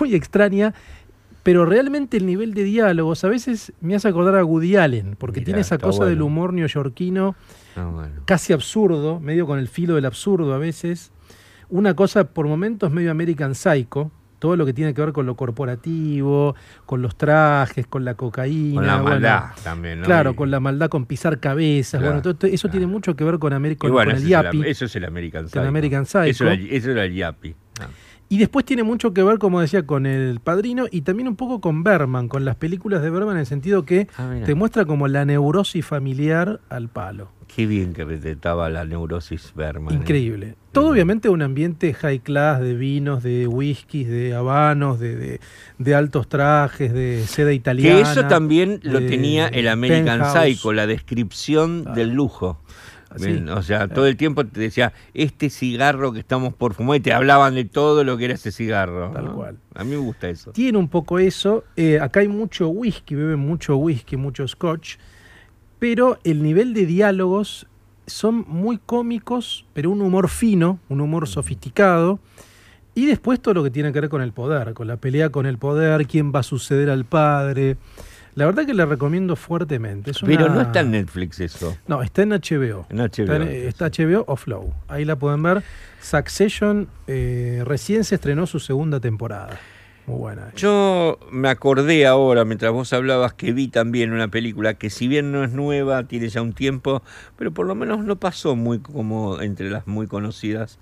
muy 0.00 0.14
extraña, 0.14 0.72
pero 1.42 1.64
realmente 1.66 2.16
el 2.18 2.24
nivel 2.26 2.52
de 2.54 2.64
diálogos 2.64 3.24
a 3.24 3.28
veces 3.28 3.72
me 3.82 3.94
hace 3.94 4.08
acordar 4.08 4.36
a 4.36 4.44
Woody 4.44 4.76
Allen, 4.76 5.16
porque 5.18 5.40
Mirá, 5.40 5.46
tiene 5.46 5.60
esa 5.62 5.76
cosa 5.78 6.04
del 6.06 6.20
humor 6.22 6.52
neoyorquino 6.54 7.34
Ah, 7.76 7.86
bueno. 7.86 8.22
casi 8.26 8.52
absurdo, 8.52 9.20
medio 9.20 9.46
con 9.46 9.58
el 9.58 9.68
filo 9.68 9.94
del 9.94 10.04
absurdo 10.06 10.52
a 10.54 10.58
veces. 10.58 11.12
Una 11.68 11.94
cosa 11.94 12.24
por 12.24 12.46
momentos 12.46 12.90
medio 12.92 13.10
American 13.10 13.54
Psycho, 13.54 14.10
todo 14.38 14.56
lo 14.56 14.66
que 14.66 14.72
tiene 14.74 14.92
que 14.92 15.00
ver 15.00 15.12
con 15.12 15.24
lo 15.24 15.36
corporativo, 15.36 16.54
con 16.84 17.00
los 17.00 17.16
trajes, 17.16 17.86
con 17.86 18.04
la 18.04 18.14
cocaína. 18.14 18.74
Con 18.74 18.86
la 18.86 18.94
bueno, 18.96 19.10
maldad 19.10 19.44
también, 19.62 20.00
¿no? 20.00 20.04
Claro, 20.06 20.32
Y- 20.32 20.34
con 20.34 20.50
la 20.50 20.60
maldad, 20.60 20.88
con 20.88 21.06
pisar 21.06 21.38
cabezas. 21.40 22.00
Claro, 22.00 22.16
bueno, 22.20 22.34
todo 22.36 22.48
eso 22.50 22.68
tiene 22.68 22.86
mucho 22.86 23.14
que 23.16 23.24
ver 23.24 23.38
con, 23.38 23.52
con, 23.52 23.92
bueno, 23.92 24.10
con 24.10 24.10
el 24.10 24.16
es 24.16 24.22
el- 24.24 24.28
yapi. 24.28 24.62
eso 24.66 24.84
es 24.86 24.96
el 24.96 25.04
American 25.04 25.48
Psycho. 25.48 25.60
American 25.62 26.06
Psycho. 26.06 26.24
Eso 26.24 26.44
era, 26.46 26.54
eso 26.54 26.90
era 26.90 27.04
el 27.04 27.14
yapi. 27.14 27.54
Ah. 27.80 27.86
Y 28.32 28.38
después 28.38 28.64
tiene 28.64 28.82
mucho 28.82 29.12
que 29.12 29.22
ver, 29.22 29.38
como 29.38 29.60
decía, 29.60 29.84
con 29.84 30.06
El 30.06 30.40
Padrino 30.40 30.86
y 30.90 31.02
también 31.02 31.28
un 31.28 31.36
poco 31.36 31.60
con 31.60 31.82
Berman, 31.84 32.28
con 32.28 32.46
las 32.46 32.56
películas 32.56 33.02
de 33.02 33.10
Berman 33.10 33.34
en 33.34 33.40
el 33.40 33.46
sentido 33.46 33.84
que 33.84 34.06
Ah, 34.16 34.34
te 34.46 34.54
muestra 34.54 34.86
como 34.86 35.06
la 35.06 35.26
neurosis 35.26 35.84
familiar 35.84 36.58
al 36.70 36.88
palo. 36.88 37.28
Qué 37.54 37.66
bien 37.66 37.92
que 37.92 38.06
retrataba 38.06 38.70
la 38.70 38.86
neurosis 38.86 39.52
Berman. 39.54 39.92
¿eh? 39.92 39.96
Increíble. 39.98 40.54
Todo 40.72 40.88
obviamente 40.88 41.28
un 41.28 41.42
ambiente 41.42 41.92
high 41.92 42.20
class 42.20 42.60
de 42.62 42.72
vinos, 42.74 43.22
de 43.22 43.46
whiskies, 43.46 44.08
de 44.08 44.34
habanos, 44.34 44.98
de, 44.98 45.14
de- 45.16 45.40
de 45.76 45.94
altos 45.94 46.26
trajes, 46.26 46.94
de 46.94 47.24
seda 47.26 47.52
italiana. 47.52 47.96
Que 47.96 48.00
eso 48.12 48.26
también 48.28 48.80
lo 48.82 49.00
tenía 49.00 49.48
el 49.48 49.68
American. 49.68 50.22
Psycho, 50.32 50.72
la 50.72 50.86
descripción 50.86 51.84
del 51.94 52.14
lujo. 52.14 52.58
Bien, 53.18 53.48
O 53.48 53.62
sea, 53.62 53.88
todo 53.88 54.06
el 54.06 54.16
tiempo 54.16 54.46
te 54.46 54.60
decía, 54.60 54.92
este 55.14 55.50
cigarro 55.50 56.12
que 56.12 56.20
estamos 56.20 56.54
por 56.54 56.74
fumar, 56.74 56.96
y 56.96 57.00
te 57.00 57.12
hablaban 57.12 57.54
de 57.54 57.64
todo 57.64 58.04
lo 58.04 58.16
que 58.16 58.26
era 58.26 58.34
ese 58.34 58.52
cigarro. 58.52 59.10
Tal 59.12 59.24
¿no? 59.26 59.34
cual. 59.34 59.58
A 59.74 59.84
mí 59.84 59.90
me 59.90 59.96
gusta 59.96 60.28
eso. 60.28 60.52
Tiene 60.52 60.78
un 60.78 60.88
poco 60.88 61.18
eso. 61.18 61.64
Eh, 61.76 61.98
acá 62.00 62.20
hay 62.20 62.28
mucho 62.28 62.68
whisky, 62.68 63.14
beben 63.14 63.40
mucho 63.40 63.76
whisky, 63.76 64.16
mucho 64.16 64.46
scotch. 64.46 64.96
Pero 65.78 66.18
el 66.24 66.42
nivel 66.42 66.74
de 66.74 66.86
diálogos 66.86 67.66
son 68.06 68.44
muy 68.46 68.78
cómicos, 68.78 69.66
pero 69.72 69.90
un 69.90 70.00
humor 70.00 70.28
fino, 70.28 70.78
un 70.88 71.00
humor 71.00 71.28
sofisticado. 71.28 72.20
Y 72.94 73.06
después 73.06 73.40
todo 73.40 73.54
lo 73.54 73.64
que 73.64 73.70
tiene 73.70 73.92
que 73.92 74.00
ver 74.00 74.10
con 74.10 74.22
el 74.22 74.32
poder, 74.32 74.74
con 74.74 74.86
la 74.86 74.98
pelea 74.98 75.30
con 75.30 75.46
el 75.46 75.58
poder, 75.58 76.06
quién 76.06 76.32
va 76.32 76.40
a 76.40 76.42
suceder 76.42 76.90
al 76.90 77.04
padre. 77.04 77.76
La 78.34 78.46
verdad 78.46 78.64
que 78.64 78.72
le 78.74 78.86
recomiendo 78.86 79.36
fuertemente. 79.36 80.10
Es 80.12 80.20
Pero 80.20 80.46
una- 80.46 80.54
no 80.54 80.60
está 80.62 80.80
en 80.80 80.92
Netflix 80.92 81.38
eso. 81.40 81.76
No, 81.86 82.02
está 82.02 82.22
en 82.22 82.30
HBO. 82.32 82.86
En 82.88 82.98
HBO. 83.00 83.22
Está, 83.24 83.36
en- 83.36 83.48
está 83.68 83.86
HBO 83.90 84.24
o 84.26 84.36
Flow. 84.36 84.72
Ahí 84.88 85.04
la 85.04 85.16
pueden 85.16 85.42
ver. 85.42 85.62
Succession 86.00 86.88
eh, 87.06 87.62
recién 87.66 88.04
se 88.04 88.14
estrenó 88.14 88.46
su 88.46 88.58
segunda 88.60 89.00
temporada. 89.00 89.58
Muy 90.06 90.18
buena. 90.18 90.50
Yo 90.56 91.18
me 91.30 91.48
acordé 91.48 92.06
ahora, 92.06 92.44
mientras 92.44 92.72
vos 92.72 92.92
hablabas, 92.92 93.34
que 93.34 93.52
vi 93.52 93.68
también 93.68 94.12
una 94.12 94.26
película 94.28 94.74
que 94.74 94.90
si 94.90 95.06
bien 95.06 95.30
no 95.30 95.44
es 95.44 95.52
nueva, 95.52 96.02
tiene 96.08 96.28
ya 96.28 96.42
un 96.42 96.54
tiempo, 96.54 97.02
pero 97.36 97.52
por 97.52 97.66
lo 97.66 97.74
menos 97.76 98.02
no 98.04 98.16
pasó 98.16 98.56
muy 98.56 98.80
como 98.80 99.40
entre 99.40 99.70
las 99.70 99.86
muy 99.86 100.08
conocidas, 100.08 100.80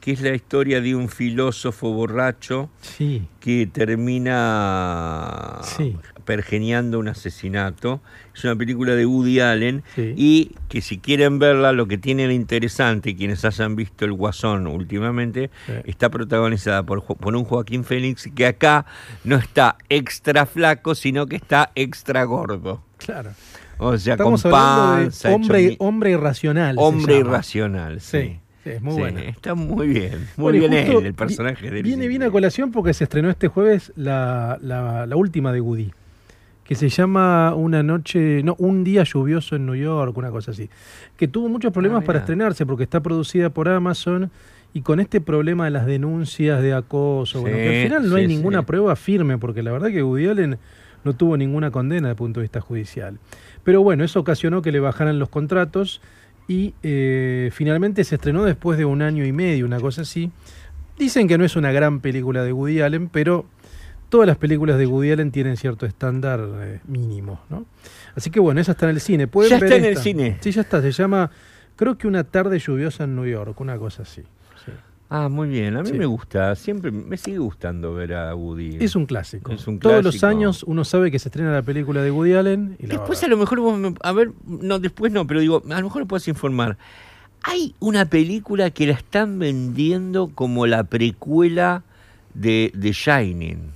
que 0.00 0.12
es 0.12 0.22
la 0.22 0.34
historia 0.34 0.80
de 0.80 0.94
un 0.94 1.10
filósofo 1.10 1.92
borracho 1.92 2.70
Sí. 2.80 3.26
que 3.40 3.66
termina 3.70 5.58
Sí. 5.62 5.96
Pergeniando 6.24 6.98
un 6.98 7.08
asesinato. 7.08 8.00
Es 8.34 8.44
una 8.44 8.56
película 8.56 8.94
de 8.94 9.06
Woody 9.06 9.40
Allen 9.40 9.82
Sí. 9.94 10.14
y 10.16 10.52
que 10.68 10.80
si 10.80 10.98
quieren 10.98 11.38
verla, 11.38 11.72
lo 11.72 11.86
que 11.86 11.98
tiene 11.98 12.26
de 12.26 12.34
interesante, 12.34 13.14
quienes 13.14 13.44
hayan 13.44 13.76
visto 13.76 14.04
El 14.04 14.12
Guasón 14.12 14.66
últimamente, 14.66 15.50
Sí. 15.66 15.72
está 15.84 16.08
protagonizada 16.10 16.82
por, 16.82 17.02
un 17.20 17.44
Joaquín 17.44 17.84
Félix 17.84 18.28
que 18.34 18.46
acá 18.46 18.86
no 19.24 19.36
está 19.36 19.76
extra 19.88 20.46
flaco, 20.46 20.94
sino 20.94 21.26
que 21.26 21.36
está 21.36 21.70
extra 21.74 22.24
gordo. 22.24 22.82
Claro. 22.98 23.30
O 23.78 23.98
sea, 23.98 24.14
Estamos 24.14 24.42
con 24.42 24.52
panza, 24.52 25.28
de 25.28 25.76
hombre, 25.80 26.10
irracional. 26.12 26.76
hombre 26.78 27.18
irracional. 27.18 28.00
Sí. 28.00 28.18
Sí, 28.18 28.40
sí, 28.62 28.70
es 28.70 28.80
muy 28.82 28.94
Sí, 28.94 29.00
buena. 29.00 29.20
Está 29.22 29.54
muy 29.54 29.88
bien. 29.88 30.12
Muy 30.36 30.58
Bueno, 30.58 30.58
bien 30.60 30.72
él, 30.96 31.06
el 31.06 31.14
personaje 31.14 31.70
de. 31.70 31.82
Viene 31.82 32.06
bien 32.08 32.22
a 32.22 32.30
colación 32.30 32.70
porque 32.70 32.94
se 32.94 33.04
estrenó 33.04 33.28
este 33.30 33.48
jueves 33.48 33.92
la, 33.96 34.58
la- 34.62 35.06
la 35.06 35.16
última 35.16 35.52
de 35.52 35.60
Woody, 35.60 35.90
que 36.64 36.74
se 36.74 36.88
llama 36.88 37.54
Una 37.54 37.82
noche, 37.82 38.42
no, 38.42 38.56
un 38.58 38.84
día 38.84 39.04
lluvioso 39.04 39.56
en 39.56 39.66
New 39.66 39.74
York, 39.74 40.16
una 40.16 40.30
cosa 40.30 40.50
así, 40.50 40.70
que 41.16 41.28
tuvo 41.28 41.48
muchos 41.48 41.72
problemas 41.72 42.02
Ah, 42.02 42.06
para 42.06 42.20
estrenarse 42.20 42.66
porque 42.66 42.84
está 42.84 43.00
producida 43.00 43.50
por 43.50 43.68
Amazon 43.68 44.30
y 44.72 44.80
con 44.80 44.98
este 44.98 45.20
problema 45.20 45.66
de 45.66 45.70
las 45.70 45.86
denuncias 45.86 46.60
de 46.62 46.74
acoso, 46.74 47.42
bueno, 47.42 47.56
que 47.56 47.68
al 47.68 47.82
final 47.84 48.10
no 48.10 48.16
hay 48.16 48.26
ninguna 48.26 48.60
sí. 48.60 48.64
prueba 48.64 48.96
firme 48.96 49.38
porque 49.38 49.62
la 49.62 49.70
verdad 49.70 49.90
que 49.90 50.02
Woody 50.02 50.26
Allen 50.26 50.58
no 51.04 51.12
tuvo 51.14 51.36
ninguna 51.36 51.70
condena 51.70 52.08
desde 52.08 52.12
el 52.12 52.16
punto 52.16 52.40
de 52.40 52.44
vista 52.44 52.60
judicial. 52.60 53.18
Pero 53.62 53.82
bueno, 53.82 54.04
eso 54.04 54.20
ocasionó 54.20 54.62
que 54.62 54.72
le 54.72 54.80
bajaran 54.80 55.18
los 55.18 55.28
contratos 55.28 56.00
y 56.48 56.74
eh, 56.82 57.50
finalmente 57.52 58.04
se 58.04 58.16
estrenó 58.16 58.42
después 58.44 58.78
de 58.78 58.84
un 58.84 59.02
año 59.02 59.24
y 59.24 59.32
medio, 59.32 59.66
una 59.66 59.80
cosa 59.80 60.02
así. 60.02 60.30
Dicen 60.98 61.28
que 61.28 61.38
no 61.38 61.44
es 61.44 61.56
una 61.56 61.72
gran 61.72 62.00
película 62.00 62.42
de 62.42 62.52
Woody 62.52 62.80
Allen, 62.80 63.08
pero 63.08 63.46
todas 64.14 64.28
las 64.28 64.36
películas 64.36 64.78
de 64.78 64.86
Woody 64.86 65.10
Allen 65.10 65.32
tienen 65.32 65.56
cierto 65.56 65.86
estándar 65.86 66.38
eh, 66.60 66.78
mínimo, 66.86 67.40
¿no? 67.50 67.66
Así 68.14 68.30
que 68.30 68.38
bueno, 68.38 68.60
esa 68.60 68.70
está 68.70 68.84
en 68.88 68.94
el 68.94 69.00
cine. 69.00 69.26
Pueden 69.26 69.50
Ya 69.50 69.56
ver 69.58 69.64
está 69.72 69.76
en 69.76 69.84
el 69.86 69.96
cine. 69.96 70.36
Sí, 70.40 70.52
ya 70.52 70.60
está. 70.60 70.80
Se 70.80 70.92
llama, 70.92 71.32
creo 71.74 71.98
que 71.98 72.06
una 72.06 72.22
tarde 72.22 72.60
lluviosa 72.60 73.02
en 73.02 73.16
New 73.16 73.26
York, 73.26 73.60
una 73.60 73.76
cosa 73.76 74.02
así. 74.04 74.22
sí. 74.64 74.70
Ah, 75.10 75.28
muy 75.28 75.48
bien. 75.48 75.76
A 75.76 75.82
mí 75.82 75.88
Sí. 75.88 75.94
me 75.98 76.06
gusta. 76.06 76.54
Siempre 76.54 76.92
me 76.92 77.16
sigue 77.16 77.38
gustando 77.38 77.92
ver 77.92 78.14
a 78.14 78.36
Woody. 78.36 78.76
Es 78.80 78.94
un 78.94 79.04
clásico. 79.06 79.50
Es 79.50 79.66
un 79.66 79.80
Todos 79.80 80.04
los 80.04 80.22
años 80.22 80.62
uno 80.62 80.84
sabe 80.84 81.10
que 81.10 81.18
se 81.18 81.26
estrena 81.28 81.50
la 81.52 81.62
película 81.62 82.00
de 82.00 82.12
Woody 82.12 82.34
Allen 82.34 82.76
y 82.78 82.86
la 82.86 82.90
va 82.90 82.94
a 82.94 82.98
Después 83.00 83.24
a 83.24 83.26
lo 83.26 83.36
mejor 83.36 83.58
vos 83.58 83.76
me- 83.76 83.94
a 84.00 84.12
ver, 84.12 84.30
no, 84.46 84.78
después 84.78 85.10
no, 85.10 85.26
pero 85.26 85.40
digo, 85.40 85.60
a 85.68 85.80
lo 85.80 85.86
mejor 85.86 86.02
me 86.02 86.06
puedes 86.06 86.28
informar. 86.28 86.78
Hay 87.42 87.74
una 87.80 88.04
película 88.04 88.70
que 88.70 88.86
la 88.86 88.92
están 88.92 89.40
vendiendo 89.40 90.28
como 90.32 90.68
la 90.68 90.84
precuela 90.84 91.82
de, 92.32 92.70
de 92.76 92.92
Shining. 92.92 93.74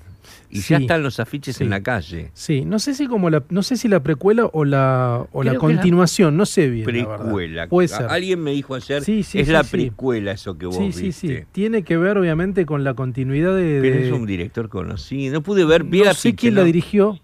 Y 0.50 0.60
ya 0.60 0.78
están 0.78 1.02
los 1.02 1.20
afiches 1.20 1.56
sí. 1.56 1.64
en 1.64 1.70
la 1.70 1.82
calle. 1.82 2.30
Sí, 2.32 2.64
no 2.64 2.78
sé 2.78 2.94
si 2.94 3.06
como 3.06 3.28
la, 3.30 3.42
no 3.50 3.62
sé 3.62 3.76
si 3.76 3.86
la 3.88 4.02
precuela 4.02 4.46
o 4.46 4.64
la 4.64 5.26
o 5.32 5.42
la 5.42 5.50
Creo 5.50 5.52
la 5.52 5.58
continuación, 5.74 6.36
no 6.36 6.46
sé 6.46 6.68
bien. 6.70 6.86
la. 6.86 7.16
Precuela. 7.18 7.66
Puede 7.68 7.86
A- 7.92 7.96
ser. 7.98 8.06
Alguien 8.08 8.40
me 8.42 8.52
dijo 8.52 8.74
ayer, 8.74 9.02
Sí, 9.04 9.22
sí, 9.22 9.40
es 9.40 9.48
la 9.48 9.62
precuela 9.62 10.32
eso 10.32 10.56
que 10.56 10.66
vos 10.66 10.76
Sí, 10.76 10.84
viste. 10.84 11.12
sí, 11.12 11.12
sí. 11.12 11.38
Tiene 11.52 11.82
que 11.82 11.96
ver 11.98 12.16
obviamente 12.18 12.64
con 12.66 12.82
la 12.84 12.94
continuidad 12.94 13.54
de. 13.54 13.78
Pero 13.82 13.98
es 13.98 14.12
un 14.12 14.24
director 14.26 14.68
conocido. 14.68 15.34
No 15.34 15.42
pude 15.42 15.64
ver, 15.64 15.84
vi 15.84 16.00
no 16.02 16.14
sé 16.14 16.34
quién 16.34 16.54
¿no? 16.54 16.60
la 16.60 16.66
dirigió. 16.66 17.20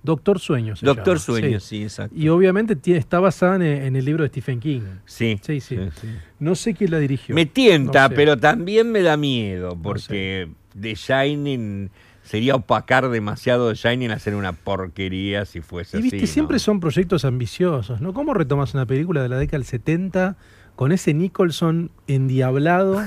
Doctor 0.00 0.38
Sueños. 0.38 0.78
se 0.78 0.86
Doctor 0.86 1.16
llama, 1.18 1.18
Sueños, 1.18 1.64
sí. 1.64 1.78
sí, 1.78 1.82
exacto. 1.82 2.14
Y 2.16 2.28
obviamente 2.28 2.76
tiene- 2.76 3.00
está 3.00 3.18
basada 3.18 3.56
en, 3.56 3.62
en 3.62 3.96
el 3.96 4.04
libro 4.04 4.22
de 4.22 4.28
Stephen 4.28 4.60
King. 4.60 4.82
Sí, 5.04 5.38
Sí, 5.42 5.60
sí. 5.60 5.76
No 6.38 6.54
sé 6.54 6.72
quién 6.74 6.92
la 6.92 7.00
dirigió. 7.00 7.34
Me 7.34 7.44
tienta, 7.46 8.04
No 8.04 8.08
sé. 8.10 8.14
pero 8.14 8.36
también 8.36 8.90
me 8.92 9.02
da 9.02 9.16
miedo, 9.16 9.76
porque 9.82 10.48
The 10.80 10.94
Shining 10.94 11.90
sería 12.28 12.56
opacar 12.56 13.08
demasiado 13.08 13.72
Shining 13.72 14.10
hacer 14.10 14.34
una 14.34 14.52
porquería 14.52 15.46
si 15.46 15.62
fuese 15.62 15.98
Y 15.98 16.02
viste, 16.02 16.18
así. 16.18 16.26
siempre 16.26 16.58
son 16.58 16.78
proyectos 16.78 17.24
ambiciosos, 17.24 18.02
¿no? 18.02 18.12
¿Cómo 18.12 18.34
retomas 18.34 18.74
una 18.74 18.84
película 18.84 19.22
de 19.22 19.30
la 19.30 19.38
década 19.38 19.58
del 19.58 19.64
70 19.64 20.36
con 20.76 20.92
ese 20.92 21.14
Nicholson 21.14 21.90
endiablado? 22.06 23.02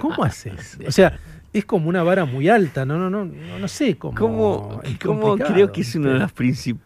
¿Cómo 0.00 0.22
haces? 0.22 0.78
O 0.86 0.92
sea, 0.92 1.18
es 1.52 1.64
como 1.64 1.88
una 1.88 2.04
vara 2.04 2.26
muy 2.26 2.48
alta, 2.48 2.84
no, 2.84 2.96
no, 2.96 3.10
no, 3.10 3.24
no, 3.24 3.58
no 3.58 3.68
sé 3.68 3.96
cómo. 3.96 4.14
¿Cómo, 4.14 5.36
creo 5.36 5.72
que 5.72 5.80
es 5.80 5.94
uno 5.96 6.12
de 6.12 6.20
los 6.20 6.32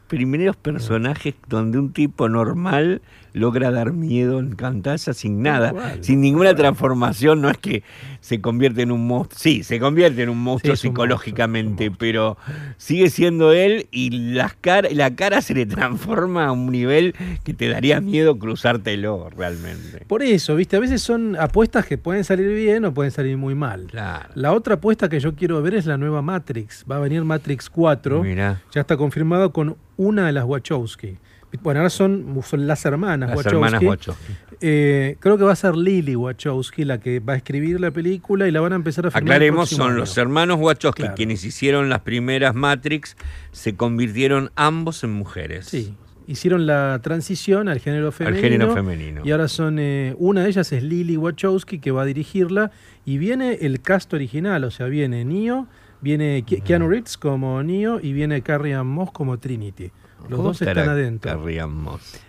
primeros 0.06 0.56
personajes 0.56 1.34
donde 1.48 1.78
un 1.78 1.92
tipo 1.92 2.30
normal 2.30 3.02
logra 3.32 3.70
dar 3.70 3.92
miedo 3.92 4.38
en 4.38 4.56
pantalla 4.56 5.12
sin 5.12 5.42
nada, 5.42 5.74
sin 6.00 6.20
ninguna 6.20 6.54
transformación? 6.54 7.40
No 7.40 7.50
es 7.50 7.58
que 7.58 7.82
se 8.20 8.40
convierte 8.40 8.82
en 8.82 8.92
un 8.92 9.06
monstruo, 9.06 9.38
sí, 9.38 9.62
se 9.62 9.78
convierte 9.78 10.22
en 10.22 10.28
un 10.28 10.38
monstruo 10.38 10.74
Sí, 10.74 10.80
es 10.80 10.84
un 10.84 10.90
psicológicamente, 10.90 11.90
monstruo, 11.90 11.98
pero 11.98 12.36
sigue 12.76 13.10
siendo 13.10 13.52
él 13.52 13.88
y 13.90 14.10
las 14.10 14.54
cara, 14.54 14.88
la 14.92 15.14
cara 15.14 15.40
se 15.40 15.54
le 15.54 15.66
transforma 15.66 16.46
a 16.46 16.52
un 16.52 16.70
nivel 16.70 17.14
que 17.44 17.54
te 17.54 17.68
daría 17.68 18.00
miedo 18.00 18.38
cruzártelo 18.38 19.30
realmente. 19.30 20.04
Por 20.06 20.22
eso, 20.22 20.56
viste, 20.56 20.76
a 20.76 20.80
veces 20.80 21.02
son 21.02 21.36
apuestas 21.36 21.86
que 21.86 21.98
pueden 21.98 22.24
salir 22.24 22.52
bien 22.54 22.84
o 22.84 22.94
pueden 22.94 23.12
salir 23.12 23.36
muy 23.36 23.54
mal. 23.54 23.86
Claro. 23.86 24.28
La 24.34 24.52
otra 24.52 24.74
apuesta 24.74 25.08
que 25.08 25.20
yo 25.20 25.34
quiero 25.34 25.62
ver 25.62 25.74
es 25.74 25.86
la 25.86 25.96
nueva 25.96 26.22
Matrix. 26.22 26.84
Va 26.90 26.96
a 26.96 27.00
venir 27.00 27.24
Matrix 27.24 27.70
4. 27.70 28.22
Mirá. 28.22 28.62
Ya 28.72 28.80
está 28.80 28.96
confirmado 28.96 29.52
con 29.52 29.76
una 29.96 30.26
de 30.26 30.32
las 30.32 30.44
Wachowski. 30.44 31.18
Bueno, 31.62 31.80
ahora 31.80 31.90
son, 31.90 32.40
son 32.44 32.66
las 32.66 32.84
hermanas 32.84 33.30
Las 33.30 33.36
Wachowski. 33.38 33.56
hermanas 33.56 33.82
Wachowski. 33.82 34.32
Eh, 34.60 35.16
creo 35.20 35.38
que 35.38 35.44
va 35.44 35.52
a 35.52 35.56
ser 35.56 35.76
Lily 35.76 36.14
Wachowski 36.16 36.84
la 36.84 36.98
que 37.00 37.20
va 37.20 37.34
a 37.34 37.36
escribir 37.36 37.80
la 37.80 37.90
película 37.90 38.46
y 38.48 38.50
la 38.50 38.60
van 38.60 38.72
a 38.72 38.76
empezar 38.76 39.06
a 39.06 39.10
filmar. 39.10 39.22
Aclaremos, 39.22 39.70
son 39.70 39.88
año. 39.90 39.96
los 40.00 40.18
hermanos 40.18 40.58
Wachowski 40.60 41.02
Claro. 41.02 41.14
quienes 41.14 41.44
hicieron 41.44 41.88
las 41.88 42.00
primeras 42.00 42.54
Matrix, 42.54 43.16
se 43.52 43.76
convirtieron 43.76 44.50
ambos 44.56 45.04
en 45.04 45.12
mujeres. 45.12 45.66
Sí. 45.66 45.94
Hicieron 46.26 46.66
la 46.66 47.00
transición 47.02 47.68
al 47.68 47.80
género 47.80 48.12
femenino. 48.12 48.42
género 48.42 48.74
femenino. 48.74 49.22
Y 49.24 49.30
ahora 49.30 49.48
son. 49.48 49.78
eh, 49.78 50.14
una 50.18 50.42
de 50.42 50.50
ellas 50.50 50.70
es 50.72 50.82
Lily 50.82 51.16
Wachowski, 51.16 51.78
que 51.78 51.90
va 51.90 52.02
a 52.02 52.04
dirigirla. 52.04 52.70
Y 53.06 53.16
viene 53.16 53.54
el 53.62 53.80
cast 53.80 54.12
original, 54.12 54.64
o 54.64 54.70
sea, 54.70 54.86
viene 54.86 55.24
Neo, 55.24 55.66
viene 56.02 56.44
Ke- 56.44 56.62
Keanu 56.62 56.88
Reeves 56.90 57.16
como 57.16 57.62
Neo 57.62 57.98
y 58.02 58.12
viene 58.12 58.42
Carrie 58.42 58.74
Ann 58.74 58.86
Moss 58.88 59.10
como 59.12 59.38
Trinity. 59.38 59.90
Los 60.22 60.36
¿Cómo 60.36 60.42
dos 60.48 60.60
están 60.62 60.88
adentro. 60.88 61.30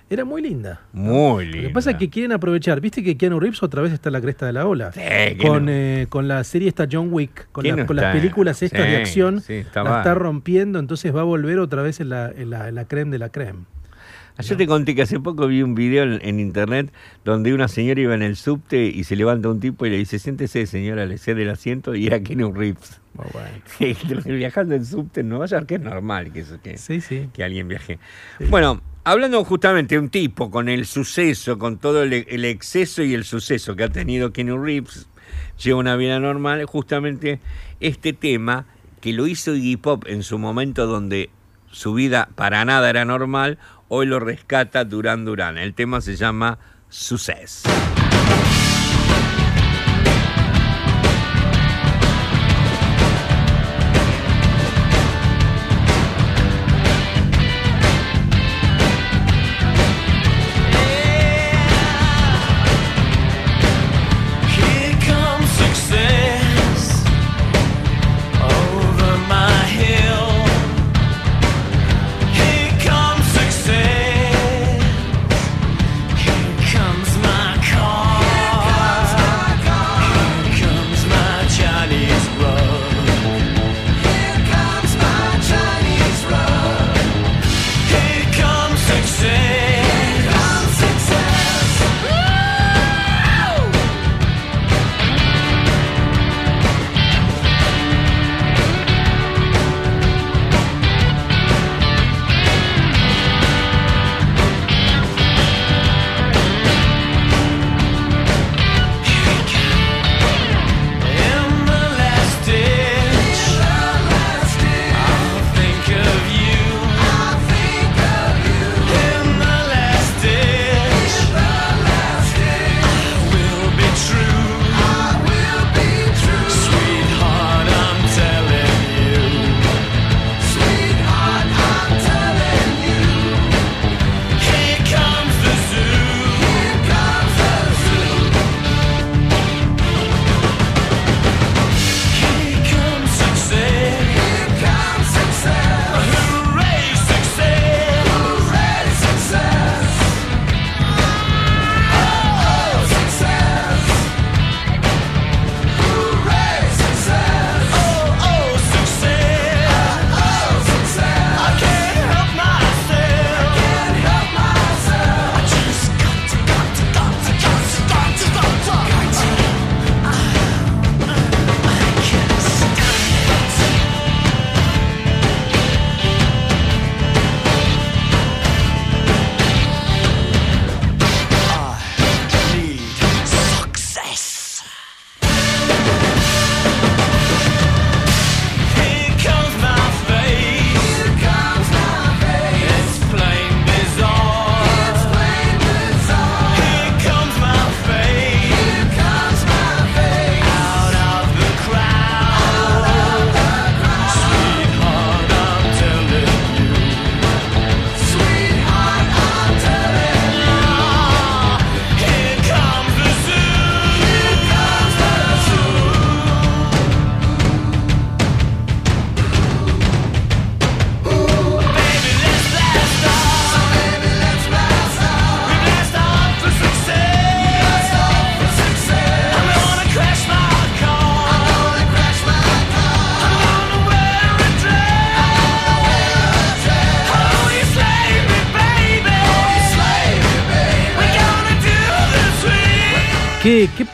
Era 0.09 0.25
muy 0.25 0.41
linda. 0.41 0.81
Muy 0.93 1.45
Lo 1.45 1.51
linda. 1.51 1.67
que 1.67 1.73
pasa 1.73 1.91
es 1.91 1.97
que 1.97 2.09
quieren 2.09 2.31
aprovechar. 2.31 2.79
Viste 2.81 3.03
que 3.03 3.17
Keanu 3.17 3.39
Reeves 3.39 3.61
otra 3.61 3.81
vez 3.81 3.91
está 3.91 4.09
en 4.09 4.13
la 4.13 4.21
cresta 4.21 4.45
de 4.45 4.53
la 4.53 4.65
ola. 4.65 4.91
Sí, 4.91 5.01
con, 5.37 5.65
no. 5.65 5.71
eh, 5.71 6.07
con 6.09 6.27
la 6.27 6.43
serie 6.43 6.67
esta 6.69 6.87
John 6.91 7.09
Wick, 7.11 7.47
con, 7.51 7.63
¿Quién 7.63 7.75
la- 7.75 7.81
no 7.83 7.87
con 7.87 7.95
las 7.95 8.15
películas 8.15 8.61
estas 8.63 8.85
Sí, 8.85 8.89
de 8.91 8.97
acción, 8.97 9.41
sí, 9.41 9.53
está 9.53 9.83
la 9.83 9.97
está 9.99 10.13
rompiendo, 10.15 10.79
entonces 10.79 11.15
va 11.15 11.21
a 11.21 11.25
volver 11.25 11.59
otra 11.59 11.81
vez 11.81 11.99
en 11.99 12.09
la, 12.09 12.31
en 12.31 12.49
la, 12.49 12.69
en 12.69 12.75
la 12.75 12.85
creme 12.85 13.11
de 13.11 13.19
la 13.19 13.29
creme. 13.29 13.59
Ayer 14.37 14.55
te 14.57 14.67
conté 14.67 14.95
que 14.95 15.01
hace 15.01 15.19
poco 15.19 15.47
vi 15.47 15.61
un 15.61 15.75
video 15.75 16.03
en, 16.03 16.19
en 16.23 16.39
internet 16.39 16.93
donde 17.25 17.53
una 17.53 17.67
señora 17.67 17.99
iba 17.99 18.15
en 18.15 18.21
el 18.21 18.37
subte 18.37 18.85
y 18.85 19.03
se 19.03 19.17
levanta 19.17 19.49
un 19.49 19.59
tipo 19.59 19.85
y 19.85 19.89
le 19.89 19.97
dice, 19.97 20.17
siéntese 20.17 20.65
señora, 20.65 21.05
le 21.05 21.17
cede 21.17 21.43
el 21.43 21.49
asiento 21.49 21.93
y 21.93 22.07
era 22.07 22.21
Keanu 22.21 22.53
Reeves. 22.53 23.01
Viajando 24.25 24.75
en 24.75 24.85
subte 24.85 25.21
en 25.21 25.29
Nueva 25.29 25.45
York, 25.45 25.65
que 25.67 25.75
es 25.75 25.81
normal 25.81 26.31
que, 26.31 26.43
que, 26.63 26.77
Sí, 26.77 27.01
sí. 27.01 27.29
que 27.33 27.43
alguien 27.43 27.67
viaje. 27.67 27.99
Bueno, 28.49 28.81
hablando 29.03 29.43
justamente 29.43 29.95
de 29.95 29.99
un 29.99 30.09
tipo 30.09 30.51
con 30.51 30.69
el 30.69 30.85
suceso, 30.85 31.57
con 31.57 31.77
todo 31.77 32.03
el, 32.03 32.13
el 32.13 32.45
exceso 32.45 33.03
y 33.03 33.13
el 33.13 33.23
suceso 33.23 33.75
que 33.75 33.83
ha 33.83 33.89
tenido 33.89 34.31
Keanu 34.31 34.63
Reeves, 34.63 35.07
lleva 35.61 35.79
una 35.79 35.95
vida 35.95 36.19
normal, 36.19 36.65
justamente 36.65 37.39
este 37.79 38.13
tema 38.13 38.65
que 39.01 39.13
lo 39.13 39.27
hizo 39.27 39.55
Iggy 39.55 39.77
Pop 39.77 40.05
en 40.07 40.23
su 40.23 40.37
momento 40.37 40.85
donde 40.87 41.29
su 41.71 41.93
vida 41.93 42.29
para 42.35 42.65
nada 42.65 42.89
era 42.89 43.05
normal, 43.05 43.57
hoy 43.87 44.05
lo 44.05 44.19
rescata 44.19 44.85
Durán 44.85 45.25
Durán. 45.25 45.57
El 45.57 45.73
tema 45.73 46.01
se 46.01 46.15
llama 46.15 46.57
Success. 46.89 47.63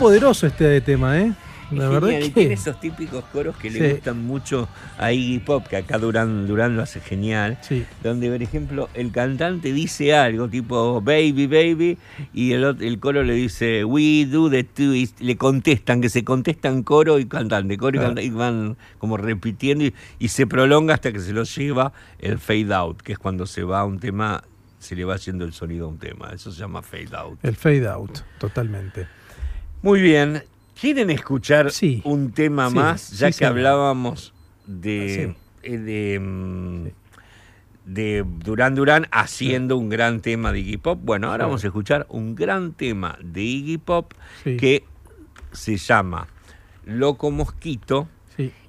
Poderoso 0.05 0.47
este 0.47 0.81
tema, 0.81 1.19
¿eh? 1.19 1.33
La 1.71 1.85
Es 1.85 1.89
verdad 1.89 2.09
genial, 2.09 2.23
y 2.23 2.27
que. 2.31 2.39
tiene 2.41 2.53
esos 2.53 2.79
típicos 2.79 3.23
coros 3.33 3.57
que 3.57 3.71
Sí. 3.71 3.79
le 3.79 3.93
gustan 3.93 4.23
mucho 4.23 4.69
a 4.99 5.11
Iggy 5.11 5.39
Pop, 5.39 5.65
que 5.67 5.77
acá 5.77 5.97
Durán, 5.97 6.45
Durán 6.45 6.75
lo 6.77 6.83
hace 6.83 6.99
genial. 6.99 7.57
Sí. 7.63 7.83
Donde, 8.03 8.29
por 8.29 8.39
ejemplo, 8.43 8.87
el 8.93 9.11
cantante 9.11 9.73
dice 9.73 10.13
algo 10.15 10.47
tipo 10.47 11.01
baby, 11.01 11.47
baby, 11.47 11.97
y 12.35 12.51
el, 12.51 12.63
el 12.79 12.99
coro 12.99 13.23
le 13.23 13.33
dice 13.33 13.83
we 13.83 14.27
do 14.27 14.47
the 14.47 14.63
twist. 14.63 15.19
Le 15.21 15.37
contestan, 15.37 16.01
que 16.01 16.09
se 16.09 16.23
contestan 16.23 16.83
coro 16.83 17.17
y 17.17 17.25
cantante, 17.25 17.77
coro 17.79 17.97
y 17.97 17.99
cantante, 17.99 18.23
y 18.23 18.29
van 18.29 18.77
como 18.99 19.17
repitiendo 19.17 19.85
y, 19.85 19.93
y 20.19 20.27
se 20.27 20.45
prolonga 20.45 20.93
hasta 20.93 21.11
que 21.11 21.19
se 21.19 21.33
lo 21.33 21.43
lleva 21.45 21.93
el 22.19 22.37
fade 22.37 22.71
out, 22.75 23.01
que 23.01 23.13
es 23.13 23.17
cuando 23.17 23.47
se 23.47 23.63
va 23.63 23.83
un 23.85 23.99
tema 23.99 24.43
se 24.77 24.95
le 24.95 25.03
va 25.03 25.15
haciendo 25.15 25.45
el 25.45 25.53
sonido 25.53 25.85
a 25.85 25.89
un 25.89 25.97
tema. 25.97 26.29
Eso 26.31 26.51
se 26.51 26.59
llama 26.59 26.83
fade 26.83 27.09
out. 27.17 27.39
El 27.41 27.55
fade 27.55 27.87
out, 27.87 28.19
totalmente. 28.37 29.07
Muy 29.81 30.01
bien. 30.01 30.43
¿Quieren 30.79 31.09
escuchar 31.09 31.71
Sí. 31.71 32.01
un 32.03 32.31
tema 32.31 32.69
Sí, 32.69 32.75
más? 32.75 33.11
Ya 33.11 33.31
sí, 33.31 33.39
que 33.39 33.45
hablábamos 33.45 34.33
de, 34.65 35.35
eh, 35.63 35.77
de, 35.77 36.19
mm, 36.19 36.87
de 37.85 38.25
Durán 38.39 38.75
Durán 38.75 39.07
haciendo 39.11 39.77
un 39.77 39.89
gran 39.89 40.19
tema 40.21 40.51
de 40.51 40.59
Iggy 40.59 40.77
Pop. 40.77 40.99
Bueno, 41.03 41.31
ahora 41.31 41.45
vamos 41.45 41.63
a 41.63 41.67
escuchar 41.67 42.05
un 42.09 42.35
gran 42.35 42.73
tema 42.73 43.17
de 43.23 43.41
Iggy 43.43 43.77
Pop 43.77 44.11
que 44.43 44.83
se 45.53 45.77
llama 45.77 46.27
Loco 46.85 47.31
Mosquito 47.31 48.09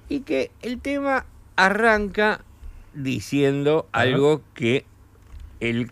y 0.09 0.20
que 0.20 0.53
el 0.62 0.78
tema 0.81 1.27
arranca 1.57 2.45
diciendo 2.95 3.89
Ajá. 3.93 4.05
algo 4.05 4.43
que 4.55 4.85
él 5.61 5.91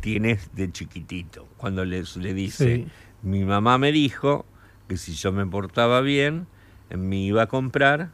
tiene 0.00 0.38
de 0.52 0.70
chiquitito. 0.70 1.48
Cuando 1.56 1.84
le, 1.84 2.04
le 2.20 2.34
dice, 2.34 2.86
mi 3.22 3.44
mamá 3.44 3.78
me 3.78 3.90
dijo 3.90 4.44
que 4.88 4.96
si 4.96 5.14
yo 5.14 5.32
me 5.32 5.46
portaba 5.46 6.00
bien, 6.00 6.46
me 6.90 7.16
iba 7.16 7.42
a 7.42 7.46
comprar 7.46 8.10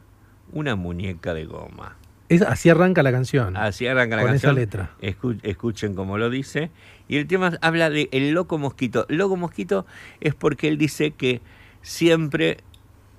una 0.51 0.75
muñeca 0.75 1.33
de 1.33 1.45
goma. 1.45 1.95
Es- 2.29 2.41
así 2.41 2.69
arranca 2.69 3.03
la 3.03 3.11
canción. 3.11 3.55
Así 3.57 3.85
arranca 3.85 4.15
la 4.15 4.21
Con 4.23 4.31
esa 4.33 4.47
canción. 4.47 4.55
letra. 4.55 4.91
Escu- 5.01 5.39
escuchen 5.43 5.93
cómo 5.95 6.17
lo 6.17 6.29
dice. 6.29 6.71
Y 7.07 7.17
el 7.17 7.27
tema 7.27 7.51
habla 7.61 7.89
de 7.89 8.09
el 8.11 8.31
loco 8.31 8.57
mosquito. 8.57 9.05
Loco 9.09 9.35
mosquito 9.35 9.85
es 10.19 10.33
porque 10.33 10.67
él 10.67 10.77
dice 10.77 11.11
que 11.11 11.41
siempre 11.81 12.57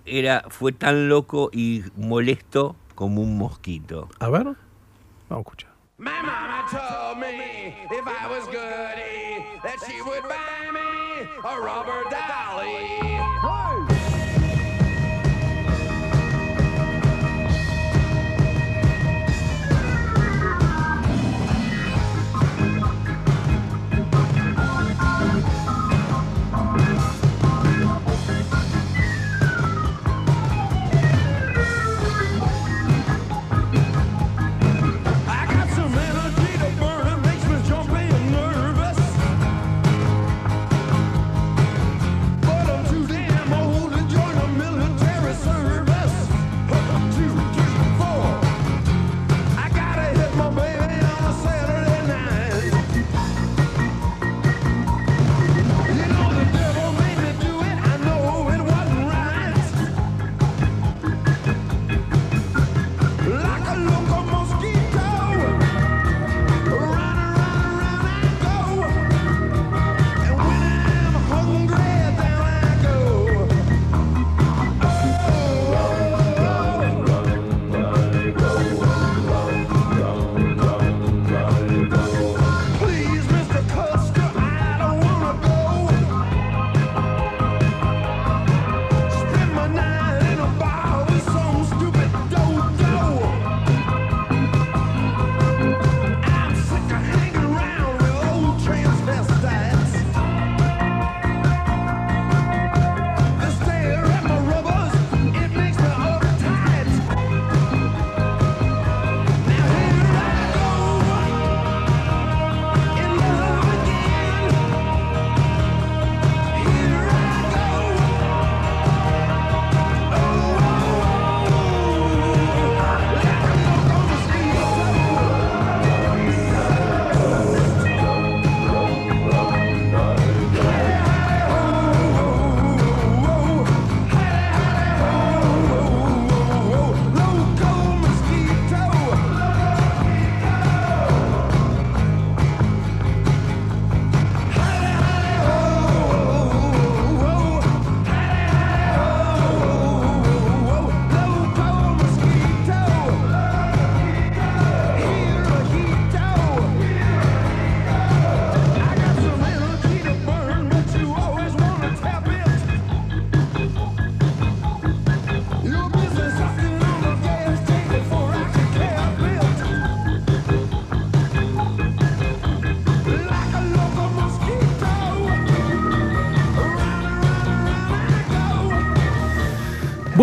era, 0.07 0.45
fue 0.49 0.73
tan 0.73 1.09
loco 1.09 1.51
y 1.53 1.85
molesto 1.97 2.77
como 2.95 3.23
un 3.23 3.37
mosquito. 3.39 4.09
A 4.19 4.29
ver. 4.31 4.45
Vamos 4.45 4.57
a 5.31 5.39
escuchar. 5.41 5.71
My 5.97 6.11
mama 6.23 6.65
told 6.71 7.19
me 7.21 7.69
if 7.69 8.05
I 8.05 8.27
was 8.29 8.47
goody 8.47 9.61
that 9.63 9.79
she 9.87 10.03
would 10.03 10.23
buy 10.25 10.73
me 10.73 11.29
a 11.45 11.57
rubber 11.57 12.03
dolly. 12.11 13.24
I 13.47 13.84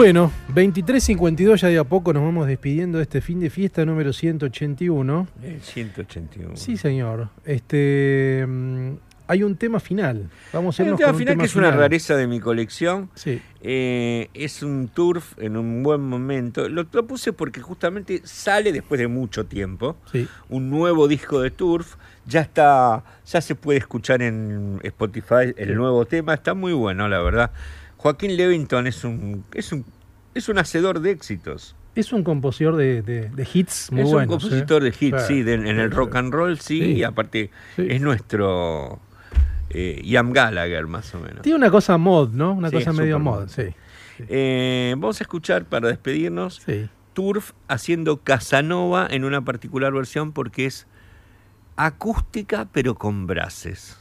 Bueno, 0.02 0.32
23.52 0.56 1.58
ya 1.58 1.68
de 1.68 1.78
a 1.78 1.84
poco 1.84 2.12
nos 2.12 2.24
vamos 2.24 2.48
despidiendo 2.48 2.98
de 2.98 3.04
este 3.04 3.22
fin 3.22 3.40
de 3.40 3.52
fiesta 3.52 3.86
número 3.86 4.12
181. 4.12 5.28
El 5.44 5.62
181. 5.62 6.56
Sí, 6.56 6.76
señor. 6.76 7.30
Este, 7.46 8.44
mm, 8.48 8.94
hay 9.28 9.44
un 9.44 9.56
tema 9.58 9.80
final. 9.80 10.28
Vamos 10.54 10.80
a 10.80 10.82
Hay 10.82 10.90
un 10.90 10.96
irnos 10.96 10.98
tema 10.98 11.08
con 11.12 11.14
un 11.14 11.20
final 11.20 11.34
tema 11.36 11.44
que 11.44 11.46
es 11.48 11.56
una 11.56 11.70
rareza 11.70 12.16
de 12.16 12.26
mi 12.26 12.40
colección. 12.40 13.12
Sí. 13.14 13.40
Eh, 13.62 14.30
es 14.34 14.64
un 14.64 14.88
turf 14.88 15.38
en 15.38 15.56
un 15.56 15.84
buen 15.84 16.02
momento. 16.02 16.68
Lo, 16.68 16.88
lo 16.92 17.06
puse 17.06 17.32
porque 17.32 17.62
justamente 17.62 18.22
sale 18.24 18.72
después 18.72 18.98
de 19.00 19.08
mucho 19.08 19.46
tiempo. 19.46 19.98
Sí. 20.12 20.28
Un 20.50 20.72
nuevo 20.72 21.08
disco 21.08 21.42
de 21.42 21.52
turf. 21.52 21.98
Ya 22.26 22.42
está, 22.42 23.04
ya 23.28 23.40
se 23.40 23.54
puede 23.54 23.78
escuchar 23.78 24.24
en 24.24 24.80
Spotify 24.82 25.54
el 25.58 25.70
Sí. 25.70 25.76
nuevo 25.76 26.06
tema. 26.06 26.34
Está 26.34 26.56
muy 26.56 26.74
bueno, 26.74 27.08
la 27.08 27.22
verdad. 27.22 27.52
Joaquín 28.02 28.36
Levington 28.36 28.88
es 28.88 29.04
un, 29.04 29.46
es 29.54 29.72
un, 29.72 29.86
es 30.34 30.50
un 30.50 30.58
hacedor 30.58 31.02
de 31.02 31.12
éxitos. 31.12 31.76
Es 31.94 32.12
un 32.12 32.24
compositor 32.24 32.76
de, 32.76 33.04
de- 33.04 33.30
de 33.30 33.48
hits 33.54 33.92
muy 33.92 34.02
es 34.02 34.10
buenos. 34.12 34.34
un 34.34 34.40
compositor 34.40 34.82
¿eh? 34.82 34.90
de 34.90 34.96
hits, 35.06 35.28
sí, 35.28 35.44
de- 35.44 35.54
en 35.54 35.68
el 35.68 35.92
rock 35.92 36.16
and 36.16 36.34
roll, 36.34 36.58
sí, 36.60 36.80
Sí. 36.80 36.92
y 36.94 37.04
aparte 37.04 37.52
Sí. 37.76 37.86
es 37.90 38.02
nuestro 38.02 39.00
eh, 39.70 40.02
Ian 40.04 40.34
Gallagher, 40.34 40.88
más 40.88 41.14
o 41.14 41.20
menos. 41.20 41.44
Tiene 41.44 41.58
una 41.58 41.70
cosa 41.70 41.98
mod, 42.00 42.32
¿no? 42.32 42.54
Una 42.54 42.70
Sí, 42.70 42.78
cosa 42.78 42.90
es 42.90 42.96
medio 42.98 43.20
mod, 43.20 43.42
mod. 43.42 43.48
sí. 43.50 43.64
Eh, 44.30 44.96
vamos 44.98 45.22
a 45.22 45.24
escuchar 45.24 45.66
para 45.66 45.88
despedirnos 45.90 46.62
Sí. 46.66 46.90
Turf 47.14 47.52
haciendo 47.68 48.18
Casanova 48.18 49.06
en 49.12 49.26
una 49.26 49.42
particular 49.46 49.94
versión 49.94 50.32
porque 50.32 50.66
es 50.66 50.88
acústica 51.76 52.68
pero 52.72 52.96
con 52.96 53.28
brases. 53.28 53.98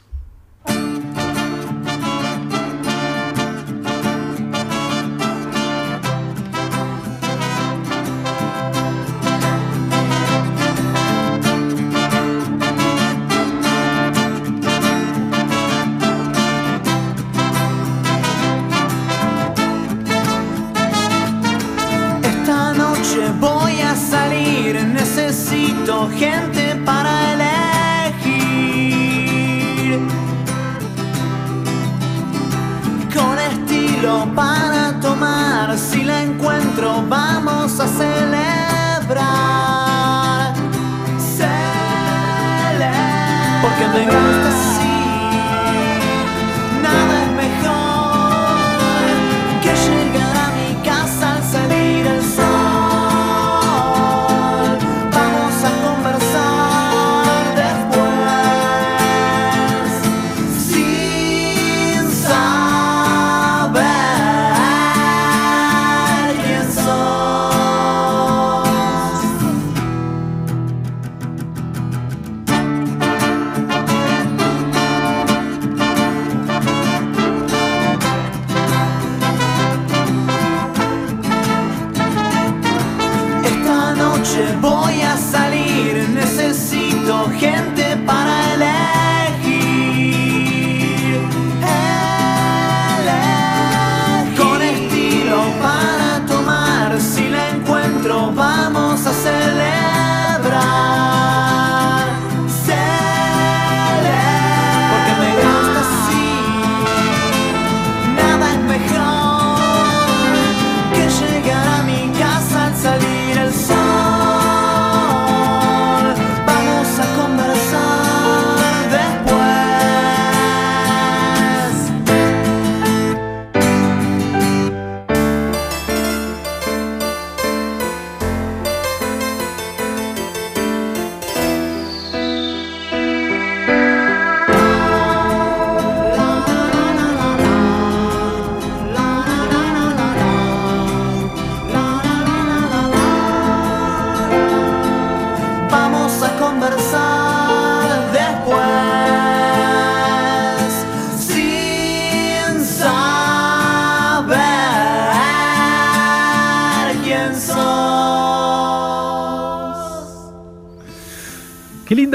Celebrar. 43.81 44.03
Porque 44.03 44.15
me 44.15 44.27
gusta 44.27 44.70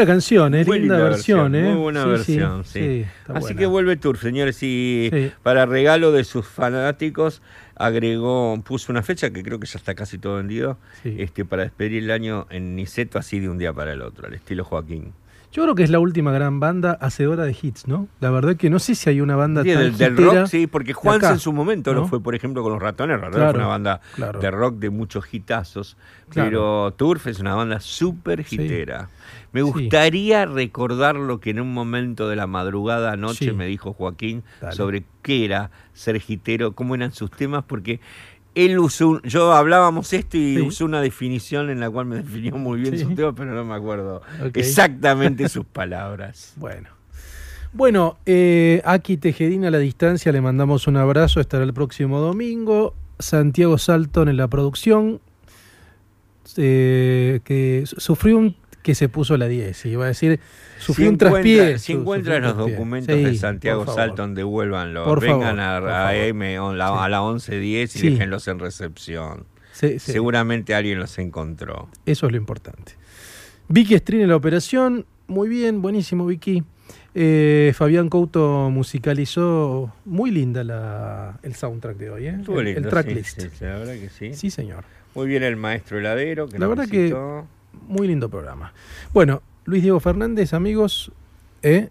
linda 0.07 0.12
canción, 0.15 0.55
¿eh? 0.55 0.65
Muy 0.65 0.78
linda, 0.81 0.97
versión, 0.99 1.55
¿eh? 1.55 1.62
Muy 1.62 1.77
buena 1.83 2.03
Sí, 2.05 2.09
versión, 2.09 2.65
sí, 2.65 2.70
sí. 2.73 2.78
sí, 2.81 3.01
está 3.20 3.33
Así 3.35 3.41
buena. 3.43 3.59
que 3.61 3.66
vuelve 3.66 3.97
Tour, 3.97 4.19
señores, 4.19 4.59
y 4.62 5.11
para 5.43 5.66
regalo 5.66 6.12
de 6.12 6.24
sus 6.24 6.47
fanáticos 6.47 7.43
agregó, 7.74 8.61
puso 8.65 8.91
una 8.93 9.03
fecha 9.03 9.31
que 9.31 9.43
creo 9.43 9.61
que 9.61 9.66
ya 9.66 9.78
está 9.78 9.95
casi 9.95 10.19
todo 10.19 10.37
vendido, 10.37 10.78
este, 11.05 11.45
para 11.45 11.62
despedir 11.65 12.05
el 12.05 12.11
año 12.11 12.47
en 12.51 12.74
Niceto 12.74 13.19
así 13.19 13.39
de 13.41 13.49
un 13.49 13.59
día 13.59 13.73
para 13.73 13.93
el 13.93 14.03
otro, 14.03 14.27
al 14.27 14.35
estilo 14.35 14.65
Joaquín. 14.65 15.12
Yo 15.52 15.62
creo 15.62 15.74
que 15.74 15.82
es 15.85 15.90
la 15.90 15.98
última 16.01 16.32
gran 16.32 16.60
banda 16.60 16.93
hacedora 17.01 17.44
de 17.44 17.56
hits, 17.60 17.89
¿no? 17.89 18.09
La 18.20 18.31
verdad 18.31 18.56
que 18.56 18.68
no 18.68 18.78
sé 18.78 18.94
si 18.94 19.09
hay 19.09 19.20
una 19.20 19.36
banda 19.36 19.62
Sí, 19.62 19.73
tan 19.73 19.78
del, 19.82 19.97
del 19.97 20.16
rock, 20.16 20.47
sí, 20.47 20.66
porque 20.66 20.93
acá, 20.93 21.31
en 21.32 21.39
su 21.39 21.52
momento 21.52 21.94
¿no? 21.94 22.01
lo 22.01 22.06
fue, 22.09 22.20
por 22.23 22.35
ejemplo, 22.35 22.62
con 22.62 22.73
los 22.73 22.82
ratones. 22.82 23.16
Ratones 23.16 23.36
Claro, 23.36 23.51
fue 23.52 23.60
una 23.60 23.68
banda 23.68 24.01
claro. 24.16 24.40
de 24.40 24.51
rock 24.51 24.77
de 24.77 24.90
muchos 24.90 25.32
hitazos, 25.32 25.97
Claro. 26.28 26.48
pero 26.51 26.94
Turf 26.97 27.27
es 27.28 27.39
una 27.40 27.55
banda 27.55 27.81
súper 27.81 28.44
Sí. 28.44 28.56
hitera. 28.56 29.09
Me 29.52 29.62
Sí. 29.62 29.70
gustaría 29.70 30.44
recordar 30.44 31.16
lo 31.16 31.40
que 31.40 31.51
en 31.51 31.60
un 31.60 31.73
momento 31.73 32.28
de 32.28 32.36
la 32.36 32.47
madrugada 32.47 33.12
anoche 33.12 33.52
me 33.55 33.66
dijo 33.66 33.94
Joaquín 33.94 34.43
Dale. 34.60 34.74
sobre 34.77 35.05
qué 35.23 35.47
era 35.47 35.70
ser 35.94 36.20
hitero, 36.27 36.73
cómo 36.73 36.94
eran 36.94 37.12
sus 37.12 37.31
temas, 37.31 37.64
porque 37.66 38.01
él 38.57 38.78
usó, 38.81 39.23
yo 39.23 39.53
hablábamos 39.53 40.12
esto 40.12 40.37
y 40.37 40.57
Sí. 40.57 40.61
usó 40.62 40.85
una 40.87 41.01
definición 41.01 41.70
en 41.70 41.78
la 41.78 41.89
cual 41.91 42.07
me 42.07 42.16
definió 42.16 42.57
muy 42.57 42.81
bien 42.81 42.97
Sí. 42.99 43.05
su 43.05 43.15
tema, 43.15 43.33
pero 43.35 43.53
no 43.55 43.65
me 43.65 43.74
acuerdo 43.74 44.23
exactamente 44.55 45.49
sus 45.49 45.65
palabras. 45.66 46.55
Bueno. 46.57 46.89
Bueno, 47.73 48.16
eh, 48.24 48.81
Aki 48.85 49.19
Tejedina 49.19 49.69
a 49.69 49.70
la 49.70 49.78
distancia, 49.78 50.33
le 50.33 50.41
mandamos 50.41 50.87
un 50.87 50.97
abrazo, 50.97 51.41
estará 51.41 51.62
el 51.65 51.74
próximo 51.74 52.20
domingo. 52.20 52.95
Santiago 53.19 53.77
Salton 53.78 54.28
en 54.31 54.37
la 54.39 54.49
producción, 54.49 55.20
eh, 56.57 57.41
que 57.45 57.83
su- 57.87 58.01
sufrió 58.01 58.39
un 58.39 58.57
que 58.86 58.94
se 58.94 59.08
puso 59.08 59.36
la 59.36 59.48
10, 59.48 59.84
iba 59.86 60.04
a 60.04 60.08
decir, 60.08 60.38
sufrió 60.78 61.06
si 61.08 61.12
un 61.12 61.18
traspié. 61.18 61.78
Si 61.80 61.92
encuentran 61.92 62.40
los 62.42 62.56
documentos 62.56 63.16
Sí, 63.16 63.24
de 63.24 63.34
Santiago. 63.36 63.84
Salton, 63.92 64.34
devuélvanlos. 64.36 65.04
Por 65.04 65.20
Vengan 65.20 65.56
favor, 65.56 65.90
a, 65.90 66.08
a. 66.08 66.10
AM 66.10 66.58
on 66.60 66.78
la- 66.78 66.88
Sí. 66.88 66.94
a 66.98 67.08
la 67.08 67.22
11.10 67.22 67.96
y 67.96 67.98
Sí. 67.98 68.10
déjenlos 68.10 68.46
en 68.46 68.60
recepción. 68.60 69.44
Seguramente 69.98 70.74
alguien 70.74 71.00
los 71.00 71.18
encontró. 71.18 71.88
Eso 72.06 72.26
es 72.26 72.32
lo 72.32 72.38
importante. 72.38 72.92
Vicky 73.68 73.96
Strin 73.98 74.20
en 74.22 74.28
la 74.28 74.36
operación. 74.36 75.04
Muy 75.26 75.48
bien, 75.48 75.82
buenísimo, 75.82 76.24
Vicky. 76.24 76.62
Eh, 77.14 77.72
Fabián 77.74 78.08
Couto 78.08 78.70
musicalizó 78.70 79.92
muy 80.04 80.30
linda 80.30 80.62
la, 80.62 81.40
el 81.42 81.54
soundtrack 81.56 81.96
de 81.96 82.10
hoy, 82.10 82.26
¿eh? 82.28 82.36
Estuvo 82.38 82.60
el, 82.60 82.68
el 82.68 82.74
lindo, 82.74 82.88
tracklist. 82.90 83.40
sí, 83.40 83.48
sí, 83.52 83.64
la 83.64 83.78
verdad 83.78 83.94
que 83.94 84.08
sí. 84.10 84.32
Sí, 84.34 84.50
señor. 84.50 84.84
Muy 85.16 85.26
bien 85.26 85.42
el 85.42 85.56
maestro 85.56 85.98
heladero. 85.98 86.46
Que 86.46 86.58
La 86.60 86.68
verdad 86.68 86.86
que. 86.88 87.08
Muy 87.89 88.07
lindo 88.09 88.28
programa. 88.28 88.73
Bueno, 89.12 89.43
Luis 89.65 89.82
Diego 89.82 90.01
Fernández, 90.01 90.53
amigos. 90.55 91.12
¿eh? 91.62 91.90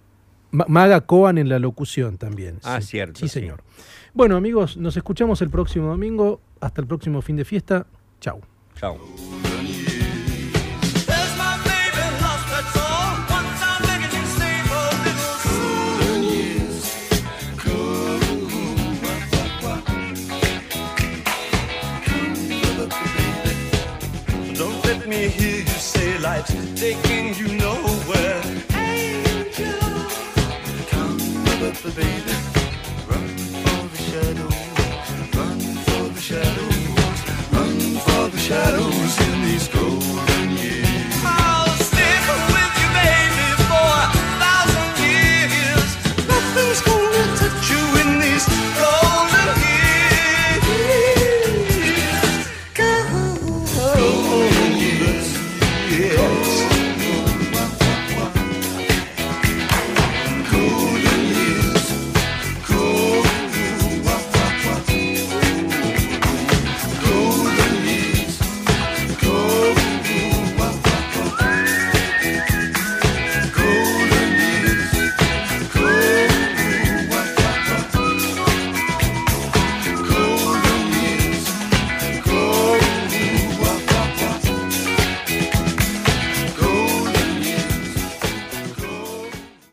Ma- 0.51 0.65
Maga 0.67 1.01
Coan 1.01 1.37
en 1.37 1.49
la 1.49 1.59
locución 1.59 2.17
también. 2.17 2.59
Ah, 2.63 2.79
sí. 2.81 2.87
cierto, 2.87 3.19
Sí, 3.19 3.27
sí. 3.27 3.39
señor. 3.41 3.61
Bueno, 4.13 4.37
amigos, 4.37 4.77
nos 4.77 4.95
escuchamos 4.97 5.41
el 5.41 5.49
próximo 5.49 5.87
domingo. 5.87 6.39
Hasta 6.61 6.81
el 6.81 6.87
próximo 6.87 7.21
fin 7.21 7.35
de 7.35 7.45
fiesta. 7.45 7.85
Chau. 8.21 8.41
Chao. 8.79 8.97
Taking 26.75 27.33
you 27.35 27.57
nowhere. 27.57 28.41
Angel, 28.75 29.79
come 30.89 31.17
with 31.61 31.81
the 31.83 31.91
baby, 31.91 32.35
run 33.09 33.27
for 33.63 33.87
the 33.89 33.97
shadows, 34.09 34.55
run 35.35 35.59
for 35.85 36.09
the 36.13 36.21
shadows, 36.21 37.19
run 37.51 37.79
for 38.05 38.29
the 38.29 38.37
shadows. 38.37 39.24